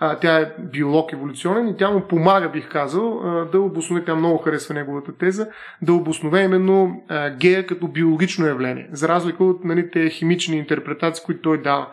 А, 0.00 0.18
тя 0.18 0.40
е 0.40 0.52
биолог 0.72 1.12
еволюционен 1.12 1.68
и 1.68 1.76
тя 1.76 1.90
му 1.90 2.00
помага, 2.00 2.48
бих 2.48 2.68
казал, 2.68 3.20
а, 3.24 3.44
да 3.44 3.60
обоснове, 3.60 4.04
тя 4.04 4.14
много 4.14 4.38
харесва 4.38 4.74
неговата 4.74 5.12
теза, 5.16 5.48
да 5.82 5.92
обоснове 5.92 6.44
именно 6.44 7.02
а, 7.08 7.30
гея 7.30 7.66
като 7.66 7.88
биологично 7.88 8.46
явление, 8.46 8.88
за 8.92 9.08
разлика 9.08 9.44
от 9.44 9.64
нали, 9.64 9.90
те 9.90 10.10
химични 10.10 10.56
интерпретации, 10.56 11.24
които 11.24 11.42
той 11.42 11.62
дава. 11.62 11.86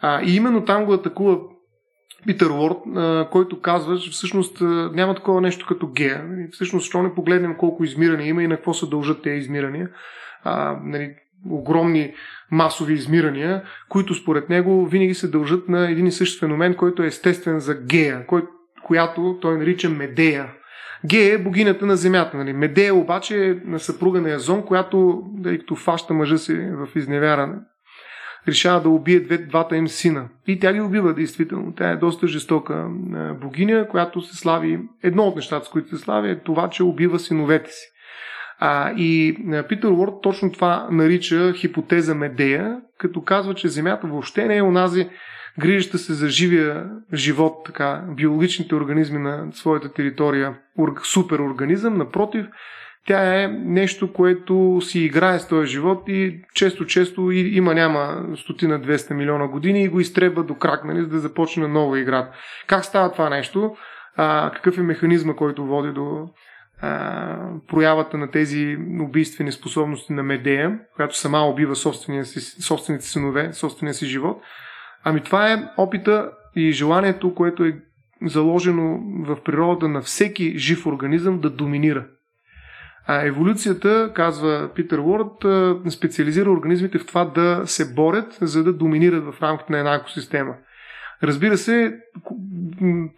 А, 0.00 0.22
и 0.22 0.36
именно 0.36 0.64
там 0.64 0.84
го 0.84 0.92
атакува 0.92 1.38
Питър 2.26 2.50
Уорд, 2.50 2.76
който 3.30 3.60
казва, 3.60 3.98
че 3.98 4.10
всъщност 4.10 4.60
няма 4.92 5.14
такова 5.14 5.40
нещо 5.40 5.66
като 5.68 5.86
гея. 5.86 6.24
Всъщност, 6.52 6.82
защо 6.84 7.02
не 7.02 7.14
погледнем 7.14 7.54
колко 7.54 7.84
измирания 7.84 8.28
има 8.28 8.42
и 8.42 8.46
на 8.46 8.56
какво 8.56 8.74
се 8.74 8.86
дължат 8.86 9.22
тези 9.22 9.38
измирания. 9.38 9.90
А, 10.44 10.78
нали, 10.84 11.14
огромни 11.50 12.14
масови 12.50 12.94
измирания, 12.94 13.62
които 13.88 14.14
според 14.14 14.48
него 14.48 14.86
винаги 14.86 15.14
се 15.14 15.28
дължат 15.28 15.68
на 15.68 15.90
един 15.90 16.06
и 16.06 16.12
същ 16.12 16.40
феномен, 16.40 16.74
който 16.74 17.02
е 17.02 17.06
естествен 17.06 17.60
за 17.60 17.74
гея, 17.74 18.26
кой, 18.26 18.42
която 18.82 19.38
той 19.40 19.58
нарича 19.58 19.88
Медея. 19.88 20.46
Гея 21.06 21.34
е 21.34 21.42
богинята 21.42 21.86
на 21.86 21.96
земята. 21.96 22.36
Нали? 22.36 22.52
Медея 22.52 22.94
обаче 22.94 23.48
е 23.48 23.54
на 23.64 23.78
съпруга 23.78 24.20
на 24.20 24.30
Язон, 24.30 24.62
която, 24.62 25.22
тъй 25.42 25.58
като 25.58 25.76
фаща 25.76 26.14
мъжа 26.14 26.38
си 26.38 26.54
в 26.54 26.88
изневяране, 26.96 27.54
решава 28.48 28.82
да 28.82 28.88
убие 28.88 29.20
две, 29.20 29.38
двата 29.38 29.76
им 29.76 29.88
сина. 29.88 30.28
И 30.46 30.60
тя 30.60 30.72
ги 30.72 30.80
убива, 30.80 31.14
действително. 31.14 31.74
Тя 31.76 31.90
е 31.90 31.96
доста 31.96 32.26
жестока 32.26 32.86
богиня, 33.40 33.88
която 33.88 34.20
се 34.20 34.36
слави. 34.36 34.80
Едно 35.02 35.22
от 35.22 35.36
нещата, 35.36 35.66
с 35.66 35.68
които 35.68 35.96
се 35.96 36.04
слави, 36.04 36.30
е 36.30 36.40
това, 36.40 36.70
че 36.70 36.82
убива 36.82 37.18
синовете 37.18 37.70
си. 37.70 37.86
А, 38.60 38.92
и 38.96 39.36
Питър 39.68 39.90
Уорд 39.90 40.12
точно 40.22 40.52
това 40.52 40.88
нарича 40.90 41.52
хипотеза 41.52 42.14
Медея, 42.14 42.80
като 42.98 43.22
казва, 43.22 43.54
че 43.54 43.68
Земята 43.68 44.06
въобще 44.06 44.46
не 44.46 44.56
е 44.56 44.62
онази 44.62 45.08
грижаща 45.58 45.98
се 45.98 46.14
за 46.14 46.28
живия 46.28 46.90
живот, 47.14 47.62
така, 47.66 48.04
биологичните 48.16 48.74
организми 48.74 49.18
на 49.18 49.46
своята 49.52 49.92
територия, 49.92 50.54
суперорганизъм, 51.04 51.98
напротив, 51.98 52.46
тя 53.08 53.42
е 53.42 53.48
нещо, 53.48 54.12
което 54.12 54.80
си 54.82 55.00
играе 55.00 55.38
с 55.38 55.48
този 55.48 55.70
живот 55.70 56.02
и 56.08 56.40
често-често 56.54 57.30
има 57.30 57.74
няма 57.74 58.26
стотина 58.36 58.80
200 58.80 59.14
милиона 59.14 59.48
години 59.48 59.84
и 59.84 59.88
го 59.88 60.00
изтребва 60.00 60.44
до 60.44 60.54
крак, 60.54 60.84
нали, 60.84 61.00
за 61.00 61.08
да 61.08 61.18
започне 61.18 61.68
нова 61.68 61.98
игра. 61.98 62.30
Как 62.66 62.84
става 62.84 63.12
това 63.12 63.30
нещо? 63.30 63.76
А, 64.16 64.50
какъв 64.54 64.78
е 64.78 64.82
механизма, 64.82 65.36
който 65.36 65.66
води 65.66 65.92
до 65.92 66.28
а, 66.80 67.38
проявата 67.68 68.18
на 68.18 68.30
тези 68.30 68.76
убийствени 69.00 69.52
способности 69.52 70.12
на 70.12 70.22
Медея, 70.22 70.78
която 70.96 71.18
сама 71.18 71.48
убива 71.48 71.76
си, 71.76 72.40
собствените 72.62 73.04
синове, 73.04 73.52
собствения 73.52 73.94
си 73.94 74.06
живот? 74.06 74.42
Ами 75.04 75.20
това 75.20 75.52
е 75.52 75.64
опита 75.76 76.30
и 76.56 76.72
желанието, 76.72 77.34
което 77.34 77.64
е 77.64 77.76
заложено 78.26 79.00
в 79.26 79.42
природата 79.44 79.88
на 79.88 80.00
всеки 80.00 80.58
жив 80.58 80.86
организъм 80.86 81.40
да 81.40 81.50
доминира. 81.50 82.06
А 83.10 83.26
еволюцията, 83.26 84.12
казва 84.14 84.70
Питър 84.74 84.98
Уорд, 84.98 85.46
специализира 85.92 86.50
организмите 86.50 86.98
в 86.98 87.06
това 87.06 87.24
да 87.24 87.62
се 87.64 87.94
борят, 87.94 88.38
за 88.40 88.64
да 88.64 88.72
доминират 88.72 89.24
в 89.24 89.42
рамките 89.42 89.72
на 89.72 89.78
една 89.78 89.94
екосистема. 89.94 90.54
Разбира 91.22 91.56
се, 91.56 91.98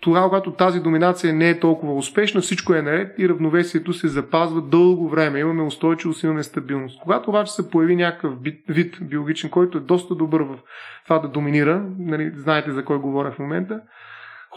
тогава, 0.00 0.28
когато 0.28 0.52
тази 0.52 0.80
доминация 0.80 1.34
не 1.34 1.50
е 1.50 1.60
толкова 1.60 1.94
успешна, 1.94 2.40
всичко 2.40 2.74
е 2.74 2.82
наред 2.82 3.14
и 3.18 3.28
равновесието 3.28 3.92
се 3.92 4.08
запазва 4.08 4.62
дълго 4.62 5.08
време. 5.08 5.38
Имаме 5.38 5.62
устойчивост, 5.62 6.22
имаме 6.22 6.42
стабилност. 6.42 7.00
Когато 7.02 7.30
обаче 7.30 7.52
се 7.52 7.70
появи 7.70 7.96
някакъв 7.96 8.34
вид 8.68 8.98
биологичен, 9.02 9.50
който 9.50 9.78
е 9.78 9.80
доста 9.80 10.14
добър 10.14 10.40
в 10.40 10.58
това 11.04 11.18
да 11.18 11.28
доминира, 11.28 11.84
нали, 11.98 12.32
знаете 12.36 12.72
за 12.72 12.84
кой 12.84 12.98
говоря 12.98 13.30
в 13.30 13.38
момента, 13.38 13.80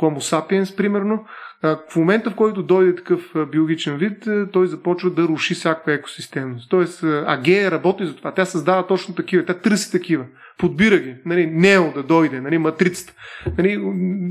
Homo 0.02 0.18
sapiens, 0.18 0.76
примерно, 0.76 1.26
в 1.64 1.96
момента, 1.96 2.30
в 2.32 2.36
който 2.36 2.64
дойде 2.64 2.96
такъв 2.96 3.22
биологичен 3.52 3.98
вид, 3.98 4.28
той 4.52 4.68
започва 4.68 5.10
да 5.10 5.24
руши 5.24 5.54
всякаква 5.54 5.94
екосистемност. 5.94 6.70
Тоест, 6.70 7.04
Агея 7.26 7.72
работи 7.72 8.06
за 8.06 8.16
това. 8.16 8.32
Тя 8.32 8.46
създава 8.46 8.88
точно 8.88 9.16
такива. 9.16 9.46
Тя 9.46 9.54
търси 9.54 9.92
такива. 9.92 10.26
Подбира 10.58 10.98
ги. 10.98 11.16
Нали, 11.26 11.46
Нео 11.46 11.94
да 11.94 12.04
дойде, 12.04 12.42
нали, 12.42 12.58
матрицата. 12.58 13.14
Нали, 13.58 13.82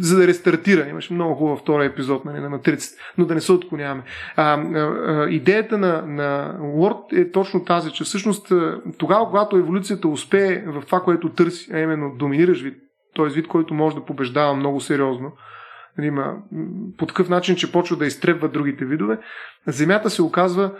за 0.01 0.17
да 0.17 0.27
рестартира. 0.27 0.89
Имаше 0.89 1.15
много 1.15 1.35
хубав 1.35 1.59
втори 1.59 1.87
епизод 1.87 2.25
нали, 2.25 2.41
на 2.41 2.51
матрицата. 2.51 3.03
Но 3.19 3.25
да 3.25 3.35
не 3.35 3.41
се 3.41 3.53
отклоняваме. 3.53 4.03
А, 4.37 4.55
а, 4.55 5.29
идеята 5.31 5.79
на, 5.79 6.03
на 6.07 6.59
Уорд 6.75 7.13
е 7.13 7.31
точно 7.31 7.65
тази, 7.65 7.91
че 7.91 8.05
всъщност 8.05 8.53
тогава, 8.99 9.27
когато 9.29 9.57
еволюцията 9.57 10.09
успее 10.09 10.63
в 10.67 10.83
това, 10.87 11.01
което 11.01 11.29
търси, 11.29 11.71
а 11.73 11.79
именно 11.79 12.15
доминираш 12.19 12.63
вид, 12.63 12.75
т.е. 13.17 13.29
вид, 13.29 13.49
който 13.49 13.75
може 13.75 13.97
да 13.97 14.05
побеждава 14.05 14.55
много 14.55 14.81
сериозно, 14.81 15.33
Нали, 15.99 16.07
има, 16.07 16.37
по 16.99 17.07
такъв 17.07 17.29
начин, 17.29 17.57
че 17.57 17.73
почва 17.73 17.97
да 17.97 18.07
изтребва 18.07 18.49
другите 18.49 18.85
видове, 18.85 19.19
Земята 19.67 20.11
се 20.11 20.23
оказва 20.23 20.73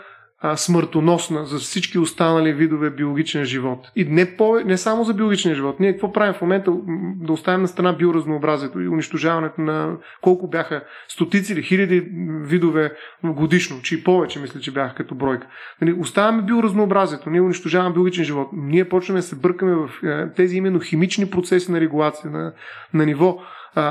смъртоносна 0.55 1.45
за 1.45 1.57
всички 1.57 1.99
останали 1.99 2.53
видове 2.53 2.89
биологичен 2.89 3.45
живот. 3.45 3.91
И 3.95 4.05
не, 4.05 4.37
по, 4.37 4.59
не 4.65 4.77
само 4.77 5.03
за 5.03 5.13
биологичен 5.13 5.55
живот. 5.55 5.79
Ние 5.79 5.91
какво 5.91 6.13
правим 6.13 6.33
в 6.33 6.41
момента? 6.41 6.71
Да 7.15 7.33
оставим 7.33 7.61
на 7.61 7.67
страна 7.67 7.93
биоразнообразието 7.93 8.81
и 8.81 8.87
унищожаването 8.87 9.61
на 9.61 9.97
колко 10.21 10.47
бяха 10.47 10.83
стотици 11.07 11.53
или 11.53 11.63
хиляди 11.63 12.07
видове 12.41 12.93
годишно, 13.23 13.81
че 13.81 13.95
и 13.95 14.03
повече 14.03 14.39
мисля, 14.39 14.59
че 14.59 14.71
бяха 14.71 14.95
като 14.95 15.15
бройка. 15.15 15.47
Нали, 15.81 15.93
оставяме 15.93 16.41
биоразнообразието, 16.41 17.29
ние 17.29 17.41
унищожаваме 17.41 17.93
биологичен 17.93 18.25
живот. 18.25 18.49
Ние 18.53 18.89
почваме 18.89 19.19
да 19.19 19.25
се 19.25 19.35
бъркаме 19.35 19.75
в 19.75 19.89
е, 20.03 20.33
тези 20.33 20.57
именно 20.57 20.79
химични 20.79 21.29
процеси 21.29 21.71
на 21.71 21.79
регулация 21.79 22.31
на, 22.31 22.53
на 22.93 23.05
ниво 23.05 23.39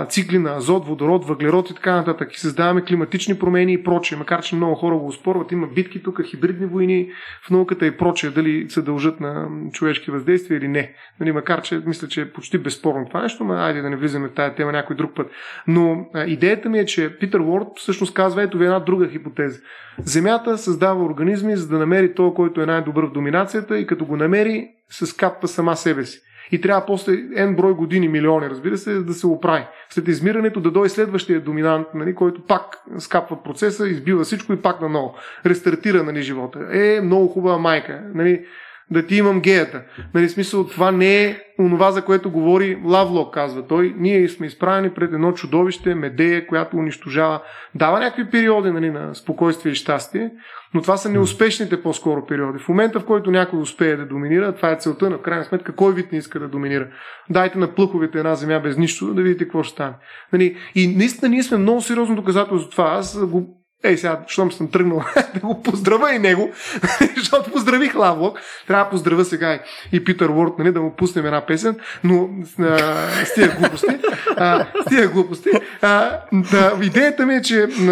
цикли 0.08 0.38
на 0.38 0.56
азот, 0.56 0.86
водород, 0.86 1.24
въглерод 1.26 1.70
и 1.70 1.74
така 1.74 1.96
нататък. 1.96 2.34
И 2.34 2.40
създаваме 2.40 2.82
климатични 2.82 3.38
промени 3.38 3.72
и 3.72 3.82
прочее. 3.82 4.18
Макар, 4.18 4.42
че 4.42 4.56
много 4.56 4.74
хора 4.74 4.96
го 4.96 5.06
успорват, 5.06 5.52
има 5.52 5.66
битки 5.66 6.02
тук, 6.02 6.20
хибридни 6.24 6.66
войни 6.66 7.10
в 7.46 7.50
науката 7.50 7.86
и 7.86 7.96
прочее, 7.96 8.30
дали 8.30 8.70
се 8.70 8.82
дължат 8.82 9.20
на 9.20 9.48
човешки 9.72 10.10
въздействия 10.10 10.58
или 10.58 10.68
не. 10.68 10.94
Нали, 11.20 11.32
макар, 11.32 11.62
че 11.62 11.82
мисля, 11.86 12.08
че 12.08 12.20
е 12.20 12.32
почти 12.32 12.58
безспорно 12.58 13.06
това 13.06 13.22
нещо, 13.22 13.44
но 13.44 13.54
айде 13.54 13.82
да 13.82 13.90
не 13.90 13.96
влизаме 13.96 14.28
в 14.28 14.34
тази 14.34 14.54
тема 14.54 14.72
някой 14.72 14.96
друг 14.96 15.14
път. 15.14 15.30
Но 15.66 16.06
а, 16.14 16.24
идеята 16.24 16.68
ми 16.68 16.78
е, 16.78 16.86
че 16.86 17.18
Питър 17.18 17.40
Уорд 17.40 17.66
всъщност 17.76 18.14
казва, 18.14 18.42
ето 18.42 18.58
ви 18.58 18.64
една 18.64 18.80
друга 18.80 19.08
хипотеза. 19.08 19.60
Земята 19.98 20.58
създава 20.58 21.04
организми, 21.04 21.56
за 21.56 21.68
да 21.68 21.78
намери 21.78 22.14
то, 22.14 22.34
който 22.34 22.60
е 22.60 22.66
най-добър 22.66 23.06
в 23.06 23.12
доминацията 23.12 23.78
и 23.78 23.86
като 23.86 24.04
го 24.04 24.16
намери, 24.16 24.68
се 24.90 25.06
скапва 25.06 25.48
сама 25.48 25.76
себе 25.76 26.04
си 26.04 26.20
и 26.52 26.60
трябва 26.60 26.86
после 26.86 27.12
N 27.12 27.56
брой 27.56 27.74
години, 27.74 28.08
милиони, 28.08 28.50
разбира 28.50 28.78
се, 28.78 28.94
да 28.94 29.14
се 29.14 29.26
оправи. 29.26 29.64
След 29.90 30.08
измирането 30.08 30.60
да 30.60 30.70
дойде 30.70 30.88
следващия 30.88 31.40
доминант, 31.40 31.86
нали, 31.94 32.14
който 32.14 32.46
пак 32.46 32.78
скапва 32.98 33.42
процеса, 33.42 33.88
избива 33.88 34.24
всичко 34.24 34.52
и 34.52 34.62
пак 34.62 34.80
наново. 34.80 35.14
Рестартира 35.46 36.02
нали, 36.02 36.22
живота. 36.22 36.68
Е, 36.72 37.00
много 37.00 37.28
хубава 37.28 37.58
майка. 37.58 38.02
Нали, 38.14 38.44
да 38.92 39.06
ти 39.06 39.16
имам 39.16 39.40
геята. 39.40 39.82
Нали, 40.14 40.28
смисъл, 40.28 40.66
това 40.66 40.90
не 40.90 41.24
е 41.24 41.38
онова, 41.58 41.90
за 41.90 42.04
което 42.04 42.30
говори 42.30 42.82
Лавлок, 42.84 43.34
казва 43.34 43.66
той. 43.66 43.94
Ние 43.98 44.28
сме 44.28 44.46
изправени 44.46 44.90
пред 44.90 45.12
едно 45.12 45.32
чудовище, 45.32 45.94
медея, 45.94 46.46
която 46.46 46.76
унищожава. 46.76 47.42
Дава 47.74 48.00
някакви 48.00 48.30
периоди 48.30 48.70
нали, 48.70 48.90
на 48.90 49.14
спокойствие 49.14 49.72
и 49.72 49.74
щастие, 49.74 50.30
но 50.74 50.82
това 50.82 50.96
са 50.96 51.08
неуспешните 51.08 51.82
по-скоро 51.82 52.26
периоди. 52.26 52.58
В 52.58 52.68
момента, 52.68 53.00
в 53.00 53.04
който 53.04 53.30
някой 53.30 53.60
успее 53.60 53.96
да 53.96 54.06
доминира, 54.06 54.54
това 54.54 54.72
е 54.72 54.76
целта, 54.76 55.10
на 55.10 55.22
крайна 55.22 55.44
сметка, 55.44 55.74
кой 55.74 55.94
вид 55.94 56.12
не 56.12 56.18
иска 56.18 56.40
да 56.40 56.48
доминира. 56.48 56.88
Дайте 57.30 57.58
на 57.58 57.74
плъховете 57.74 58.18
една 58.18 58.34
земя 58.34 58.60
без 58.60 58.78
нищо, 58.78 59.14
да 59.14 59.22
видите 59.22 59.44
какво 59.44 59.62
ще 59.62 59.72
стане. 59.72 59.94
Нали? 60.32 60.56
И 60.74 60.96
наистина 60.96 61.28
ние 61.28 61.42
сме 61.42 61.58
много 61.58 61.80
сериозно 61.80 62.16
доказателство 62.16 62.58
за 62.58 62.70
това. 62.70 62.84
Аз 62.84 63.26
го 63.26 63.61
Ей, 63.84 63.96
сега, 63.96 64.20
щом 64.26 64.52
съм 64.52 64.70
тръгнал 64.70 65.04
да 65.34 65.40
го 65.40 65.62
поздравя 65.62 66.14
и 66.14 66.18
него, 66.18 66.50
защото 67.16 67.50
поздравих 67.50 67.94
Лавлок, 67.94 68.38
трябва 68.66 68.84
да 68.84 68.90
поздравя 68.90 69.24
сега 69.24 69.58
и 69.92 70.04
Питър 70.04 70.28
Уорд, 70.28 70.52
нали, 70.58 70.72
да 70.72 70.80
му 70.80 70.96
пуснем 70.96 71.26
една 71.26 71.46
песен, 71.46 71.76
но 72.04 72.28
а, 72.60 72.78
с 73.24 73.34
тия 73.34 73.48
глупости, 73.48 73.98
а, 74.36 74.66
с 74.82 74.88
тия 74.88 75.08
глупости. 75.08 75.48
А, 75.80 76.20
да, 76.32 76.78
идеята 76.82 77.26
ми 77.26 77.34
е, 77.34 77.42
че 77.42 77.62
а, 77.62 77.88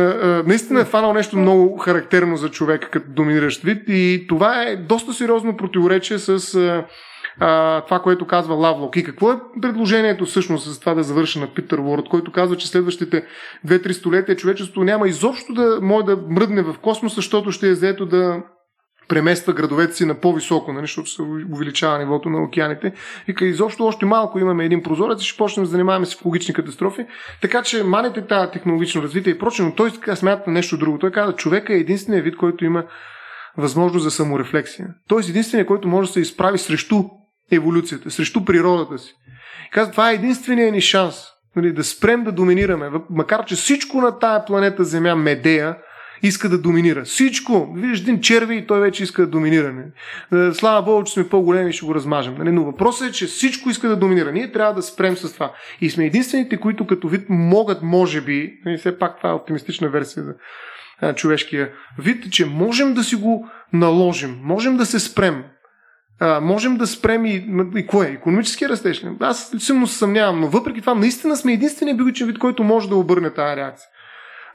наистина 0.46 0.80
е 0.80 0.84
фанал 0.84 1.12
нещо 1.12 1.36
много 1.36 1.78
характерно 1.78 2.36
за 2.36 2.50
човека 2.50 2.90
като 2.90 3.06
доминиращ 3.08 3.62
вид 3.62 3.82
и 3.88 4.26
това 4.28 4.62
е 4.62 4.76
доста 4.76 5.12
сериозно 5.12 5.56
противоречие 5.56 6.18
с 6.18 6.54
а, 6.54 6.84
а, 7.40 7.80
това, 7.80 7.98
което 7.98 8.26
казва 8.26 8.54
Лавлок. 8.54 8.96
И 8.96 9.04
какво 9.04 9.32
е 9.32 9.40
предложението 9.62 10.24
всъщност 10.24 10.70
за 10.70 10.80
това 10.80 10.94
да 10.94 11.02
завърша 11.02 11.40
на 11.40 11.46
Питър 11.46 11.78
Уорд, 11.78 12.08
който 12.10 12.32
казва, 12.32 12.56
че 12.56 12.68
следващите 12.68 13.24
2-3 13.66 13.92
столетия 13.92 14.36
човечеството 14.36 14.84
няма 14.84 15.08
изобщо 15.08 15.52
да 15.52 15.78
може 15.82 16.06
да 16.06 16.18
мръдне 16.28 16.62
в 16.62 16.74
космоса, 16.82 17.16
защото 17.16 17.52
ще 17.52 17.68
е 17.68 17.74
заето 17.74 18.06
да 18.06 18.42
премества 19.08 19.52
градовете 19.52 19.94
си 19.94 20.04
на 20.04 20.14
по-високо, 20.14 20.72
нали, 20.72 20.82
защото 20.82 21.10
се 21.10 21.22
увеличава 21.52 21.98
нивото 21.98 22.30
на 22.30 22.42
океаните. 22.42 22.92
И 23.28 23.44
изобщо 23.44 23.86
още 23.86 24.06
малко 24.06 24.38
имаме 24.38 24.64
един 24.64 24.82
прозорец 24.82 25.22
и 25.22 25.26
ще 25.26 25.38
почнем 25.38 25.64
да 25.64 25.70
занимаваме 25.70 26.06
с 26.06 26.14
екологични 26.14 26.54
катастрофи. 26.54 27.06
Така 27.42 27.62
че 27.62 27.84
маните 27.84 28.26
тази 28.26 28.52
технологично 28.52 29.02
развитие 29.02 29.32
и 29.32 29.38
прочее, 29.38 29.66
но 29.66 29.74
той 29.74 29.90
смята 30.14 30.50
нещо 30.50 30.78
друго. 30.78 30.98
Той 30.98 31.10
каза, 31.10 31.32
човека 31.32 31.74
е 31.74 31.76
единственият 31.76 32.24
вид, 32.24 32.36
който 32.36 32.64
има 32.64 32.84
възможност 33.56 34.02
за 34.02 34.10
саморефлексия. 34.10 34.88
Тоест 35.08 35.28
единственият, 35.28 35.68
който 35.68 35.88
може 35.88 36.08
да 36.08 36.12
се 36.12 36.20
изправи 36.20 36.58
срещу 36.58 37.04
еволюцията, 37.50 38.10
срещу 38.10 38.44
природата 38.44 38.98
си. 38.98 39.14
Казва, 39.70 39.92
това 39.92 40.10
е 40.10 40.14
единствения 40.14 40.72
ни 40.72 40.80
шанс 40.80 41.14
нали, 41.56 41.72
да 41.72 41.84
спрем 41.84 42.24
да 42.24 42.32
доминираме. 42.32 42.90
Макар, 43.10 43.44
че 43.44 43.54
всичко 43.54 44.00
на 44.00 44.18
тая 44.18 44.44
планета 44.44 44.84
Земя, 44.84 45.14
Медея, 45.14 45.76
иска 46.22 46.48
да 46.48 46.58
доминира. 46.58 47.04
Всичко. 47.04 47.72
Виждаш 47.76 48.00
един 48.00 48.20
черви 48.20 48.56
и 48.56 48.66
той 48.66 48.80
вече 48.80 49.02
иска 49.02 49.22
да 49.22 49.28
доминира. 49.28 49.72
Не? 49.72 49.84
Е, 50.48 50.52
слава 50.52 50.82
Богу, 50.82 51.04
че 51.04 51.12
сме 51.12 51.28
по-големи 51.28 51.70
и 51.70 51.72
ще 51.72 51.86
го 51.86 51.94
размажем. 51.94 52.34
Нали? 52.38 52.52
Но 52.52 52.64
въпросът 52.64 53.08
е, 53.08 53.12
че 53.12 53.26
всичко 53.26 53.70
иска 53.70 53.88
да 53.88 53.96
доминира. 53.96 54.32
Ние 54.32 54.52
трябва 54.52 54.74
да 54.74 54.82
спрем 54.82 55.16
с 55.16 55.32
това. 55.32 55.52
И 55.80 55.90
сме 55.90 56.06
единствените, 56.06 56.56
които 56.56 56.86
като 56.86 57.08
вид 57.08 57.26
могат, 57.28 57.82
може 57.82 58.20
би, 58.20 58.52
нали, 58.64 58.78
все 58.78 58.98
пак 58.98 59.16
това 59.16 59.30
е 59.30 59.34
оптимистична 59.34 59.88
версия 59.88 60.24
за 60.24 60.34
човешкия 61.14 61.70
вид, 61.98 62.32
че 62.32 62.46
можем 62.46 62.94
да 62.94 63.04
си 63.04 63.16
го 63.16 63.48
наложим, 63.72 64.38
можем 64.42 64.76
да 64.76 64.86
се 64.86 65.00
спрем 65.00 65.44
а, 66.20 66.40
можем 66.40 66.76
да 66.76 66.86
спрем 66.86 67.26
и, 67.26 67.46
и 67.76 67.86
кое? 67.86 68.06
Економически 68.06 68.68
растеж. 68.68 69.04
Аз 69.20 69.52
силно 69.58 69.86
се 69.86 69.98
съмнявам, 69.98 70.40
но 70.40 70.48
въпреки 70.48 70.80
това 70.80 70.94
наистина 70.94 71.36
сме 71.36 71.52
единствения 71.52 71.96
биологичен 71.96 72.26
вид, 72.26 72.38
който 72.38 72.64
може 72.64 72.88
да 72.88 72.96
обърне 72.96 73.30
тази 73.30 73.56
реакция. 73.56 73.88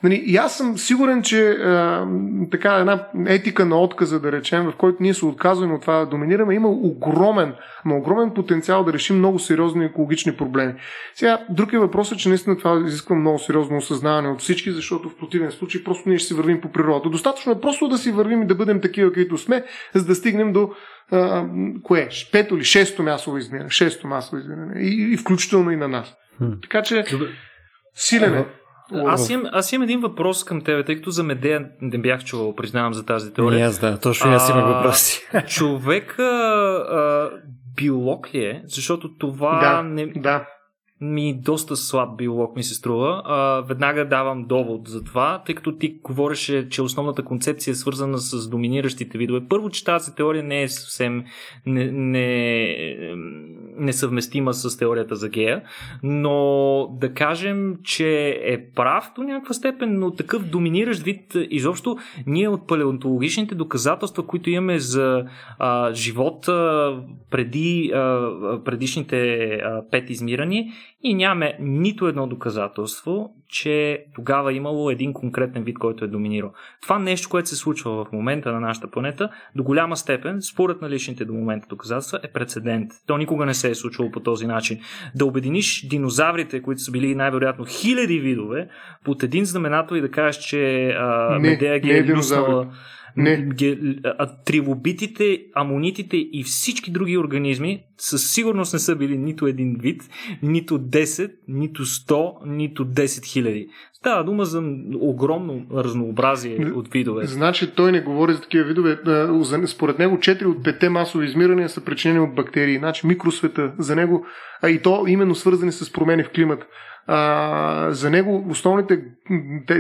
Нали, 0.05 0.23
и 0.25 0.37
аз 0.37 0.57
съм 0.57 0.77
сигурен, 0.77 1.21
че 1.21 1.49
а, 1.49 2.07
така 2.51 2.73
една 2.73 3.07
етика 3.27 3.65
на 3.65 3.81
отказа, 3.81 4.19
да 4.19 4.31
речем, 4.31 4.65
в 4.65 4.73
който 4.77 4.97
ние 4.99 5.13
се 5.13 5.25
отказваме 5.25 5.73
от 5.73 5.81
това 5.81 5.99
да 5.99 6.05
доминираме, 6.05 6.55
има 6.55 6.69
огромен, 6.69 7.53
но 7.85 7.97
огромен 7.97 8.31
потенциал 8.33 8.83
да 8.83 8.93
решим 8.93 9.17
много 9.17 9.39
сериозни 9.39 9.85
екологични 9.85 10.35
проблеми. 10.35 10.73
Сега, 11.15 11.45
друг 11.49 11.73
е 11.73 11.79
въпросът, 11.79 12.19
че 12.19 12.29
наистина 12.29 12.57
това 12.57 12.83
изисква 12.87 13.15
много 13.15 13.39
сериозно 13.39 13.77
осъзнаване 13.77 14.29
от 14.29 14.41
всички, 14.41 14.71
защото 14.71 15.09
в 15.09 15.17
противен 15.17 15.51
случай 15.51 15.83
просто 15.83 16.09
ние 16.09 16.17
ще 16.17 16.27
си 16.27 16.33
вървим 16.33 16.61
по 16.61 16.71
природата. 16.71 17.09
Достатъчно 17.09 17.51
е 17.51 17.61
просто 17.61 17.87
да 17.87 17.97
си 17.97 18.11
вървим 18.11 18.41
и 18.41 18.47
да 18.47 18.55
бъдем 18.55 18.81
такива, 18.81 19.09
каквито 19.09 19.37
сме, 19.37 19.63
за 19.93 20.05
да 20.05 20.15
стигнем 20.15 20.53
до 20.53 20.69
а, 21.11 21.45
кое? 21.83 22.09
Пето 22.31 22.55
или 22.55 22.63
шесто 22.63 23.03
масово 23.03 23.37
измиране. 23.37 23.69
Шесто 23.69 24.07
масово 24.07 24.37
измиране. 24.37 24.81
И, 24.81 25.13
и 25.13 25.17
включително 25.17 25.71
и 25.71 25.75
на 25.75 25.87
нас. 25.87 26.15
Така 26.61 26.81
че, 26.81 27.05
силен 27.95 28.33
е. 28.33 28.45
Аз 28.93 29.29
имам, 29.29 29.45
аз 29.51 29.71
имам 29.71 29.83
един 29.83 29.99
въпрос 29.99 30.43
към 30.43 30.61
теб, 30.61 30.85
тъй 30.85 30.95
като 30.95 31.11
за 31.11 31.23
Медея 31.23 31.69
не 31.81 31.97
бях 31.97 32.23
чувал, 32.23 32.55
признавам 32.55 32.93
за 32.93 33.05
тази 33.05 33.33
теория. 33.33 33.59
И 33.59 33.61
аз 33.61 33.79
да, 33.79 33.99
точно 33.99 34.31
аз 34.31 34.49
имам 34.49 34.73
въпроси. 34.73 35.21
Човек 35.47 36.19
а, 36.19 37.29
биолог 37.75 38.33
ли 38.33 38.45
е? 38.45 38.61
Защото 38.65 39.17
това 39.17 39.59
да, 39.59 39.83
не... 39.83 40.05
Да 40.05 40.45
ми 41.01 41.41
доста 41.41 41.75
слаб 41.75 42.17
биолог 42.17 42.55
ми 42.55 42.63
се 42.63 42.73
струва. 42.73 43.21
А, 43.25 43.61
веднага 43.61 44.07
давам 44.07 44.45
довод 44.45 44.87
за 44.87 45.03
това, 45.03 45.43
тъй 45.45 45.55
като 45.55 45.77
ти 45.77 45.99
говореше, 46.03 46.69
че 46.69 46.81
основната 46.81 47.23
концепция 47.23 47.71
е 47.71 47.75
свързана 47.75 48.17
с 48.17 48.49
доминиращите 48.49 49.17
видове. 49.17 49.41
Първо, 49.49 49.69
че 49.69 49.83
тази 49.83 50.15
теория 50.15 50.43
не 50.43 50.63
е 50.63 50.69
съвсем 50.69 51.25
не, 51.65 51.91
не, 51.91 52.67
несъвместима 53.77 54.53
с 54.53 54.77
теорията 54.77 55.15
за 55.15 55.29
гея, 55.29 55.61
но 56.03 56.97
да 57.01 57.13
кажем, 57.13 57.75
че 57.83 58.39
е 58.43 58.71
прав 58.75 59.11
до 59.15 59.23
някаква 59.23 59.53
степен, 59.53 59.99
но 59.99 60.11
такъв 60.11 60.43
доминиращ 60.49 61.01
вид 61.01 61.35
изобщо 61.49 61.97
ние 62.27 62.47
от 62.47 62.67
палеонтологичните 62.67 63.55
доказателства, 63.55 64.27
които 64.27 64.49
имаме 64.49 64.79
за 64.79 65.25
а, 65.59 65.93
живота 65.93 66.97
преди 67.31 67.91
а, 67.93 68.31
предишните 68.65 69.45
а, 69.45 69.83
пет 69.91 70.09
измирани, 70.09 70.71
и 71.03 71.13
нямаме 71.13 71.57
нито 71.59 72.07
едно 72.07 72.27
доказателство, 72.27 73.29
че 73.49 74.05
тогава 74.15 74.53
имало 74.53 74.89
един 74.89 75.13
конкретен 75.13 75.63
вид, 75.63 75.79
който 75.79 76.05
е 76.05 76.07
доминирал. 76.07 76.53
Това 76.81 76.99
нещо, 76.99 77.29
което 77.29 77.49
се 77.49 77.55
случва 77.55 78.05
в 78.05 78.11
момента 78.11 78.51
на 78.51 78.59
нашата 78.59 78.91
планета, 78.91 79.29
до 79.55 79.63
голяма 79.63 79.97
степен, 79.97 80.41
според 80.41 80.81
наличните 80.81 81.25
до 81.25 81.33
момента 81.33 81.67
доказателства, 81.67 82.19
е 82.23 82.27
прецедент. 82.27 82.91
То 83.07 83.17
никога 83.17 83.45
не 83.45 83.53
се 83.53 83.69
е 83.69 83.75
случвало 83.75 84.11
по 84.11 84.19
този 84.19 84.47
начин. 84.47 84.79
Да 85.15 85.25
обединиш 85.25 85.87
динозаврите, 85.87 86.61
които 86.61 86.81
са 86.81 86.91
били 86.91 87.15
най-вероятно 87.15 87.65
хиляди 87.65 88.19
видове, 88.19 88.67
под 89.03 89.23
един 89.23 89.45
знаменател 89.45 89.95
и 89.95 90.01
да 90.01 90.11
кажеш, 90.11 90.43
че 90.43 90.89
а, 90.89 91.39
не, 91.39 91.49
Медея 91.49 91.79
ги 91.79 91.91
е, 91.91 91.97
е 91.97 92.03
не. 93.17 93.49
Трилобитите, 94.45 95.39
амонитите 95.53 96.17
и 96.17 96.43
всички 96.43 96.91
други 96.91 97.17
организми 97.17 97.83
със 97.97 98.31
сигурност 98.33 98.73
не 98.73 98.79
са 98.79 98.95
били 98.95 99.17
нито 99.17 99.47
един 99.47 99.75
вид, 99.79 100.01
нито 100.43 100.79
10, 100.79 101.31
нито 101.47 101.85
100, 101.85 102.33
нито 102.45 102.85
10 102.85 103.25
хиляди. 103.25 103.67
Става 103.93 104.23
дума 104.23 104.45
за 104.45 104.63
огромно 104.99 105.65
разнообразие 105.73 106.71
от 106.75 106.93
видове. 106.93 107.25
Значи 107.25 107.71
той 107.75 107.91
не 107.91 108.01
говори 108.01 108.33
за 108.33 108.41
такива 108.41 108.65
видове. 108.65 108.97
Според 109.67 109.99
него 109.99 110.15
4 110.15 110.45
от 110.45 110.57
5 110.57 110.87
масови 110.87 111.25
измирания 111.25 111.69
са 111.69 111.85
причинени 111.85 112.19
от 112.19 112.35
бактерии. 112.35 112.77
Значи 112.77 113.07
микросвета 113.07 113.73
за 113.77 113.95
него, 113.95 114.25
а 114.61 114.69
и 114.69 114.81
то 114.81 115.05
именно 115.07 115.35
свързани 115.35 115.71
с 115.71 115.93
промени 115.93 116.23
в 116.23 116.29
климата. 116.29 116.65
А, 117.07 117.91
за 117.91 118.09
него 118.09 118.45
основните 118.49 119.03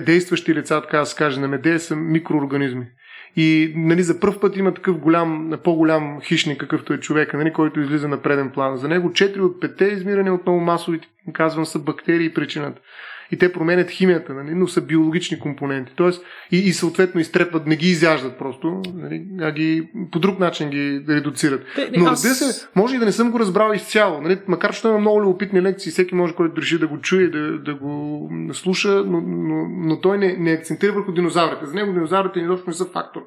действащи 0.05 0.55
лица, 0.55 0.81
така 0.81 0.99
да 0.99 1.05
се 1.05 1.15
каже, 1.15 1.39
на 1.39 1.47
медея 1.47 1.79
са 1.79 1.95
микроорганизми. 1.95 2.85
И 3.35 3.73
нали, 3.75 4.03
за 4.03 4.19
първ 4.19 4.39
път 4.39 4.57
има 4.57 4.73
такъв 4.73 4.97
голям, 4.97 5.53
по-голям 5.63 6.21
хищник, 6.21 6.59
какъвто 6.59 6.93
е 6.93 6.99
човека, 6.99 7.37
нали, 7.37 7.53
който 7.53 7.79
излиза 7.79 8.07
на 8.07 8.21
преден 8.21 8.51
план. 8.51 8.77
За 8.77 8.87
него 8.87 9.09
4 9.09 9.39
от 9.39 9.61
5 9.61 9.93
измиране 9.93 10.31
отново 10.31 10.59
масови, 10.59 10.99
казвам, 11.33 11.65
са 11.65 11.79
бактерии 11.79 12.33
причината. 12.33 12.81
И 13.31 13.37
те 13.37 13.51
променят 13.51 13.89
химията, 13.89 14.33
нали, 14.33 14.55
но 14.55 14.67
са 14.67 14.81
биологични 14.81 15.39
компоненти. 15.39 15.93
Тоест, 15.95 16.23
и, 16.51 16.57
и 16.57 16.73
съответно 16.73 17.21
изтрепват, 17.21 17.67
не 17.67 17.75
ги 17.75 17.87
изяждат 17.87 18.37
просто, 18.37 18.81
нали, 18.95 19.25
а 19.41 19.51
ги 19.51 19.89
по 20.11 20.19
друг 20.19 20.39
начин 20.39 20.69
ги 20.69 21.03
редуцират. 21.09 21.65
Но 21.97 22.05
аз... 22.05 22.21
се, 22.21 22.67
може 22.75 22.95
и 22.95 22.99
да 22.99 23.05
не 23.05 23.11
съм 23.11 23.31
го 23.31 23.39
разбрал 23.39 23.73
изцяло, 23.73 24.21
нали, 24.21 24.39
макар 24.47 24.73
че 24.73 24.87
има 24.87 24.99
много 24.99 25.21
любопитни 25.21 25.61
лекции, 25.61 25.91
всеки 25.91 26.15
може, 26.15 26.33
който 26.33 26.61
реши 26.61 26.79
да 26.79 26.87
го 26.87 27.01
чуе, 27.01 27.27
да, 27.27 27.59
да 27.59 27.75
го 27.75 28.29
слуша, 28.53 29.03
но, 29.05 29.21
но, 29.21 29.67
но 29.69 30.01
той 30.01 30.17
не, 30.17 30.37
не 30.37 30.51
акцентира 30.51 30.91
върху 30.91 31.11
динозаврите. 31.11 31.65
За 31.65 31.73
него 31.73 31.93
динозаврите 31.93 32.39
изобщо 32.39 32.69
не 32.69 32.73
са 32.73 32.85
фактор. 32.85 33.21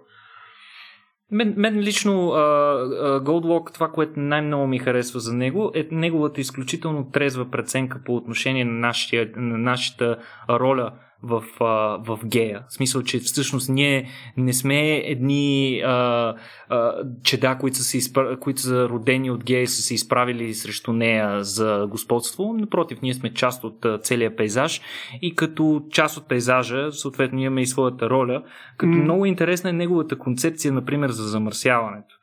Мен, 1.30 1.54
мен 1.56 1.80
лично 1.80 2.12
uh, 2.12 3.22
Goldwalk, 3.22 3.74
това, 3.74 3.88
което 3.88 4.20
най-много 4.20 4.66
ми 4.66 4.78
харесва 4.78 5.20
за 5.20 5.34
него, 5.34 5.70
е 5.74 5.88
неговата 5.90 6.40
изключително 6.40 7.10
трезва 7.10 7.50
преценка 7.50 8.00
по 8.04 8.16
отношение 8.16 8.64
на, 8.64 8.72
нашия, 8.72 9.30
на 9.36 9.58
нашата 9.58 10.18
роля 10.50 10.92
в, 11.22 11.44
а, 11.60 11.64
в 12.04 12.18
гея. 12.24 12.64
В 12.68 12.72
смисъл, 12.72 13.02
че 13.02 13.18
всъщност 13.18 13.68
ние 13.68 14.08
не 14.36 14.52
сме 14.52 14.96
едни 14.96 15.80
а, 15.86 16.34
а, 16.68 16.92
чеда, 17.22 17.58
които 17.60 17.76
са, 17.76 17.84
се 17.84 17.98
изпра... 17.98 18.38
които 18.40 18.60
са 18.60 18.88
родени 18.88 19.30
от 19.30 19.44
гея 19.44 19.62
и 19.62 19.66
са 19.66 19.82
се 19.82 19.94
изправили 19.94 20.54
срещу 20.54 20.92
нея 20.92 21.44
за 21.44 21.86
господство. 21.90 22.54
Напротив, 22.58 22.98
ние 23.02 23.14
сме 23.14 23.34
част 23.34 23.64
от 23.64 23.84
а, 23.84 23.98
целия 23.98 24.36
пейзаж 24.36 24.80
и 25.22 25.34
като 25.34 25.82
част 25.90 26.16
от 26.16 26.28
пейзажа, 26.28 26.92
съответно, 26.92 27.40
имаме 27.40 27.60
и 27.60 27.66
своята 27.66 28.10
роля. 28.10 28.42
Като 28.76 28.92
mm. 28.92 29.02
много 29.02 29.26
интересна 29.26 29.70
е 29.70 29.72
неговата 29.72 30.18
концепция, 30.18 30.72
например, 30.72 31.10
за 31.10 31.22
замърсяването. 31.22 32.14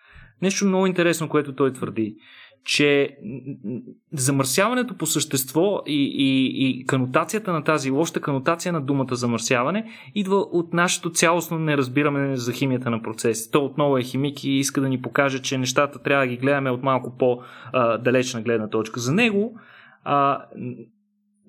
Нещо 0.42 0.66
много 0.66 0.88
интересно, 0.88 1.30
което 1.30 1.56
той 1.56 1.74
твърди 1.74 2.16
че 2.66 3.18
замърсяването 4.14 4.98
по 4.98 5.06
същество 5.06 5.82
и, 5.88 6.14
и, 6.18 6.70
и 6.70 6.86
канотацията 6.86 7.54
на 7.54 7.64
тази 7.64 7.92
лоша 7.92 8.22
канотация 8.22 8.74
на 8.74 8.82
думата 8.82 9.16
замърсяване 9.16 9.92
идва 10.16 10.36
от 10.36 10.74
нашето 10.74 11.12
цялостно 11.12 11.60
неразбиране 11.60 12.38
за 12.38 12.54
химията 12.54 12.90
на 12.90 13.02
процеси. 13.02 13.52
То 13.52 13.66
отново 13.66 13.98
е 13.98 14.04
химик 14.04 14.44
и 14.44 14.52
иска 14.52 14.82
да 14.82 14.90
ни 14.90 15.02
покаже, 15.02 15.42
че 15.42 15.58
нещата 15.58 16.00
трябва 16.00 16.26
да 16.26 16.28
ги 16.28 16.38
гледаме 16.38 16.70
от 16.70 16.84
малко 16.84 17.18
по-далечна 17.18 18.42
гледна 18.42 18.70
точка. 18.70 19.00
За 19.00 19.14
него 19.14 19.60
а, 20.04 20.46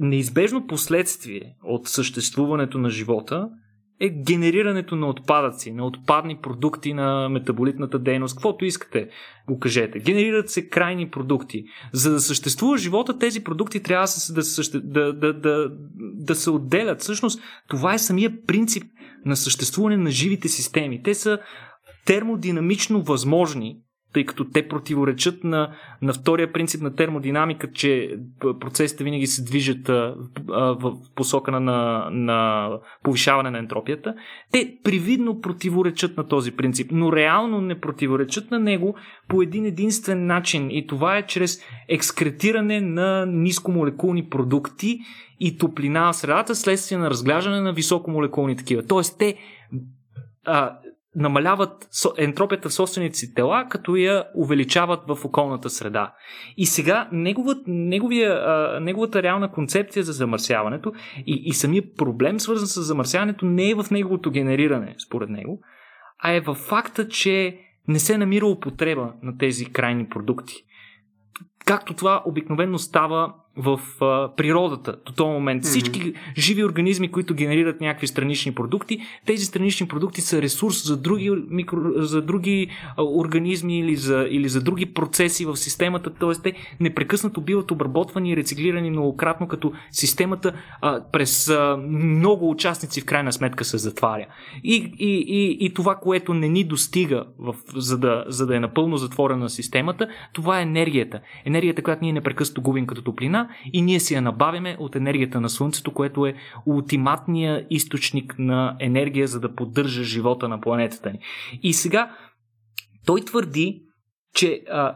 неизбежно 0.00 0.66
последствие 0.66 1.56
от 1.64 1.88
съществуването 1.88 2.78
на 2.78 2.90
живота 2.90 3.48
е 4.00 4.08
генерирането 4.08 4.96
на 4.96 5.06
отпадъци, 5.08 5.72
на 5.72 5.86
отпадни 5.86 6.36
продукти 6.36 6.94
на 6.94 7.28
метаболитната 7.28 7.98
дейност, 7.98 8.36
каквото 8.36 8.64
искате, 8.64 9.08
го 9.48 9.58
кажете. 9.58 9.98
Генерират 9.98 10.50
се 10.50 10.68
крайни 10.68 11.10
продукти. 11.10 11.64
За 11.92 12.10
да 12.10 12.20
съществува 12.20 12.78
живота, 12.78 13.18
тези 13.18 13.44
продукти 13.44 13.82
трябва 13.82 14.06
да, 14.30 14.80
да, 14.80 15.12
да, 15.12 15.32
да, 15.32 15.70
да 16.14 16.34
се 16.34 16.50
отделят. 16.50 17.00
Всъщност, 17.00 17.40
това 17.68 17.94
е 17.94 17.98
самия 17.98 18.46
принцип 18.46 18.84
на 19.24 19.36
съществуване 19.36 19.96
на 19.96 20.10
живите 20.10 20.48
системи. 20.48 21.02
Те 21.02 21.14
са 21.14 21.38
термодинамично 22.06 23.02
възможни 23.02 23.76
тъй 24.16 24.24
като 24.24 24.44
те 24.44 24.68
противоречат 24.68 25.44
на, 25.44 25.70
на 26.02 26.12
втория 26.12 26.52
принцип 26.52 26.82
на 26.82 26.94
термодинамика, 26.94 27.72
че 27.72 28.18
процесите 28.60 29.04
винаги 29.04 29.26
се 29.26 29.44
движат 29.44 29.88
а, 29.88 30.14
в 30.48 30.96
посока 31.14 31.52
на, 31.52 31.60
на, 31.60 32.08
на 32.10 32.70
повишаване 33.02 33.50
на 33.50 33.58
ентропията. 33.58 34.14
Те 34.52 34.76
привидно 34.84 35.40
противоречат 35.40 36.16
на 36.16 36.28
този 36.28 36.52
принцип, 36.52 36.90
но 36.92 37.12
реално 37.12 37.60
не 37.60 37.80
противоречат 37.80 38.50
на 38.50 38.58
него 38.58 38.94
по 39.28 39.42
един 39.42 39.64
единствен 39.64 40.26
начин 40.26 40.70
и 40.70 40.86
това 40.86 41.16
е 41.16 41.26
чрез 41.26 41.60
екскретиране 41.88 42.80
на 42.80 43.26
нискомолекулни 43.26 44.28
продукти 44.28 44.98
и 45.40 45.58
топлина 45.58 46.12
в 46.12 46.16
средата 46.16 46.54
следствие 46.54 46.98
на 46.98 47.10
разглаждане 47.10 47.60
на 47.60 47.72
високомолекулни 47.72 48.56
такива. 48.56 48.86
Тоест 48.86 49.18
те 49.18 49.36
а, 50.44 50.78
намаляват 51.16 51.88
ентропията 52.18 52.68
в 52.68 52.74
собствените 52.74 53.16
си 53.18 53.34
тела, 53.34 53.66
като 53.70 53.96
я 53.96 54.24
увеличават 54.34 55.00
в 55.08 55.24
околната 55.24 55.70
среда. 55.70 56.14
И 56.56 56.66
сега 56.66 57.08
неговът, 57.12 57.58
неговия, 57.66 58.40
неговата 58.80 59.22
реална 59.22 59.52
концепция 59.52 60.02
за 60.02 60.12
замърсяването 60.12 60.92
и, 61.26 61.42
и 61.44 61.52
самия 61.52 61.94
проблем, 61.94 62.40
свързан 62.40 62.66
с 62.66 62.82
замърсяването, 62.82 63.46
не 63.46 63.70
е 63.70 63.74
в 63.74 63.86
неговото 63.90 64.30
генериране, 64.30 64.94
според 65.06 65.30
него, 65.30 65.60
а 66.18 66.32
е 66.32 66.40
в 66.40 66.54
факта, 66.54 67.08
че 67.08 67.58
не 67.88 67.98
се 67.98 68.18
намира 68.18 68.46
употреба 68.46 69.12
на 69.22 69.38
тези 69.38 69.72
крайни 69.72 70.08
продукти. 70.08 70.54
Както 71.66 71.94
това 71.94 72.22
обикновено 72.26 72.78
става 72.78 73.32
в 73.56 73.80
а, 74.00 74.34
природата 74.36 74.96
до 75.06 75.12
този 75.12 75.28
момент. 75.28 75.62
Mm-hmm. 75.62 75.68
Всички 75.68 76.12
живи 76.36 76.64
организми, 76.64 77.10
които 77.10 77.34
генерират 77.34 77.80
някакви 77.80 78.06
странични 78.06 78.54
продукти, 78.54 78.98
тези 79.26 79.44
странични 79.44 79.88
продукти 79.88 80.20
са 80.20 80.42
ресурс 80.42 80.86
за 80.86 80.96
други, 80.96 81.30
микро, 81.50 81.78
за 81.96 82.22
други 82.22 82.68
а, 82.96 83.02
организми 83.02 83.78
или 83.78 83.96
за, 83.96 84.26
или 84.30 84.48
за 84.48 84.62
други 84.62 84.86
процеси 84.86 85.44
в 85.44 85.56
системата, 85.56 86.10
т.е. 86.10 86.32
те 86.42 86.52
непрекъснато 86.80 87.40
биват 87.40 87.70
обработвани 87.70 88.30
и 88.30 88.36
рециклирани 88.36 88.90
многократно, 88.90 89.48
като 89.48 89.72
системата 89.90 90.52
а, 90.80 91.00
през 91.12 91.48
а, 91.48 91.76
много 91.88 92.50
участници 92.50 93.00
в 93.00 93.04
крайна 93.04 93.32
сметка 93.32 93.64
се 93.64 93.78
затваря. 93.78 94.26
И, 94.64 94.92
и, 94.98 95.24
и, 95.28 95.66
и 95.66 95.74
това, 95.74 95.94
което 95.94 96.34
не 96.34 96.48
ни 96.48 96.64
достига, 96.64 97.24
в, 97.38 97.54
за, 97.74 97.98
да, 97.98 98.24
за 98.28 98.46
да 98.46 98.56
е 98.56 98.60
напълно 98.60 98.96
затворена 98.96 99.50
системата, 99.50 100.08
това 100.32 100.58
е 100.58 100.62
енергията. 100.62 101.20
Енергията, 101.44 101.55
която 101.82 102.04
ние 102.04 102.12
непрекъснато 102.12 102.62
губим 102.62 102.86
като 102.86 103.02
топлина, 103.02 103.48
и 103.72 103.82
ние 103.82 104.00
си 104.00 104.14
я 104.14 104.22
набавяме 104.22 104.76
от 104.80 104.96
енергията 104.96 105.40
на 105.40 105.48
Слънцето, 105.48 105.92
което 105.92 106.26
е 106.26 106.34
ултиматния 106.66 107.66
източник 107.70 108.34
на 108.38 108.76
енергия, 108.80 109.28
за 109.28 109.40
да 109.40 109.54
поддържа 109.54 110.04
живота 110.04 110.48
на 110.48 110.60
планетата 110.60 111.10
ни. 111.10 111.18
И 111.62 111.72
сега 111.72 112.16
той 113.06 113.20
твърди, 113.20 113.82
че 114.34 114.62
а, 114.70 114.94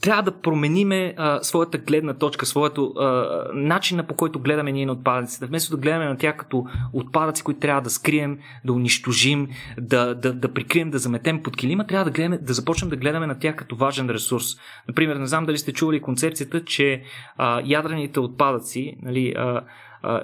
трябва 0.00 0.22
да 0.22 0.40
промениме 0.40 1.14
а, 1.16 1.42
своята 1.42 1.78
гледна 1.78 2.14
точка, 2.14 2.46
своето 2.46 2.84
а, 2.84 3.26
начина 3.54 4.06
по 4.06 4.14
който 4.14 4.40
гледаме 4.40 4.72
ние 4.72 4.86
на 4.86 4.92
отпадъците. 4.92 5.46
Вместо 5.46 5.76
да 5.76 5.82
гледаме 5.82 6.04
на 6.04 6.16
тях 6.16 6.36
като 6.36 6.66
отпадъци, 6.92 7.44
които 7.44 7.60
трябва 7.60 7.82
да 7.82 7.90
скрием, 7.90 8.38
да 8.64 8.72
унищожим, 8.72 9.48
да, 9.78 10.14
да, 10.14 10.32
да 10.32 10.52
прикрием, 10.52 10.90
да 10.90 10.98
заметем 10.98 11.42
под 11.42 11.56
килима, 11.56 11.86
трябва 11.86 12.04
да, 12.04 12.10
гледаме, 12.10 12.38
да 12.38 12.52
започнем 12.52 12.90
да 12.90 12.96
гледаме 12.96 13.26
на 13.26 13.38
тях 13.38 13.56
като 13.56 13.76
важен 13.76 14.10
ресурс. 14.10 14.44
Например, 14.88 15.16
не 15.16 15.26
знам 15.26 15.46
дали 15.46 15.58
сте 15.58 15.72
чували 15.72 16.00
концепцията, 16.00 16.64
че 16.64 17.02
а, 17.36 17.62
ядрените 17.64 18.20
отпадъци, 18.20 18.96
нали, 19.02 19.34
а, 19.36 19.60
а, 20.02 20.22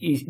и, 0.00 0.26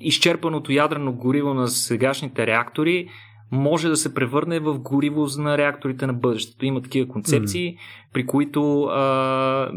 изчерпаното 0.00 0.72
ядрено 0.72 1.12
гориво 1.12 1.54
на 1.54 1.68
сегашните 1.68 2.46
реактори 2.46 3.08
може 3.50 3.88
да 3.88 3.96
се 3.96 4.14
превърне 4.14 4.60
в 4.60 4.78
гориво 4.78 5.26
на 5.38 5.58
реакторите 5.58 6.06
на 6.06 6.12
бъдещето. 6.12 6.64
Има 6.64 6.82
такива 6.82 7.08
концепции, 7.08 7.74
mm 7.74 7.78
при 8.12 8.26
които 8.26 8.82
а, 8.82 9.70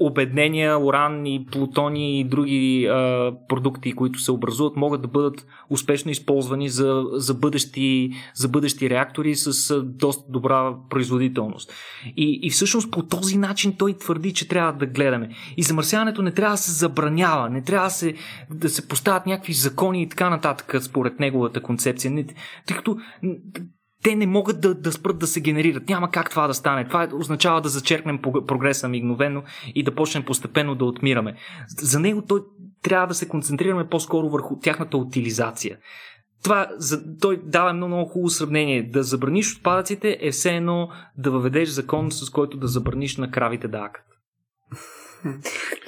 обеднения, 0.00 0.78
уран 0.78 1.26
и 1.26 1.46
плутони 1.46 2.20
и 2.20 2.24
други 2.24 2.86
а, 2.86 3.32
продукти, 3.48 3.92
които 3.92 4.18
се 4.18 4.32
образуват, 4.32 4.76
могат 4.76 5.02
да 5.02 5.08
бъдат 5.08 5.46
успешно 5.70 6.10
използвани 6.10 6.68
за, 6.68 7.04
за, 7.12 7.34
бъдещи, 7.34 8.10
за 8.34 8.48
бъдещи 8.48 8.90
реактори 8.90 9.34
с 9.34 9.82
доста 9.82 10.32
добра 10.32 10.74
производителност. 10.90 11.72
И, 12.16 12.40
и 12.42 12.50
всъщност 12.50 12.90
по 12.90 13.02
този 13.02 13.38
начин 13.38 13.74
той 13.78 13.92
твърди, 13.92 14.32
че 14.32 14.48
трябва 14.48 14.72
да 14.72 14.86
гледаме. 14.86 15.30
И 15.56 15.62
замърсяването 15.62 16.22
не 16.22 16.30
трябва 16.30 16.54
да 16.54 16.62
се 16.62 16.72
забранява, 16.72 17.50
не 17.50 17.62
трябва 17.62 17.86
да 17.86 17.94
се, 17.94 18.14
да 18.50 18.68
се 18.68 18.88
поставят 18.88 19.26
някакви 19.26 19.52
закони 19.52 20.02
и 20.02 20.08
така 20.08 20.30
нататък, 20.30 20.76
според 20.82 21.20
неговата 21.20 21.62
концепция. 21.62 22.10
Не, 22.10 22.26
като 22.82 22.96
те 24.02 24.16
не 24.16 24.26
могат 24.26 24.60
да, 24.60 24.74
да 24.74 24.92
спрат 24.92 25.18
да 25.18 25.26
се 25.26 25.40
генерират. 25.40 25.88
Няма 25.88 26.10
как 26.10 26.30
това 26.30 26.46
да 26.46 26.54
стане. 26.54 26.88
Това 26.88 27.08
означава 27.14 27.60
да 27.60 27.68
зачеркнем 27.68 28.18
прогреса 28.22 28.88
мигновено 28.88 29.42
и 29.74 29.82
да 29.82 29.94
почнем 29.94 30.24
постепенно 30.24 30.74
да 30.74 30.84
отмираме. 30.84 31.34
За 31.68 32.00
него 32.00 32.22
той 32.22 32.40
трябва 32.82 33.06
да 33.06 33.14
се 33.14 33.28
концентрираме 33.28 33.88
по-скоро 33.88 34.28
върху 34.28 34.58
тяхната 34.58 34.96
утилизация. 34.96 35.78
Това, 36.42 36.68
за, 36.76 37.18
той 37.20 37.40
дава 37.44 37.72
много, 37.72 37.88
много 37.88 38.10
хубаво 38.10 38.30
сравнение. 38.30 38.82
Да 38.82 39.02
забраниш 39.02 39.56
отпадъците 39.56 40.18
е 40.20 40.30
все 40.30 40.56
едно 40.56 40.88
да 41.18 41.30
въведеш 41.30 41.68
закон, 41.68 42.12
с 42.12 42.30
който 42.30 42.56
да 42.56 42.66
забраниш 42.66 43.16
на 43.16 43.30
кравите 43.30 43.68
да 43.68 43.78
акат. 43.78 44.04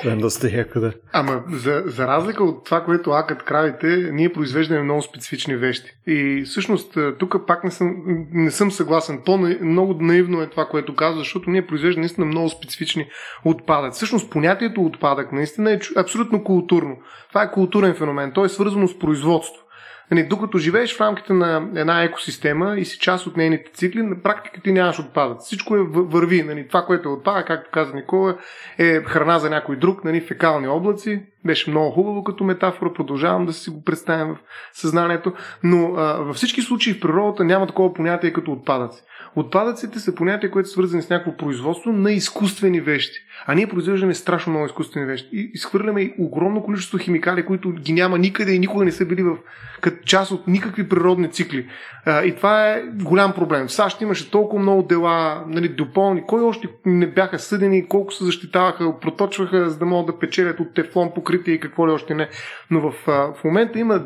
Това 0.00 0.12
е 0.12 0.16
доста 0.16 0.50
яко, 0.50 0.80
да. 0.80 0.92
Ама 1.12 1.42
за, 1.52 1.82
за 1.86 2.06
разлика 2.06 2.44
от 2.44 2.64
това, 2.64 2.84
което 2.84 3.10
акат 3.10 3.42
кравите, 3.42 4.10
ние 4.12 4.32
произвеждаме 4.32 4.82
много 4.82 5.02
специфични 5.02 5.56
вещи. 5.56 5.90
И 6.06 6.42
всъщност 6.46 6.98
тук 7.18 7.46
пак 7.46 7.64
не 7.64 7.70
съм, 7.70 7.96
не 8.32 8.50
съм 8.50 8.70
съгласен. 8.70 9.22
По-много 9.24 9.94
наивно 10.00 10.42
е 10.42 10.50
това, 10.50 10.66
което 10.66 10.94
казва, 10.94 11.18
защото 11.18 11.50
ние 11.50 11.66
произвеждаме 11.66 12.00
наистина 12.00 12.26
много 12.26 12.48
специфични 12.48 13.08
отпадъци. 13.44 13.96
Всъщност 13.96 14.30
понятието 14.30 14.84
отпадък 14.84 15.32
наистина 15.32 15.72
е 15.72 15.78
абсолютно 15.96 16.44
културно. 16.44 16.96
Това 17.28 17.42
е 17.42 17.50
културен 17.50 17.94
феномен. 17.94 18.32
То 18.32 18.44
е 18.44 18.48
свързано 18.48 18.88
с 18.88 18.98
производство. 18.98 19.63
Нали, 20.10 20.26
докато 20.26 20.58
живееш 20.58 20.96
в 20.96 21.00
рамките 21.00 21.32
на 21.32 21.68
една 21.76 22.02
екосистема 22.02 22.76
и 22.76 22.84
си 22.84 22.98
част 22.98 23.26
от 23.26 23.36
нейните 23.36 23.72
цикли, 23.72 24.02
на 24.02 24.22
практика 24.22 24.60
ти 24.60 24.72
нямаш 24.72 24.98
отпадъци. 24.98 25.46
Всичко 25.46 25.76
е 25.76 25.82
върви. 25.88 26.42
Нали, 26.42 26.68
това, 26.68 26.82
което 26.82 27.08
е 27.08 27.12
отпада, 27.12 27.44
както 27.44 27.70
каза 27.70 27.94
Никола, 27.94 28.36
е 28.78 29.00
храна 29.00 29.38
за 29.38 29.50
някой 29.50 29.76
друг, 29.76 30.04
нали, 30.04 30.20
фекални 30.20 30.68
облаци. 30.68 31.22
Беше 31.46 31.70
много 31.70 31.90
хубаво 31.90 32.24
като 32.24 32.44
метафора, 32.44 32.92
продължавам 32.92 33.46
да 33.46 33.52
си 33.52 33.70
го 33.70 33.84
представям 33.84 34.34
в 34.34 34.38
съзнанието, 34.72 35.32
но 35.62 35.94
а, 35.96 36.12
във 36.12 36.36
всички 36.36 36.62
случаи 36.62 36.94
в 36.94 37.00
природата 37.00 37.44
няма 37.44 37.66
такова 37.66 37.94
понятие 37.94 38.32
като 38.32 38.52
отпадъци. 38.52 39.02
Отпадъците 39.36 40.00
са 40.00 40.14
понятия, 40.14 40.50
които 40.50 40.68
са 40.68 40.72
свързани 40.72 41.02
с 41.02 41.10
някакво 41.10 41.36
производство 41.36 41.92
на 41.92 42.12
изкуствени 42.12 42.80
вещи. 42.80 43.18
А 43.46 43.54
ние 43.54 43.66
произвеждаме 43.66 44.14
страшно 44.14 44.52
много 44.52 44.66
изкуствени 44.66 45.06
вещи. 45.06 45.28
И 45.32 45.50
изхвърляме 45.54 46.14
огромно 46.18 46.62
количество 46.62 46.98
химикали, 46.98 47.46
които 47.46 47.70
ги 47.70 47.92
няма 47.92 48.18
никъде 48.18 48.52
и 48.52 48.58
никога 48.58 48.84
не 48.84 48.92
са 48.92 49.06
били 49.06 49.22
в, 49.22 49.36
като 49.80 50.04
част 50.04 50.30
от 50.30 50.46
никакви 50.46 50.88
природни 50.88 51.30
цикли. 51.30 51.68
И 52.06 52.34
това 52.36 52.70
е 52.70 52.82
голям 52.82 53.32
проблем. 53.32 53.66
В 53.66 53.72
САЩ 53.72 54.00
имаше 54.00 54.30
толкова 54.30 54.62
много 54.62 54.82
дела, 54.82 55.44
нали, 55.48 55.68
допълни. 55.68 56.26
Кой 56.26 56.42
още 56.42 56.68
не 56.86 57.06
бяха 57.06 57.38
съдени, 57.38 57.88
колко 57.88 58.12
се 58.12 58.24
защитаваха, 58.24 59.00
проточваха, 59.00 59.70
за 59.70 59.78
да 59.78 59.84
могат 59.84 60.06
да 60.06 60.18
печелят 60.18 60.60
от 60.60 60.74
тефлон 60.74 61.10
покритие 61.14 61.54
и 61.54 61.60
какво 61.60 61.88
ли 61.88 61.92
още 61.92 62.14
не. 62.14 62.28
Но 62.70 62.80
в, 62.80 62.94
в 63.06 63.44
момента 63.44 63.78
има 63.78 64.04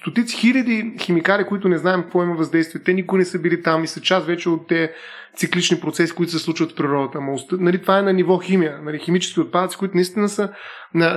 стотици 0.00 0.36
хиляди 0.36 0.94
химикали, 1.00 1.44
които 1.44 1.68
не 1.68 1.78
знаем 1.78 2.02
какво 2.02 2.22
има 2.22 2.34
въздействие. 2.34 2.82
Те 2.82 2.92
никога 2.94 3.18
не 3.18 3.24
са 3.24 3.38
били 3.38 3.62
там 3.62 3.84
и 3.84 3.86
са 3.86 4.00
част 4.00 4.26
вече 4.26 4.48
от 4.48 4.66
те 4.68 4.92
циклични 5.36 5.80
процеси, 5.80 6.14
които 6.14 6.32
се 6.32 6.38
случват 6.38 6.72
в 6.72 6.74
природата. 6.74 7.18
нали, 7.52 7.82
това 7.82 7.98
е 7.98 8.02
на 8.02 8.12
ниво 8.12 8.38
химия, 8.38 8.78
нали, 8.82 8.98
химически 8.98 9.40
отпадъци, 9.40 9.76
които 9.76 9.94
наистина 9.94 10.28
са, 10.28 10.48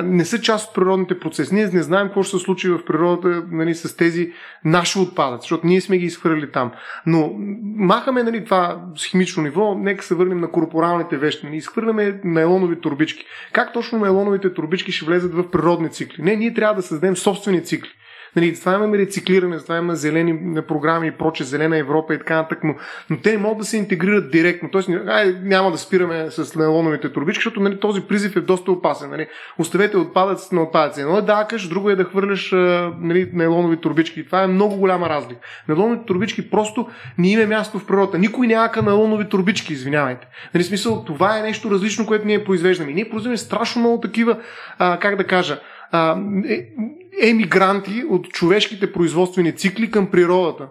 не 0.04 0.26
са 0.26 0.41
част 0.41 0.68
от 0.68 0.76
природните 0.76 1.20
процеси. 1.20 1.56
Ние 1.56 1.68
не 1.68 1.84
знаем 1.84 2.08
какво 2.08 2.24
ще 2.24 2.38
се 2.38 2.44
случи 2.44 2.70
в 2.70 2.86
природата 2.86 3.44
нали, 3.52 3.76
с 3.76 3.98
тези 3.98 4.32
наши 4.66 5.00
отпадъци, 5.00 5.44
защото 5.44 5.68
ние 5.68 5.82
сме 5.82 5.98
ги 5.98 6.06
изхвърли 6.06 6.52
там. 6.52 6.72
Но 7.06 7.34
махаме 7.76 8.24
нали, 8.24 8.46
това 8.46 8.82
с 8.96 9.06
химично 9.06 9.44
ниво, 9.44 9.76
нека 9.76 10.04
се 10.06 10.16
върнем 10.16 10.40
на 10.40 10.52
корпоралните 10.52 11.18
вещи. 11.18 11.46
Нали, 11.46 11.58
изхвърляме 11.58 12.20
найлонови 12.24 12.82
турбички. 12.82 13.26
Как 13.54 13.74
точно 13.74 14.00
найлоновите 14.00 14.54
турбички 14.54 14.91
ще 14.91 15.06
влезат 15.06 15.34
в 15.34 15.52
природни 15.52 15.90
цикли? 15.90 16.24
Не, 16.24 16.36
ние 16.36 16.54
трябва 16.54 16.76
да 16.76 16.82
създадем 16.82 17.18
собствени 17.18 17.64
цикли. 17.64 17.90
Нали, 18.35 18.60
това 18.60 18.73
имаме 18.73 18.97
рециклиране, 18.97 19.57
това 19.57 19.77
имаме 19.77 19.95
зелени 19.95 20.61
програми 20.68 21.07
и 21.07 21.11
проче, 21.11 21.43
зелена 21.43 21.77
Европа 21.77 22.14
и 22.14 22.18
така 22.18 22.35
нататък, 22.35 22.60
но, 22.64 22.76
но 23.10 23.18
те 23.18 23.31
не 23.31 23.38
могат 23.38 23.57
да 23.57 23.65
се 23.65 23.77
интегрират 23.77 24.31
директно. 24.31 24.69
Тоест, 24.72 24.89
ай, 25.07 25.35
няма 25.43 25.72
да 25.72 25.77
спираме 25.77 26.26
с 26.30 26.56
нейлоновите 26.56 27.14
турбички, 27.14 27.39
защото 27.39 27.60
нали, 27.60 27.80
този 27.80 28.01
призив 28.01 28.35
е 28.35 28.41
доста 28.41 28.72
опасен. 28.72 29.10
Нали. 29.10 29.27
Оставете 29.57 29.97
отпадъците 29.97 30.56
на 30.56 30.64
отпадъци. 30.64 31.01
Едно 31.01 31.18
е 31.18 31.22
да 31.22 31.34
акаш, 31.34 31.68
друго 31.68 31.89
е 31.89 31.95
да 31.95 32.03
хвърляш 32.03 32.51
нали, 33.01 33.30
нейлонови 33.34 33.77
турбички. 33.77 34.26
Това 34.26 34.43
е 34.43 34.47
много 34.47 34.76
голяма 34.76 35.10
разлика. 35.10 35.39
Нейлоновите 35.68 36.06
турбички 36.06 36.49
просто 36.49 36.88
не 37.18 37.31
има 37.31 37.45
място 37.45 37.80
в 37.80 37.85
природата. 37.85 38.18
Никой 38.18 38.56
ака 38.56 38.81
нейлонови 38.81 39.30
турбички, 39.30 39.73
извинявайте. 39.73 40.27
Нали, 40.53 40.64
смисъл, 40.64 41.03
това 41.03 41.39
е 41.39 41.41
нещо 41.41 41.72
различно, 41.72 42.06
което 42.06 42.27
ние 42.27 42.43
произвеждаме. 42.43 42.91
И 42.91 42.93
ние 42.93 43.10
произвеждаме 43.10 43.38
страшно 43.38 43.81
много 43.81 44.01
такива, 44.01 44.38
а, 44.77 44.99
как 44.99 45.15
да 45.15 45.23
кажа, 45.23 45.60
а, 45.91 46.18
е, 46.49 46.68
емигранти 47.22 48.03
от 48.10 48.30
човешките 48.30 48.94
производствени 48.94 49.56
цикли 49.56 49.91
към 49.91 50.11
природата 50.11 50.69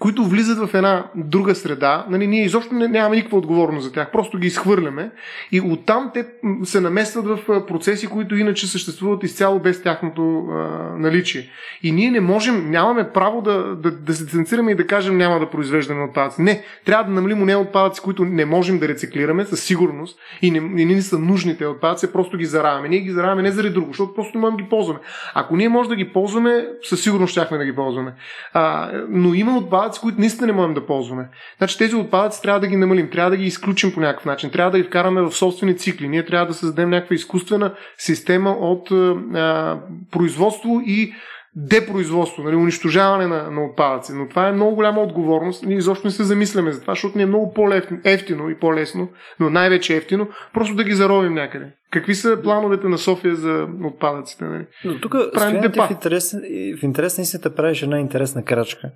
които 0.00 0.24
влизат 0.24 0.58
в 0.58 0.74
една 0.74 1.04
друга 1.14 1.54
среда, 1.54 2.06
нали, 2.08 2.26
ние 2.26 2.44
изобщо 2.44 2.74
не, 2.74 2.88
нямаме 2.88 3.16
никаква 3.16 3.38
отговорност 3.38 3.86
за 3.86 3.92
тях, 3.92 4.10
просто 4.12 4.38
ги 4.38 4.46
изхвърляме 4.46 5.10
и 5.52 5.60
оттам 5.60 6.10
те 6.14 6.26
се 6.64 6.80
наместват 6.80 7.26
в 7.26 7.66
процеси, 7.66 8.06
които 8.06 8.36
иначе 8.36 8.66
съществуват 8.66 9.24
изцяло 9.24 9.58
без 9.58 9.82
тяхното 9.82 10.38
а, 10.38 10.54
наличие. 10.98 11.48
И 11.82 11.92
ние 11.92 12.10
не 12.10 12.20
можем, 12.20 12.70
нямаме 12.70 13.10
право 13.10 13.42
да, 13.42 13.76
да, 13.76 13.90
да 13.90 14.14
се 14.14 14.24
дистанцираме 14.24 14.72
и 14.72 14.74
да 14.74 14.86
кажем 14.86 15.16
няма 15.16 15.40
да 15.40 15.50
произвеждаме 15.50 16.04
отпадъци. 16.04 16.42
Не, 16.42 16.62
трябва 16.84 17.04
да 17.04 17.10
намалим 17.10 17.44
не 17.44 17.56
отпадъци, 17.56 18.00
които 18.00 18.24
не 18.24 18.44
можем 18.44 18.78
да 18.78 18.88
рециклираме 18.88 19.44
със 19.44 19.64
сигурност 19.64 20.18
и 20.42 20.50
не, 20.50 20.82
и 20.82 20.84
не 20.86 21.02
са 21.02 21.18
нужните 21.18 21.66
отпадъци, 21.66 22.12
просто 22.12 22.36
ги 22.36 22.44
заравяме. 22.44 22.88
Ние 22.88 23.00
ги 23.00 23.10
заравяме 23.10 23.42
не 23.42 23.52
заради 23.52 23.74
друго, 23.74 23.88
защото 23.88 24.14
просто 24.14 24.38
не 24.38 24.40
можем 24.40 24.56
да 24.56 24.62
ги 24.62 24.68
ползваме. 24.68 25.00
Ако 25.34 25.56
ние 25.56 25.68
можем 25.68 25.90
да 25.90 25.96
ги 25.96 26.12
ползваме, 26.12 26.66
със 26.82 27.02
сигурност 27.02 27.30
щяхме 27.30 27.58
да 27.58 27.64
ги 27.64 27.74
ползваме. 27.74 28.12
А, 28.52 28.90
но 29.08 29.34
има 29.34 29.56
отпадъци, 29.56 29.89
отпадъци, 29.90 30.00
които 30.00 30.20
наистина 30.20 30.46
не 30.46 30.52
можем 30.52 30.74
да 30.74 30.86
ползваме. 30.86 31.28
Значи 31.58 31.78
тези 31.78 31.94
отпадъци 31.94 32.42
трябва 32.42 32.60
да 32.60 32.66
ги 32.66 32.76
намалим, 32.76 33.10
трябва 33.10 33.30
да 33.30 33.36
ги 33.36 33.44
изключим 33.44 33.92
по 33.92 34.00
някакъв 34.00 34.24
начин, 34.24 34.50
трябва 34.50 34.70
да 34.70 34.78
ги 34.78 34.84
вкараме 34.84 35.22
в 35.22 35.32
собствени 35.32 35.76
цикли. 35.76 36.08
Ние 36.08 36.24
трябва 36.24 36.46
да 36.46 36.54
създадем 36.54 36.90
някаква 36.90 37.14
изкуствена 37.14 37.74
система 37.98 38.50
от 38.50 38.90
а, 38.90 39.80
производство 40.10 40.82
и 40.86 41.14
депроизводство, 41.56 42.42
нали, 42.42 42.56
унищожаване 42.56 43.26
на, 43.26 43.50
на 43.50 43.64
отпадъци. 43.64 44.12
Но 44.14 44.28
това 44.28 44.48
е 44.48 44.52
много 44.52 44.74
голяма 44.74 45.00
отговорност. 45.00 45.66
Ние 45.66 45.76
изобщо 45.76 46.06
не 46.06 46.10
се 46.10 46.24
замисляме 46.24 46.72
за 46.72 46.80
това, 46.80 46.92
защото 46.92 47.18
ни 47.18 47.22
е 47.22 47.26
много 47.26 47.52
по-ефтино 47.54 48.50
и 48.50 48.58
по-лесно, 48.58 49.08
но 49.40 49.50
най-вече 49.50 49.96
ефтино, 49.96 50.28
просто 50.54 50.74
да 50.74 50.84
ги 50.84 50.92
заровим 50.92 51.34
някъде. 51.34 51.66
Какви 51.90 52.14
са 52.14 52.42
плановете 52.42 52.88
на 52.88 52.98
София 52.98 53.34
за 53.36 53.66
отпадъците? 53.84 54.44
Нали? 54.44 54.66
Но 54.84 55.00
тук 55.00 55.12
в 55.12 55.88
интерес, 55.90 56.34
в 56.80 56.82
интерес 56.82 57.18
на 57.18 57.22
истината 57.22 57.54
правиш 57.54 57.82
една 57.82 57.98
интересна 57.98 58.44
крачка. 58.44 58.90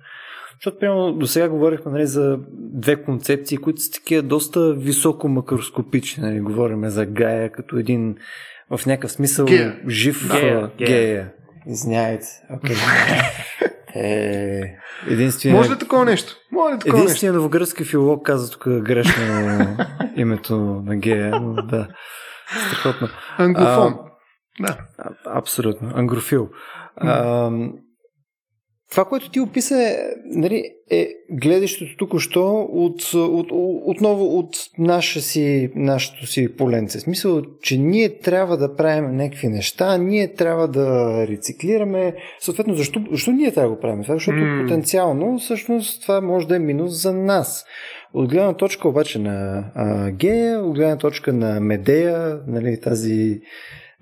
Защото, 0.59 0.79
примерно, 0.79 1.13
до 1.13 1.27
сега 1.27 1.49
говорихме 1.49 1.91
нали, 1.91 2.05
за 2.05 2.39
две 2.57 3.03
концепции, 3.03 3.57
които 3.57 3.81
са 3.81 3.91
такива 3.91 4.23
доста 4.23 4.73
високо 4.73 5.27
макроскопични. 5.27 6.23
Нали. 6.23 6.39
Говорим 6.39 6.89
за 6.89 7.05
Гая 7.05 7.51
като 7.51 7.77
един 7.77 8.15
в 8.71 8.85
някакъв 8.85 9.11
смисъл 9.11 9.45
гея. 9.45 9.79
жив 9.87 10.31
гея. 10.31 10.71
гея. 10.77 11.31
Извинявайте. 11.67 12.25
Okay. 12.51 12.75
Е, 13.97 14.77
единствено... 15.09 15.57
Може 15.57 15.71
ли 15.71 15.77
такова 15.79 16.05
нещо? 16.05 16.35
Може 16.51 16.75
ли 16.75 16.79
такова 16.79 17.03
Единственият 17.03 17.35
новогръцки 17.35 17.83
филолог 17.83 18.25
каза 18.25 18.51
тук 18.51 18.63
грешно 18.67 19.23
името 20.15 20.57
на 20.85 20.95
гея, 20.95 21.39
но 21.41 21.53
да. 21.53 21.87
Страхотно. 22.67 23.07
Англофон. 23.37 23.93
А, 23.93 24.67
да. 24.67 24.77
Абсолютно. 25.25 25.91
Ангрофил. 25.95 26.49
А, 26.95 27.51
това, 28.95 29.05
което 29.05 29.29
ти 29.29 29.39
описа 29.39 29.83
е, 29.83 29.97
нали, 30.25 30.63
е 30.91 31.09
гледащото 31.31 31.97
тук-що 31.97 32.67
от, 32.71 33.13
от, 33.13 33.51
от, 33.51 33.81
отново 33.85 34.39
от 34.39 34.55
наша 34.77 35.21
си, 35.21 35.71
нашото 35.75 36.27
си 36.27 36.55
поленце. 36.55 36.99
Смисъл, 36.99 37.41
че 37.61 37.77
ние 37.77 38.19
трябва 38.19 38.57
да 38.57 38.75
правим 38.75 39.15
някакви 39.15 39.47
неща, 39.47 39.97
ние 39.97 40.33
трябва 40.33 40.67
да 40.67 41.17
рециклираме. 41.27 42.15
Съответно, 42.39 42.75
защо, 42.75 43.03
защо 43.11 43.31
ние 43.31 43.51
трябва 43.51 43.69
да 43.69 43.75
го 43.75 43.81
правим? 43.81 44.03
Това, 44.03 44.15
защото 44.15 44.37
mm. 44.37 44.61
потенциално 44.61 45.39
всъщност 45.39 46.01
това 46.01 46.21
може 46.21 46.47
да 46.47 46.55
е 46.55 46.59
минус 46.59 47.01
за 47.01 47.13
нас. 47.13 47.65
От 48.13 48.29
гледна 48.29 48.53
точка 48.53 48.89
обаче 48.89 49.19
на 49.19 49.65
а, 49.75 50.11
Гея, 50.11 50.59
от 50.59 50.75
гледна 50.75 50.97
точка 50.97 51.33
на 51.33 51.59
Медея, 51.59 52.39
нали, 52.47 52.81
тази 52.81 53.41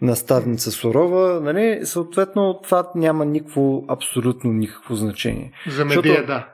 наставница 0.03 0.71
сурова, 0.71 1.39
нали, 1.41 1.79
съответно 1.83 2.59
това 2.63 2.91
няма 2.95 3.25
никакво, 3.25 3.85
абсолютно 3.87 4.53
никакво 4.53 4.95
значение. 4.95 5.51
За 5.67 5.85
медия, 5.85 6.01
Защото, 6.03 6.27
да. 6.27 6.47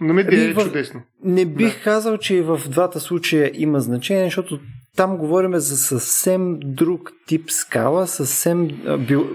На 0.00 0.14
медия 0.14 0.50
е 0.50 0.52
в... 0.52 0.64
чудесно. 0.64 1.02
Не 1.24 1.44
бих 1.44 1.76
да. 1.78 1.82
казал, 1.82 2.18
че 2.18 2.34
и 2.34 2.42
в 2.42 2.60
двата 2.68 3.00
случая 3.00 3.50
има 3.54 3.80
значение, 3.80 4.24
защото 4.24 4.60
там 4.96 5.16
говорим 5.16 5.54
за 5.54 5.76
съвсем 5.76 6.58
друг 6.60 7.12
тип 7.26 7.50
скала, 7.50 8.06
съвсем 8.06 8.68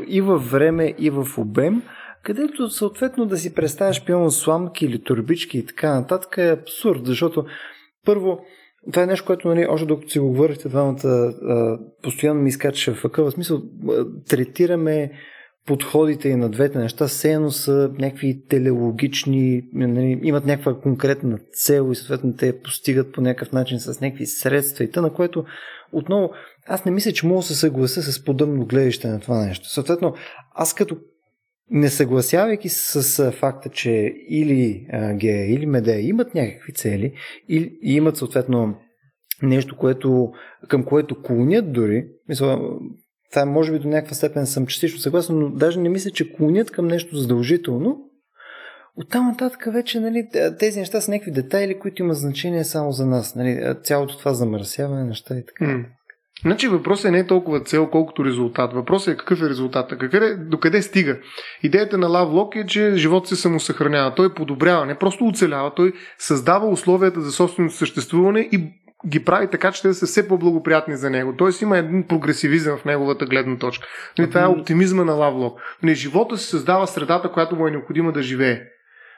и 0.07 0.21
във 0.21 0.51
време, 0.51 0.93
и 0.97 1.09
в 1.09 1.27
обем, 1.37 1.81
където 2.23 2.69
съответно 2.69 3.25
да 3.25 3.37
си 3.37 3.53
представяш 3.53 4.05
пилно 4.05 4.31
сламки 4.31 4.85
или 4.85 5.03
турбички 5.03 5.57
и 5.57 5.65
така 5.65 5.95
нататък 5.95 6.37
е 6.37 6.51
абсурд, 6.51 7.05
защото 7.05 7.45
първо 8.05 8.39
това 8.91 9.03
е 9.03 9.05
нещо, 9.05 9.25
което, 9.25 9.47
нали, 9.47 9.65
още 9.69 9.85
докато 9.85 10.09
си 10.09 10.19
го 10.19 10.27
говорихте 10.27 10.69
двамата, 10.69 11.33
постоянно 12.03 12.41
ми 12.41 12.49
изкачаше 12.49 12.93
в 12.93 13.05
акъл. 13.05 13.25
В 13.25 13.31
смисъл, 13.31 13.61
третираме 14.29 15.11
подходите 15.65 16.29
и 16.29 16.35
на 16.35 16.49
двете 16.49 16.77
неща, 16.77 17.07
все 17.07 17.33
едно 17.33 17.51
са 17.51 17.91
някакви 17.99 18.45
телеологични, 18.49 19.63
нали, 19.73 20.19
имат 20.23 20.45
някаква 20.45 20.79
конкретна 20.79 21.39
цел 21.53 21.89
и 21.91 21.95
съответно 21.95 22.35
те 22.35 22.61
постигат 22.61 23.13
по 23.13 23.21
някакъв 23.21 23.51
начин 23.51 23.79
с 23.79 24.01
някакви 24.01 24.25
средства 24.25 24.83
и 24.83 24.89
на 24.95 25.13
което 25.13 25.45
отново 25.91 26.31
аз 26.67 26.85
не 26.85 26.91
мисля, 26.91 27.11
че 27.11 27.27
мога 27.27 27.39
да 27.39 27.47
се 27.47 27.55
съглася 27.55 28.03
с 28.03 28.23
подобно 28.23 28.65
гледаще 28.65 29.07
на 29.07 29.19
това 29.19 29.45
нещо. 29.45 29.69
Съответно, 29.69 30.13
аз 30.55 30.73
като 30.73 30.97
не 31.71 31.89
съгласявайки 31.89 32.69
с 32.69 33.31
факта, 33.31 33.69
че 33.69 33.91
или 34.29 34.87
гея, 35.13 35.53
или 35.53 35.65
медея 35.65 36.07
имат 36.07 36.35
някакви 36.35 36.73
цели 36.73 37.13
и 37.49 37.77
имат 37.83 38.17
съответно 38.17 38.75
нещо, 39.43 39.77
което, 39.77 40.31
към 40.67 40.83
което 40.83 41.21
клонят 41.21 41.73
дори, 41.73 42.07
мисля, 42.29 42.59
това 43.31 43.45
може 43.45 43.71
би 43.71 43.79
до 43.79 43.87
някаква 43.87 44.15
степен 44.15 44.45
съм 44.45 44.65
частично 44.65 44.99
съгласен, 44.99 45.39
но 45.39 45.49
даже 45.49 45.79
не 45.79 45.89
мисля, 45.89 46.11
че 46.11 46.33
клонят 46.33 46.71
към 46.71 46.87
нещо 46.87 47.17
задължително. 47.17 48.07
Оттам 48.95 49.27
нататък 49.27 49.67
вече 49.73 49.99
нали, 49.99 50.27
тези 50.59 50.79
неща 50.79 51.01
са 51.01 51.11
някакви 51.11 51.31
детайли, 51.31 51.79
които 51.79 52.01
имат 52.01 52.17
значение 52.17 52.63
само 52.63 52.91
за 52.91 53.05
нас. 53.05 53.35
Нали, 53.35 53.75
цялото 53.83 54.17
това 54.17 54.33
замърсяване, 54.33 55.03
неща 55.03 55.35
и 55.37 55.45
така. 55.45 55.65
Mm. 55.65 55.85
Значи 56.41 56.67
въпросът 56.67 57.11
не 57.11 57.19
е 57.19 57.27
толкова 57.27 57.59
цел, 57.59 57.87
колкото 57.87 58.25
резултат. 58.25 58.73
Въпросът 58.73 59.13
е 59.13 59.17
какъв 59.17 59.41
е 59.41 59.49
резултата, 59.49 59.97
какъв 59.97 60.21
е, 60.21 60.35
докъде 60.35 60.81
стига. 60.81 61.17
Идеята 61.63 61.97
на 61.97 62.07
Лавлок 62.07 62.55
е, 62.55 62.65
че 62.65 62.93
живот 62.95 63.27
се 63.27 63.35
самосъхранява. 63.35 64.15
Той 64.15 64.33
подобрява, 64.33 64.85
не 64.85 64.95
просто 64.95 65.25
оцелява, 65.25 65.73
той 65.75 65.93
създава 66.17 66.67
условията 66.67 67.21
за 67.21 67.31
собственото 67.31 67.75
съществуване 67.75 68.39
и 68.51 68.81
ги 69.07 69.25
прави 69.25 69.47
така, 69.47 69.71
че 69.71 69.81
те 69.81 69.87
да 69.87 69.93
са 69.93 70.05
все 70.05 70.27
по-благоприятни 70.27 70.95
за 70.95 71.09
него. 71.09 71.35
Тоест 71.37 71.61
има 71.61 71.77
един 71.77 72.07
прогресивизъм 72.07 72.77
в 72.77 72.85
неговата 72.85 73.25
гледна 73.25 73.57
точка. 73.57 73.87
Нали, 74.17 74.29
това 74.29 74.41
е 74.41 74.47
оптимизма 74.47 75.03
на 75.03 75.13
Лавлок. 75.13 75.59
Нали, 75.83 75.95
живота 75.95 76.37
се 76.37 76.49
създава 76.49 76.87
средата, 76.87 77.31
която 77.31 77.55
му 77.55 77.67
е 77.67 77.71
необходима 77.71 78.11
да 78.11 78.21
живее. 78.21 78.61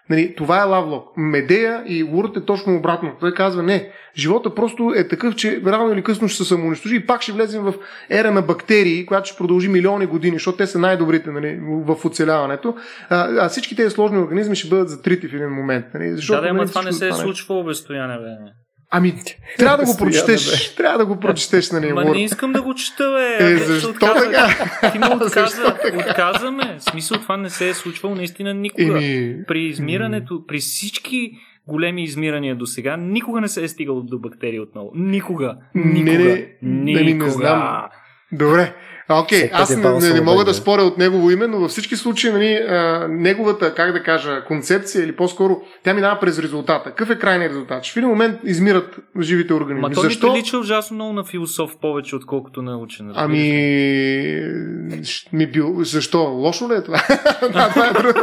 Нали, 0.10 0.36
това 0.36 0.62
е 0.62 0.64
Лавлок. 0.64 1.18
Медея 1.18 1.84
и 1.86 2.04
Урт 2.04 2.38
е 2.38 2.46
точно 2.46 2.76
обратно. 2.76 3.12
Той 3.20 3.34
казва, 3.34 3.64
не, 3.64 3.92
живота 4.18 4.56
просто 4.56 4.94
е 4.96 5.08
такъв, 5.08 5.36
че 5.36 5.62
рано 5.66 5.94
или 5.94 6.04
късно 6.04 6.28
ще 6.28 6.38
се 6.38 6.50
самоунищожи 6.50 6.96
и 6.96 7.06
пак 7.06 7.22
ще 7.22 7.32
влезем 7.32 7.64
в 7.64 7.74
ера 8.10 8.32
на 8.32 8.42
бактерии, 8.42 9.06
която 9.06 9.30
ще 9.30 9.38
продължи 9.38 9.68
милиони 9.68 10.06
години, 10.06 10.36
защото 10.36 10.58
те 10.58 10.68
са 10.68 10.80
най-добрите 10.80 11.32
нали, 11.32 11.60
в 11.62 12.06
оцеляването. 12.06 12.76
А, 13.10 13.46
а 13.46 13.50
всички 13.50 13.76
тези 13.76 13.90
сложни 13.90 14.18
организми 14.18 14.56
ще 14.56 14.70
бъдат 14.70 14.90
затрити 14.90 15.28
в 15.28 15.34
един 15.34 15.50
момент. 15.50 15.86
Нали, 15.94 16.16
защото, 16.16 16.42
да, 16.42 16.48
да, 16.48 16.54
нали, 16.54 16.70
това 16.70 16.82
не 16.82 16.94
се 16.94 17.08
е 17.08 17.14
случвало 17.14 17.64
без 17.64 17.78
стояне, 17.78 18.18
бе. 18.18 18.62
Ами, 18.95 19.14
трябва 19.57 19.78
да 19.78 19.86
го 19.86 19.98
прочетеш. 19.99 20.76
Трябва 20.76 20.98
да 20.98 21.06
го 21.06 21.20
прочетеш 21.20 21.72
на 21.72 21.80
него. 21.80 21.95
Ма 21.95 22.06
не 22.06 22.24
искам 22.24 22.53
да 22.53 22.61
го 22.61 22.74
чета, 22.74 23.11
бе. 23.11 23.45
Е, 23.45 23.57
защо 23.57 23.90
отказа, 23.90 24.32
така? 24.32 24.91
Ти 24.91 24.99
ме 24.99 25.07
отказа, 25.07 25.76
отказаме. 26.10 26.78
В 26.80 26.84
смисъл 26.84 27.18
това 27.18 27.38
не 27.38 27.49
се 27.49 27.70
е 27.70 27.74
случвало 27.74 28.15
наистина 28.15 28.53
никога. 28.53 29.03
Еми... 29.03 29.36
При 29.48 29.64
измирането, 29.64 30.44
при 30.48 30.60
всички 30.60 31.32
големи 31.68 32.03
измирания 32.03 32.56
до 32.56 32.65
сега, 32.65 32.98
никога 32.98 33.41
не 33.41 33.48
се 33.48 33.64
е 33.64 33.68
стигало 33.68 34.02
до 34.02 34.20
бактерии 34.20 34.60
отново. 34.60 34.91
Никога. 34.95 35.57
Никога. 35.76 36.11
Не, 36.11 36.56
не, 36.61 37.02
никога. 37.02 37.03
Не, 37.03 37.14
не 37.14 37.30
знам. 37.30 37.86
Добре. 38.32 38.74
Окей, 39.10 39.42
okay, 39.42 39.50
аз 39.54 39.78
не, 39.78 40.00
не, 40.00 40.14
не 40.14 40.22
мога 40.22 40.46
да 40.46 40.54
споря 40.54 40.82
от 40.82 40.98
негово 40.98 41.32
име, 41.32 41.48
но 41.48 41.60
във 41.60 41.72
всички 41.72 41.96
случаи 41.96 42.32
нали, 42.32 42.54
а, 42.54 43.08
неговата, 43.10 43.74
как 43.76 43.92
да 43.92 44.04
кажа, 44.04 44.44
концепция 44.48 45.04
или 45.04 45.16
по-скоро 45.16 45.62
тя 45.84 45.94
минава 45.94 46.20
през 46.20 46.40
резултата. 46.40 46.90
Какъв 46.90 47.10
е 47.10 47.20
крайният 47.20 47.52
резултат? 47.52 47.84
Че 47.84 47.94
в 47.94 47.98
един 47.98 48.10
момент 48.10 48.40
измират 48.44 49.00
живите 49.22 49.54
организми. 49.54 49.82
Ма 49.82 49.92
то 49.92 50.02
Защо? 50.02 50.28
ми 50.28 50.34
прилича 50.34 50.58
ужасно 50.58 50.96
много 50.96 51.14
на 51.14 51.24
философ 51.24 51.78
повече, 51.82 52.16
отколкото 52.16 52.62
на 52.62 52.78
учен. 52.78 53.12
Ами, 53.16 53.40
ми 55.34 55.48
бил... 55.48 55.84
защо? 55.84 56.20
Лошо 56.20 56.70
ли 56.70 56.74
е 56.74 56.84
това? 56.84 57.04
да, 57.42 57.70
това 57.70 57.88
е 57.88 58.02
друг 58.02 58.18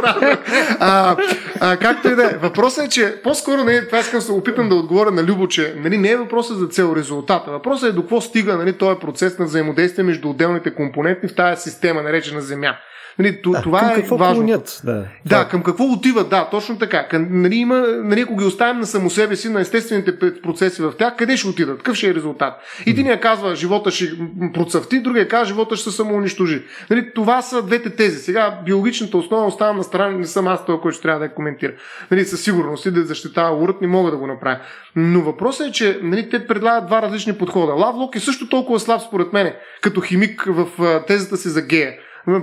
а, 0.79 1.17
а, 1.59 1.77
Както 1.77 2.07
и 2.07 2.15
да 2.15 2.23
е. 2.23 2.37
Въпросът 2.37 2.85
е, 2.85 2.89
че 2.89 3.15
по-скоро, 3.23 3.63
не, 3.63 3.85
това 3.85 3.99
искам 3.99 4.21
се 4.21 4.31
опитам 4.31 4.69
да 4.69 4.75
отговоря 4.75 5.11
на 5.11 5.23
Любо, 5.23 5.47
че 5.47 5.75
нали, 5.77 5.97
не 5.97 6.09
е 6.09 6.17
въпросът 6.17 6.57
за 6.57 6.67
цел 6.67 6.93
резултата. 6.95 7.51
Въпросът 7.51 7.89
е 7.89 7.93
до 7.93 8.01
какво 8.01 8.21
стига 8.21 8.57
нали, 8.57 8.73
този 8.73 8.99
процес 8.99 9.39
на 9.39 9.45
взаимодействие 9.45 10.03
между 10.03 10.29
отделните 10.29 10.70
компоненти 10.75 11.27
в 11.27 11.35
тази 11.35 11.61
система, 11.61 12.01
наречена 12.01 12.41
Земя. 12.41 12.77
Нали, 13.21 13.39
да, 13.45 13.61
това 13.61 13.79
към 13.79 13.89
е 13.89 13.95
какво 13.95 14.17
важно. 14.17 14.43
Клонят, 14.43 14.81
да, 14.83 15.05
да, 15.25 15.47
към 15.47 15.63
какво 15.63 15.83
отиват, 15.83 16.29
да, 16.29 16.47
точно 16.51 16.77
така. 16.77 17.07
Към, 17.07 17.27
нали, 17.29 17.55
има, 17.55 17.87
нали, 18.03 18.21
ако 18.21 18.37
ги 18.37 18.45
оставим 18.45 18.79
на 18.79 18.85
само 18.85 19.09
себе 19.09 19.35
си, 19.35 19.49
на 19.49 19.61
естествените 19.61 20.41
процеси 20.41 20.81
в 20.81 20.93
тях, 20.97 21.15
къде 21.17 21.37
ще 21.37 21.47
отидат? 21.47 21.77
Какъв 21.77 21.95
ще 21.95 22.09
е 22.09 22.13
резултат? 22.13 22.53
И 22.85 22.93
ни 22.93 23.19
казва, 23.21 23.55
живота 23.55 23.91
ще 23.91 24.05
процъфти, 24.53 24.99
другия 24.99 25.27
казва, 25.27 25.45
живота 25.45 25.75
ще 25.75 25.89
се 25.89 25.95
самоунищожи. 25.95 26.63
Нали, 26.89 27.13
това 27.15 27.41
са 27.41 27.63
двете 27.63 27.89
тези. 27.89 28.17
Сега 28.17 28.59
биологичната 28.65 29.17
основа 29.17 29.45
оставам 29.45 29.77
на 29.77 29.83
страна, 29.83 30.17
не 30.17 30.27
съм 30.27 30.47
аз 30.47 30.65
този, 30.65 30.79
който 30.81 30.95
ще 30.95 31.01
трябва 31.01 31.19
да 31.19 31.25
я 31.25 31.33
коментира. 31.33 31.71
Нали, 32.11 32.25
със 32.25 32.43
сигурност 32.43 32.85
и 32.85 32.91
да 32.91 33.03
защитава 33.03 33.57
урът, 33.57 33.81
не 33.81 33.87
мога 33.87 34.11
да 34.11 34.17
го 34.17 34.27
направя. 34.27 34.59
Но 34.95 35.21
въпросът 35.21 35.67
е, 35.67 35.71
че 35.71 35.99
нали, 36.03 36.29
те 36.29 36.47
предлагат 36.47 36.87
два 36.87 37.01
различни 37.01 37.33
подхода. 37.33 37.73
Лавлок 37.73 38.15
е 38.15 38.19
също 38.19 38.49
толкова 38.49 38.79
слаб, 38.79 39.01
според 39.01 39.33
мен, 39.33 39.53
като 39.81 40.01
химик 40.01 40.43
в 40.47 40.67
тезата 41.07 41.37
си 41.37 41.49
за 41.49 41.61
гея. 41.61 41.93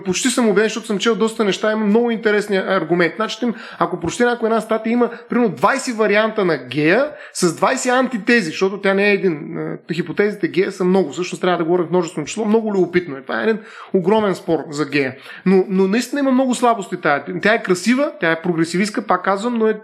Почти 0.05 0.31
съм 0.31 0.49
убеден, 0.49 0.69
защото 0.69 0.87
съм 0.87 0.99
чел 0.99 1.15
доста 1.15 1.45
неща, 1.45 1.73
има 1.73 1.87
много 1.87 2.11
интересни 2.11 2.57
аргументи. 2.57 3.17
Значи, 3.17 3.47
ако 3.79 4.01
прочете 4.01 4.25
някоя 4.25 4.49
една 4.49 4.61
статия, 4.61 4.93
има 4.93 5.11
примерно 5.29 5.55
20 5.55 5.95
варианта 5.95 6.45
на 6.45 6.57
гея 6.57 7.11
с 7.33 7.49
20 7.49 7.89
антитези, 7.89 8.51
защото 8.51 8.81
тя 8.81 8.95
не 8.95 9.11
е 9.11 9.13
един. 9.13 9.57
Хипотезите 9.93 10.49
гея 10.49 10.73
са 10.73 10.85
много, 10.85 11.13
всъщност 11.13 11.41
трябва 11.41 11.59
да 11.59 11.65
говоря 11.65 11.85
в 11.85 11.91
множествено 11.91 12.27
число, 12.27 12.45
много 12.45 12.75
любопитно 12.75 13.17
е. 13.17 13.23
Това 13.23 13.41
е 13.41 13.45
един 13.45 13.59
огромен 13.95 14.35
спор 14.35 14.59
за 14.71 14.87
гея. 14.87 15.17
Но, 15.47 15.65
но 15.69 15.89
наистина 15.89 16.21
има 16.21 16.31
много 16.31 16.55
слабости 16.55 16.97
тая. 16.97 17.25
Тя 17.43 17.55
е 17.55 17.63
красива, 17.63 18.13
тя 18.21 18.33
е 18.33 18.43
прогресивистка, 18.43 19.07
пак 19.07 19.25
казвам, 19.25 19.55
но 19.55 19.69
е, 19.69 19.81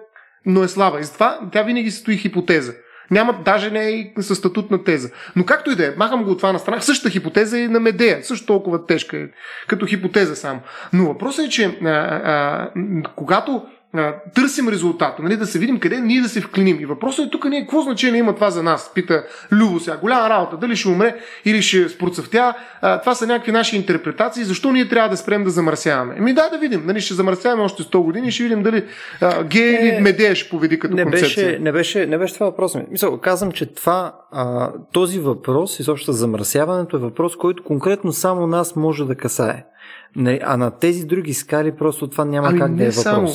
но 0.47 0.63
е 0.63 0.69
слаба. 0.69 1.01
И 1.01 1.05
затова 1.05 1.41
тя 1.53 1.63
винаги 1.63 1.91
стои 1.91 2.17
хипотеза. 2.17 2.73
Нямат, 3.11 3.45
даже 3.45 3.71
не 3.71 3.85
е 3.85 3.91
и 3.91 4.13
със 4.21 4.39
статут 4.39 4.71
на 4.71 4.85
теза. 4.85 5.11
Но 5.37 5.45
както 5.45 5.71
и 5.71 5.77
да 5.77 5.87
е, 5.87 5.95
махам 5.97 6.25
го 6.25 6.31
от 6.31 6.39
това 6.39 6.53
на 6.53 6.59
страна. 6.59 6.81
Същата 6.81 7.11
хипотеза 7.11 7.59
е 7.59 7.69
на 7.69 7.81
Медея. 7.81 8.25
Също 8.25 8.47
толкова 8.47 8.87
тежка 8.87 9.17
е, 9.17 9.27
като 9.69 9.87
хипотеза 9.87 10.37
само. 10.37 10.61
Но 10.93 11.07
въпросът 11.07 11.47
е, 11.47 11.49
че 11.49 11.79
а, 11.85 11.89
а, 11.89 12.71
когато 13.17 13.67
а, 13.95 14.15
търсим 14.35 14.69
резултата, 14.69 15.23
нали, 15.23 15.37
да 15.37 15.47
се 15.47 15.59
видим 15.59 15.81
къде 15.81 16.01
ние 16.01 16.21
да 16.21 16.29
се 16.29 16.41
вклиним. 16.41 16.81
И 16.81 16.87
въпросът 16.87 17.27
е 17.27 17.31
тук 17.31 17.45
ние, 17.45 17.61
какво 17.61 17.83
значение 17.83 18.19
има 18.19 18.35
това 18.35 18.51
за 18.51 18.63
нас? 18.63 18.91
Пита 18.95 19.25
Любо 19.53 19.81
сега. 19.81 19.97
Голяма 19.97 20.31
работа. 20.31 20.57
Дали 20.57 20.77
ще 20.77 20.89
умре 20.89 21.17
или 21.45 21.63
ще 21.63 21.89
спроцъфтя. 21.89 22.55
А, 22.81 23.01
това 23.01 23.15
са 23.15 23.27
някакви 23.27 23.53
наши 23.53 23.77
интерпретации. 23.77 24.45
Защо 24.45 24.73
ние 24.73 24.89
трябва 24.89 25.09
да 25.09 25.17
спрем 25.17 25.45
да 25.45 25.51
замърсяваме? 25.51 26.15
Еми 26.19 26.35
да, 26.35 26.49
да 26.49 26.59
видим. 26.59 26.83
Нали, 26.87 27.01
ще 27.01 27.15
замърсяваме 27.15 27.63
още 27.63 27.83
100 27.83 27.99
години 27.99 28.29
и 28.29 28.31
ще 28.31 28.43
видим 28.43 28.63
дали 28.63 28.85
а, 29.21 29.45
гей 29.45 29.75
или 29.75 29.89
е, 29.89 30.01
медея 30.01 30.37
ще 30.37 30.51
победи 30.51 30.79
като 30.79 30.95
не 30.95 31.03
концепция. 31.03 31.47
Беше, 31.47 31.59
не, 31.59 31.73
беше, 31.73 32.07
не 32.07 32.19
беше 32.19 32.35
това 32.35 32.47
въпрос. 32.47 32.77
Мисъл, 32.91 33.19
казвам, 33.21 33.53
че 33.53 33.67
това, 33.67 34.15
а, 34.33 34.73
този 34.93 35.19
въпрос, 35.19 35.81
изобщо 35.81 36.13
замърсяването 36.13 36.97
е 36.97 37.01
въпрос, 37.01 37.37
който 37.37 37.65
конкретно 37.65 38.13
само 38.13 38.47
нас 38.47 38.77
може 38.77 39.05
да 39.05 39.15
касае. 39.15 39.65
А 40.43 40.57
на 40.57 40.71
тези 40.71 41.07
други 41.07 41.35
скали 41.35 41.77
просто 41.77 42.09
това 42.09 42.25
няма 42.25 42.49
ами 42.49 42.59
как 42.59 42.75
да 42.75 42.85
е 42.85 42.89
въпрос. 42.89 43.03
Само. 43.03 43.29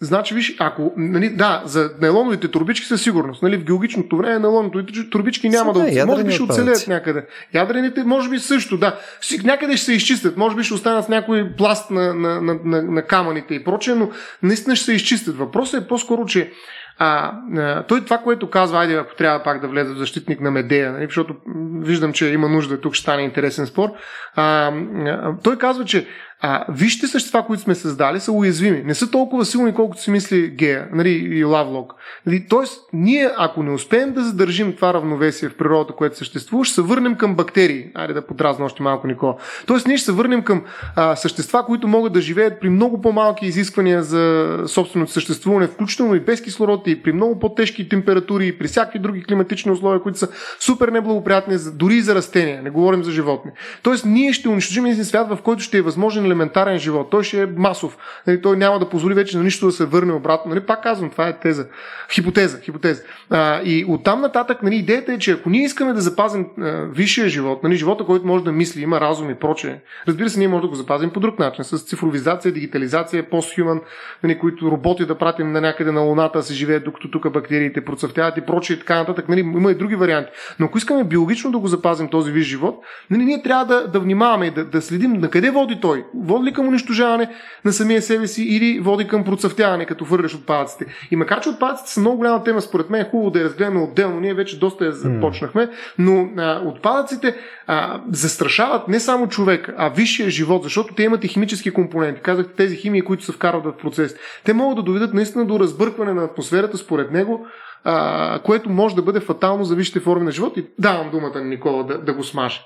Значи, 0.00 0.34
виж, 0.34 0.56
ако, 0.58 0.92
нали, 0.96 1.30
да, 1.30 1.62
за 1.64 1.90
нейлоновите 2.00 2.48
турбички 2.48 2.86
със 2.86 3.02
сигурност, 3.02 3.42
нали, 3.42 3.56
в 3.56 3.64
геологичното 3.64 4.16
време 4.16 4.38
нейлоновите 4.38 5.10
турбички 5.10 5.48
няма 5.48 5.74
Сега, 5.74 6.00
да, 6.00 6.06
може 6.06 6.24
би 6.24 6.32
ще 6.32 6.42
оцелеят 6.42 6.88
някъде. 6.88 7.26
Ядрените, 7.54 8.04
може 8.04 8.30
би 8.30 8.38
също, 8.38 8.76
да. 8.76 8.98
Някъде 9.44 9.76
ще 9.76 9.84
се 9.84 9.92
изчистят, 9.92 10.36
може 10.36 10.56
би 10.56 10.62
ще 10.62 10.74
останат 10.74 11.08
някой 11.08 11.52
пласт 11.56 11.90
на, 11.90 12.14
на, 12.14 12.40
на, 12.40 12.58
на, 12.64 12.82
на 12.82 13.02
камъните 13.02 13.54
и 13.54 13.64
прочее, 13.64 13.94
но 13.94 14.10
наистина 14.42 14.76
ще 14.76 14.84
се 14.84 14.92
изчистят. 14.92 15.36
Въпросът 15.36 15.82
е 15.82 15.88
по-скоро, 15.88 16.26
че 16.26 16.52
а, 16.98 17.32
а, 17.56 17.82
той 17.82 18.04
това, 18.04 18.18
което 18.18 18.50
казва, 18.50 18.78
айде, 18.80 18.94
ако 18.94 19.14
трябва 19.14 19.42
пак 19.42 19.60
да 19.60 19.68
влезе 19.68 19.94
в 19.94 19.98
защитник 19.98 20.40
на 20.40 20.50
Медея, 20.50 20.92
нали, 20.92 21.04
защото 21.04 21.34
виждам, 21.80 22.12
че 22.12 22.26
има 22.26 22.48
нужда, 22.48 22.80
тук 22.80 22.94
ще 22.94 23.02
стане 23.02 23.22
интересен 23.22 23.66
спор. 23.66 23.88
А, 24.34 24.72
а, 25.06 25.34
той 25.42 25.58
казва, 25.58 25.84
че 25.84 26.06
а, 26.40 26.64
вижте 26.68 27.06
същества, 27.06 27.46
които 27.46 27.62
сме 27.62 27.74
създали, 27.74 28.20
са 28.20 28.32
уязвими. 28.32 28.82
Не 28.84 28.94
са 28.94 29.10
толкова 29.10 29.44
силни, 29.44 29.74
колкото 29.74 30.02
си 30.02 30.10
мисли 30.10 30.48
Гея 30.48 30.88
нали, 30.92 31.10
и 31.10 31.44
Лавлок. 31.44 31.94
Нали, 32.26 32.46
тоест, 32.48 32.80
ние, 32.92 33.30
ако 33.36 33.62
не 33.62 33.70
успеем 33.70 34.12
да 34.12 34.24
задържим 34.24 34.72
това 34.72 34.94
равновесие 34.94 35.48
в 35.48 35.56
природата, 35.56 35.92
което 35.92 36.16
съществува, 36.16 36.64
ще 36.64 36.74
се 36.74 36.82
върнем 36.82 37.14
към 37.14 37.34
бактерии. 37.34 37.86
Айде 37.94 38.12
да 38.12 38.26
подразна 38.26 38.64
още 38.64 38.82
малко 38.82 39.06
Никола. 39.06 39.36
Тоест, 39.66 39.86
ние 39.86 39.96
ще 39.96 40.04
се 40.04 40.12
върнем 40.12 40.42
към 40.42 40.62
а, 40.96 41.16
същества, 41.16 41.64
които 41.64 41.88
могат 41.88 42.12
да 42.12 42.20
живеят 42.20 42.60
при 42.60 42.68
много 42.68 43.00
по-малки 43.00 43.46
изисквания 43.46 44.02
за 44.02 44.56
собственото 44.66 45.12
съществуване, 45.12 45.66
включително 45.66 46.14
и 46.14 46.20
без 46.20 46.42
кислород, 46.42 46.86
и 46.86 47.02
при 47.02 47.12
много 47.12 47.38
по-тежки 47.38 47.88
температури, 47.88 48.46
и 48.46 48.58
при 48.58 48.66
всякакви 48.66 48.98
други 48.98 49.24
климатични 49.24 49.72
условия, 49.72 50.02
които 50.02 50.18
са 50.18 50.28
супер 50.60 50.88
неблагоприятни, 50.88 51.56
дори 51.74 51.94
и 51.94 52.02
за 52.02 52.14
растения. 52.14 52.62
Не 52.62 52.70
говорим 52.70 53.04
за 53.04 53.12
животни. 53.12 53.50
Тоест, 53.82 54.04
ние 54.04 54.32
ще 54.32 54.48
унищожим 54.48 54.86
един 54.86 55.04
свят, 55.04 55.28
в 55.28 55.38
който 55.42 55.62
ще 55.62 55.78
е 55.78 55.82
възможен 55.82 56.27
елементарен 56.28 56.78
живот. 56.78 57.10
Той 57.10 57.24
ще 57.24 57.42
е 57.42 57.46
масов. 57.46 57.98
Нали, 58.26 58.42
той 58.42 58.56
няма 58.56 58.78
да 58.78 58.88
позволи 58.88 59.14
вече 59.14 59.36
на 59.36 59.44
нищо 59.44 59.66
да 59.66 59.72
се 59.72 59.84
върне 59.84 60.12
обратно. 60.12 60.48
Нали, 60.48 60.60
пак 60.60 60.82
казвам, 60.82 61.10
това 61.10 61.28
е 61.28 61.38
теза. 61.38 61.66
Хипотеза. 62.12 62.60
хипотеза. 62.60 63.02
А, 63.30 63.60
и 63.64 63.84
оттам 63.88 64.20
нататък 64.20 64.62
нали, 64.62 64.76
идеята 64.76 65.12
е, 65.12 65.18
че 65.18 65.32
ако 65.32 65.50
ние 65.50 65.64
искаме 65.64 65.92
да 65.92 66.00
запазим 66.00 66.46
а, 66.60 66.62
висшия 66.92 67.28
живот, 67.28 67.62
нали, 67.62 67.76
живота, 67.76 68.04
който 68.04 68.26
може 68.26 68.44
да 68.44 68.52
мисли, 68.52 68.82
има 68.82 69.00
разум 69.00 69.30
и 69.30 69.34
прочее, 69.34 69.80
разбира 70.08 70.30
се, 70.30 70.38
ние 70.38 70.48
може 70.48 70.62
да 70.62 70.68
го 70.68 70.74
запазим 70.74 71.10
по 71.10 71.20
друг 71.20 71.38
начин. 71.38 71.64
С 71.64 71.78
цифровизация, 71.78 72.52
дигитализация, 72.52 73.30
постхюман, 73.30 73.80
нали, 74.22 74.38
които 74.38 74.70
роботи 74.70 75.06
да 75.06 75.18
пратим 75.18 75.52
на 75.52 75.60
някъде 75.60 75.92
на 75.92 76.00
Луната, 76.00 76.42
се 76.42 76.54
живеят, 76.54 76.84
докато 76.84 77.10
тук 77.10 77.32
бактериите 77.32 77.84
процъфтяват 77.84 78.36
и 78.36 78.40
прочее 78.40 78.76
и 78.76 78.78
така 78.78 78.96
нататък. 78.96 79.28
Нали, 79.28 79.40
има 79.40 79.70
и 79.70 79.74
други 79.74 79.94
варианти. 79.94 80.30
Но 80.58 80.66
ако 80.66 80.78
искаме 80.78 81.04
биологично 81.04 81.50
да 81.50 81.58
го 81.58 81.66
запазим 81.66 82.08
този 82.08 82.32
виж 82.32 82.46
живот, 82.46 82.84
нали, 83.10 83.24
ние 83.24 83.42
трябва 83.42 83.64
да, 83.64 83.88
да 83.88 84.00
внимаваме 84.00 84.46
и 84.46 84.50
да, 84.50 84.64
да 84.64 84.82
следим 84.82 85.12
на 85.12 85.30
къде 85.30 85.50
води 85.50 85.80
той 85.80 86.04
води 86.20 86.50
ли 86.50 86.52
към 86.52 86.68
унищожаване 86.68 87.28
на 87.64 87.72
самия 87.72 88.02
себе 88.02 88.26
си 88.26 88.42
или 88.42 88.80
води 88.80 89.08
към 89.08 89.24
процъфтяване, 89.24 89.86
като 89.86 90.04
върляш 90.04 90.34
отпадъците. 90.34 90.86
И 91.10 91.16
макар, 91.16 91.40
че 91.40 91.48
отпадъците 91.48 91.90
са 91.90 92.00
много 92.00 92.16
голяма 92.16 92.44
тема, 92.44 92.62
според 92.62 92.90
мен 92.90 93.00
е 93.00 93.08
хубаво 93.10 93.30
да 93.30 93.38
я 93.38 93.44
разгледаме 93.44 93.80
отделно. 93.80 94.20
Ние 94.20 94.34
вече 94.34 94.58
доста 94.58 94.84
я 94.84 94.92
започнахме, 94.92 95.68
но 95.98 96.28
а, 96.36 96.62
отпадъците 96.66 97.36
а, 97.66 98.00
застрашават 98.10 98.88
не 98.88 99.00
само 99.00 99.28
човек, 99.28 99.74
а 99.76 99.88
висшия 99.88 100.30
живот, 100.30 100.62
защото 100.62 100.94
те 100.94 101.02
имат 101.02 101.24
и 101.24 101.28
химически 101.28 101.70
компоненти. 101.70 102.20
Казахте 102.20 102.54
тези 102.54 102.76
химии, 102.76 103.02
които 103.02 103.24
се 103.24 103.32
вкарват 103.32 103.64
в 103.64 103.76
процес. 103.76 104.14
Те 104.44 104.52
могат 104.52 104.76
да 104.76 104.82
доведат 104.82 105.14
наистина 105.14 105.46
до 105.46 105.60
разбъркване 105.60 106.12
на 106.12 106.24
атмосферата, 106.24 106.78
според 106.78 107.10
него, 107.10 107.46
а, 107.84 108.38
което 108.44 108.70
може 108.70 108.94
да 108.94 109.02
бъде 109.02 109.20
фатално 109.20 109.64
за 109.64 109.74
висшите 109.74 110.00
форми 110.00 110.24
на 110.24 110.30
живот. 110.30 110.56
И 110.56 110.66
давам 110.78 111.10
думата 111.10 111.34
на 111.34 111.44
Никола 111.44 111.84
да, 111.84 111.98
да 111.98 112.12
го 112.12 112.24
смаже. 112.24 112.60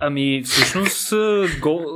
Ами, 0.00 0.42
всъщност, 0.44 1.14
гол... 1.60 1.86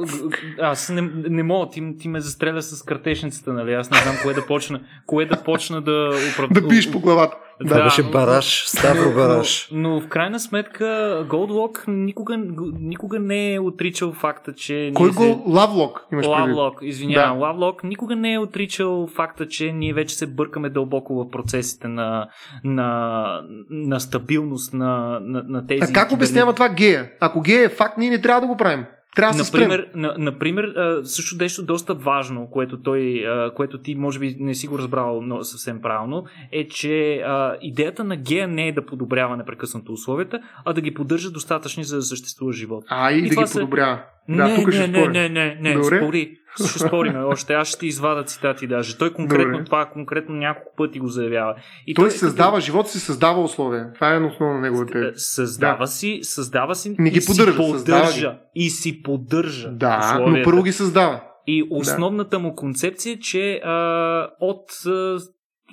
аз 0.60 0.88
не, 0.88 1.10
не 1.14 1.42
мога, 1.42 1.70
ти, 1.70 1.96
ти 1.98 2.08
ме 2.08 2.20
застреля 2.20 2.62
с 2.62 2.82
картешницата, 2.82 3.52
нали? 3.52 3.74
Аз 3.74 3.90
не 3.90 3.98
знам 3.98 4.16
кое 4.22 4.34
да 4.34 4.46
почна, 4.46 4.80
кое 5.06 5.26
да 5.26 5.42
почна 5.42 5.80
да 5.82 6.18
оправда. 6.32 6.60
Да 6.60 6.66
биш 6.66 6.90
по 6.90 7.00
главата. 7.00 7.36
Да, 7.64 7.74
да 7.74 7.84
беше 7.84 8.02
бараш, 8.02 8.64
Ставро 8.66 9.14
бараш. 9.14 9.68
Но, 9.72 9.88
но, 9.88 10.00
в 10.00 10.08
крайна 10.08 10.40
сметка 10.40 11.24
Голдлок 11.28 11.84
никога, 11.88 12.36
никога 12.80 13.18
не 13.18 13.54
е 13.54 13.60
отричал 13.60 14.12
факта, 14.12 14.52
че... 14.52 14.92
Кой 14.94 15.10
гол? 15.10 15.26
Се... 15.26 15.42
Лавлок 15.46 16.06
имаш 16.12 16.26
Лавлок, 16.26 16.78
извинявам. 16.82 17.38
Да. 17.38 17.44
Лавлок 17.44 17.84
никога 17.84 18.16
не 18.16 18.32
е 18.32 18.38
отричал 18.38 19.06
факта, 19.06 19.48
че 19.48 19.72
ние 19.72 19.92
вече 19.92 20.14
се 20.14 20.26
бъркаме 20.26 20.70
дълбоко 20.70 21.14
в 21.14 21.30
процесите 21.30 21.88
на, 21.88 22.28
на, 22.64 23.40
на 23.70 24.00
стабилност 24.00 24.74
на, 24.74 25.20
на, 25.22 25.42
на 25.48 25.66
тези... 25.66 25.80
А 25.82 25.92
как 25.92 26.12
обяснява 26.12 26.52
това 26.52 26.68
гея? 26.68 27.10
Ако 27.20 27.40
гея 27.40 27.64
е 27.64 27.68
факт, 27.68 27.98
ние 27.98 28.10
не 28.10 28.20
трябва 28.20 28.40
да 28.40 28.46
го 28.46 28.56
правим. 28.56 28.84
Трябва 29.16 29.36
да 29.36 29.44
например, 29.44 29.88
на, 29.94 30.14
например, 30.18 30.74
също 31.04 31.36
нещо 31.36 31.62
доста 31.62 31.94
важно, 31.94 32.48
което, 32.50 32.82
той, 32.82 33.24
което 33.56 33.78
ти 33.78 33.94
може 33.94 34.18
би 34.18 34.36
не 34.38 34.54
си 34.54 34.66
го 34.66 34.78
разбрал 34.78 35.20
но 35.22 35.44
съвсем 35.44 35.82
правилно, 35.82 36.24
е, 36.52 36.68
че 36.68 37.24
идеята 37.62 38.04
на 38.04 38.16
гея 38.16 38.48
не 38.48 38.68
е 38.68 38.72
да 38.72 38.86
подобрява 38.86 39.36
непрекъснато 39.36 39.92
условията, 39.92 40.40
а 40.64 40.72
да 40.72 40.80
ги 40.80 40.94
поддържа 40.94 41.30
достатъчни 41.30 41.84
за 41.84 41.96
да 41.96 42.02
съществува 42.02 42.52
живот. 42.52 42.84
А, 42.88 43.12
и, 43.12 43.18
и 43.18 43.22
да 43.22 43.28
ги 43.28 43.52
подобрява. 43.52 44.02
Да, 44.36 44.48
не, 44.48 44.56
тук 44.56 44.66
не, 44.66 44.72
ще 44.72 44.88
не, 44.88 45.08
не, 45.08 45.28
не, 45.28 45.58
не, 45.60 45.74
Добре. 45.74 45.96
спори. 45.96 46.36
Ще 46.54 46.78
спорим 46.78 47.14
още. 47.24 47.54
Аз 47.54 47.68
ще 47.68 47.78
ти 47.78 47.86
извада 47.86 48.24
цитати 48.24 48.66
даже. 48.66 48.98
Той 48.98 49.12
конкретно 49.12 49.52
Добре. 49.52 49.64
това 49.64 49.86
конкретно 49.86 50.34
няколко 50.34 50.72
пъти 50.76 50.98
го 50.98 51.06
заявява. 51.06 51.54
И 51.86 51.94
той, 51.94 52.04
той 52.04 52.10
създава 52.10 52.50
като... 52.50 52.64
живот, 52.64 52.88
си 52.88 53.00
създава 53.00 53.42
условия. 53.42 53.92
Това 53.94 54.14
е 54.14 54.18
основно 54.18 54.54
на 54.54 54.60
неговата. 54.60 55.12
Създава 55.14 55.78
да. 55.78 55.86
си, 55.86 56.18
създава 56.22 56.74
си. 56.74 56.96
Не 56.98 57.10
ги 57.10 57.20
поддържа. 57.26 57.52
Си 57.52 57.58
поддържа 57.58 58.38
и 58.54 58.70
си 58.70 59.02
поддържа. 59.02 59.70
Да, 59.70 59.98
условията. 59.98 60.38
но 60.38 60.44
първо 60.44 60.62
ги 60.62 60.72
създава. 60.72 61.22
И 61.46 61.68
основната 61.70 62.36
да. 62.36 62.38
му 62.38 62.54
концепция 62.54 63.12
е, 63.12 63.18
че 63.18 63.60
а, 63.64 64.28
от 64.40 64.86
а, 64.86 65.18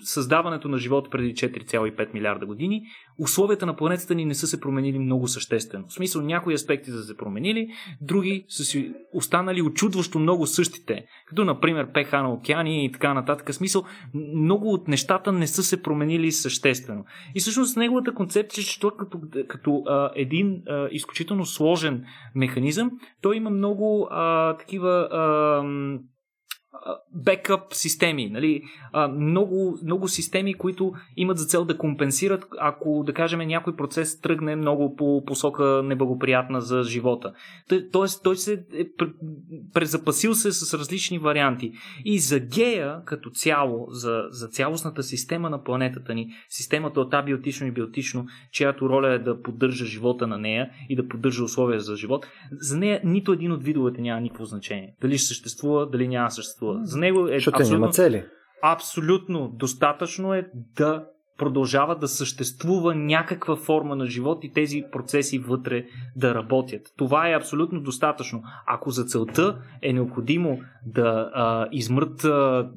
създаването 0.03 0.67
на 0.67 0.77
живота 0.77 1.09
преди 1.09 1.33
4,5 1.33 2.13
милиарда 2.13 2.45
години, 2.45 2.81
условията 3.19 3.65
на 3.65 3.75
планетата 3.75 4.15
ни 4.15 4.25
не 4.25 4.35
са 4.35 4.47
се 4.47 4.59
променили 4.59 4.99
много 4.99 5.27
съществено. 5.27 5.87
В 5.87 5.93
смисъл, 5.93 6.21
някои 6.21 6.53
аспекти 6.53 6.91
са 6.91 7.03
се 7.03 7.17
променили, 7.17 7.67
други 8.01 8.45
са 8.47 8.63
си 8.63 8.93
останали 9.13 9.61
очудващо 9.61 10.19
много 10.19 10.47
същите. 10.47 11.05
Като, 11.27 11.45
например, 11.45 11.87
ПХ 11.93 12.11
на 12.11 12.33
океани 12.33 12.85
и 12.85 12.91
така 12.91 13.13
нататък. 13.13 13.49
В 13.49 13.53
смисъл, 13.53 13.83
много 14.35 14.73
от 14.73 14.87
нещата 14.87 15.31
не 15.31 15.47
са 15.47 15.63
се 15.63 15.81
променили 15.81 16.31
съществено. 16.31 17.05
И 17.35 17.39
всъщност 17.39 17.77
неговата 17.77 18.13
концепция, 18.13 18.63
че 18.63 18.79
той 18.79 18.91
като, 18.99 19.19
като 19.47 19.83
а, 19.85 20.11
един 20.15 20.61
а, 20.67 20.87
изключително 20.91 21.45
сложен 21.45 22.03
механизъм, 22.35 22.91
той 23.21 23.35
има 23.35 23.49
много 23.49 24.07
а, 24.11 24.57
такива 24.57 25.07
а, 25.11 25.63
бекъп 27.13 27.73
системи, 27.73 28.29
нали? 28.29 28.63
много, 29.11 29.79
много 29.83 30.07
системи, 30.07 30.53
които 30.53 30.93
имат 31.17 31.37
за 31.37 31.45
цел 31.45 31.65
да 31.65 31.77
компенсират, 31.77 32.45
ако, 32.59 33.03
да 33.05 33.13
кажем, 33.13 33.39
някой 33.39 33.75
процес 33.75 34.21
тръгне 34.21 34.55
много 34.55 34.95
по 34.95 35.23
посока 35.25 35.81
неблагоприятна 35.83 36.61
за 36.61 36.83
живота. 36.83 37.33
Тоест, 37.91 38.23
той 38.23 38.35
се 38.35 38.53
е 38.53 38.85
презапасил 39.73 40.35
се 40.35 40.51
с 40.51 40.77
различни 40.79 41.19
варианти. 41.19 41.71
И 42.05 42.19
за 42.19 42.39
гея, 42.39 43.01
като 43.05 43.29
цяло, 43.29 43.87
за, 43.89 44.23
за 44.29 44.47
цялостната 44.47 45.03
система 45.03 45.49
на 45.49 45.63
планетата 45.63 46.13
ни, 46.13 46.29
системата 46.49 47.01
от 47.01 47.13
абиотично 47.13 47.67
и 47.67 47.71
биотично, 47.71 48.25
чиято 48.51 48.89
роля 48.89 49.13
е 49.13 49.19
да 49.19 49.41
поддържа 49.41 49.85
живота 49.85 50.27
на 50.27 50.37
нея 50.37 50.69
и 50.89 50.95
да 50.95 51.07
поддържа 51.07 51.43
условия 51.43 51.79
за 51.79 51.95
живот, 51.95 52.25
за 52.51 52.77
нея 52.77 53.01
нито 53.03 53.31
един 53.31 53.51
от 53.51 53.63
видовете 53.63 54.01
няма 54.01 54.21
никакво 54.21 54.45
значение. 54.45 54.93
Дали 55.01 55.17
ще 55.17 55.27
съществува, 55.27 55.89
дали 55.89 56.07
няма 56.07 56.31
съществува 56.31 56.66
съществува. 56.73 56.85
За 56.85 56.97
него 56.97 57.27
е 57.27 57.33
Защото 57.33 57.57
абсолютно, 57.59 57.91
цели. 57.91 58.23
абсолютно 58.63 59.49
достатъчно 59.49 60.33
е 60.33 60.49
да 60.75 61.05
продължава 61.37 61.95
да 61.95 62.07
съществува 62.07 62.95
някаква 62.95 63.55
форма 63.55 63.95
на 63.95 64.05
живот 64.05 64.43
и 64.43 64.53
тези 64.53 64.83
процеси 64.91 65.39
вътре 65.39 65.85
да 66.15 66.35
работят. 66.35 66.81
Това 66.97 67.29
е 67.29 67.35
абсолютно 67.35 67.81
достатъчно. 67.81 68.43
Ако 68.67 68.89
за 68.89 69.03
целта 69.03 69.61
е 69.81 69.93
необходимо 69.93 70.59
да 70.85 71.31
а, 71.33 71.67
измрат 71.71 72.23
а, 72.23 72.71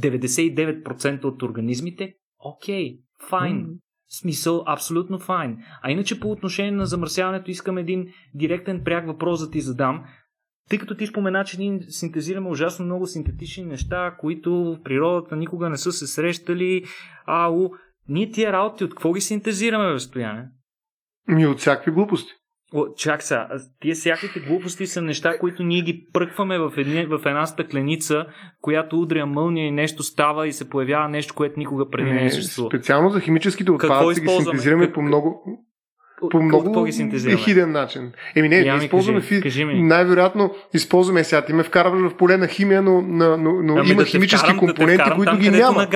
99% 0.00 1.24
от 1.24 1.42
организмите, 1.42 2.14
окей, 2.38 2.98
файн. 3.28 3.66
Mm. 3.66 3.78
Смисъл, 4.20 4.62
абсолютно 4.66 5.18
файн. 5.18 5.56
А 5.82 5.90
иначе 5.90 6.20
по 6.20 6.30
отношение 6.30 6.70
на 6.70 6.86
замърсяването 6.86 7.50
искам 7.50 7.78
един 7.78 8.06
директен 8.34 8.82
пряк 8.84 9.06
въпрос 9.06 9.40
да 9.46 9.50
ти 9.50 9.60
задам. 9.60 10.04
Тъй 10.68 10.78
като 10.78 10.94
ти 10.94 11.06
спомена, 11.06 11.44
че 11.44 11.60
ние 11.60 11.80
синтезираме 11.88 12.48
ужасно 12.48 12.84
много 12.84 13.06
синтетични 13.06 13.64
неща, 13.64 14.16
които 14.18 14.52
в 14.52 14.82
природата 14.84 15.36
никога 15.36 15.68
не 15.68 15.76
са 15.76 15.92
се 15.92 16.06
срещали. 16.06 16.84
Ау, 17.26 17.70
ние 18.08 18.30
тия 18.30 18.52
работи 18.52 18.84
от 18.84 18.90
какво 18.90 19.12
ги 19.12 19.20
синтезираме, 19.20 19.92
в 19.92 20.00
стояне? 20.00 20.48
Ми 21.28 21.46
от 21.46 21.58
всякакви 21.58 21.90
глупости. 21.90 22.32
О, 22.74 22.86
чак 22.96 23.22
сега, 23.22 23.48
тия 23.80 23.94
всякакви 23.94 24.40
глупости 24.40 24.86
са 24.86 25.02
неща, 25.02 25.38
които 25.38 25.62
ние 25.62 25.82
ги 25.82 26.08
пръкваме 26.12 26.58
в, 26.58 26.72
едни, 26.76 27.06
в 27.06 27.20
една 27.26 27.46
стъкленица, 27.46 28.26
която 28.60 29.00
удря 29.00 29.26
мълния 29.26 29.66
и 29.66 29.70
нещо 29.70 30.02
става 30.02 30.48
и 30.48 30.52
се 30.52 30.68
появява 30.68 31.08
нещо, 31.08 31.34
което 31.34 31.58
никога 31.58 31.90
преди 31.90 32.10
не, 32.10 32.20
не 32.20 32.26
е 32.26 32.30
съществувало. 32.30 32.70
Специално 32.70 33.10
за 33.10 33.20
химическите 33.20 33.70
отпадъци 33.70 34.20
ги 34.20 34.28
синтезираме 34.28 34.86
как... 34.86 34.94
по 34.94 35.02
много 35.02 35.42
по 36.30 36.42
много 36.42 36.86
ехиден 37.26 37.72
начин. 37.72 38.12
Еми 38.36 38.48
не, 38.48 38.64
не 38.64 38.84
използваме 38.84 39.20
кажи, 39.20 39.40
кажи 39.40 39.64
ми. 39.64 39.82
най-вероятно 39.82 40.54
използваме 40.74 41.24
сега. 41.24 41.44
Ти 41.44 41.52
ме 41.52 41.62
вкарваш 41.62 42.12
в 42.12 42.16
поле 42.16 42.36
на 42.36 42.46
химия, 42.46 42.82
но, 42.82 43.02
но, 43.02 43.36
но, 43.36 43.62
но 43.62 43.76
ами 43.76 43.90
има 43.90 44.02
да 44.02 44.06
химически 44.06 44.38
вкарам, 44.38 44.58
компоненти, 44.58 45.04
да 45.04 45.14
които 45.14 45.30
там, 45.30 45.40
ги 45.40 45.50
няма. 45.50 45.86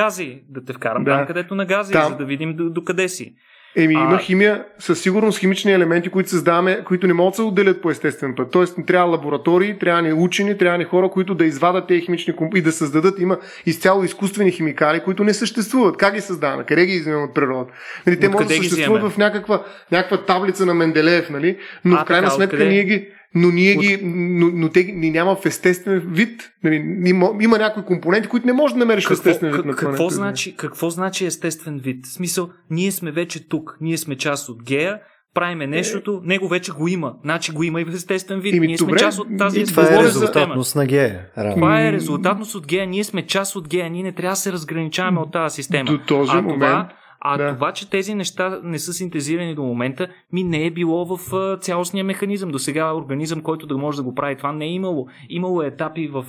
Да 0.49 0.65
те 0.67 0.73
вкарам 0.73 1.05
да. 1.05 1.17
там, 1.17 1.27
където 1.27 1.55
на 1.55 1.67
гази, 1.67 1.93
там. 1.93 2.13
за 2.13 2.17
да 2.17 2.25
видим 2.25 2.57
до, 2.57 2.71
до 2.71 2.85
къде 2.85 3.09
си. 3.09 3.35
Еми, 3.77 3.95
има 3.95 4.15
а... 4.15 4.19
химия, 4.19 4.65
със 4.79 5.01
сигурност 5.01 5.39
химични 5.39 5.73
елементи, 5.73 6.09
които 6.09 6.31
създаваме, 6.31 6.85
които 6.85 7.07
не 7.07 7.13
могат 7.13 7.33
да 7.33 7.37
се 7.37 7.43
отделят 7.43 7.83
по 7.83 7.91
естествен 7.91 8.35
път. 8.35 8.51
Тоест, 8.51 8.79
не 8.79 8.85
трябва 8.85 9.11
лаборатории, 9.11 9.79
трябва 9.79 10.03
ни 10.03 10.13
учени, 10.13 10.59
трябва 10.59 10.79
ни 10.79 10.85
хора, 10.85 11.09
които 11.09 11.35
да 11.35 11.45
извадат 11.45 11.87
тези 11.87 12.01
химични 12.01 12.37
компоненти 12.37 12.59
и 12.59 12.63
да 12.63 12.73
създадат. 12.73 13.19
Има 13.19 13.39
изцяло 13.67 14.05
изкуствени 14.05 14.53
химикали, 14.53 15.01
които 15.01 15.25
не 15.25 15.35
съществуват. 15.35 15.97
Как 15.97 16.15
ги 16.15 16.21
създаваме? 16.21 16.65
Къде 16.65 16.87
ги 16.87 17.01
вземем 17.01 17.23
от 17.23 17.35
природа? 17.35 17.67
Нали, 18.07 18.21
те 18.21 18.29
могат 18.29 18.49
да 18.49 18.55
съществуват 18.55 19.13
в 19.13 19.19
някаква, 19.19 19.63
някаква 19.93 20.25
таблица 20.25 20.67
на 20.67 20.75
Менделеев, 20.75 21.31
нали? 21.31 21.59
но 21.85 21.97
а, 21.97 22.03
в 22.03 22.05
крайна 22.05 22.27
така, 22.27 22.35
сметка 22.35 22.57
къде? 22.57 22.71
ние 22.71 22.85
ги 22.85 23.09
но 23.35 23.51
ние 23.51 23.77
ги, 23.77 23.99
но, 24.05 24.51
но 24.55 24.69
те 24.69 24.85
ни 24.85 25.11
няма 25.11 25.37
в 25.37 25.47
естествен 25.47 26.03
вид. 26.07 26.51
Нали, 26.65 26.85
има, 27.07 27.31
има 27.41 27.59
някои 27.59 27.83
компоненти, 27.83 28.29
които 28.29 28.47
не 28.47 28.53
можеш 28.53 28.73
да 28.73 28.79
намериш 28.79 29.07
какво, 29.07 29.23
в 29.23 29.27
естествен 29.27 29.53
вид. 29.53 29.65
На 29.65 29.77
какво, 29.77 30.09
значи, 30.09 30.57
какво 30.57 30.91
значи 30.91 31.27
естествен 31.27 31.79
вид? 31.79 32.07
В 32.07 32.13
смисъл, 32.13 32.49
ние 32.71 32.93
сме 32.93 33.13
вече 33.13 33.49
тук, 33.49 33.77
ние 33.81 33.99
сме 33.99 34.17
част 34.17 34.49
от 34.49 34.63
гея, 34.63 34.99
правиме 35.35 35.67
нещото, 35.67 36.21
е... 36.25 36.27
него 36.27 36.49
вече 36.49 36.73
го 36.73 36.89
има. 36.89 37.15
Значи 37.25 37.53
го 37.53 37.63
има 37.63 37.81
и 37.81 37.85
в 37.85 37.95
естествен 37.95 38.41
вид. 38.41 38.55
Ими, 38.55 38.67
ние 38.67 38.79
сме 38.79 38.87
добре, 38.87 38.99
част 38.99 39.19
от 39.19 39.29
тази 39.39 39.61
и 39.61 39.65
това 39.65 39.83
е 39.83 40.03
резултатност 40.05 40.77
на 40.77 40.87
гея. 40.87 41.21
Това 41.55 41.83
е 41.87 41.93
резултатност 41.93 42.55
от 42.55 42.67
гея. 42.67 42.87
Ние 42.87 43.05
сме 43.05 43.27
част 43.27 43.57
от 43.57 43.69
гея. 43.69 43.91
Ние 43.91 44.03
не 44.03 44.13
трябва 44.13 44.33
да 44.33 44.37
се 44.37 44.53
разграничаваме 44.53 45.21
от 45.21 45.33
тази 45.33 45.55
система. 45.55 45.91
До 45.91 45.99
този 45.99 46.31
а 46.35 46.43
момент. 46.43 46.61
Това, 46.61 46.89
а 47.27 47.37
да. 47.37 47.55
това, 47.55 47.73
че 47.73 47.91
тези 47.91 48.15
неща 48.15 48.61
не 48.63 48.79
са 48.79 48.93
синтезирани 48.93 49.55
до 49.55 49.63
момента, 49.63 50.09
ми 50.33 50.45
не 50.45 50.67
е 50.67 50.71
било 50.71 51.17
в 51.17 51.19
цялостния 51.61 52.05
механизъм. 52.05 52.51
До 52.51 52.59
сега 52.59 52.95
организъм, 52.95 53.43
който 53.43 53.67
да 53.67 53.77
може 53.77 53.97
да 53.97 54.03
го 54.03 54.15
прави 54.15 54.37
това, 54.37 54.53
не 54.53 54.65
е 54.65 54.73
имало. 54.73 55.07
Имало 55.29 55.63
е 55.63 55.67
етапи 55.67 56.09
в 56.09 56.25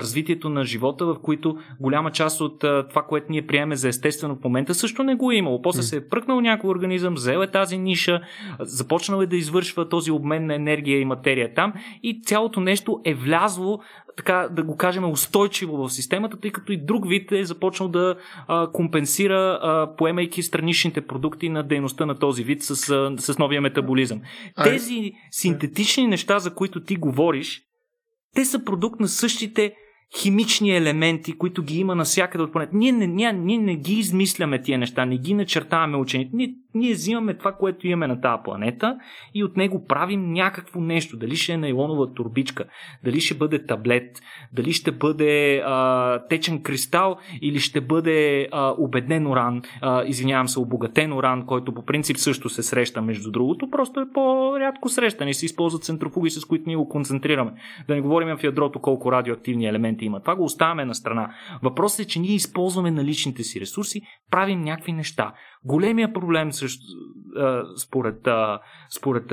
развитието 0.00 0.48
на 0.48 0.64
живота, 0.64 1.06
в 1.06 1.16
които 1.22 1.56
голяма 1.80 2.10
част 2.10 2.40
от 2.40 2.58
това, 2.58 3.02
което 3.08 3.26
ние 3.30 3.46
приеме 3.46 3.76
за 3.76 3.88
естествено 3.88 4.36
в 4.36 4.44
момента, 4.44 4.74
също 4.74 5.02
не 5.02 5.14
го 5.14 5.30
е 5.30 5.36
имало. 5.36 5.62
После 5.62 5.82
се 5.82 5.96
е 5.96 6.08
пръкнал 6.08 6.40
някой 6.40 6.70
организъм, 6.70 7.14
взел 7.14 7.38
е 7.38 7.50
тази 7.50 7.78
ниша, 7.78 8.20
започнал 8.60 9.22
е 9.22 9.26
да 9.26 9.36
извършва 9.36 9.88
този 9.88 10.10
обмен 10.10 10.46
на 10.46 10.54
енергия 10.54 11.00
и 11.00 11.04
материя 11.04 11.54
там 11.54 11.72
и 12.02 12.22
цялото 12.22 12.60
нещо 12.60 13.00
е 13.04 13.14
влязло 13.14 13.80
така 14.16 14.48
да 14.52 14.62
го 14.62 14.76
кажем, 14.76 15.10
устойчиво 15.10 15.76
в 15.76 15.90
системата, 15.90 16.36
тъй 16.40 16.50
като 16.50 16.72
и 16.72 16.84
друг 16.84 17.08
вид 17.08 17.32
е 17.32 17.44
започнал 17.44 17.88
да 17.88 18.16
а, 18.48 18.70
компенсира, 18.72 19.58
а, 19.62 19.96
поемайки 19.96 20.42
страничните 20.42 21.00
продукти 21.00 21.48
на 21.48 21.62
дейността 21.62 22.06
на 22.06 22.18
този 22.18 22.44
вид 22.44 22.62
с, 22.62 22.90
а, 22.90 23.14
с 23.18 23.38
новия 23.38 23.60
метаболизъм. 23.60 24.20
Тези 24.64 25.12
синтетични 25.30 26.06
неща, 26.06 26.38
за 26.38 26.54
които 26.54 26.80
ти 26.80 26.96
говориш, 26.96 27.62
те 28.34 28.44
са 28.44 28.64
продукт 28.64 29.00
на 29.00 29.08
същите 29.08 29.74
химични 30.20 30.76
елементи, 30.76 31.32
които 31.32 31.62
ги 31.62 31.78
има 31.78 31.94
навсякъде 31.94 32.44
от 32.44 32.52
планета. 32.52 32.76
Ние 32.76 32.92
не, 32.92 33.06
ние, 33.06 33.32
ние 33.32 33.58
не 33.58 33.76
ги 33.76 33.94
измисляме 33.94 34.62
тия 34.62 34.78
неща, 34.78 35.04
не 35.04 35.18
ги 35.18 35.34
начертаваме 35.34 35.96
учените. 35.96 36.30
Ние 36.36 36.54
Ние 36.74 36.92
взимаме 36.92 37.34
това, 37.34 37.52
което 37.52 37.86
имаме 37.86 38.06
на 38.06 38.20
тази 38.20 38.42
планета 38.44 38.98
и 39.34 39.44
от 39.44 39.56
него 39.56 39.86
правим 39.86 40.32
някакво 40.32 40.80
нещо. 40.80 41.16
Дали 41.16 41.36
ще 41.36 41.52
е 41.52 41.56
нейлонова 41.56 42.14
турбичка, 42.14 42.64
дали 43.04 43.20
ще 43.20 43.34
бъде 43.34 43.66
таблет, 43.66 44.20
дали 44.52 44.72
ще 44.72 44.92
бъде 44.92 45.62
а, 45.64 46.18
течен 46.28 46.62
кристал 46.62 47.16
или 47.42 47.58
ще 47.58 47.80
бъде 47.80 48.48
а, 48.52 48.74
убеден 48.78 49.26
уран, 49.26 49.62
а, 49.80 50.04
извинявам 50.04 50.48
се, 50.48 50.60
обогатен 50.60 51.12
уран, 51.12 51.46
който 51.46 51.74
по 51.74 51.84
принцип 51.84 52.16
също 52.16 52.48
се 52.48 52.62
среща 52.62 53.02
между 53.02 53.30
другото, 53.30 53.70
просто 53.70 54.00
е 54.00 54.12
по-рядко 54.14 54.88
срещан 54.88 55.28
и 55.28 55.34
се 55.34 55.46
използват 55.46 55.84
центрофуги, 55.84 56.30
с 56.30 56.44
които 56.44 56.64
ние 56.66 56.76
го 56.76 56.88
концентрираме. 56.88 57.52
Да 57.88 57.94
не 57.94 58.00
говорим 58.00 58.36
в 58.36 58.44
ядрото 58.44 58.80
колко 58.80 59.12
радиоактивни 59.12 59.66
елементи 59.66 60.04
има. 60.04 60.20
Това 60.20 60.36
го 60.36 60.44
оставяме 60.44 60.84
на 60.84 60.94
страна. 60.94 61.34
Въпросът 61.62 62.00
е, 62.00 62.08
че 62.08 62.20
ние 62.20 62.34
използваме 62.34 62.90
наличните 62.90 63.42
си 63.42 63.60
ресурси, 63.60 64.02
правим 64.30 64.60
някакви 64.60 64.92
неща. 64.92 65.32
Големия 65.64 66.12
проблем 66.12 66.52
също, 66.52 66.82
според, 67.76 68.28
според, 68.90 69.32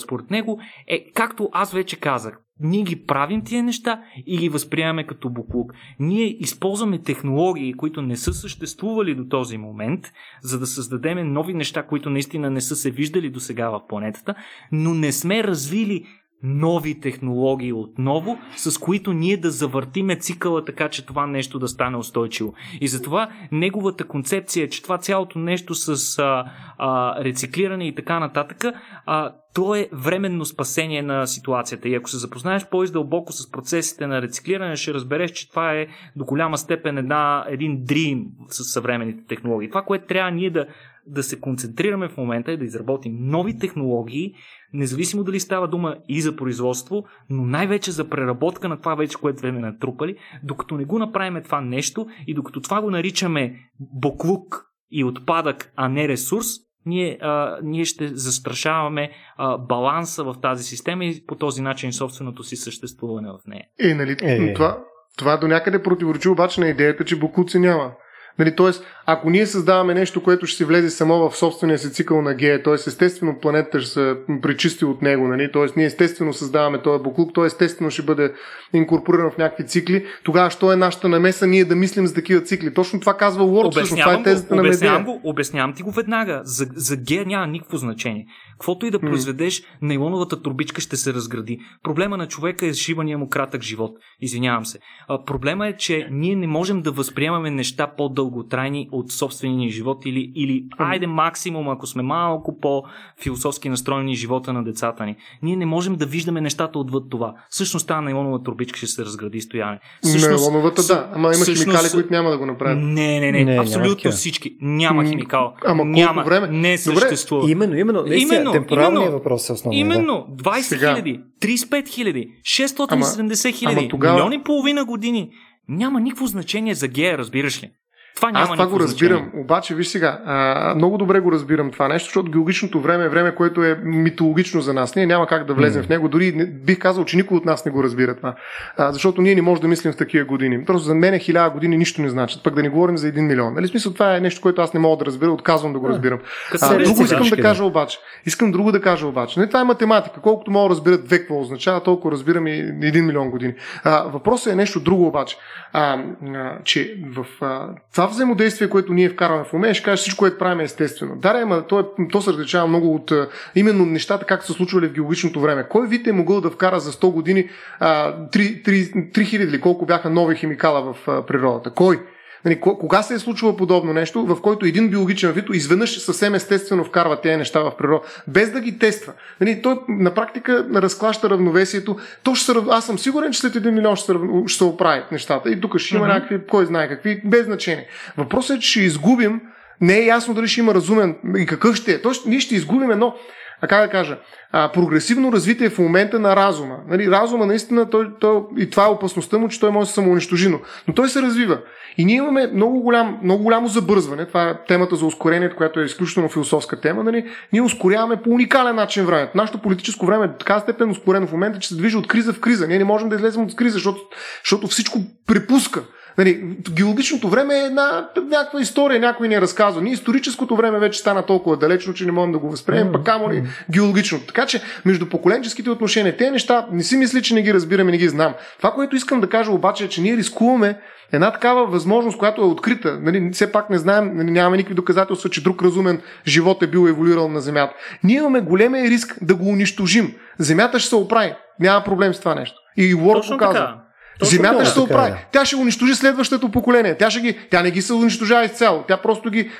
според 0.00 0.30
него 0.30 0.60
е, 0.86 1.12
както 1.12 1.48
аз 1.52 1.72
вече 1.72 2.00
казах, 2.00 2.40
ние 2.60 2.82
ги 2.82 3.04
правим 3.04 3.44
тия 3.44 3.62
неща 3.62 4.02
и 4.26 4.38
ги 4.38 4.48
възприемаме 4.48 5.06
като 5.06 5.30
буклук. 5.30 5.72
Ние 6.00 6.36
използваме 6.40 7.02
технологии, 7.02 7.74
които 7.74 8.02
не 8.02 8.16
са 8.16 8.32
съществували 8.32 9.14
до 9.14 9.24
този 9.24 9.58
момент, 9.58 10.12
за 10.42 10.58
да 10.58 10.66
създадем 10.66 11.32
нови 11.32 11.54
неща, 11.54 11.82
които 11.82 12.10
наистина 12.10 12.50
не 12.50 12.60
са 12.60 12.76
се 12.76 12.90
виждали 12.90 13.30
до 13.30 13.40
сега 13.40 13.70
в 13.70 13.86
планетата, 13.88 14.34
но 14.72 14.94
не 14.94 15.12
сме 15.12 15.44
развили 15.44 16.06
нови 16.42 17.00
технологии 17.00 17.72
отново, 17.72 18.38
с 18.56 18.78
които 18.78 19.12
ние 19.12 19.36
да 19.36 19.50
завъртиме 19.50 20.16
цикъла 20.16 20.64
така, 20.64 20.88
че 20.88 21.06
това 21.06 21.26
нещо 21.26 21.58
да 21.58 21.68
стане 21.68 21.96
устойчиво. 21.96 22.54
И 22.80 22.88
затова 22.88 23.28
неговата 23.52 24.04
концепция 24.04 24.64
е, 24.64 24.68
че 24.68 24.82
това 24.82 24.98
цялото 24.98 25.38
нещо 25.38 25.74
с 25.74 26.18
а, 26.18 26.44
а, 26.78 27.24
рециклиране 27.24 27.88
и 27.88 27.94
така 27.94 28.20
нататък, 28.20 28.64
а, 29.06 29.32
то 29.54 29.74
е 29.74 29.88
временно 29.92 30.44
спасение 30.44 31.02
на 31.02 31.26
ситуацията. 31.26 31.88
И 31.88 31.94
ако 31.94 32.10
се 32.10 32.18
запознаеш 32.18 32.68
по-издълбоко 32.68 33.32
с 33.32 33.50
процесите 33.50 34.06
на 34.06 34.22
рециклиране, 34.22 34.76
ще 34.76 34.94
разбереш, 34.94 35.30
че 35.30 35.50
това 35.50 35.72
е 35.72 35.86
до 36.16 36.24
голяма 36.24 36.58
степен 36.58 36.98
една, 36.98 37.44
един 37.48 37.84
дрим 37.84 38.24
с 38.48 38.64
съвременните 38.64 39.26
технологии. 39.28 39.68
Това, 39.68 39.82
което 39.82 40.06
трябва 40.06 40.30
ние 40.30 40.50
да, 40.50 40.66
да 41.06 41.22
се 41.22 41.40
концентрираме 41.40 42.08
в 42.08 42.16
момента 42.16 42.52
е 42.52 42.56
да 42.56 42.64
изработим 42.64 43.16
нови 43.20 43.58
технологии, 43.58 44.34
независимо 44.72 45.24
дали 45.24 45.40
става 45.40 45.68
дума 45.68 45.96
и 46.08 46.20
за 46.20 46.36
производство, 46.36 47.04
но 47.30 47.44
най-вече 47.46 47.90
за 47.90 48.08
преработка 48.08 48.68
на 48.68 48.78
това 48.78 48.94
вече, 48.94 49.16
което 49.16 49.42
време 49.42 49.60
натрупали, 49.60 50.16
докато 50.42 50.76
не 50.76 50.84
го 50.84 50.98
направим 50.98 51.42
това 51.42 51.60
нещо 51.60 52.06
и 52.26 52.34
докато 52.34 52.60
това 52.60 52.80
го 52.80 52.90
наричаме 52.90 53.54
боклук 53.80 54.64
и 54.90 55.04
отпадък, 55.04 55.72
а 55.76 55.88
не 55.88 56.08
ресурс, 56.08 56.46
ние, 56.86 57.18
а, 57.20 57.58
ние 57.62 57.84
ще 57.84 58.08
застрашаваме 58.08 59.10
а, 59.36 59.58
баланса 59.58 60.24
в 60.24 60.34
тази 60.42 60.64
система 60.64 61.04
и 61.04 61.26
по 61.26 61.34
този 61.34 61.62
начин 61.62 61.92
собственото 61.92 62.44
си 62.44 62.56
съществуване 62.56 63.28
в 63.28 63.38
нея. 63.46 63.64
Е, 63.80 63.94
нали, 63.94 64.16
е. 64.22 64.54
Това, 64.54 64.78
това 65.18 65.36
до 65.36 65.48
някъде 65.48 65.82
противоречи 65.82 66.28
обаче 66.28 66.60
на 66.60 66.68
идеята, 66.68 67.04
че 67.04 67.18
боклуци 67.18 67.58
няма. 67.58 67.92
Нали, 68.38 68.56
тоест, 68.56 68.84
ако 69.06 69.30
ние 69.30 69.46
създаваме 69.46 69.94
нещо, 69.94 70.22
което 70.22 70.46
ще 70.46 70.56
си 70.56 70.64
влезе 70.64 70.90
само 70.90 71.30
в 71.30 71.36
собствения 71.36 71.78
си 71.78 71.92
цикъл 71.92 72.22
на 72.22 72.34
гея, 72.34 72.62
т.е. 72.62 72.74
естествено 72.74 73.38
планетата 73.40 73.80
ще 73.80 73.90
се 73.90 74.16
пречисти 74.42 74.84
от 74.84 75.02
него, 75.02 75.28
нали, 75.28 75.52
т.е. 75.52 75.66
ние 75.76 75.86
естествено 75.86 76.32
създаваме 76.32 76.82
този 76.82 77.02
буклук, 77.02 77.30
той 77.34 77.46
естествено 77.46 77.90
ще 77.90 78.02
бъде 78.02 78.32
инкорпориран 78.72 79.30
в 79.30 79.38
някакви 79.38 79.66
цикли, 79.66 80.06
тогава 80.24 80.50
що 80.50 80.72
е 80.72 80.76
нашата 80.76 81.08
намеса 81.08 81.46
ние 81.46 81.64
да 81.64 81.76
мислим 81.76 82.06
за 82.06 82.14
такива 82.14 82.40
цикли? 82.40 82.74
Точно 82.74 83.00
това 83.00 83.16
казва 83.16 83.44
Уорд, 83.44 83.72
всъщност 83.72 84.02
това 84.02 84.14
е 84.14 84.22
тезата 84.22 84.48
го, 84.48 84.54
на 84.54 84.60
обяснявам, 84.60 85.04
го, 85.04 85.20
обяснявам 85.24 85.74
ти 85.74 85.82
го 85.82 85.90
веднага. 85.90 86.40
За, 86.44 86.66
за 86.76 86.96
гея 86.96 87.26
няма 87.26 87.46
никакво 87.46 87.76
значение. 87.76 88.26
Каквото 88.58 88.86
и 88.86 88.90
да 88.90 89.00
произведеш, 89.00 89.62
нейлоновата 89.82 90.42
турбичка 90.42 90.80
ще 90.80 90.96
се 90.96 91.14
разгради. 91.14 91.58
Проблема 91.82 92.16
на 92.16 92.28
човека 92.28 92.66
е 92.66 92.74
шибания 92.74 93.18
му 93.18 93.28
кратък 93.28 93.62
живот. 93.62 93.96
Извинявам 94.20 94.66
се. 94.66 94.78
А, 95.08 95.24
проблема 95.24 95.68
е, 95.68 95.76
че 95.76 96.08
ние 96.10 96.36
не 96.36 96.46
можем 96.46 96.82
да 96.82 96.92
възприемаме 96.92 97.50
неща 97.50 97.86
по-дълготрайни 97.96 98.88
от 98.92 99.12
собствения 99.12 99.56
ни 99.56 99.70
живот 99.70 100.06
или, 100.06 100.32
или 100.34 100.64
айде 100.78 101.06
максимум, 101.06 101.68
ако 101.68 101.86
сме 101.86 102.02
малко 102.02 102.58
по-философски 102.60 103.68
настроени 103.68 104.14
живота 104.14 104.52
на 104.52 104.64
децата 104.64 105.06
ни. 105.06 105.16
Ние 105.42 105.56
не 105.56 105.66
можем 105.66 105.96
да 105.96 106.06
виждаме 106.06 106.40
нещата 106.40 106.78
отвъд 106.78 107.10
това. 107.10 107.34
Всъщност 107.50 107.88
тази 107.88 108.04
нейлонова 108.04 108.42
турбичка 108.42 108.78
ще 108.78 108.86
се 108.86 109.04
разгради 109.04 109.40
стояне. 109.40 109.80
Нейлоновата, 110.04 110.82
да. 110.82 111.10
Ама 111.14 111.28
има 111.28 111.32
всъщност... 111.32 111.64
химикали, 111.64 111.90
които 111.92 112.12
няма 112.12 112.30
да 112.30 112.38
го 112.38 112.46
направят. 112.46 112.78
Не, 112.78 113.20
не, 113.20 113.32
не. 113.32 113.44
не 113.44 113.58
абсолютно 113.58 114.10
всички. 114.10 114.56
Няма 114.60 115.04
химикал. 115.04 115.54
Ама 115.64 115.84
няма. 115.84 116.22
време? 116.22 116.48
Не 116.48 116.78
съществува. 116.78 117.50
Именно, 117.50 117.76
именно. 117.76 118.04
Именно, 118.50 118.66
темпоралният 118.66 119.12
въпрос 119.12 119.48
е 119.48 119.52
основно. 119.52 119.78
Именно. 119.78 120.26
20 120.30 120.78
хиляди, 120.78 121.20
35 121.40 121.88
хиляди, 121.88 122.28
670 122.42 123.54
хиляди, 123.54 123.88
тогава... 123.88 124.14
милиони 124.14 124.36
и 124.36 124.42
половина 124.42 124.84
години. 124.84 125.30
Няма 125.68 126.00
никакво 126.00 126.26
значение 126.26 126.74
за 126.74 126.88
гея, 126.88 127.18
разбираш 127.18 127.62
ли? 127.62 127.70
Това 128.18 128.30
няма 128.30 128.44
Аз 128.44 128.52
това 128.52 128.66
го 128.66 128.80
разбирам, 128.80 129.18
значение. 129.18 129.42
обаче 129.44 129.74
виж 129.74 129.88
сега, 129.88 130.20
а, 130.24 130.74
много 130.74 130.98
добре 130.98 131.20
го 131.20 131.32
разбирам 131.32 131.70
това 131.70 131.88
нещо, 131.88 132.06
защото 132.06 132.30
геологичното 132.30 132.80
време 132.80 133.04
е 133.04 133.08
време, 133.08 133.34
което 133.34 133.64
е 133.64 133.80
митологично 133.84 134.60
за 134.60 134.74
нас. 134.74 134.96
Ние 134.96 135.06
няма 135.06 135.26
как 135.26 135.46
да 135.46 135.54
влезем 135.54 135.82
mm. 135.82 135.86
в 135.86 135.88
него, 135.88 136.08
дори 136.08 136.32
не, 136.32 136.46
бих 136.46 136.78
казал, 136.78 137.04
че 137.04 137.16
никой 137.16 137.36
от 137.36 137.44
нас 137.44 137.64
не 137.64 137.72
го 137.72 137.82
разбира 137.82 138.16
това. 138.16 138.34
А, 138.76 138.92
защото 138.92 139.22
ние 139.22 139.34
не 139.34 139.42
можем 139.42 139.62
да 139.62 139.68
мислим 139.68 139.92
в 139.92 139.96
такива 139.96 140.24
години. 140.24 140.64
Просто 140.64 140.84
за 140.84 140.94
мен 140.94 141.14
е 141.14 141.18
хиляда 141.18 141.50
години 141.50 141.76
нищо 141.76 142.02
не 142.02 142.08
значат, 142.08 142.42
пък 142.42 142.54
да 142.54 142.62
не 142.62 142.68
говорим 142.68 142.96
за 142.96 143.08
един 143.08 143.26
милион. 143.26 143.54
Нали, 143.54 143.68
смисъл, 143.68 143.92
това 143.92 144.16
е 144.16 144.20
нещо, 144.20 144.40
което 144.40 144.62
аз 144.62 144.74
не 144.74 144.80
мога 144.80 144.96
да 144.96 145.06
разбера, 145.06 145.32
отказвам 145.32 145.72
да 145.72 145.78
го 145.78 145.88
разбирам. 145.88 146.18
А, 146.62 146.78
друго 146.78 147.02
искам 147.02 147.28
да 147.28 147.36
кажа 147.36 147.64
обаче. 147.64 147.98
Искам 148.26 148.52
друго 148.52 148.72
да 148.72 148.80
кажа 148.80 149.06
обаче. 149.06 149.40
Не, 149.40 149.46
това 149.46 149.60
е 149.60 149.64
математика. 149.64 150.20
Колкото 150.20 150.50
мога 150.50 150.68
да 150.68 150.70
разберат 150.70 151.04
две 151.04 151.18
какво 151.18 151.40
означава, 151.40 151.82
толкова 151.82 152.12
разбирам 152.12 152.46
и 152.46 152.58
един 152.82 153.06
милион 153.06 153.30
години. 153.30 153.54
А, 153.84 154.02
въпросът 154.02 154.52
е 154.52 154.56
нещо 154.56 154.80
друго 154.80 155.06
обаче. 155.06 155.36
А, 155.72 155.98
а, 156.34 156.58
че 156.64 156.94
в 157.16 157.26
а, 157.40 157.68
това 157.94 158.07
взаимодействие, 158.08 158.68
което 158.68 158.92
ние 158.92 159.10
вкарваме 159.10 159.44
в 159.44 159.52
момента, 159.52 159.74
ще 159.74 159.84
кажа 159.84 159.96
всичко, 159.96 160.18
което 160.18 160.38
правим 160.38 160.60
е 160.60 160.64
естествено. 160.64 161.16
Да, 161.16 161.40
ама 161.42 161.66
то, 161.66 161.80
е, 161.80 161.84
то 162.12 162.20
се 162.20 162.30
различава 162.30 162.66
много 162.66 162.94
от 162.94 163.12
именно 163.54 163.86
нещата, 163.86 164.24
как 164.24 164.44
са 164.44 164.52
случвали 164.52 164.86
в 164.86 164.92
геологичното 164.92 165.40
време. 165.40 165.66
Кой 165.68 165.86
вид 165.86 166.06
е 166.06 166.12
могъл 166.12 166.40
да 166.40 166.50
вкара 166.50 166.80
за 166.80 166.92
100 166.92 167.12
години 167.12 167.48
а, 167.80 168.16
3000 168.28 169.36
или 169.36 169.60
колко 169.60 169.86
бяха 169.86 170.10
нови 170.10 170.36
химикала 170.36 170.94
в 170.94 171.24
природата? 171.26 171.70
Кой? 171.70 171.98
Нали, 172.44 172.60
кога 172.60 173.02
се 173.02 173.14
е 173.14 173.18
случило 173.18 173.56
подобно 173.56 173.92
нещо, 173.92 174.26
в 174.26 174.40
който 174.40 174.66
един 174.66 174.88
биологичен 174.88 175.32
вид 175.32 175.44
изведнъж 175.52 175.98
съвсем 175.98 176.34
естествено 176.34 176.84
вкарва 176.84 177.20
тези 177.20 177.36
неща 177.36 177.60
в 177.60 177.76
природа, 177.78 178.00
без 178.28 178.50
да 178.50 178.60
ги 178.60 178.78
тества. 178.78 179.12
Нали, 179.40 179.62
той 179.62 179.76
на 179.88 180.14
практика 180.14 180.66
разклаща 180.74 181.30
равновесието. 181.30 181.96
То 182.22 182.34
ще 182.34 182.52
се, 182.52 182.58
аз 182.70 182.86
съм 182.86 182.98
сигурен, 182.98 183.32
че 183.32 183.40
след 183.40 183.56
един 183.56 183.74
милион 183.74 183.96
ще 183.96 184.06
се, 184.06 184.18
ще 184.46 184.58
се 184.58 184.64
оправи 184.64 185.02
нещата. 185.12 185.50
И 185.50 185.60
тук 185.60 185.78
ще 185.78 185.96
има 185.96 186.06
някакви, 186.06 186.46
кой 186.46 186.66
знае 186.66 186.88
какви, 186.88 187.22
без 187.24 187.44
значение. 187.44 187.86
Въпросът 188.16 188.56
е, 188.56 188.60
че 188.60 188.70
ще 188.70 188.80
изгубим 188.80 189.40
не 189.80 189.98
е 189.98 190.04
ясно 190.04 190.34
дали 190.34 190.48
ще 190.48 190.60
има 190.60 190.74
разумен 190.74 191.16
и 191.38 191.46
какъв 191.46 191.76
ще 191.76 191.92
е. 191.92 192.02
Тоест, 192.02 192.26
ние 192.26 192.40
ще 192.40 192.54
изгубим 192.54 192.90
едно, 192.90 193.14
а 193.60 193.66
как 193.66 193.86
да 193.86 193.90
кажа, 193.90 194.18
а, 194.52 194.72
прогресивно 194.72 195.32
развитие 195.32 195.70
в 195.70 195.78
момента 195.78 196.18
на 196.18 196.36
разума. 196.36 196.76
Нали, 196.88 197.10
разума 197.10 197.46
наистина, 197.46 197.90
той, 197.90 198.08
той, 198.20 198.40
и 198.58 198.70
това 198.70 198.84
е 198.84 198.90
опасността 198.90 199.38
му, 199.38 199.48
че 199.48 199.60
той 199.60 199.70
може 199.70 199.84
да 199.84 199.88
се 199.88 199.94
самоунищожи, 199.94 200.48
но 200.88 200.94
той 200.94 201.08
се 201.08 201.22
развива. 201.22 201.58
И 201.98 202.04
ние 202.04 202.16
имаме 202.16 202.46
много, 202.46 202.80
голям, 202.80 203.18
много 203.22 203.42
голямо 203.42 203.68
забързване. 203.68 204.26
Това 204.26 204.50
е 204.50 204.64
темата 204.68 204.96
за 204.96 205.06
ускорението, 205.06 205.56
която 205.56 205.80
е 205.80 205.84
изключително 205.84 206.28
философска 206.28 206.80
тема. 206.80 207.04
Нали? 207.04 207.26
Ние 207.52 207.62
ускоряваме 207.62 208.22
по 208.22 208.30
уникален 208.30 208.76
начин 208.76 209.06
времето. 209.06 209.32
Нашето 209.34 209.58
политическо 209.58 210.06
време 210.06 210.24
е 210.24 210.38
така 210.38 210.60
степен 210.60 210.90
ускорено 210.90 211.26
в 211.26 211.32
момента, 211.32 211.58
че 211.58 211.68
се 211.68 211.76
движи 211.76 211.96
от 211.96 212.08
криза 212.08 212.32
в 212.32 212.40
криза. 212.40 212.68
Ние 212.68 212.78
не 212.78 212.84
можем 212.84 213.08
да 213.08 213.16
излезем 213.16 213.42
от 213.42 213.56
криза, 213.56 213.74
защото, 213.74 214.00
защото 214.44 214.66
всичко 214.66 214.98
припуска. 215.26 215.82
Нали, 216.18 216.56
геологичното 216.70 217.28
време 217.28 217.54
е 217.54 217.66
една 217.66 218.08
някаква 218.28 218.60
история, 218.60 219.00
някой 219.00 219.28
ни 219.28 219.34
е 219.34 219.40
разказва. 219.40 219.82
Ние 219.82 219.92
историческото 219.92 220.56
време 220.56 220.78
вече 220.78 221.00
стана 221.00 221.26
толкова 221.26 221.56
далечно, 221.56 221.94
че 221.94 222.04
не 222.04 222.12
можем 222.12 222.32
да 222.32 222.38
го 222.38 222.50
възприемем, 222.50 222.88
mm-hmm. 222.88 222.92
пък 222.92 223.04
камо 223.04 223.30
ли 223.30 223.42
геологичното. 223.70 224.26
Така 224.26 224.46
че 224.46 224.62
между 224.84 225.08
поколенческите 225.08 225.70
отношения, 225.70 226.16
те 226.16 226.30
неща 226.30 226.66
не 226.72 226.82
си 226.82 226.96
мисли, 226.96 227.22
че 227.22 227.34
не 227.34 227.42
ги 227.42 227.54
разбираме, 227.54 227.90
не 227.90 227.98
ги 227.98 228.08
знам. 228.08 228.34
Това, 228.56 228.70
което 228.70 228.96
искам 228.96 229.20
да 229.20 229.28
кажа 229.28 229.52
обаче 229.52 229.84
е, 229.84 229.88
че 229.88 230.00
ние 230.00 230.16
рискуваме 230.16 230.78
една 231.12 231.32
такава 231.32 231.66
възможност, 231.66 232.18
която 232.18 232.42
е 232.42 232.44
открита. 232.44 232.98
Нали, 233.02 233.30
все 233.32 233.52
пак 233.52 233.70
не 233.70 233.78
знаем, 233.78 234.16
нали, 234.16 234.30
нямаме 234.30 234.56
никакви 234.56 234.74
доказателства, 234.74 235.30
че 235.30 235.42
друг 235.42 235.62
разумен 235.62 236.00
живот 236.26 236.62
е 236.62 236.66
бил 236.66 236.88
еволюирал 236.88 237.28
на 237.28 237.40
Земята. 237.40 237.74
Ние 238.04 238.16
имаме 238.16 238.40
големия 238.40 238.90
риск 238.90 239.18
да 239.22 239.34
го 239.34 239.48
унищожим. 239.48 240.14
Земята 240.38 240.78
ще 240.78 240.88
се 240.88 240.96
оправи. 240.96 241.34
Няма 241.60 241.84
проблем 241.84 242.14
с 242.14 242.20
това 242.20 242.34
нещо. 242.34 242.56
И 242.76 242.94
Уорд 242.94 243.26
го 243.30 243.36
каза. 243.36 243.87
Точно 244.18 244.36
Земята 244.36 244.64
ще 244.64 244.74
се 244.74 244.80
оправи. 244.80 245.10
Да. 245.10 245.18
Тя 245.32 245.44
ще 245.44 245.56
унищожи 245.56 245.94
следващото 245.94 246.48
поколение. 246.48 246.96
Тя, 246.98 247.10
ще 247.10 247.20
ги, 247.20 247.38
тя 247.50 247.62
не 247.62 247.70
ги 247.70 247.82
се 247.82 247.92
унищожава 247.92 248.44
изцяло. 248.44 248.84
Тя 248.88 248.96
просто 248.96 249.30
ги 249.30 249.50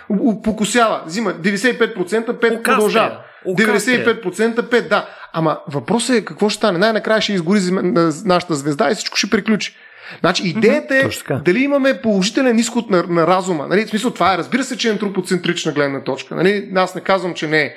покусява. 0.44 1.00
Взима 1.06 1.34
95%, 1.34 2.26
5% 2.26 2.62
продължава. 2.62 3.18
95% 3.46 4.54
5%, 4.54 4.88
да. 4.88 5.08
Ама 5.32 5.58
въпросът 5.68 6.16
е 6.16 6.24
какво 6.24 6.48
ще 6.48 6.56
стане. 6.56 6.78
Най-накрая 6.78 7.20
ще 7.20 7.32
изгори 7.32 7.60
нашата 8.24 8.54
звезда 8.54 8.90
и 8.90 8.94
всичко 8.94 9.16
ще 9.16 9.30
приключи. 9.30 9.76
Значи 10.20 10.48
идеята 10.48 10.96
е 10.96 11.08
дали 11.44 11.58
имаме 11.58 12.00
положителен 12.02 12.58
изход 12.58 12.90
на, 12.90 13.04
на 13.08 13.26
разума. 13.26 13.66
Нали? 13.68 13.86
В 13.86 13.88
смисъл 13.88 14.10
това 14.10 14.34
е, 14.34 14.38
разбира 14.38 14.64
се, 14.64 14.76
че 14.76 14.88
е 14.88 14.92
антропоцентрична 14.92 15.72
гледна 15.72 16.04
точка. 16.04 16.34
Нали? 16.34 16.70
Аз 16.74 16.94
не 16.94 17.00
казвам, 17.00 17.34
че 17.34 17.46
не 17.46 17.62
е. 17.62 17.74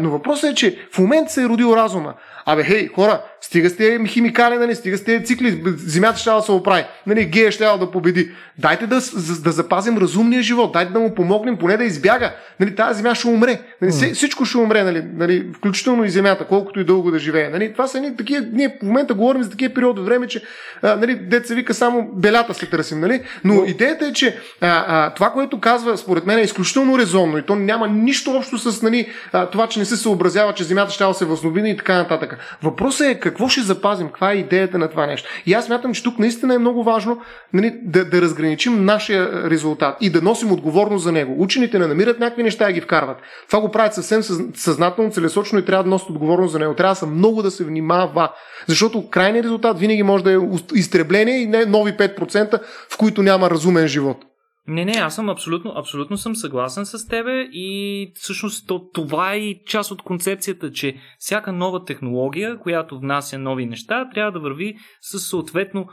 Но 0.00 0.10
въпросът 0.10 0.50
е, 0.50 0.54
че 0.54 0.78
в 0.92 0.98
момента 0.98 1.32
се 1.32 1.42
е 1.42 1.48
родил 1.48 1.74
разума. 1.76 2.14
Абе, 2.52 2.64
хей, 2.64 2.88
хора, 2.88 3.22
стига 3.40 3.70
сте 3.70 4.00
химикали, 4.06 4.56
нали, 4.56 4.74
стига 4.74 4.98
сте 4.98 5.22
цикли, 5.22 5.62
земята 5.76 6.18
ще 6.18 6.30
да 6.30 6.42
се 6.42 6.52
оправи, 6.52 6.84
нали, 7.06 7.24
гея 7.24 7.52
ще 7.52 7.64
да 7.64 7.90
победи. 7.90 8.30
Дайте 8.58 8.86
да, 8.86 9.00
да 9.42 9.52
запазим 9.52 9.98
разумния 9.98 10.42
живот, 10.42 10.72
дайте 10.72 10.92
да 10.92 11.00
му 11.00 11.14
помогнем 11.14 11.56
поне 11.56 11.76
да 11.76 11.84
избяга. 11.84 12.32
Нали, 12.60 12.74
тази 12.74 13.02
земя 13.02 13.14
ще 13.14 13.28
умре. 13.28 13.60
Нали, 13.82 13.92
mm. 13.92 14.14
Всичко 14.14 14.44
ще 14.44 14.58
умре, 14.58 14.82
нали, 14.82 15.04
нали, 15.14 15.46
включително 15.56 16.04
и 16.04 16.10
земята, 16.10 16.46
колкото 16.46 16.80
и 16.80 16.84
дълго 16.84 17.10
да 17.10 17.18
живее. 17.18 17.48
Нали, 17.48 17.72
това 17.72 17.86
са 17.86 18.00
ни 18.00 18.16
такива, 18.16 18.46
ние 18.52 18.68
в 18.68 18.82
момента 18.82 19.14
говорим 19.14 19.42
за 19.42 19.50
такива 19.50 19.74
периоди 19.74 20.00
от 20.00 20.06
време, 20.06 20.26
че 20.26 20.42
а, 20.82 20.96
нали, 20.96 21.20
се 21.44 21.54
вика 21.54 21.74
само 21.74 22.08
белята 22.12 22.54
се 22.54 22.66
търсим. 22.66 23.00
Нали? 23.00 23.22
Но 23.44 23.54
mm. 23.54 23.66
идеята 23.66 24.06
е, 24.06 24.12
че 24.12 24.38
а, 24.60 24.84
а, 24.86 25.14
това, 25.14 25.30
което 25.30 25.60
казва, 25.60 25.98
според 25.98 26.26
мен 26.26 26.38
е 26.38 26.42
изключително 26.42 26.98
резонно 26.98 27.38
и 27.38 27.42
то 27.42 27.56
няма 27.56 27.88
нищо 27.88 28.30
общо 28.30 28.58
с 28.58 28.82
нали, 28.82 29.08
а, 29.32 29.46
това, 29.46 29.66
че 29.66 29.78
не 29.78 29.84
се 29.84 29.96
съобразява, 29.96 30.52
че 30.52 30.64
земята 30.64 30.92
ще 30.92 31.04
да 31.04 31.14
се 31.14 31.24
възнови 31.24 31.70
и 31.70 31.76
така 31.76 31.94
нататък. 31.94 32.38
Въпросът 32.62 33.06
е 33.06 33.20
какво 33.20 33.48
ще 33.48 33.60
запазим, 33.60 34.06
каква 34.06 34.32
е 34.32 34.36
идеята 34.36 34.78
на 34.78 34.88
това 34.88 35.06
нещо. 35.06 35.28
И 35.46 35.54
аз 35.54 35.64
смятам, 35.64 35.94
че 35.94 36.02
тук 36.02 36.18
наистина 36.18 36.54
е 36.54 36.58
много 36.58 36.84
важно 36.84 37.20
нали, 37.52 37.74
да, 37.82 38.04
да 38.04 38.20
разграничим 38.20 38.84
нашия 38.84 39.50
резултат 39.50 39.96
и 40.00 40.10
да 40.10 40.22
носим 40.22 40.52
отговорност 40.52 41.04
за 41.04 41.12
него. 41.12 41.34
Учените 41.38 41.78
не 41.78 41.86
намират 41.86 42.20
някакви 42.20 42.42
неща 42.42 42.70
и 42.70 42.72
ги 42.72 42.80
вкарват. 42.80 43.16
Това 43.46 43.60
го 43.60 43.70
правят 43.70 43.94
съвсем 43.94 44.22
съзнателно, 44.54 45.10
целесочно 45.10 45.58
и 45.58 45.64
трябва 45.64 45.84
да 45.84 45.90
носят 45.90 46.10
отговорност 46.10 46.52
за 46.52 46.58
него. 46.58 46.74
Трябва 46.74 46.92
да 46.92 46.98
са 46.98 47.06
много 47.06 47.42
да 47.42 47.50
се 47.50 47.64
внимава, 47.64 48.32
защото 48.66 49.10
крайният 49.10 49.44
резултат 49.44 49.78
винаги 49.78 50.02
може 50.02 50.24
да 50.24 50.32
е 50.32 50.38
изтребление 50.74 51.38
и 51.38 51.46
не 51.46 51.66
нови 51.66 51.92
5%, 51.92 52.60
в 52.90 52.98
които 52.98 53.22
няма 53.22 53.50
разумен 53.50 53.86
живот. 53.86 54.29
Не, 54.68 54.84
не, 54.84 54.92
аз 54.92 55.14
съм 55.14 55.28
абсолютно, 55.28 55.72
абсолютно 55.76 56.16
съм 56.16 56.36
съгласен 56.36 56.86
с 56.86 57.06
тебе 57.06 57.48
и 57.52 58.12
всъщност 58.14 58.66
то, 58.66 58.90
това 58.92 59.32
е 59.32 59.38
и 59.38 59.62
част 59.66 59.90
от 59.90 60.02
концепцията, 60.02 60.72
че 60.72 60.96
всяка 61.18 61.52
нова 61.52 61.84
технология, 61.84 62.58
която 62.58 62.98
внася 62.98 63.38
нови 63.38 63.66
неща, 63.66 64.08
трябва 64.14 64.32
да 64.32 64.40
върви 64.40 64.76
с 65.00 65.18
съответно 65.18 65.86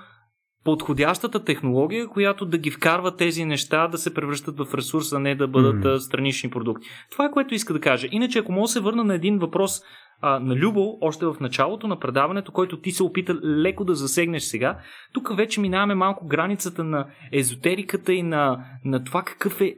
подходящата 0.67 1.43
технология, 1.43 2.07
която 2.07 2.45
да 2.45 2.57
ги 2.57 2.71
вкарва 2.71 3.15
тези 3.15 3.45
неща 3.45 3.87
да 3.87 3.97
се 3.97 4.13
превръщат 4.13 4.57
в 4.57 4.73
ресурс, 4.73 5.13
а 5.13 5.19
не 5.19 5.35
да 5.35 5.47
бъдат 5.47 5.83
mm. 5.83 5.97
странични 5.97 6.49
продукти. 6.49 6.87
Това 7.11 7.25
е 7.25 7.31
което 7.31 7.53
иска 7.53 7.73
да 7.73 7.79
кажа. 7.79 8.07
Иначе, 8.11 8.39
ако 8.39 8.51
мога 8.51 8.63
да 8.63 8.67
се 8.67 8.79
върна 8.79 9.03
на 9.03 9.15
един 9.15 9.37
въпрос 9.39 9.81
а, 10.21 10.39
на 10.39 10.55
Любо, 10.55 10.97
още 11.01 11.25
в 11.25 11.35
началото 11.41 11.87
на 11.87 11.99
предаването, 11.99 12.51
който 12.51 12.79
ти 12.79 12.91
се 12.91 13.03
опита 13.03 13.35
леко 13.43 13.85
да 13.85 13.95
засегнеш 13.95 14.43
сега, 14.43 14.79
тук 15.13 15.37
вече 15.37 15.61
минаваме 15.61 15.95
малко 15.95 16.27
границата 16.27 16.83
на 16.83 17.07
езотериката 17.31 18.13
и 18.13 18.23
на, 18.23 18.65
на 18.85 19.03
това 19.03 19.21
какъв 19.21 19.61
е 19.61 19.75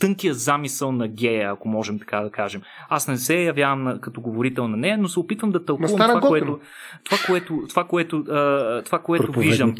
тънкия 0.00 0.34
замисъл 0.34 0.92
на 0.92 1.08
гея, 1.08 1.50
ако 1.52 1.68
можем 1.68 1.98
така 1.98 2.20
да 2.20 2.30
кажем. 2.30 2.62
Аз 2.88 3.08
не 3.08 3.16
се 3.16 3.42
явявам 3.42 3.82
на, 3.82 4.00
като 4.00 4.20
говорител 4.20 4.68
на 4.68 4.76
нея, 4.76 4.98
но 4.98 5.08
се 5.08 5.20
опитвам 5.20 5.50
да 5.50 5.64
тълкувам 5.64 5.96
това, 5.96 6.20
което, 6.20 6.60
това, 7.04 7.18
което, 7.26 7.62
това, 7.68 7.84
което, 7.84 8.16
а, 8.16 8.82
това, 8.82 8.98
което 8.98 9.32
виждам. 9.32 9.74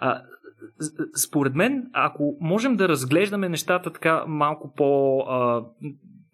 А, 0.00 0.22
според 1.26 1.54
мен, 1.54 1.86
ако 1.92 2.36
можем 2.40 2.76
да 2.76 2.88
разглеждаме 2.88 3.48
нещата 3.48 3.92
така 3.92 4.24
малко 4.26 4.72
по. 4.76 5.20
А, 5.20 5.64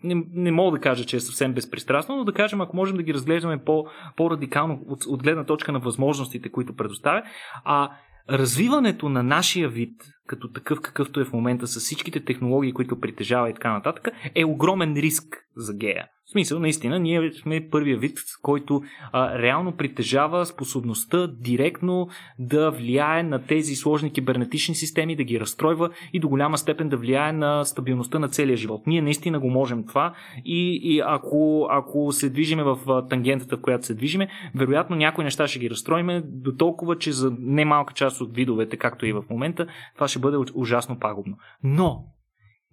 не, 0.04 0.24
не 0.32 0.52
мога 0.52 0.78
да 0.78 0.82
кажа, 0.82 1.04
че 1.04 1.16
е 1.16 1.20
съвсем 1.20 1.52
безпристрастно, 1.52 2.16
но 2.16 2.24
да 2.24 2.32
кажем, 2.32 2.60
ако 2.60 2.76
можем 2.76 2.96
да 2.96 3.02
ги 3.02 3.14
разглеждаме 3.14 3.58
по, 3.58 3.86
по-радикално 4.16 4.80
от, 4.88 5.04
от 5.04 5.22
гледна 5.22 5.44
точка 5.44 5.72
на 5.72 5.78
възможностите, 5.78 6.52
които 6.52 6.76
предоставя, 6.76 7.22
а 7.64 7.90
развиването 8.30 9.08
на 9.08 9.22
нашия 9.22 9.68
вид, 9.68 10.02
като 10.26 10.52
такъв 10.52 10.80
какъвто 10.80 11.20
е 11.20 11.24
в 11.24 11.32
момента 11.32 11.66
с 11.66 11.80
всичките 11.80 12.24
технологии, 12.24 12.72
които 12.72 13.00
притежава 13.00 13.50
и 13.50 13.54
така 13.54 13.72
нататък, 13.72 14.08
е 14.34 14.44
огромен 14.44 14.94
риск 14.96 15.36
за 15.56 15.74
гея. 15.74 16.06
Смисъл, 16.34 16.58
наистина, 16.58 16.98
ние 16.98 17.32
сме 17.32 17.68
първия 17.70 17.98
вид, 17.98 18.18
който 18.42 18.82
а, 19.12 19.38
реално 19.38 19.76
притежава 19.76 20.46
способността 20.46 21.26
директно 21.26 22.08
да 22.38 22.70
влияе 22.70 23.22
на 23.22 23.46
тези 23.46 23.74
сложни 23.74 24.12
кибернетични 24.12 24.74
системи, 24.74 25.16
да 25.16 25.24
ги 25.24 25.40
разстройва 25.40 25.90
и 26.12 26.20
до 26.20 26.28
голяма 26.28 26.58
степен 26.58 26.88
да 26.88 26.96
влияе 26.96 27.32
на 27.32 27.64
стабилността 27.64 28.18
на 28.18 28.28
целия 28.28 28.56
живот. 28.56 28.86
Ние 28.86 29.02
наистина 29.02 29.40
го 29.40 29.50
можем 29.50 29.86
това 29.86 30.14
и, 30.44 30.80
и 30.82 31.02
ако, 31.06 31.66
ако 31.70 32.12
се 32.12 32.30
движиме 32.30 32.62
в 32.62 32.78
тангентата, 33.10 33.56
в 33.56 33.60
която 33.60 33.86
се 33.86 33.94
движиме, 33.94 34.28
вероятно 34.54 34.96
някои 34.96 35.24
неща 35.24 35.46
ще 35.46 35.58
ги 35.58 35.70
разстроиме 35.70 36.22
до 36.26 36.56
толкова, 36.56 36.98
че 36.98 37.12
за 37.12 37.32
немалка 37.38 37.94
част 37.94 38.20
от 38.20 38.34
видовете, 38.34 38.76
както 38.76 39.06
и 39.06 39.12
в 39.12 39.24
момента, 39.30 39.66
това 39.94 40.08
ще 40.08 40.18
бъде 40.18 40.36
ужасно 40.54 40.98
пагубно. 40.98 41.36
Но 41.62 42.04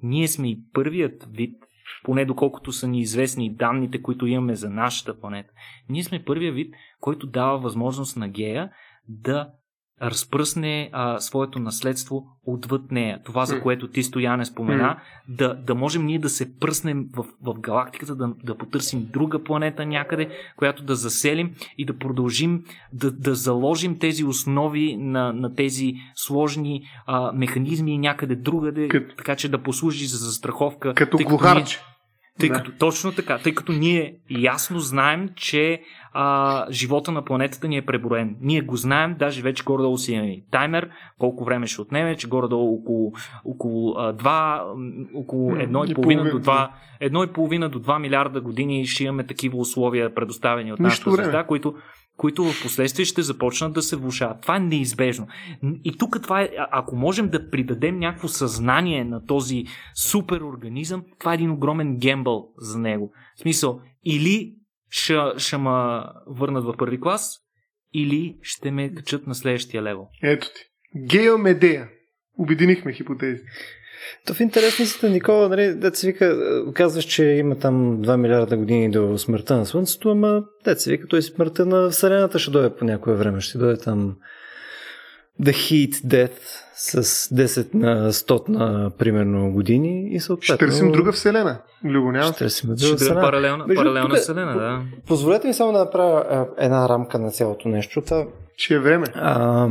ние 0.04 0.28
сме 0.28 0.50
и 0.50 0.60
първият 0.74 1.28
вид, 1.32 1.56
поне 2.03 2.26
доколкото 2.26 2.72
са 2.72 2.88
ни 2.88 2.99
известни 2.99 3.55
данните, 3.55 4.01
които 4.01 4.27
имаме 4.27 4.55
за 4.55 4.69
нашата 4.69 5.19
планета. 5.19 5.49
Ние 5.89 6.03
сме 6.03 6.23
първия 6.23 6.53
вид, 6.53 6.73
който 6.99 7.27
дава 7.27 7.59
възможност 7.59 8.18
на 8.18 8.30
гея 8.30 8.72
да 9.07 9.49
разпръсне 10.02 10.90
а, 10.94 11.19
своето 11.19 11.60
наследство 11.60 12.26
отвъд 12.45 12.91
нея. 12.91 13.19
Това, 13.26 13.45
за 13.45 13.61
което 13.61 13.88
ти, 13.88 14.03
Стояне, 14.03 14.45
спомена, 14.45 14.84
mm. 14.84 15.36
да, 15.36 15.53
да 15.53 15.76
можем 15.76 16.06
ние 16.06 16.19
да 16.19 16.30
се 16.30 16.57
пръснем 16.57 17.06
в, 17.15 17.26
в 17.41 17.60
галактиката, 17.60 18.15
да, 18.15 18.30
да 18.44 18.57
потърсим 18.57 19.07
друга 19.14 19.44
планета 19.44 19.86
някъде, 19.86 20.30
която 20.57 20.84
да 20.84 20.95
заселим 20.95 21.52
и 21.78 21.86
да 21.86 21.98
продължим 21.98 22.64
да, 22.94 23.11
да 23.11 23.36
заложим 23.36 23.99
тези 23.99 24.23
основи 24.23 24.98
на, 24.98 25.34
на 25.34 25.56
тези 25.56 25.94
сложни 26.15 26.82
а, 27.06 27.32
механизми 27.32 27.98
някъде 27.98 28.36
другаде, 28.36 28.88
Кът... 28.88 29.18
така 29.18 29.36
че 29.36 29.49
да 29.49 29.64
послужи 29.64 30.06
за 30.06 30.18
застраховка. 30.18 30.94
Като 30.94 31.18
глухарче. 31.18 31.80
Тъй 32.40 32.49
да. 32.49 32.56
като, 32.56 32.72
точно 32.72 33.11
така, 33.11 33.38
тъй 33.38 33.53
като 33.53 33.72
ние 33.72 34.15
ясно 34.30 34.80
знаем, 34.80 35.30
че 35.36 35.82
а, 36.12 36.66
живота 36.72 37.12
на 37.12 37.26
планетата 37.26 37.68
ни 37.68 37.78
е 37.78 37.86
преброен. 37.86 38.36
Ние 38.42 38.62
го 38.62 38.76
знаем, 38.76 39.16
даже 39.20 39.42
вече 39.42 39.64
горе-долу 39.64 39.98
си 39.98 40.14
имаме 40.14 40.42
таймер, 40.52 40.90
колко 41.20 41.44
време 41.46 41.68
ще 41.68 41.82
отнеме, 41.82 42.16
че 42.16 42.28
горе-долу 42.28 42.76
около, 42.76 43.14
около 43.46 43.94
а, 43.98 44.14
2, 44.14 45.12
около 45.16 45.52
1,5 45.52 46.32
до 46.32 46.40
2, 46.40 46.70
1,5 47.02 47.68
до 47.70 47.80
2 47.80 48.00
милиарда 48.00 48.42
години 48.42 48.86
ще 48.86 49.04
имаме 49.04 49.28
такива 49.28 49.58
условия 49.58 50.14
предоставени 50.14 50.74
от 50.74 50.80
нашата 50.80 51.12
звезда, 51.12 51.44
които 51.44 51.74
които 52.18 52.44
в 52.44 52.64
последствие 52.64 53.06
ще 53.06 53.22
започнат 53.22 53.74
да 53.74 53.82
се 53.82 53.96
влушават. 53.96 54.42
Това 54.42 54.56
е 54.56 54.60
неизбежно. 54.60 55.28
И 55.84 55.98
тук 55.98 56.22
това 56.24 56.42
е, 56.42 56.50
ако 56.72 56.96
можем 56.96 57.30
да 57.30 57.50
придадем 57.50 58.00
някакво 58.00 58.28
съзнание 58.28 59.04
на 59.04 59.26
този 59.26 59.66
супер 59.96 60.42
организъм, 60.42 61.04
това 61.20 61.32
е 61.32 61.36
един 61.36 61.52
огромен 61.52 61.98
гембъл 61.98 62.50
за 62.58 62.80
него. 62.80 63.12
В 63.36 63.40
смисъл, 63.40 63.80
или 64.06 64.56
ще, 64.91 65.15
ще 65.38 65.57
ме 65.57 66.03
върнат 66.27 66.63
в 66.63 66.77
първи 66.77 67.01
клас, 67.01 67.38
или 67.93 68.38
ще 68.41 68.72
ме 68.72 68.93
качат 68.93 69.27
на 69.27 69.35
следващия 69.35 69.84
левел. 69.84 70.07
Ето 70.23 70.47
ти. 70.47 70.61
Геомедея. 71.07 71.89
Обединихме 72.38 72.93
хипотези. 72.93 73.41
То 74.26 74.34
в 74.34 74.39
интересността, 74.39 75.09
Никола, 75.09 75.49
нали, 75.49 75.76
да 75.76 75.95
се 75.95 76.07
вика, 76.07 76.38
казваш, 76.73 77.05
че 77.05 77.23
има 77.23 77.59
там 77.59 78.03
2 78.03 78.18
милиарда 78.18 78.57
години 78.57 78.91
до 78.91 79.18
смъртта 79.18 79.57
на 79.57 79.65
Слънцето, 79.65 80.09
ама 80.09 80.43
да 80.63 80.76
се 80.76 80.91
вика, 80.91 81.07
той 81.07 81.22
смъртта 81.22 81.65
на 81.65 81.89
Вселената 81.89 82.39
ще 82.39 82.51
дойде 82.51 82.76
по 82.76 82.85
някое 82.85 83.15
време, 83.15 83.41
ще 83.41 83.57
дойде 83.57 83.77
там 83.77 84.15
The 85.41 85.52
Heat 85.52 85.94
Death 85.94 86.40
с 86.76 87.03
10 87.03 87.74
на 87.74 88.14
100 88.14 88.49
на 88.49 88.91
примерно 88.98 89.52
години 89.52 90.10
и 90.12 90.20
съответно... 90.20 90.56
Ще 90.56 90.66
търсим 90.66 90.91
друга 90.91 91.12
вселена. 91.12 91.62
Любо, 91.84 92.12
няма. 92.12 92.28
Ще 92.28 92.38
търсим 92.38 92.70
друга 92.76 92.98
вселена. 92.98 93.22
Паралелна, 93.22 93.68
Между, 93.68 93.84
паралелна 93.84 94.10
тук, 94.10 94.18
вселена, 94.18 94.53
да. 94.53 94.82
Позволете 95.08 95.48
ми 95.48 95.53
само 95.53 95.72
да 95.72 95.80
направя 95.80 96.48
една 96.58 96.90
рамка 96.90 97.20
на 97.20 97.32
цялото 97.32 97.70
нещо. 97.70 98.02
Това, 98.02 98.26
че 98.58 98.74
е 98.74 98.80
време. 98.80 99.06
А, 99.16 99.68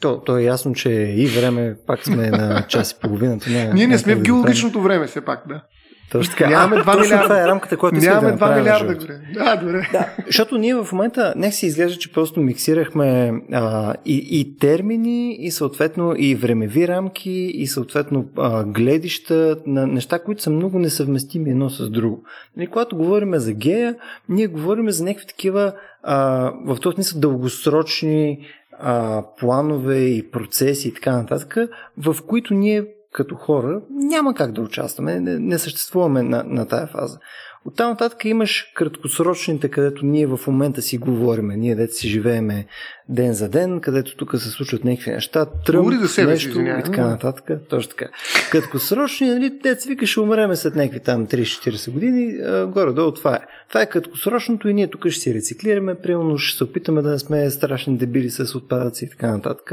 то, 0.00 0.20
то 0.20 0.38
е 0.38 0.42
ясно, 0.42 0.74
че 0.74 0.90
и 0.90 1.26
време, 1.26 1.76
пак 1.86 2.04
сме 2.04 2.30
на 2.30 2.62
час 2.68 2.92
и 2.92 3.00
половина. 3.00 3.38
Ние 3.74 3.86
не 3.86 3.98
сме 3.98 4.14
в 4.14 4.22
геологичното 4.22 4.80
време, 4.80 5.06
все 5.06 5.20
пак, 5.20 5.48
да. 5.48 5.62
Точно 6.12 6.32
така. 6.32 6.50
Нямаме 6.50 6.76
2 6.82 7.00
милиарда. 7.00 7.22
Това 7.22 7.42
е 7.42 7.46
рамката, 7.46 7.76
която 7.76 7.96
Нямаме 7.96 8.32
да 8.32 8.38
2 8.38 8.58
милиарда. 8.58 8.94
Да, 9.34 9.56
добре. 9.56 9.88
Да, 9.92 10.08
защото 10.26 10.58
ние 10.58 10.74
в 10.74 10.88
момента 10.92 11.32
не 11.36 11.52
си 11.52 11.66
изглежда, 11.66 11.98
че 11.98 12.12
просто 12.12 12.40
миксирахме 12.40 13.32
а, 13.52 13.94
и, 14.04 14.26
и 14.30 14.58
термини, 14.58 15.36
и 15.40 15.50
съответно 15.50 16.14
и 16.16 16.34
времеви 16.34 16.88
рамки, 16.88 17.30
и 17.30 17.66
съответно 17.66 18.24
а, 18.36 18.64
гледища 18.64 19.56
на 19.66 19.86
неща, 19.86 20.18
които 20.18 20.42
са 20.42 20.50
много 20.50 20.78
несъвместими 20.78 21.50
едно 21.50 21.70
с 21.70 21.90
друго. 21.90 22.24
Нали, 22.56 22.66
когато 22.66 22.96
говорим 22.96 23.34
за 23.34 23.52
гея, 23.52 23.94
ние 24.28 24.46
говорим 24.46 24.90
за 24.90 25.04
някакви 25.04 25.26
такива 25.26 25.72
а, 26.02 26.52
в 26.66 26.76
този 26.80 26.94
смисъл 26.94 27.20
дългосрочни 27.20 28.38
а, 28.78 29.22
планове 29.40 29.98
и 29.98 30.30
процеси 30.30 30.88
и 30.88 30.94
така 30.94 31.12
нататък, 31.12 31.56
в 31.98 32.16
които 32.26 32.54
ние 32.54 32.84
като 33.16 33.34
хора 33.34 33.80
няма 33.90 34.34
как 34.34 34.52
да 34.52 34.60
участваме, 34.60 35.20
не, 35.20 35.38
не 35.38 35.58
съществуваме 35.58 36.22
на, 36.22 36.44
на 36.46 36.66
тая 36.66 36.86
фаза. 36.86 37.18
От 37.66 37.76
там 37.76 37.90
нататък 37.90 38.24
имаш 38.24 38.72
краткосрочните, 38.74 39.68
където 39.68 40.06
ние 40.06 40.26
в 40.26 40.40
момента 40.46 40.82
си 40.82 40.98
говориме, 40.98 41.56
ние 41.56 41.74
дете 41.74 41.92
си 41.92 42.08
живееме 42.08 42.66
ден 43.08 43.32
за 43.32 43.48
ден, 43.48 43.80
където 43.80 44.16
тук 44.16 44.38
се 44.38 44.50
случват 44.50 44.84
някакви 44.84 45.10
неща, 45.10 45.46
тръм, 45.66 46.00
за 46.00 46.08
себе 46.08 46.30
нещо 46.30 46.60
и 46.60 46.82
така 46.84 47.06
нататък. 47.06 47.68
Точно 47.68 47.90
така. 47.90 48.08
Краткосрочни, 48.50 49.28
нали, 49.28 49.50
дете 49.62 49.88
вика, 49.88 50.06
ще 50.06 50.20
умреме 50.20 50.56
след 50.56 50.74
някакви 50.74 51.00
там 51.00 51.26
30-40 51.26 51.90
години, 51.90 52.34
горе-долу 52.72 53.12
това 53.12 53.34
е. 53.34 53.40
Това 53.68 53.82
е 53.82 53.88
краткосрочното 53.88 54.68
и 54.68 54.74
ние 54.74 54.90
тук 54.90 55.08
ще 55.08 55.20
си 55.20 55.34
рециклираме, 55.34 55.94
примерно 55.94 56.38
ще 56.38 56.58
се 56.58 56.64
опитаме 56.64 57.02
да 57.02 57.10
не 57.10 57.18
сме 57.18 57.50
страшни 57.50 57.96
дебили 57.96 58.30
с 58.30 58.54
отпадъци 58.54 59.04
и 59.04 59.10
така 59.10 59.30
нататък. 59.30 59.72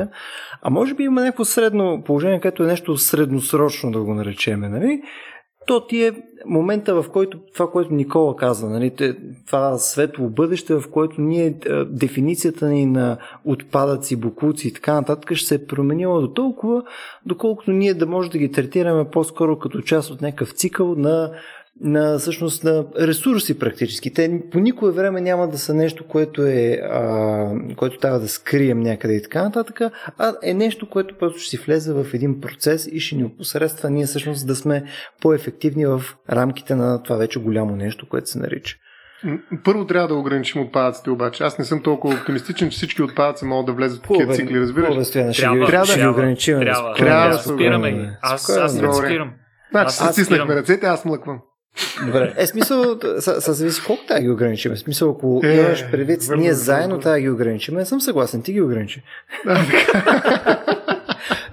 А 0.61 0.69
може 0.69 0.93
би 0.93 1.03
има 1.03 1.21
някакво 1.21 1.45
средно 1.45 2.03
положение, 2.05 2.41
което 2.41 2.63
е 2.63 2.67
нещо 2.67 2.97
средносрочно 2.97 3.91
да 3.91 4.01
го 4.01 4.13
наречеме, 4.13 4.69
нали? 4.69 5.01
то 5.67 5.87
ти 5.87 6.03
е 6.03 6.11
момента, 6.45 7.01
в 7.01 7.09
който 7.09 7.39
това, 7.53 7.71
което 7.71 7.93
Никола 7.93 8.35
каза, 8.35 8.69
нали, 8.69 8.91
това 9.45 9.77
светло 9.77 10.29
бъдеще, 10.29 10.75
в 10.75 10.83
което 10.91 11.21
ние 11.21 11.59
дефиницията 11.85 12.69
ни 12.69 12.85
на 12.85 13.17
отпадъци, 13.45 14.15
букуци 14.15 14.67
и 14.67 14.73
така 14.73 14.93
нататък 14.93 15.33
ще 15.33 15.47
се 15.47 15.55
е 15.55 15.65
променила 15.65 16.21
до 16.21 16.27
толкова, 16.27 16.83
доколкото 17.25 17.71
ние 17.71 17.93
да 17.93 18.05
може 18.05 18.31
да 18.31 18.37
ги 18.37 18.51
третираме 18.51 19.05
по-скоро 19.11 19.59
като 19.59 19.81
част 19.81 20.09
от 20.09 20.21
някакъв 20.21 20.51
цикъл 20.51 20.95
на 20.95 21.31
на, 21.81 22.17
всъщност, 22.19 22.63
на 22.63 22.85
ресурси 22.99 23.59
практически. 23.59 24.13
Те 24.13 24.41
по 24.51 24.59
никое 24.59 24.91
време 24.91 25.21
няма 25.21 25.47
да 25.47 25.57
са 25.57 25.73
нещо, 25.73 26.07
което, 26.07 26.45
е, 26.45 26.79
а, 26.83 27.51
което 27.75 27.97
трябва 27.97 28.19
да 28.19 28.27
скрием 28.27 28.79
някъде 28.79 29.13
и 29.13 29.21
така 29.21 29.43
нататък, 29.43 29.81
а 30.17 30.33
е 30.43 30.53
нещо, 30.53 30.89
което 30.89 31.17
просто 31.17 31.39
ще 31.39 31.49
си 31.49 31.63
влезе 31.65 31.93
в 31.93 32.05
един 32.13 32.41
процес 32.41 32.89
и 32.91 32.99
ще 32.99 33.15
ни 33.15 33.23
опосредства 33.23 33.89
ние 33.89 34.05
всъщност 34.05 34.47
да 34.47 34.55
сме 34.55 34.83
по-ефективни 35.21 35.85
в 35.85 36.01
рамките 36.29 36.75
на 36.75 37.03
това 37.03 37.15
вече 37.15 37.39
голямо 37.39 37.75
нещо, 37.75 38.09
което 38.09 38.29
се 38.29 38.39
нарича. 38.39 38.77
Първо 39.63 39.87
трябва 39.87 40.07
да 40.07 40.15
ограничим 40.15 40.61
отпадъците, 40.61 41.09
обаче. 41.09 41.43
Аз 41.43 41.59
не 41.59 41.65
съм 41.65 41.83
толкова 41.83 42.15
оптимистичен, 42.15 42.69
че 42.69 42.77
всички 42.77 43.01
отпадъци 43.01 43.45
могат 43.45 43.65
да 43.65 43.73
влезат 43.73 44.05
в 44.05 44.07
такива 44.07 44.33
цикли, 44.33 44.59
разбираш? 44.59 45.11
Трябва, 45.11 45.33
трябва, 45.33 45.65
трябва 45.67 45.85
да 45.85 45.97
ги 45.97 46.07
ограничим. 46.07 46.59
Трябва, 46.59 46.93
трябва 46.93 47.29
да 47.29 47.37
спираме. 47.37 48.17
Аз, 48.21 48.49
аз 48.49 48.81
не 48.81 48.93
спирам. 48.93 49.33
Значи, 49.71 49.97
аз 49.99 50.11
стиснахме 50.11 50.55
ръцете, 50.55 50.85
аз 50.85 51.05
млъквам. 51.05 51.39
Добре. 52.05 52.33
Е, 52.37 52.47
смисъл, 52.47 52.99
с, 53.19 53.41
с 53.41 53.53
зависи 53.53 53.81
колко 53.85 54.05
тази 54.05 54.23
ги 54.23 54.29
ограничим. 54.29 54.77
Смисъл, 54.77 55.11
ако 55.11 55.41
е, 55.43 55.53
имаш 55.53 55.85
предвид, 55.91 56.21
ние 56.37 56.53
заедно 56.53 56.99
тази 56.99 57.21
ги 57.21 57.29
ограничим, 57.29 57.75
не 57.75 57.85
съм 57.85 58.01
съгласен, 58.01 58.41
ти 58.41 58.53
ги 58.53 58.61
ограничи. 58.61 59.03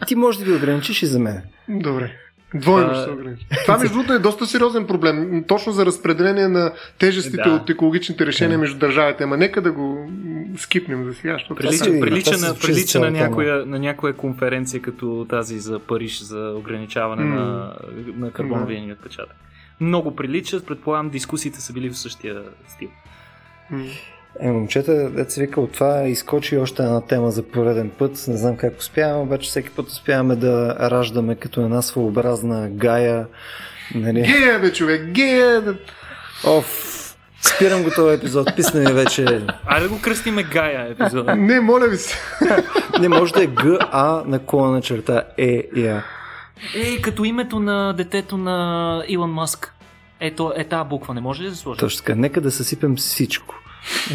ти 0.06 0.14
можеш 0.14 0.38
да 0.38 0.44
ги 0.44 0.52
ограничиш 0.52 1.02
и 1.02 1.06
за 1.06 1.18
мен. 1.18 1.42
Добре. 1.68 2.12
Двойно 2.54 2.94
ще 2.94 3.04
се 3.04 3.10
ограничи. 3.10 3.46
Това, 3.66 3.78
между 3.78 3.94
другото, 3.94 4.12
е 4.12 4.18
доста 4.18 4.46
сериозен 4.46 4.86
проблем. 4.86 5.44
Точно 5.48 5.72
за 5.72 5.86
разпределение 5.86 6.48
на 6.48 6.72
тежестите 6.98 7.42
да. 7.42 7.50
от 7.50 7.70
екологичните 7.70 8.26
решения 8.26 8.58
да. 8.58 8.60
между 8.60 8.78
държавите. 8.78 9.24
Ама 9.24 9.36
нека 9.36 9.62
да 9.62 9.72
го 9.72 10.10
скипнем 10.56 11.04
за 11.04 11.14
сега. 11.14 11.38
Прилича, 11.56 11.84
прилича, 11.84 12.00
прилича, 12.00 12.38
на, 12.38 12.54
прилича 12.54 13.00
на, 13.00 13.10
някоя, 13.10 13.66
на 13.66 13.78
някоя 13.78 14.14
конференция 14.14 14.82
като 14.82 15.26
тази 15.30 15.58
за 15.58 15.78
Париж 15.78 16.22
за 16.22 16.54
ограничаване 16.56 17.22
mm. 17.22 17.34
на, 17.34 17.72
на 18.16 18.30
карбоновия 18.30 18.80
ни 18.80 18.92
отпечатък 18.92 19.36
много 19.80 20.16
приличат. 20.16 20.66
Предполагам, 20.66 21.10
дискусиите 21.10 21.60
са 21.60 21.72
били 21.72 21.90
в 21.90 21.98
същия 21.98 22.42
стил. 22.68 22.88
Е, 24.40 24.50
момчета, 24.50 25.10
деца 25.10 25.40
вика, 25.40 25.60
от 25.60 25.72
това 25.72 26.02
изкочи 26.02 26.56
още 26.56 26.82
една 26.82 27.00
тема 27.00 27.30
за 27.30 27.42
пореден 27.42 27.90
път. 27.98 28.24
Не 28.28 28.36
знам 28.36 28.56
как 28.56 28.78
успяваме, 28.78 29.22
обаче 29.22 29.48
всеки 29.48 29.70
път 29.70 29.88
успяваме 29.88 30.36
да 30.36 30.76
раждаме 30.90 31.34
като 31.34 31.60
една 31.60 31.82
своеобразна 31.82 32.68
гая. 32.70 33.26
Нали? 33.94 34.22
Гея, 34.22 34.58
бе, 34.60 34.72
човек, 34.72 35.04
гея! 35.04 35.74
Оф, 36.46 37.00
Спирам 37.42 37.82
го 37.82 37.90
този 37.90 38.16
епизод, 38.16 38.56
писна 38.56 38.80
ми 38.80 38.92
вече. 38.92 39.42
Айде 39.66 39.88
да 39.88 39.88
го 39.88 40.00
кръстиме 40.00 40.42
Гая 40.42 40.90
епизода. 40.90 41.36
Не, 41.36 41.60
моля 41.60 41.88
ви 41.88 41.96
се. 41.96 42.18
Не, 43.00 43.08
може 43.08 43.32
да 43.32 43.42
е 43.42 43.46
Г-А 43.46 44.22
на 44.26 44.40
на 44.52 44.80
черта 44.80 45.22
Е 45.38 45.68
и 45.76 45.86
А. 45.86 46.02
Е, 46.74 47.00
като 47.00 47.24
името 47.24 47.60
на 47.60 47.92
детето 47.92 48.36
на 48.36 49.04
Илон 49.08 49.30
Маск. 49.30 49.74
Ето, 50.20 50.52
е 50.56 50.64
тази 50.64 50.88
буква, 50.88 51.14
не 51.14 51.20
може 51.20 51.42
ли 51.42 51.48
да 51.48 51.54
се 51.54 51.60
сложи? 51.60 51.78
Точно 51.78 51.98
така, 51.98 52.14
нека 52.14 52.40
да 52.40 52.50
съсипем 52.50 52.96
всичко. 52.96 53.54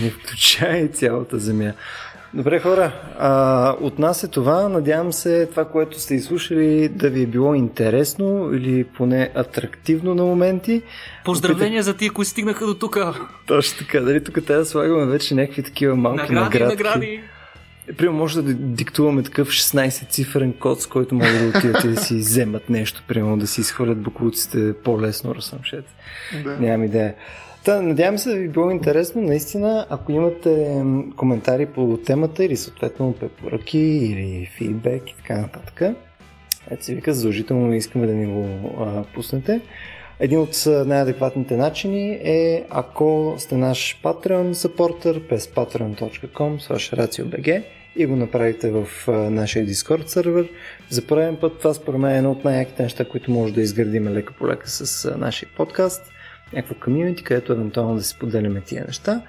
Не 0.01 0.09
включая 0.09 0.87
цялата 0.87 1.39
земя. 1.39 1.73
Добре, 2.33 2.59
хора, 2.59 2.91
а, 3.19 3.75
от 3.81 3.99
нас 3.99 4.23
е 4.23 4.27
това. 4.27 4.69
Надявам 4.69 5.13
се 5.13 5.45
това, 5.45 5.65
което 5.65 5.99
сте 5.99 6.15
изслушали, 6.15 6.89
да 6.89 7.09
ви 7.09 7.23
е 7.23 7.25
било 7.25 7.55
интересно 7.55 8.53
или 8.53 8.83
поне 8.83 9.31
атрактивно 9.35 10.15
на 10.15 10.23
моменти. 10.23 10.81
Поздравления 11.25 11.79
Опитах... 11.79 11.85
за 11.85 11.97
тия, 11.97 12.11
които 12.11 12.29
стигнаха 12.29 12.65
до 12.65 12.73
тук. 12.73 12.97
Точно 13.47 13.77
така, 13.77 13.99
дали 13.99 14.23
тук 14.23 14.45
трябва 14.45 14.63
да 14.63 14.69
слагаме 14.69 15.05
вече 15.05 15.35
някакви 15.35 15.63
такива 15.63 15.95
малки 15.95 16.33
награди. 16.33 16.63
Награди, 16.63 16.83
награди. 16.83 17.23
Примерно 17.97 18.17
може 18.17 18.41
да 18.41 18.53
диктуваме 18.53 19.23
такъв 19.23 19.49
16-цифрен 19.49 20.59
код, 20.59 20.81
с 20.81 20.87
който 20.87 21.15
могат 21.15 21.39
да 21.39 21.57
отидат 21.57 21.83
и 21.83 21.87
да 21.87 21.97
си 21.97 22.15
вземат 22.15 22.69
нещо, 22.69 23.03
примерно 23.07 23.37
да 23.37 23.47
си 23.47 23.61
изхвърлят 23.61 24.01
буклуците 24.01 24.73
по-лесно, 24.73 25.35
разсъмшете. 25.35 25.93
Да. 26.43 26.57
Нямам 26.59 26.83
идея. 26.83 27.15
Та, 27.65 27.81
надявам 27.81 28.17
се 28.17 28.29
да 28.29 28.35
ви 28.35 28.47
било 28.47 28.71
интересно. 28.71 29.21
Наистина, 29.21 29.85
ако 29.89 30.11
имате 30.11 30.83
коментари 31.15 31.65
по 31.65 31.99
темата 32.05 32.45
или 32.45 32.57
съответно 32.57 33.13
препоръки 33.19 33.79
или 33.79 34.49
фидбек 34.57 35.09
и 35.09 35.15
така 35.15 35.37
нататък, 35.37 35.81
ето 36.71 36.85
си 36.85 36.95
вика, 36.95 37.13
задължително 37.13 37.73
искаме 37.73 38.07
да 38.07 38.13
ни 38.13 38.25
го 38.25 38.75
а, 38.79 39.03
пуснете. 39.13 39.61
Един 40.19 40.39
от 40.39 40.63
най-адекватните 40.85 41.57
начини 41.57 42.19
е 42.23 42.65
ако 42.69 43.35
сте 43.37 43.57
наш 43.57 43.99
Patreon 44.03 44.53
supporter 44.53 45.27
през 45.27 45.47
patreon.com 45.47 46.57
RACIOBG 46.95 47.63
и 47.95 48.05
го 48.05 48.15
направите 48.15 48.71
в 48.71 48.87
нашия 49.31 49.67
Discord 49.67 50.05
сервер. 50.05 50.49
За 50.89 51.01
пореден 51.01 51.37
път 51.41 51.57
това 51.57 51.73
според 51.73 51.99
мен 51.99 52.11
е 52.11 52.17
едно 52.17 52.31
от 52.31 52.43
най-яките 52.43 52.83
неща, 52.83 53.05
които 53.05 53.31
може 53.31 53.53
да 53.53 53.61
изградим 53.61 54.07
лека 54.07 54.33
по 54.33 54.47
лека 54.47 54.69
с 54.69 55.11
нашия 55.17 55.49
подкаст. 55.57 56.11
Някаква 56.53 56.75
комьюнити, 56.83 57.23
където 57.23 57.53
евентуално 57.53 57.95
да 57.95 58.03
си 58.03 58.15
поделяме 58.19 58.61
тия 58.61 58.85
неща. 58.87 59.21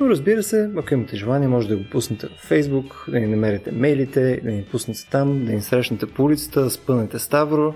Но 0.00 0.08
разбира 0.08 0.42
се, 0.42 0.70
ако 0.76 0.94
имате 0.94 1.16
желание, 1.16 1.48
може 1.48 1.68
да 1.68 1.76
го 1.76 1.84
пуснете 1.90 2.26
в 2.26 2.50
Facebook, 2.50 3.10
да 3.10 3.20
ни 3.20 3.26
намерите 3.26 3.72
мейлите, 3.72 4.40
да 4.44 4.50
ни 4.50 4.64
пуснете 4.64 5.06
там, 5.10 5.44
да 5.44 5.52
ни 5.52 5.62
срещнете 5.62 6.06
по 6.06 6.24
улицата, 6.24 6.60
да 6.60 6.70
спънете 6.70 7.18
Ставро 7.18 7.74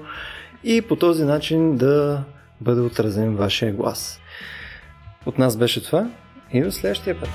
и 0.65 0.83
по 0.83 0.97
този 0.97 1.25
начин 1.25 1.77
да 1.77 2.25
бъде 2.61 2.81
отразен 2.81 3.37
вашия 3.37 3.73
глас. 3.73 4.21
От 5.27 5.39
нас 5.39 5.57
беше 5.57 5.85
това 5.85 6.11
и 6.53 6.63
до 6.63 6.73
следващия 6.73 7.21
път. 7.21 7.31